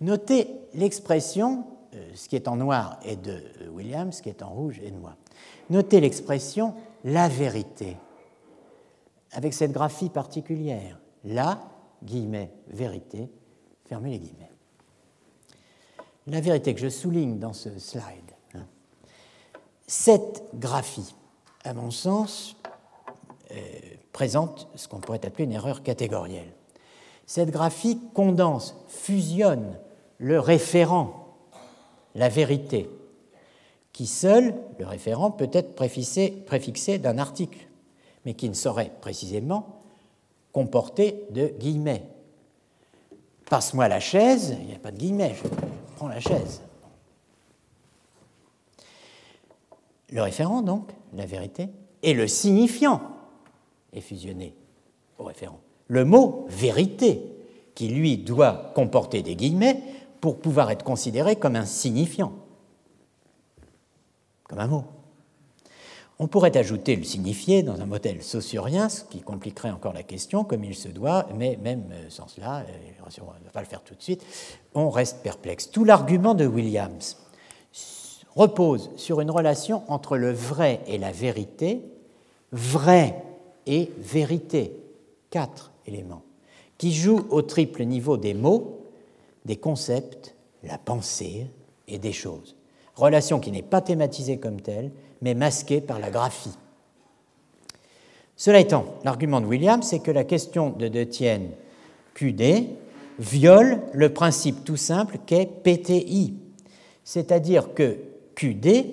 Notez 0.00 0.48
l'expression, 0.74 1.64
euh, 1.94 2.10
ce 2.14 2.28
qui 2.28 2.36
est 2.36 2.48
en 2.48 2.56
noir 2.56 2.98
est 3.04 3.16
de 3.16 3.40
euh, 3.60 3.68
Williams, 3.68 4.16
ce 4.16 4.22
qui 4.22 4.28
est 4.28 4.42
en 4.42 4.50
rouge 4.50 4.80
est 4.80 4.90
de 4.90 4.96
moi. 4.96 5.16
Notez 5.70 6.00
l'expression 6.00 6.74
la 7.04 7.28
vérité, 7.28 7.96
avec 9.32 9.54
cette 9.54 9.72
graphie 9.72 10.08
particulière. 10.10 10.98
La, 11.24 11.62
guillemets, 12.02 12.52
vérité, 12.66 13.30
fermez 13.84 14.10
les 14.10 14.18
guillemets. 14.18 14.51
La 16.26 16.40
vérité 16.40 16.74
que 16.74 16.80
je 16.80 16.88
souligne 16.88 17.38
dans 17.38 17.52
ce 17.52 17.78
slide 17.78 18.32
cette 19.92 20.44
graphie, 20.54 21.14
à 21.64 21.74
mon 21.74 21.90
sens, 21.90 22.56
euh, 23.50 23.56
présente 24.12 24.66
ce 24.74 24.88
qu'on 24.88 25.00
pourrait 25.00 25.24
appeler 25.26 25.44
une 25.44 25.52
erreur 25.52 25.82
catégorielle. 25.82 26.50
Cette 27.26 27.50
graphie 27.50 28.00
condense, 28.14 28.74
fusionne 28.88 29.78
le 30.16 30.40
référent, 30.40 31.36
la 32.14 32.30
vérité, 32.30 32.88
qui 33.92 34.06
seul, 34.06 34.54
le 34.78 34.86
référent, 34.86 35.30
peut 35.30 35.50
être 35.52 35.74
préfixé, 35.74 36.98
d'un 36.98 37.18
article, 37.18 37.58
mais 38.24 38.32
qui 38.32 38.48
ne 38.48 38.54
saurait 38.54 38.92
précisément 39.02 39.82
comporter 40.54 41.26
de 41.30 41.48
guillemets. 41.48 42.06
Passe-moi 43.50 43.88
la 43.88 44.00
chaise, 44.00 44.56
il 44.58 44.68
n'y 44.68 44.74
a 44.74 44.78
pas 44.78 44.90
de 44.90 44.96
guillemets, 44.96 45.36
la 46.08 46.20
chaise. 46.20 46.62
Le 50.10 50.22
référent, 50.22 50.62
donc, 50.62 50.90
la 51.14 51.26
vérité, 51.26 51.68
et 52.02 52.14
le 52.14 52.26
signifiant 52.28 53.00
est 53.92 54.00
fusionné 54.00 54.54
au 55.18 55.24
référent. 55.24 55.60
Le 55.88 56.04
mot 56.04 56.46
vérité, 56.48 57.22
qui 57.74 57.88
lui 57.88 58.18
doit 58.18 58.72
comporter 58.74 59.22
des 59.22 59.36
guillemets 59.36 59.82
pour 60.20 60.38
pouvoir 60.38 60.70
être 60.70 60.84
considéré 60.84 61.36
comme 61.36 61.56
un 61.56 61.64
signifiant, 61.64 62.32
comme 64.44 64.58
un 64.58 64.66
mot. 64.66 64.84
On 66.22 66.28
pourrait 66.28 66.56
ajouter 66.56 66.94
le 66.94 67.02
signifié 67.02 67.64
dans 67.64 67.80
un 67.80 67.84
modèle 67.84 68.22
saussurien, 68.22 68.88
ce 68.88 69.02
qui 69.02 69.22
compliquerait 69.22 69.72
encore 69.72 69.92
la 69.92 70.04
question, 70.04 70.44
comme 70.44 70.62
il 70.62 70.76
se 70.76 70.86
doit, 70.86 71.26
mais 71.36 71.58
même 71.60 71.82
euh, 71.90 72.10
sans 72.10 72.28
cela, 72.28 72.58
euh, 72.60 73.18
on 73.20 73.24
ne 73.40 73.44
va 73.44 73.50
pas 73.52 73.58
le 73.58 73.66
faire 73.66 73.82
tout 73.82 73.96
de 73.96 74.02
suite, 74.02 74.24
on 74.72 74.88
reste 74.88 75.24
perplexe. 75.24 75.72
Tout 75.72 75.82
l'argument 75.82 76.34
de 76.34 76.46
Williams 76.46 77.16
repose 78.36 78.90
sur 78.94 79.20
une 79.20 79.32
relation 79.32 79.82
entre 79.88 80.16
le 80.16 80.30
vrai 80.30 80.82
et 80.86 80.96
la 80.96 81.10
vérité, 81.10 81.82
vrai 82.52 83.20
et 83.66 83.90
vérité, 83.98 84.76
quatre 85.30 85.72
éléments, 85.88 86.22
qui 86.78 86.94
joue 86.94 87.26
au 87.30 87.42
triple 87.42 87.82
niveau 87.82 88.16
des 88.16 88.34
mots, 88.34 88.86
des 89.44 89.56
concepts, 89.56 90.36
la 90.62 90.78
pensée 90.78 91.48
et 91.88 91.98
des 91.98 92.12
choses. 92.12 92.54
Relation 92.94 93.40
qui 93.40 93.50
n'est 93.50 93.62
pas 93.62 93.80
thématisée 93.80 94.38
comme 94.38 94.60
telle, 94.60 94.92
mais 95.22 95.34
masquée 95.34 95.80
par 95.80 95.98
la 95.98 96.10
graphie. 96.10 96.56
Cela 98.36 98.60
étant, 98.60 98.84
l'argument 99.04 99.40
de 99.40 99.46
William, 99.46 99.82
c'est 99.82 100.00
que 100.00 100.10
la 100.10 100.24
question 100.24 100.70
de 100.70 100.88
De 100.88 101.04
Tienne 101.04 101.50
QD 102.14 102.66
viole 103.18 103.80
le 103.92 104.12
principe 104.12 104.64
tout 104.64 104.76
simple 104.76 105.18
qu'est 105.24 105.46
PTI, 105.46 106.34
c'est-à-dire 107.04 107.74
que 107.74 107.98
QD, 108.34 108.86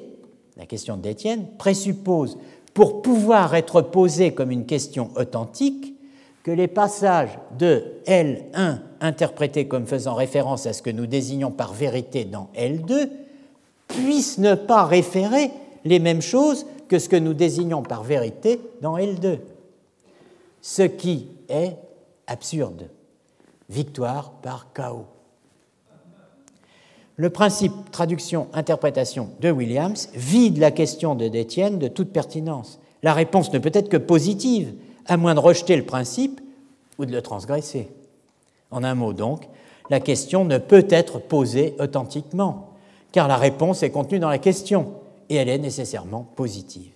la 0.57 0.65
question 0.65 0.97
d'Étienne, 0.97 1.47
présuppose, 1.57 2.37
pour 2.73 3.01
pouvoir 3.01 3.55
être 3.55 3.81
posée 3.81 4.33
comme 4.33 4.51
une 4.51 4.65
question 4.65 5.09
authentique, 5.15 5.95
que 6.43 6.51
les 6.51 6.67
passages 6.67 7.37
de 7.57 7.83
L1 8.05 8.79
interprétés 9.01 9.67
comme 9.67 9.85
faisant 9.85 10.13
référence 10.13 10.65
à 10.65 10.73
ce 10.73 10.81
que 10.81 10.89
nous 10.89 11.05
désignons 11.05 11.51
par 11.51 11.73
vérité 11.73 12.25
dans 12.25 12.49
L2 12.55 13.09
puissent 13.87 14.37
ne 14.37 14.55
pas 14.55 14.85
référer 14.85 15.51
les 15.89 15.97
mêmes 15.99 16.21
choses 16.21 16.67
que 16.87 16.99
ce 16.99 17.09
que 17.09 17.15
nous 17.15 17.33
désignons 17.33 17.81
par 17.81 18.03
vérité 18.03 18.61
dans 18.81 18.97
L2. 18.97 19.39
Ce 20.61 20.83
qui 20.83 21.27
est 21.49 21.75
absurde. 22.27 22.89
Victoire 23.69 24.31
par 24.43 24.71
chaos. 24.71 25.07
Le 27.15 27.31
principe 27.31 27.73
traduction-interprétation 27.91 29.31
de 29.41 29.49
Williams 29.49 30.09
vide 30.13 30.59
la 30.59 30.69
question 30.69 31.15
de 31.15 31.27
Détienne 31.27 31.79
de 31.79 31.87
toute 31.87 32.13
pertinence. 32.13 32.79
La 33.01 33.13
réponse 33.13 33.51
ne 33.51 33.57
peut 33.57 33.71
être 33.73 33.89
que 33.89 33.97
positive, 33.97 34.73
à 35.07 35.17
moins 35.17 35.33
de 35.33 35.39
rejeter 35.39 35.75
le 35.75 35.85
principe 35.85 36.39
ou 36.99 37.05
de 37.05 37.11
le 37.11 37.23
transgresser. 37.23 37.89
En 38.69 38.83
un 38.83 38.93
mot 38.93 39.13
donc, 39.13 39.49
la 39.89 39.99
question 39.99 40.45
ne 40.45 40.59
peut 40.59 40.85
être 40.89 41.17
posée 41.17 41.75
authentiquement, 41.79 42.73
car 43.11 43.27
la 43.27 43.37
réponse 43.37 43.81
est 43.81 43.89
contenue 43.89 44.19
dans 44.19 44.29
la 44.29 44.37
question, 44.37 44.93
et 45.29 45.35
elle 45.35 45.49
est 45.49 45.59
nécessairement 45.59 46.23
positive. 46.23 46.91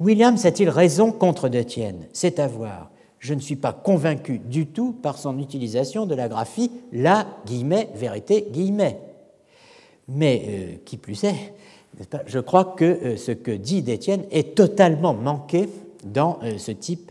Williams 0.00 0.44
a-t-il 0.46 0.68
raison 0.68 1.12
contre 1.12 1.48
Détienne 1.48 2.06
C'est 2.12 2.38
à 2.38 2.48
voir. 2.48 2.90
Je 3.18 3.34
ne 3.34 3.40
suis 3.40 3.56
pas 3.56 3.72
convaincu 3.72 4.38
du 4.38 4.66
tout 4.66 4.92
par 4.92 5.16
son 5.16 5.38
utilisation 5.38 6.06
de 6.06 6.14
la 6.14 6.28
graphie 6.28 6.72
la 6.92 7.26
guillemets 7.46 7.88
vérité 7.94 8.48
guillemets. 8.50 8.98
Mais 10.08 10.42
euh, 10.44 10.76
qui 10.84 10.96
plus 10.96 11.22
est, 11.22 11.54
je 12.26 12.40
crois 12.40 12.64
que 12.64 12.84
euh, 12.84 13.16
ce 13.16 13.30
que 13.30 13.52
dit 13.52 13.82
Détienne 13.82 14.24
est 14.32 14.56
totalement 14.56 15.14
manqué 15.14 15.68
dans 16.04 16.40
euh, 16.42 16.58
ce 16.58 16.72
type 16.72 17.10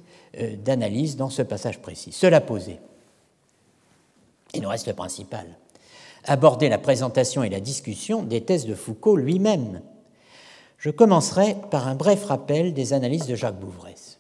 d'analyse, 0.63 1.17
dans 1.17 1.29
ce 1.29 1.41
passage 1.41 1.79
précis. 1.81 2.13
Cela 2.13 2.39
posé, 2.39 2.79
il 4.53 4.61
nous 4.61 4.69
reste 4.69 4.87
le 4.87 4.93
principal 4.93 5.45
aborder 6.25 6.69
la 6.69 6.77
présentation 6.77 7.43
et 7.43 7.49
la 7.49 7.59
discussion 7.59 8.23
des 8.23 8.41
thèses 8.41 8.65
de 8.65 8.75
Foucault 8.75 9.15
lui-même. 9.15 9.81
Je 10.77 10.89
commencerai 10.89 11.55
par 11.69 11.87
un 11.87 11.95
bref 11.95 12.25
rappel 12.25 12.73
des 12.73 12.93
analyses 12.93 13.27
de 13.27 13.35
Jacques 13.35 13.59
Bouvresse. 13.59 14.19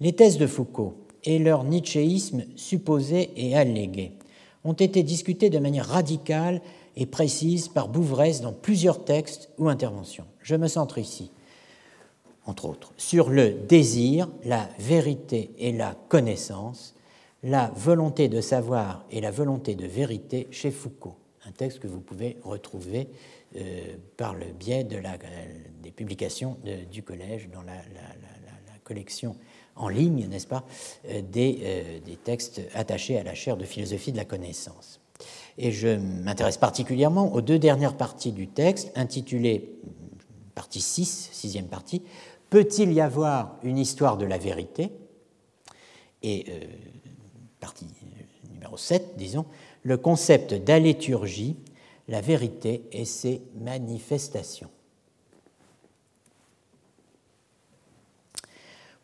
Les 0.00 0.12
thèses 0.12 0.38
de 0.38 0.46
Foucault 0.46 0.94
et 1.24 1.38
leur 1.38 1.64
nietzschéisme 1.64 2.44
supposé 2.56 3.30
et 3.36 3.56
allégué 3.56 4.12
ont 4.64 4.72
été 4.72 5.02
discutées 5.02 5.50
de 5.50 5.58
manière 5.58 5.86
radicale 5.86 6.60
et 6.96 7.06
précise 7.06 7.68
par 7.68 7.88
Bouvresse 7.88 8.40
dans 8.40 8.52
plusieurs 8.52 9.04
textes 9.04 9.50
ou 9.58 9.68
interventions. 9.68 10.26
Je 10.42 10.54
me 10.56 10.68
centre 10.68 10.98
ici, 10.98 11.30
entre 12.46 12.66
autres, 12.66 12.92
sur 12.96 13.30
le 13.30 13.52
désir, 13.52 14.28
la 14.44 14.68
vérité 14.78 15.50
et 15.58 15.72
la 15.72 15.94
connaissance, 16.08 16.94
la 17.42 17.72
volonté 17.74 18.28
de 18.28 18.40
savoir 18.40 19.04
et 19.10 19.20
la 19.20 19.30
volonté 19.30 19.74
de 19.74 19.86
vérité 19.86 20.48
chez 20.50 20.70
Foucault, 20.70 21.16
un 21.46 21.52
texte 21.52 21.80
que 21.80 21.86
vous 21.86 22.00
pouvez 22.00 22.36
retrouver 22.42 23.08
euh, 23.56 23.96
par 24.16 24.34
le 24.34 24.46
biais 24.46 24.86
la, 24.90 25.16
des 25.82 25.90
publications 25.90 26.58
du 26.90 27.02
collège 27.02 27.48
dans 27.52 27.62
la, 27.62 27.72
collection 28.84 29.36
en 29.76 29.88
ligne, 29.88 30.26
n'est-ce 30.26 30.48
pas, 30.48 30.64
euh, 31.06 31.22
des, 31.22 31.60
euh, 31.62 31.98
textes 32.24 32.60
attachés 32.74 33.16
à 33.18 33.22
la 33.22 33.34
chaire 33.34 33.56
de 33.56 33.64
philosophie 33.64 34.10
de 34.10 34.16
la 34.16 34.24
connaissance. 34.24 35.00
Et 35.58 35.70
je 35.70 35.96
m'intéresse 35.96 36.56
particulièrement 36.56 37.32
aux 37.32 37.40
deux 37.40 37.60
dernières 37.60 37.96
parties 37.96 38.32
du 38.32 38.48
texte, 38.48 38.90
intitulées 38.96 39.78
partie 40.56 40.80
6, 40.80 41.28
sixième 41.30 41.68
partie, 41.68 42.02
Peut-il 42.50 42.92
y 42.92 43.00
avoir 43.00 43.56
une 43.62 43.78
histoire 43.78 44.16
de 44.16 44.26
la 44.26 44.36
vérité? 44.36 44.90
Partie 47.60 47.86
numéro 48.52 48.76
7, 48.76 49.16
disons, 49.16 49.46
le 49.82 49.96
concept 49.96 50.54
d'alléturgie, 50.54 51.56
la 52.08 52.20
vérité 52.20 52.82
et 52.92 53.04
ses 53.04 53.42
manifestations. 53.60 54.70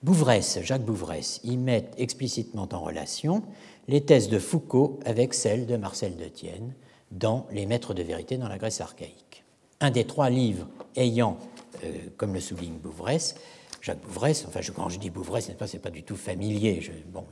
Bouvresse, 0.03 0.59
Jacques 0.63 0.85
Bouvresse, 0.85 1.41
y 1.43 1.57
met 1.57 1.91
explicitement 1.97 2.69
en 2.73 2.81
relation 2.81 3.43
les 3.89 4.03
thèses 4.03 4.29
de 4.29 4.39
Foucault 4.39 5.01
avec 5.05 5.35
celles 5.35 5.67
de 5.67 5.77
Marcel 5.77 6.17
de 6.17 6.27
Tienne 6.27 6.75
dans 7.11 7.47
Les 7.51 7.67
Maîtres 7.67 7.95
de 7.95 8.03
vérité 8.03 8.37
dans 8.37 8.49
la 8.49 8.59
Grèce 8.59 8.81
archaïque. 8.81 9.45
Un 9.81 9.91
des 9.91 10.05
trois 10.05 10.31
livres 10.31 10.69
ayant, 10.97 11.39
euh, 11.85 11.93
comme 12.17 12.35
le 12.35 12.41
souligne 12.41 12.75
Bouvresse, 12.75 13.37
Jacques 13.81 14.03
Bouvresse, 14.03 14.45
enfin 14.47 14.61
quand 14.75 14.89
je 14.89 14.99
dis 14.99 15.11
Bouvresse, 15.11 15.47
ce 15.47 15.53
n'est 15.77 15.79
pas, 15.81 15.91
du 15.91 16.03
tout 16.03 16.17
familier, 16.17 16.81
je, 16.81 16.93
bon, 17.13 17.25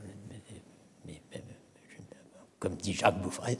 comme 2.65 2.75
dit 2.81 2.93
Jacques 2.93 3.21
Bouffret, 3.21 3.59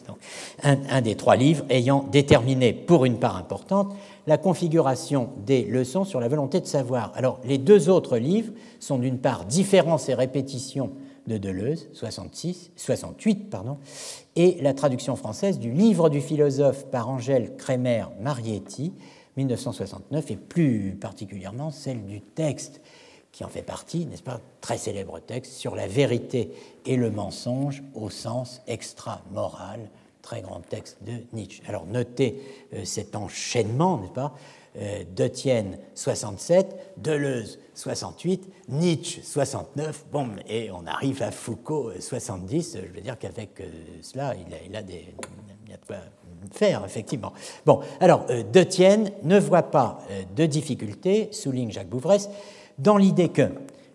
un, 0.63 1.01
des 1.01 1.13
trois 1.13 1.35
livres 1.35 1.63
ayant 1.69 2.07
déterminé 2.11 2.73
pour 2.73 3.05
une 3.05 3.19
part 3.19 3.37
importante 3.37 3.93
la 4.25 4.39
configuration 4.39 5.29
des 5.45 5.63
leçons 5.63 6.05
sur 6.05 6.19
la 6.19 6.27
volonté 6.27 6.59
de 6.59 6.65
savoir. 6.65 7.11
Alors, 7.15 7.39
les 7.45 7.59
deux 7.59 7.87
autres 7.87 8.17
livres 8.17 8.51
sont 8.79 8.97
d'une 8.97 9.19
part 9.19 9.45
Différence 9.45 10.09
et 10.09 10.15
répétition 10.15 10.89
de 11.27 11.37
Deleuze, 11.37 11.87
66, 11.93 12.71
68, 12.75 13.51
pardon, 13.51 13.77
et 14.35 14.57
la 14.61 14.73
traduction 14.73 15.15
française 15.15 15.59
du 15.59 15.71
livre 15.71 16.09
du 16.09 16.19
philosophe 16.19 16.87
par 16.87 17.07
Angèle 17.07 17.55
Crémer 17.57 18.05
Marietti, 18.19 18.91
1969, 19.37 20.31
et 20.31 20.35
plus 20.35 20.97
particulièrement 20.99 21.69
celle 21.69 22.05
du 22.05 22.21
texte 22.21 22.81
qui 23.35 23.43
en 23.43 23.49
fait 23.49 23.63
partie, 23.63 24.05
n'est-ce 24.05 24.23
pas, 24.23 24.39
très 24.61 24.77
célèbre 24.77 25.19
texte 25.19 25.51
sur 25.51 25.75
la 25.75 25.87
vérité 25.87 26.53
et 26.85 26.95
le 26.95 27.11
mensonge 27.11 27.83
au 27.93 28.09
sens 28.09 28.61
extra-moral, 28.65 29.89
très 30.21 30.41
grand 30.41 30.61
texte 30.61 30.99
de 31.01 31.11
Nietzsche. 31.33 31.61
Alors 31.67 31.85
notez 31.85 32.41
euh, 32.73 32.85
cet 32.85 33.13
enchaînement, 33.13 33.97
n'est-ce 33.97 34.13
pas 34.13 34.33
euh, 34.77 35.27
Tienne 35.27 35.77
67, 35.95 36.93
Deleuze 36.95 37.59
68, 37.73 38.49
Nietzsche 38.69 39.21
69, 39.21 40.05
bon, 40.13 40.29
et 40.47 40.71
on 40.71 40.85
arrive 40.85 41.21
à 41.21 41.31
Foucault 41.31 41.91
70. 41.99 42.77
Je 42.83 42.93
veux 42.93 43.01
dire 43.01 43.19
qu'avec 43.19 43.59
euh, 43.59 43.65
cela, 44.01 44.33
il 44.35 44.75
a, 44.75 44.79
a, 44.79 44.81
des, 44.81 45.13
il 45.67 45.73
a 45.73 45.77
de 45.77 45.85
quoi 45.85 45.97
faire, 46.53 46.85
effectivement. 46.85 47.33
Bon, 47.65 47.81
alors, 47.99 48.25
euh, 48.29 48.43
De 48.43 48.63
Tienne 48.63 49.11
ne 49.23 49.37
voit 49.37 49.63
pas 49.63 49.99
de 50.35 50.45
difficulté, 50.45 51.27
souligne 51.33 51.71
Jacques 51.71 51.89
Bouvresse, 51.89 52.29
dans 52.77 52.97
l'idée 52.97 53.29
que 53.29 53.49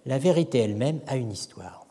la 0.06 0.18
vérité 0.18 0.58
elle-même 0.58 1.00
a 1.06 1.16
une 1.16 1.32
histoire. 1.32 1.86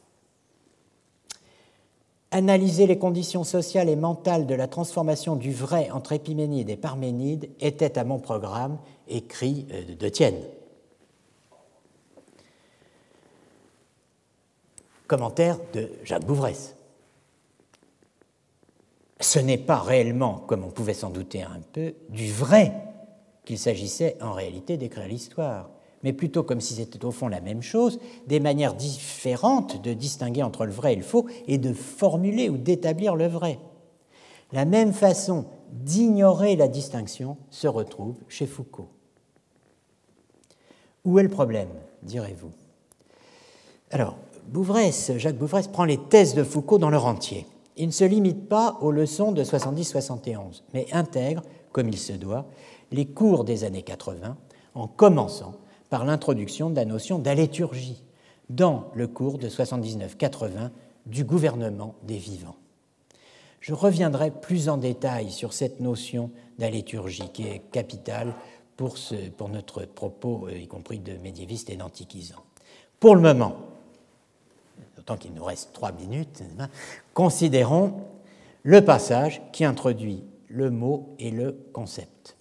Analyser 2.32 2.86
les 2.86 3.00
conditions 3.00 3.44
sociales 3.44 3.90
et 3.90 3.96
mentales 3.96 4.46
de 4.46 4.54
la 4.54 4.68
transformation 4.68 5.36
du 5.36 5.52
vrai 5.52 5.90
entre 5.90 6.12
Épiménide 6.12 6.70
et 6.70 6.78
Parménide 6.78 7.50
était 7.60 7.98
à 7.98 8.04
mon 8.04 8.20
programme, 8.20 8.78
écrit 9.08 9.66
euh, 9.72 9.96
de 9.96 10.10
Tienne. 10.10 10.44
Commentaire 15.08 15.58
de 15.74 15.90
Jacques 16.04 16.26
Bouvresse. 16.26 16.76
Ce 19.20 19.40
n'est 19.40 19.58
pas 19.58 19.80
réellement, 19.80 20.36
comme 20.36 20.64
on 20.64 20.70
pouvait 20.70 20.94
s'en 20.94 21.10
douter 21.10 21.42
un 21.42 21.62
peu, 21.74 21.96
du 22.10 22.32
vrai 22.32 22.74
qu'il 23.44 23.58
s'agissait 23.58 24.18
en 24.22 24.34
réalité 24.34 24.78
d'écrire 24.78 25.08
l'histoire 25.08 25.72
mais 26.04 26.14
plutôt 26.14 26.44
comme 26.44 26.62
si 26.62 26.76
c'était 26.76 27.04
au 27.06 27.12
fond 27.12 27.28
la 27.28 27.42
même 27.42 27.62
chose, 27.62 28.00
des 28.28 28.40
manières 28.40 28.74
différentes 28.74 29.82
de 29.82 29.94
distinguer 29.94 30.44
entre 30.44 30.66
le 30.66 30.72
vrai 30.72 30.94
et 30.94 30.98
le 30.98 31.04
faux 31.04 31.26
et 31.48 31.58
de 31.58 31.74
formuler 31.74 32.50
ou 32.50 32.58
d'établir 32.58 33.16
le 33.16 33.28
vrai. 33.28 33.60
La 34.52 34.66
même 34.66 34.94
façon 34.94 35.46
d'ignorer 35.72 36.56
la 36.56 36.68
distinction 36.68 37.38
se 37.50 37.68
retrouve 37.68 38.16
chez 38.28 38.48
Foucault. 38.48 38.90
Où 41.06 41.20
est 41.20 41.24
le 41.24 41.30
problème, 41.30 41.70
direz-vous? 42.04 42.52
Alors, 43.92 44.18
Jacques 45.18 45.38
Bouvresse 45.38 45.68
prend 45.68 45.86
les 45.86 45.98
thèses 45.98 46.34
de 46.34 46.44
Foucault 46.44 46.80
dans 46.80 46.90
leur 46.90 47.06
entier. 47.06 47.46
Il 47.78 47.88
ne 47.88 47.92
se 47.92 48.04
limite 48.04 48.50
pas 48.50 48.78
aux 48.82 48.92
leçons 48.92 49.32
de 49.32 49.44
70-71, 49.44 50.64
mais 50.74 50.88
intègre, 50.92 51.44
comme 51.72 51.88
il 51.88 51.98
se 51.98 52.14
doit, 52.14 52.46
les 52.92 53.06
cours 53.06 53.44
des 53.44 53.64
années 53.64 53.84
80 53.84 54.36
en 54.76 54.88
commençant 54.88 55.54
par 55.90 56.06
l'introduction 56.06 56.70
de 56.70 56.76
la 56.76 56.86
notion 56.86 57.20
d'alléturgie 57.20 58.04
dans 58.50 58.92
le 58.96 59.08
cours 59.08 59.38
de 59.38 59.50
79-80 59.50 60.72
du 61.06 61.24
gouvernement 61.24 61.96
des 62.04 62.18
vivants. 62.18 62.56
Je 63.60 63.74
reviendrai 63.74 64.32
plus 64.32 64.70
en 64.70 64.78
détail 64.78 65.32
sur 65.32 65.54
cette 65.54 65.80
notion 65.80 66.32
d'aléturgie 66.58 67.30
qui 67.34 67.48
est 67.48 67.60
capitale 67.72 68.34
pour, 68.78 68.98
ce, 68.98 69.16
pour 69.30 69.50
notre 69.50 69.84
propos, 69.84 70.48
euh, 70.48 70.58
y 70.58 70.68
compris 70.68 71.00
de 71.00 71.18
médiévistes 71.18 71.70
et 71.70 71.76
d'antiquisants. 71.76 72.44
Pour 73.00 73.16
le 73.16 73.22
moment, 73.22 73.56
d'autant 74.96 75.18
qu'il 75.18 75.34
nous 75.34 75.44
reste 75.44 75.74
trois 75.74 75.92
minutes, 75.92 76.42
considérons 77.14 78.02
le 78.64 78.84
passage 78.84 79.42
qui 79.52 79.66
introduit 79.66 80.24
le 80.48 80.70
mot 80.70 81.16
et 81.20 81.32
le 81.32 81.52
concept. 81.74 82.38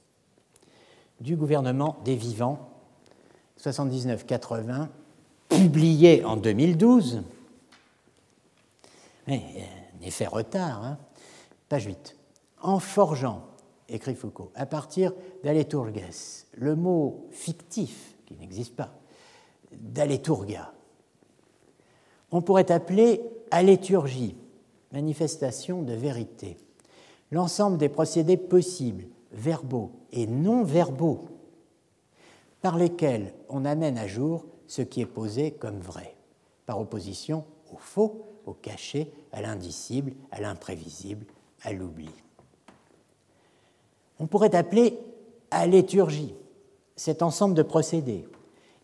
Du 1.21 1.37
gouvernement 1.37 1.97
des 2.05 2.15
vivants, 2.15 2.71
79-80, 3.61 4.89
publié 5.49 6.25
en 6.25 6.37
2012, 6.37 7.23
mais 9.27 9.43
un 10.01 10.07
effet 10.07 10.27
retard, 10.27 10.85
hein. 10.85 10.99
page 11.69 11.85
8. 11.85 12.17
En 12.63 12.79
forgeant, 12.79 13.45
écrit 13.89 14.15
Foucault, 14.15 14.51
à 14.55 14.67
partir 14.67 15.13
d'Aleturges, 15.43 16.45
le 16.55 16.77
mot 16.77 17.27
fictif, 17.31 18.15
qui 18.27 18.35
n'existe 18.35 18.77
pas, 18.77 18.95
d'Aleturga, 19.73 20.73
on 22.31 22.43
pourrait 22.43 22.71
appeler 22.71 23.23
aléturgie, 23.51 24.37
manifestation 24.93 25.83
de 25.83 25.95
vérité, 25.95 26.57
l'ensemble 27.31 27.79
des 27.79 27.89
procédés 27.89 28.37
possibles, 28.37 29.05
verbaux 29.33 29.93
et 30.13 30.27
non 30.27 30.63
verbaux, 30.63 31.27
par 32.63 32.77
lesquels 32.77 33.35
on 33.49 33.65
amène 33.65 33.99
à 33.99 34.07
jour 34.07 34.45
ce 34.67 34.83
qui 34.83 35.01
est 35.01 35.07
posé 35.07 35.53
comme 35.53 35.81
vrai, 35.81 36.15
par 36.67 36.81
opposition 36.81 37.45
au 37.73 37.77
faux, 37.79 38.27
au 38.47 38.53
caché, 38.53 39.13
à 39.33 39.43
l'indicible, 39.43 40.13
à 40.31 40.41
l'imprévisible, 40.41 41.27
à 41.63 41.73
l'oubli. 41.73 42.11
On 44.19 44.27
pourrait 44.27 44.55
appeler 44.55 44.99
à 45.51 45.67
liturgie 45.67 46.35
cet 46.97 47.23
ensemble 47.23 47.55
de 47.55 47.63
procédés 47.63 48.27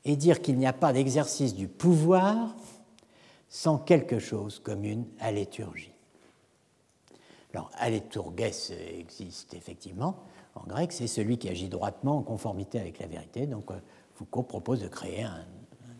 et 0.04 0.16
dire 0.16 0.40
qu'il 0.40 0.58
n'y 0.58 0.66
a 0.66 0.72
pas 0.72 0.92
d'exercice 0.92 1.54
du 1.54 1.66
pouvoir 1.66 2.54
sans 3.48 3.78
quelque 3.78 4.18
chose 4.18 4.58
commune 4.58 5.06
à 5.18 5.32
liturgie. 5.32 5.94
Alors, 7.52 7.70
alétourges 7.74 8.72
existe 8.98 9.54
effectivement. 9.54 10.16
En 10.54 10.66
grec, 10.66 10.92
c'est 10.92 11.06
celui 11.06 11.38
qui 11.38 11.48
agit 11.48 11.68
droitement 11.68 12.18
en 12.18 12.22
conformité 12.22 12.78
avec 12.78 12.98
la 12.98 13.06
vérité. 13.06 13.46
Donc, 13.46 13.70
euh, 13.70 13.74
Foucault 14.14 14.42
propose 14.42 14.80
de 14.80 14.88
créer 14.88 15.22
un, 15.22 15.44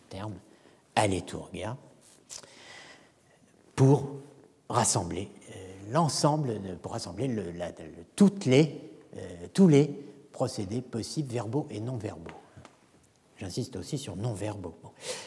terme 0.08 0.34
alétourgia 0.94 1.76
pour 3.74 4.04
rassembler 4.68 5.28
euh, 5.50 5.92
l'ensemble, 5.92 6.60
pour 6.82 6.92
rassembler 6.92 7.28
toutes 8.14 8.44
les, 8.44 8.80
euh, 9.16 9.46
tous 9.52 9.66
les 9.66 9.90
procédés 10.30 10.82
possibles, 10.82 11.32
verbaux 11.32 11.66
et 11.70 11.80
non 11.80 11.96
verbaux. 11.96 12.30
J'insiste 13.38 13.74
aussi 13.74 13.98
sur 13.98 14.14
non 14.14 14.34
verbaux. 14.34 14.76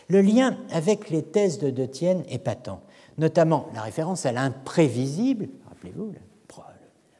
Le 0.07 0.21
lien 0.21 0.57
avec 0.71 1.09
les 1.09 1.23
thèses 1.23 1.59
de 1.59 1.69
De 1.69 1.83
est 1.83 2.39
patent, 2.39 2.81
notamment 3.17 3.67
la 3.73 3.81
référence 3.81 4.25
à 4.25 4.31
l'imprévisible, 4.31 5.49
rappelez-vous, 5.67 6.13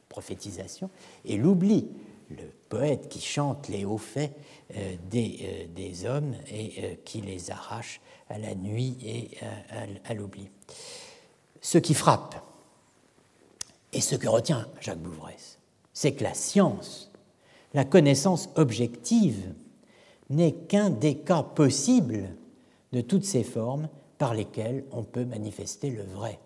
prophétisation, 0.08 0.90
et 1.24 1.36
l'oubli, 1.36 1.88
le 2.30 2.44
poète 2.68 3.08
qui 3.08 3.20
chante 3.20 3.68
les 3.68 3.84
hauts 3.84 3.98
faits 3.98 4.32
euh, 4.76 4.94
des, 5.10 5.68
des, 5.74 6.06
hommes 6.06 6.34
et 6.50 6.98
qui 7.04 7.20
les 7.20 7.50
arrache 7.50 8.00
à 8.28 8.38
la 8.38 8.54
nuit 8.54 8.96
et 9.02 9.30
à 10.04 10.14
l'oubli 10.14 10.50
ce 11.60 11.78
qui 11.78 11.94
frappe 11.94 12.36
et 13.92 14.00
ce 14.00 14.16
que 14.16 14.28
retient 14.28 14.66
Jacques 14.80 15.02
Bouvresse, 15.02 15.58
c'est 15.92 16.12
que 16.12 16.24
la 16.24 16.34
science, 16.34 17.10
la 17.74 17.84
connaissance 17.84 18.50
objective, 18.56 19.54
n'est 20.30 20.52
qu'un 20.52 20.90
des 20.90 21.16
cas 21.16 21.42
possibles 21.42 22.28
de 22.92 23.00
toutes 23.00 23.24
ces 23.24 23.44
formes 23.44 23.88
par 24.18 24.34
lesquelles 24.34 24.84
on 24.92 25.02
peut 25.02 25.24
manifester 25.24 25.90
le 25.90 26.02
vrai. 26.02 26.38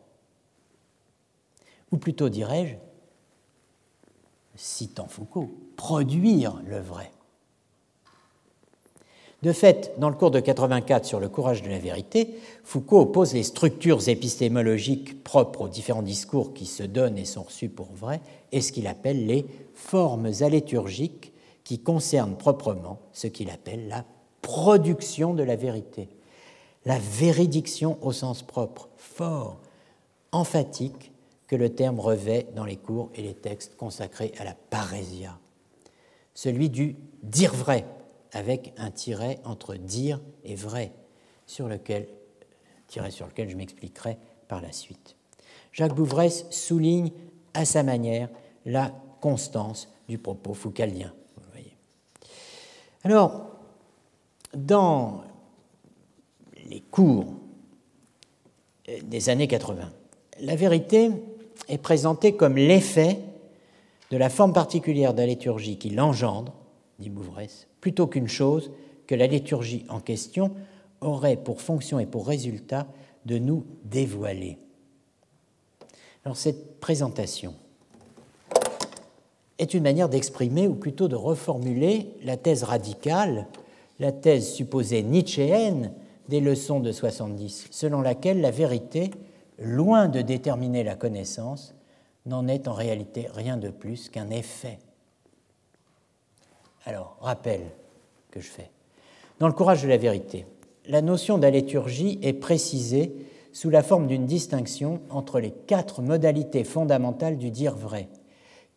Ou 1.90 1.98
plutôt 1.98 2.28
dirais-je, 2.28 2.74
citant 4.56 5.06
Foucault, 5.08 5.50
produire 5.76 6.60
le 6.66 6.78
vrai. 6.78 7.10
De 9.42 9.52
fait, 9.52 9.92
dans 9.98 10.08
le 10.08 10.14
cours 10.14 10.30
de 10.30 10.38
84 10.38 11.04
sur 11.04 11.18
le 11.18 11.28
courage 11.28 11.62
de 11.62 11.68
la 11.68 11.78
vérité, 11.78 12.34
Foucault 12.62 13.00
oppose 13.00 13.34
les 13.34 13.42
structures 13.42 14.08
épistémologiques 14.08 15.24
propres 15.24 15.62
aux 15.62 15.68
différents 15.68 16.02
discours 16.02 16.54
qui 16.54 16.64
se 16.64 16.84
donnent 16.84 17.18
et 17.18 17.24
sont 17.24 17.42
reçus 17.42 17.68
pour 17.68 17.88
vrais 17.92 18.20
et 18.52 18.60
ce 18.60 18.70
qu'il 18.70 18.86
appelle 18.86 19.26
les 19.26 19.44
formes 19.74 20.30
aléturgiques 20.42 21.32
qui 21.64 21.80
concernent 21.80 22.36
proprement 22.36 23.00
ce 23.12 23.26
qu'il 23.26 23.50
appelle 23.50 23.88
la 23.88 24.04
production 24.42 25.34
de 25.34 25.42
la 25.42 25.56
vérité, 25.56 26.08
la 26.84 26.98
véridiction 26.98 27.98
au 28.00 28.12
sens 28.12 28.42
propre, 28.42 28.88
fort, 28.96 29.58
emphatique 30.30 31.11
que 31.52 31.56
le 31.58 31.68
terme 31.68 32.00
revêt 32.00 32.46
dans 32.56 32.64
les 32.64 32.78
cours 32.78 33.10
et 33.14 33.20
les 33.20 33.34
textes 33.34 33.76
consacrés 33.76 34.32
à 34.38 34.44
la 34.44 34.54
parésia, 34.54 35.38
celui 36.32 36.70
du 36.70 36.96
dire 37.22 37.52
vrai 37.52 37.84
avec 38.32 38.72
un 38.78 38.90
tiret 38.90 39.38
entre 39.44 39.74
dire 39.74 40.18
et 40.44 40.54
vrai, 40.54 40.92
sur 41.44 41.68
lequel, 41.68 42.08
sur 42.88 43.26
lequel 43.26 43.50
je 43.50 43.56
m'expliquerai 43.56 44.16
par 44.48 44.62
la 44.62 44.72
suite. 44.72 45.14
Jacques 45.72 45.94
Bouvresse 45.94 46.46
souligne 46.48 47.12
à 47.52 47.66
sa 47.66 47.82
manière 47.82 48.30
la 48.64 48.90
constance 49.20 49.92
du 50.08 50.16
propos 50.16 50.54
foucaldien. 50.54 51.12
Vous 51.36 51.50
voyez. 51.52 51.76
Alors, 53.04 53.50
dans 54.54 55.22
les 56.64 56.80
cours 56.80 57.26
des 59.02 59.28
années 59.28 59.48
80, 59.48 59.92
la 60.40 60.56
vérité 60.56 61.10
est 61.68 61.78
présentée 61.78 62.34
comme 62.34 62.56
l'effet 62.56 63.18
de 64.10 64.16
la 64.16 64.28
forme 64.28 64.52
particulière 64.52 65.14
de 65.14 65.20
la 65.20 65.26
liturgie 65.26 65.78
qui 65.78 65.90
l'engendre, 65.90 66.52
dit 66.98 67.08
Bouvresse, 67.08 67.66
plutôt 67.80 68.06
qu'une 68.06 68.28
chose 68.28 68.70
que 69.06 69.14
la 69.14 69.26
liturgie 69.26 69.84
en 69.88 70.00
question 70.00 70.52
aurait 71.00 71.36
pour 71.36 71.60
fonction 71.60 71.98
et 71.98 72.06
pour 72.06 72.26
résultat 72.26 72.86
de 73.26 73.38
nous 73.38 73.64
dévoiler. 73.84 74.58
Alors 76.24 76.36
cette 76.36 76.78
présentation 76.80 77.54
est 79.58 79.74
une 79.74 79.82
manière 79.82 80.08
d'exprimer, 80.08 80.66
ou 80.66 80.74
plutôt 80.74 81.08
de 81.08 81.16
reformuler, 81.16 82.08
la 82.22 82.36
thèse 82.36 82.64
radicale, 82.64 83.46
la 84.00 84.12
thèse 84.12 84.52
supposée 84.52 85.02
nietzschéenne 85.02 85.92
des 86.28 86.40
leçons 86.40 86.80
de 86.80 86.92
70, 86.92 87.68
selon 87.70 88.00
laquelle 88.00 88.40
la 88.40 88.50
vérité, 88.50 89.10
loin 89.62 90.08
de 90.08 90.20
déterminer 90.20 90.84
la 90.84 90.96
connaissance, 90.96 91.74
n'en 92.26 92.46
est 92.48 92.68
en 92.68 92.74
réalité 92.74 93.28
rien 93.34 93.56
de 93.56 93.70
plus 93.70 94.08
qu'un 94.08 94.30
effet 94.30 94.78
alors, 96.84 97.16
rappel 97.20 97.60
que 98.30 98.40
je 98.40 98.48
fais. 98.48 98.70
Dans 99.38 99.46
le 99.46 99.52
courage 99.52 99.82
de 99.82 99.88
la 99.88 99.96
vérité, 99.96 100.46
la 100.86 101.02
notion 101.02 101.38
d'aléturgie 101.38 102.18
est 102.22 102.32
précisée 102.32 103.12
sous 103.52 103.70
la 103.70 103.82
forme 103.82 104.06
d'une 104.06 104.26
distinction 104.26 105.00
entre 105.10 105.38
les 105.38 105.50
quatre 105.50 106.02
modalités 106.02 106.64
fondamentales 106.64 107.38
du 107.38 107.50
dire 107.50 107.76
vrai, 107.76 108.08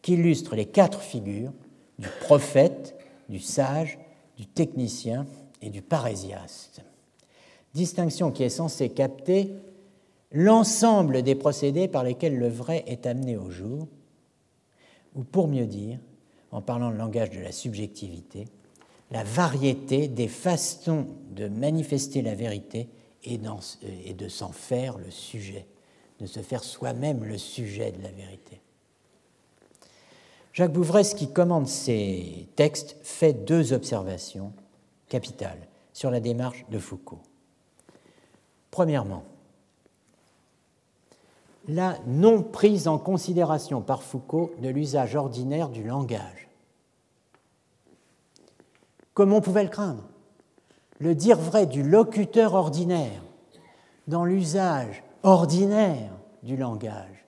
qui 0.02 0.14
illustrent 0.14 0.56
les 0.56 0.66
quatre 0.66 1.02
figures 1.02 1.54
du 1.98 2.08
prophète, 2.22 2.96
du 3.30 3.40
sage, 3.40 3.98
du 4.38 4.46
technicien 4.46 5.26
et 5.62 5.70
du 5.70 5.82
parésiaste. 5.82 6.82
Distinction 7.74 8.32
qui 8.32 8.44
est 8.44 8.50
censée 8.50 8.90
capter 8.90 9.54
l'ensemble 10.36 11.24
des 11.24 11.34
procédés 11.34 11.88
par 11.88 12.04
lesquels 12.04 12.38
le 12.38 12.50
vrai 12.50 12.84
est 12.88 13.06
amené 13.08 13.38
au 13.38 13.50
jour, 13.50 13.88
ou 15.16 15.24
pour 15.24 15.48
mieux 15.48 15.66
dire, 15.66 15.98
en 16.52 16.62
parlant 16.62 16.90
le 16.90 16.98
langage 16.98 17.32
de 17.32 17.40
la 17.40 17.54
subjectivité, 17.54 18.46
la 19.12 19.24
variété 19.24 20.10
des 20.10 20.28
façons 20.28 21.08
de 21.32 21.48
manifester 21.48 22.22
la 22.22 22.36
vérité 22.36 22.90
et, 23.24 23.38
de 23.38 24.28
s'en 24.28 24.52
faire 24.52 24.98
le 24.98 25.10
sujet, 25.10 25.66
de 26.20 26.26
se 26.26 26.42
faire 26.42 26.64
soi-même 26.64 27.24
le 27.24 27.38
sujet 27.38 27.92
de 27.94 28.04
la 28.04 28.12
vérité. 28.12 28.60
Jacques 30.52 30.74
Bouvresse, 30.74 31.14
qui 31.14 31.32
commande 31.32 31.68
ces 31.68 32.48
textes, 32.56 32.98
fait 33.04 33.46
deux 33.46 33.74
observations 33.74 34.52
capitales 35.08 35.68
sur 35.94 36.12
la 36.12 36.20
démarche 36.20 36.66
de 36.70 36.80
Foucault. 36.80 37.22
Premièrement, 38.70 39.24
la 41.68 41.98
non 42.08 42.44
prise 42.44 42.88
en 42.88 42.98
considération 42.98 43.82
par 43.82 44.04
Foucault 44.04 44.52
de 44.62 44.70
l'usage 44.70 45.16
ordinaire 45.16 45.70
du 45.70 45.84
langage. 45.84 46.50
Comme 49.14 49.34
on 49.34 49.42
pouvait 49.42 49.64
le 49.64 49.70
craindre, 49.70 50.04
le 51.00 51.16
dire 51.16 51.38
vrai 51.38 51.66
du 51.66 51.84
locuteur 51.84 52.54
ordinaire 52.54 53.22
dans 54.08 54.26
l'usage 54.26 55.04
ordinaire 55.24 56.12
du 56.44 56.58
langage 56.58 57.26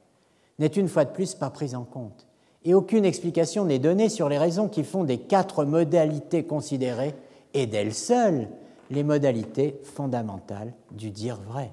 n'est 0.59 0.68
une 0.68 0.88
fois 0.88 1.05
de 1.05 1.11
plus 1.11 1.35
pas 1.35 1.49
prise 1.49 1.76
en 1.76 1.84
compte, 1.84 2.27
et 2.64 2.73
aucune 2.73 3.05
explication 3.05 3.65
n'est 3.65 3.80
donnée 3.80 4.09
sur 4.09 4.30
les 4.30 4.38
raisons 4.38 4.68
qui 4.68 4.84
font 4.84 5.03
des 5.03 5.19
quatre 5.19 5.65
modalités 5.65 6.43
considérées, 6.43 7.15
et 7.53 7.65
d'elles 7.65 7.93
seules, 7.93 8.49
les 8.89 9.03
modalités 9.03 9.80
fondamentales 9.84 10.73
du 10.91 11.11
dire 11.11 11.39
vrai. 11.47 11.72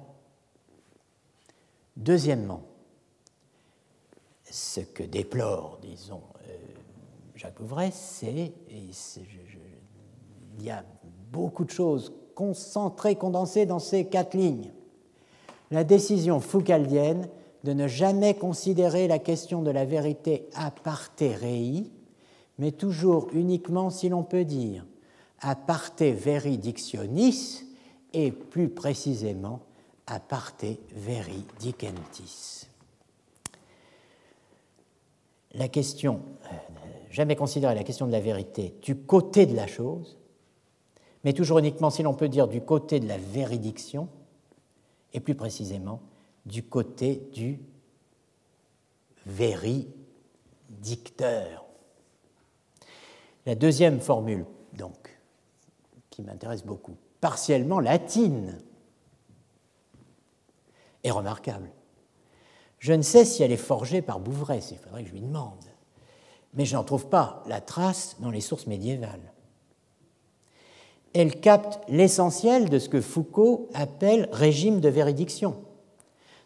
Deuxièmement, 1.97 2.61
ce 4.43 4.81
que 4.81 5.03
déplore, 5.03 5.79
disons, 5.81 6.21
euh, 6.47 6.57
Jacques 7.35 7.57
Bouvray, 7.59 7.91
c'est, 7.91 8.53
il 8.69 10.63
y 10.63 10.69
a 10.69 10.83
beaucoup 11.31 11.63
de 11.63 11.71
choses 11.71 12.13
concentrées, 12.35 13.15
condensées 13.15 13.65
dans 13.65 13.79
ces 13.79 14.05
quatre 14.05 14.35
lignes. 14.35 14.71
La 15.71 15.83
décision 15.83 16.39
foucaldienne 16.39 17.29
de 17.63 17.73
ne 17.73 17.87
jamais 17.87 18.35
considérer 18.35 19.07
la 19.07 19.19
question 19.19 19.61
de 19.61 19.71
la 19.71 19.85
vérité 19.85 20.47
a 20.53 20.71
parte 20.71 21.21
rei, 21.21 21.89
mais 22.59 22.71
toujours 22.71 23.29
uniquement, 23.33 23.89
si 23.89 24.09
l'on 24.09 24.23
peut 24.23 24.45
dire, 24.45 24.85
a 25.39 25.55
parte 25.55 26.01
veridictionis 26.01 27.63
et 28.13 28.31
plus 28.31 28.69
précisément 28.69 29.61
a 30.07 30.19
parte 30.19 30.65
veridicentis. 30.91 32.67
La 35.53 35.69
question, 35.69 36.21
euh, 36.45 36.47
jamais 37.09 37.35
considérer 37.35 37.75
la 37.75 37.83
question 37.83 38.07
de 38.07 38.11
la 38.11 38.19
vérité 38.19 38.75
du 38.81 38.95
côté 38.95 39.45
de 39.45 39.55
la 39.55 39.67
chose, 39.67 40.17
mais 41.23 41.33
toujours 41.33 41.59
uniquement, 41.59 41.89
si 41.89 42.03
l'on 42.03 42.13
peut 42.13 42.29
dire, 42.29 42.47
du 42.47 42.61
côté 42.61 42.99
de 42.99 43.07
la 43.07 43.17
véridiction, 43.17 44.07
et 45.13 45.19
plus 45.21 45.33
précisément 45.33 46.01
du 46.45 46.61
côté 46.61 47.27
du 47.33 47.59
véridicteur. 49.25 51.65
La 53.45 53.55
deuxième 53.55 54.01
formule, 54.01 54.45
donc, 54.73 55.17
qui 56.09 56.21
m'intéresse 56.21 56.65
beaucoup, 56.65 56.97
partiellement 57.21 57.79
latine, 57.79 58.59
est 61.05 61.11
remarquable. 61.11 61.69
Je 62.79 62.93
ne 62.93 63.01
sais 63.01 63.23
si 63.23 63.43
elle 63.43 63.51
est 63.51 63.57
forgée 63.57 64.01
par 64.01 64.19
Bouvray, 64.19 64.59
il 64.71 64.77
faudrait 64.77 65.03
que 65.03 65.09
je 65.09 65.13
lui 65.13 65.21
demande, 65.21 65.63
mais 66.53 66.65
je 66.65 66.75
n'en 66.75 66.83
trouve 66.83 67.07
pas 67.07 67.43
la 67.47 67.61
trace 67.61 68.17
dans 68.19 68.31
les 68.31 68.41
sources 68.41 68.67
médiévales. 68.67 69.31
Elle 71.13 71.39
capte 71.39 71.79
l'essentiel 71.87 72.69
de 72.69 72.79
ce 72.79 72.89
que 72.89 72.99
Foucault 72.99 73.69
appelle 73.73 74.27
régime 74.31 74.81
de 74.81 74.89
véridiction, 74.89 75.55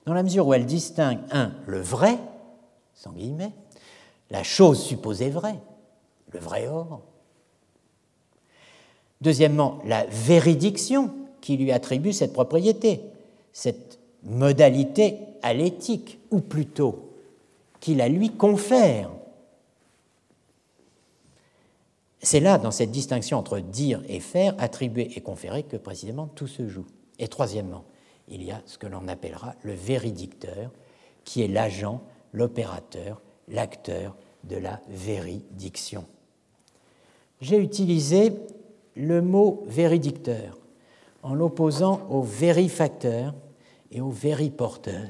dans 0.05 0.13
la 0.13 0.23
mesure 0.23 0.45
où 0.45 0.53
elle 0.53 0.65
distingue, 0.65 1.19
un, 1.31 1.53
le 1.65 1.81
vrai, 1.81 2.19
sans 2.93 3.11
guillemets, 3.11 3.53
la 4.29 4.43
chose 4.43 4.83
supposée 4.83 5.29
vraie, 5.29 5.59
le 6.31 6.39
vrai 6.39 6.67
or. 6.67 7.01
Deuxièmement, 9.21 9.79
la 9.85 10.05
véridiction 10.05 11.13
qui 11.41 11.57
lui 11.57 11.71
attribue 11.71 12.13
cette 12.13 12.33
propriété, 12.33 13.01
cette 13.51 13.88
modalité 14.23 15.17
à 15.41 15.53
l'éthique, 15.53 16.19
ou 16.31 16.41
plutôt 16.41 17.09
qui 17.79 17.95
la 17.95 18.09
lui 18.09 18.31
confère. 18.31 19.09
C'est 22.21 22.41
là, 22.41 22.57
dans 22.57 22.71
cette 22.71 22.91
distinction 22.91 23.37
entre 23.37 23.59
dire 23.59 24.01
et 24.09 24.19
faire, 24.19 24.53
attribuer 24.57 25.09
et 25.15 25.21
conférer, 25.21 25.63
que 25.63 25.77
précisément 25.77 26.27
tout 26.27 26.47
se 26.47 26.67
joue. 26.67 26.85
Et 27.17 27.29
troisièmement, 27.29 27.85
il 28.27 28.43
y 28.43 28.51
a 28.51 28.61
ce 28.65 28.77
que 28.77 28.87
l'on 28.87 29.07
appellera 29.07 29.55
le 29.63 29.73
véridicteur, 29.73 30.71
qui 31.23 31.41
est 31.41 31.47
l'agent, 31.47 32.01
l'opérateur, 32.33 33.21
l'acteur 33.47 34.15
de 34.43 34.57
la 34.57 34.81
véridiction. 34.89 36.05
J'ai 37.41 37.57
utilisé 37.57 38.33
le 38.95 39.21
mot 39.21 39.63
véridicteur 39.67 40.57
en 41.23 41.33
l'opposant 41.33 42.01
au 42.09 42.21
vérifacteur 42.21 43.33
et 43.91 44.01
au 44.01 44.09
vériporteur, 44.09 45.07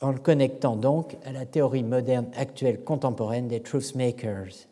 en 0.00 0.12
le 0.12 0.18
connectant 0.18 0.76
donc 0.76 1.16
à 1.24 1.32
la 1.32 1.46
théorie 1.46 1.82
moderne 1.82 2.26
actuelle 2.36 2.82
contemporaine 2.84 3.48
des 3.48 3.60
truthmakers 3.60 4.68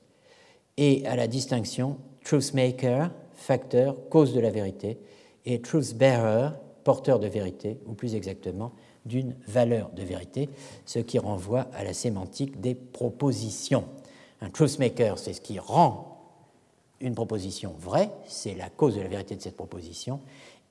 et 0.77 1.07
à 1.07 1.17
la 1.17 1.27
distinction 1.27 1.97
truthmaker, 2.25 3.11
facteur, 3.35 4.09
cause 4.09 4.35
de 4.35 4.41
la 4.41 4.51
vérité, 4.51 4.99
et 5.45 5.61
truthbearer, 5.61 6.51
porteur 6.85 7.19
de 7.19 7.29
vérité, 7.29 7.79
ou 7.87 7.93
plus 7.93 8.15
exactement 8.15 8.73
d'une 9.05 9.37
valeur 9.47 9.91
de 9.91 10.03
vérité, 10.03 10.49
ce 10.87 10.99
qui 10.99 11.19
renvoie 11.19 11.67
à 11.75 11.85
la 11.85 11.93
sémantique 11.93 12.61
des 12.61 12.75
propositions. 12.75 13.85
Un 14.41 14.51
truthmaker, 14.51 15.19
c'est 15.19 15.35
ce 15.35 15.41
qui 15.41 15.59
rend 15.59 16.11
une 17.01 17.15
proposition 17.15 17.75
vraie, 17.79 18.11
c'est 18.27 18.55
la 18.55 18.71
cause 18.71 18.97
de 18.97 19.03
la 19.03 19.09
vérité 19.09 19.37
de 19.37 19.43
cette 19.43 19.57
proposition, 19.57 20.21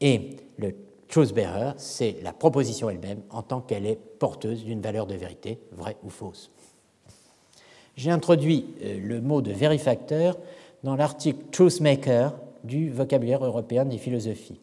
et 0.01 0.37
le 0.57 0.75
truthbearer, 1.07 1.73
c'est 1.77 2.17
la 2.21 2.33
proposition 2.33 2.89
elle-même 2.89 3.21
en 3.29 3.41
tant 3.41 3.61
qu'elle 3.61 3.85
est 3.85 3.99
porteuse 4.19 4.63
d'une 4.63 4.81
valeur 4.81 5.05
de 5.05 5.15
vérité, 5.15 5.59
vraie 5.71 5.97
ou 6.03 6.09
fausse. 6.09 6.51
J'ai 7.95 8.11
introduit 8.11 8.65
euh, 8.83 8.99
le 8.99 9.21
mot 9.21 9.41
de 9.41 9.51
vérifacteur 9.51 10.37
dans 10.83 10.95
l'article 10.95 11.39
Truthmaker 11.51 12.33
du 12.63 12.89
vocabulaire 12.89 13.45
européen 13.45 13.85
des 13.85 13.97
philosophies 13.97 14.59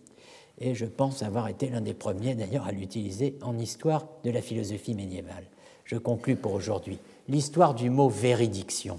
et 0.60 0.74
je 0.74 0.84
pense 0.84 1.22
avoir 1.22 1.48
été 1.48 1.68
l'un 1.68 1.80
des 1.80 1.94
premiers 1.94 2.34
d'ailleurs 2.34 2.66
à 2.66 2.72
l'utiliser 2.72 3.36
en 3.42 3.58
histoire 3.58 4.06
de 4.24 4.30
la 4.30 4.42
philosophie 4.42 4.94
médiévale. 4.94 5.44
Je 5.84 5.96
conclus 5.96 6.36
pour 6.36 6.52
aujourd'hui. 6.52 6.98
L'histoire 7.28 7.74
du 7.74 7.88
mot 7.88 8.08
véridiction 8.08 8.98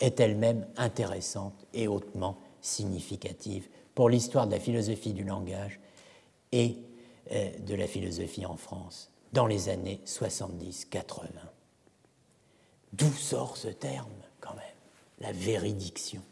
est 0.00 0.20
elle-même 0.20 0.66
intéressante 0.76 1.66
et 1.72 1.88
hautement 1.88 2.36
significative 2.60 3.68
pour 3.94 4.10
l'histoire 4.10 4.46
de 4.46 4.52
la 4.52 4.60
philosophie 4.60 5.14
du 5.14 5.24
langage 5.24 5.80
et 6.56 6.78
euh, 7.32 7.50
de 7.66 7.74
la 7.74 7.86
philosophie 7.86 8.46
en 8.46 8.56
France 8.56 9.10
dans 9.32 9.46
les 9.46 9.68
années 9.68 10.00
70-80. 10.06 11.02
D'où 12.94 13.10
sort 13.12 13.56
ce 13.56 13.68
terme 13.68 14.08
quand 14.40 14.54
même, 14.54 14.64
la 15.20 15.32
véridiction? 15.32 16.22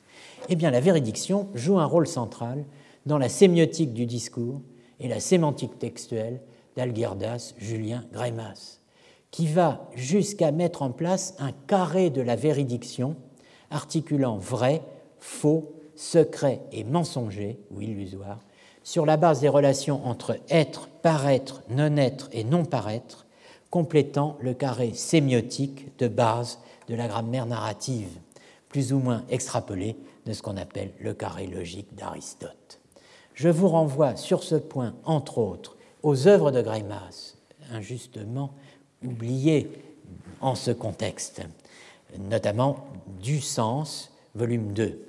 Eh 0.48 0.56
bien, 0.56 0.70
la 0.70 0.80
véridiction 0.80 1.48
joue 1.54 1.78
un 1.78 1.84
rôle 1.84 2.06
central 2.06 2.64
dans 3.04 3.18
la 3.18 3.28
sémiotique 3.28 3.92
du 3.92 4.06
discours 4.06 4.62
et 4.98 5.08
la 5.08 5.20
sémantique 5.20 5.78
textuelle 5.78 6.40
d'Algirdas 6.76 7.54
Julien 7.58 8.04
Greimas, 8.12 8.78
qui 9.30 9.46
va 9.46 9.90
jusqu'à 9.94 10.52
mettre 10.52 10.82
en 10.82 10.90
place 10.90 11.34
un 11.38 11.52
carré 11.66 12.08
de 12.08 12.22
la 12.22 12.36
véridiction 12.36 13.16
articulant 13.70 14.38
vrai, 14.38 14.82
faux, 15.18 15.74
secret 15.96 16.62
et 16.72 16.84
mensonger 16.84 17.58
ou 17.70 17.80
illusoire 17.82 18.40
sur 18.84 19.06
la 19.06 19.16
base 19.16 19.40
des 19.40 19.48
relations 19.48 20.06
entre 20.06 20.38
être, 20.50 20.88
paraître, 21.02 21.62
non-être 21.70 22.28
et 22.32 22.44
non-paraître, 22.44 23.26
complétant 23.70 24.36
le 24.40 24.54
carré 24.54 24.92
sémiotique 24.94 25.98
de 25.98 26.06
base 26.06 26.60
de 26.88 26.94
la 26.94 27.08
grammaire 27.08 27.46
narrative, 27.46 28.10
plus 28.68 28.92
ou 28.92 28.98
moins 28.98 29.24
extrapolé 29.30 29.96
de 30.26 30.32
ce 30.32 30.42
qu'on 30.42 30.56
appelle 30.56 30.92
le 31.00 31.14
carré 31.14 31.46
logique 31.46 31.94
d'Aristote. 31.96 32.78
Je 33.32 33.48
vous 33.48 33.68
renvoie 33.68 34.16
sur 34.16 34.44
ce 34.44 34.54
point, 34.54 34.94
entre 35.04 35.38
autres, 35.38 35.76
aux 36.02 36.28
œuvres 36.28 36.52
de 36.52 36.62
Greimas, 36.62 37.34
injustement 37.72 38.50
oubliées 39.02 39.70
en 40.40 40.54
ce 40.54 40.70
contexte, 40.70 41.42
notamment 42.18 42.86
Du 43.22 43.40
Sens, 43.40 44.12
volume 44.34 44.72
2, 44.72 45.00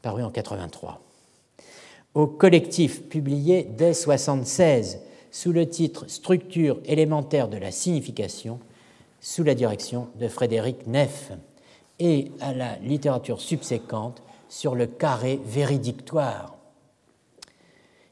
paru 0.00 0.22
en 0.22 0.30
83. 0.30 1.02
Au 2.14 2.26
collectif 2.26 3.04
publié 3.08 3.62
dès 3.62 3.92
1976 3.92 5.00
sous 5.30 5.50
le 5.50 5.66
titre 5.66 6.04
Structure 6.08 6.78
élémentaire 6.84 7.48
de 7.48 7.56
la 7.56 7.70
signification, 7.70 8.60
sous 9.20 9.42
la 9.42 9.54
direction 9.54 10.08
de 10.20 10.28
Frédéric 10.28 10.86
Neff, 10.86 11.32
et 11.98 12.30
à 12.40 12.52
la 12.52 12.76
littérature 12.80 13.40
subséquente 13.40 14.22
sur 14.50 14.74
le 14.74 14.86
carré 14.86 15.40
véridictoire. 15.46 16.56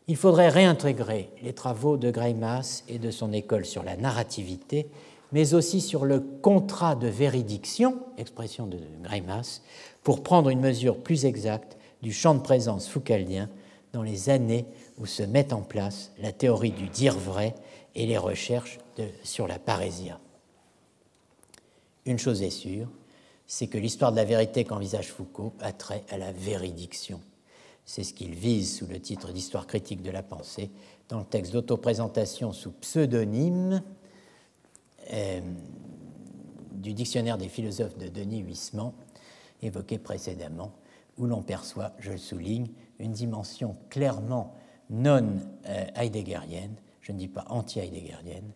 Il 0.09 0.17
faudrait 0.17 0.49
réintégrer 0.49 1.29
les 1.43 1.53
travaux 1.53 1.99
de 1.99 2.11
Greimas 2.11 2.85
et 2.89 2.99
de 2.99 3.11
son 3.11 3.35
école 3.35 3.67
sur 3.67 3.83
la 3.83 3.97
narrativité, 3.97 4.89
mais 5.33 5.53
aussi 5.53 5.83
sur 5.83 6.07
le 6.07 6.21
contrat 6.21 6.95
de 6.95 7.07
véridiction, 7.07 7.99
expression 8.17 8.67
de 8.67 8.79
Greimas, 9.03 9.61
pour 10.03 10.23
prendre 10.23 10.49
une 10.49 10.61
mesure 10.61 10.97
plus 10.99 11.27
exacte 11.27 11.77
du 12.03 12.13
champ 12.13 12.35
de 12.35 12.41
présence 12.41 12.89
foucaldien 12.89 13.51
dans 13.93 14.03
les 14.03 14.31
années 14.31 14.67
où 14.99 15.07
se 15.07 15.23
met 15.23 15.53
en 15.53 15.63
place 15.63 16.13
la 16.19 16.33
théorie 16.33 16.71
du 16.71 16.89
dire 16.89 17.19
vrai 17.19 17.55
et 17.95 18.07
les 18.07 18.19
recherches 18.19 18.79
sur 19.23 19.47
la 19.47 19.59
parésia. 19.59 20.21
Une 22.07 22.19
chose 22.19 22.43
est 22.43 22.51
sûre, 22.51 22.89
c'est 23.47 23.67
que 23.67 23.79
l'histoire 23.79 24.13
de 24.13 24.17
la 24.17 24.25
vérité 24.25 24.65
qu'envisage 24.65 25.09
Foucault 25.09 25.55
a 25.61 25.73
trait 25.73 26.05
à 26.09 26.19
la 26.19 26.33
véridiction 26.33 27.21
C'est 27.85 28.05
ce 28.05 28.15
qu'il 28.15 28.35
vise 28.35 28.79
sous 28.79 28.87
le 28.87 29.01
titre 29.01 29.33
d'Histoire 29.33 29.67
critique 29.67 30.03
de 30.03 30.11
la 30.11 30.23
pensée 30.23 30.71
dans 31.09 31.19
le 31.19 31.25
texte 31.25 31.53
d'autoprésentation 31.53 32.53
sous 32.53 32.71
pseudonyme 32.71 33.83
euh, 35.13 35.41
du 36.71 36.95
dictionnaire 36.95 37.37
des 37.37 37.49
philosophes 37.49 37.99
de 37.99 38.09
Denis 38.09 38.39
Huisman, 38.39 38.93
évoqué 39.61 39.99
précédemment, 39.99 40.73
où 41.19 41.27
l'on 41.27 41.43
perçoit, 41.43 41.93
je 41.99 42.13
le 42.13 42.19
souligne, 42.19 42.69
une 43.01 43.13
dimension 43.13 43.77
clairement 43.89 44.55
non 44.91 45.39
euh, 45.67 45.85
heideggerienne, 45.95 46.75
je 47.01 47.13
ne 47.13 47.19
dis 47.19 47.29
pas 47.29 47.45
anti-heideggerienne, 47.49 48.53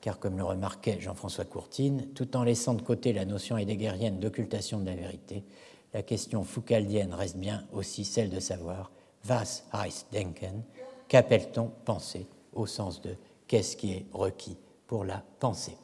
car 0.00 0.18
comme 0.18 0.36
le 0.36 0.44
remarquait 0.44 1.00
Jean-François 1.00 1.44
Courtine, 1.44 2.08
tout 2.14 2.36
en 2.36 2.42
laissant 2.42 2.74
de 2.74 2.82
côté 2.82 3.12
la 3.12 3.24
notion 3.24 3.56
heideggerienne 3.56 4.20
d'occultation 4.20 4.80
de 4.80 4.86
la 4.86 4.94
vérité, 4.94 5.44
la 5.92 6.02
question 6.02 6.44
foucaldienne 6.44 7.14
reste 7.14 7.36
bien 7.36 7.64
aussi 7.72 8.04
celle 8.04 8.30
de 8.30 8.40
savoir 8.40 8.90
was 9.28 9.62
heißt 9.72 10.12
denken, 10.12 10.62
qu'appelle-t-on 11.08 11.70
penser 11.84 12.26
au 12.52 12.66
sens 12.66 13.00
de 13.00 13.16
qu'est-ce 13.46 13.76
qui 13.76 13.92
est 13.92 14.06
requis 14.12 14.56
pour 14.86 15.04
la 15.04 15.22
pensée. 15.40 15.76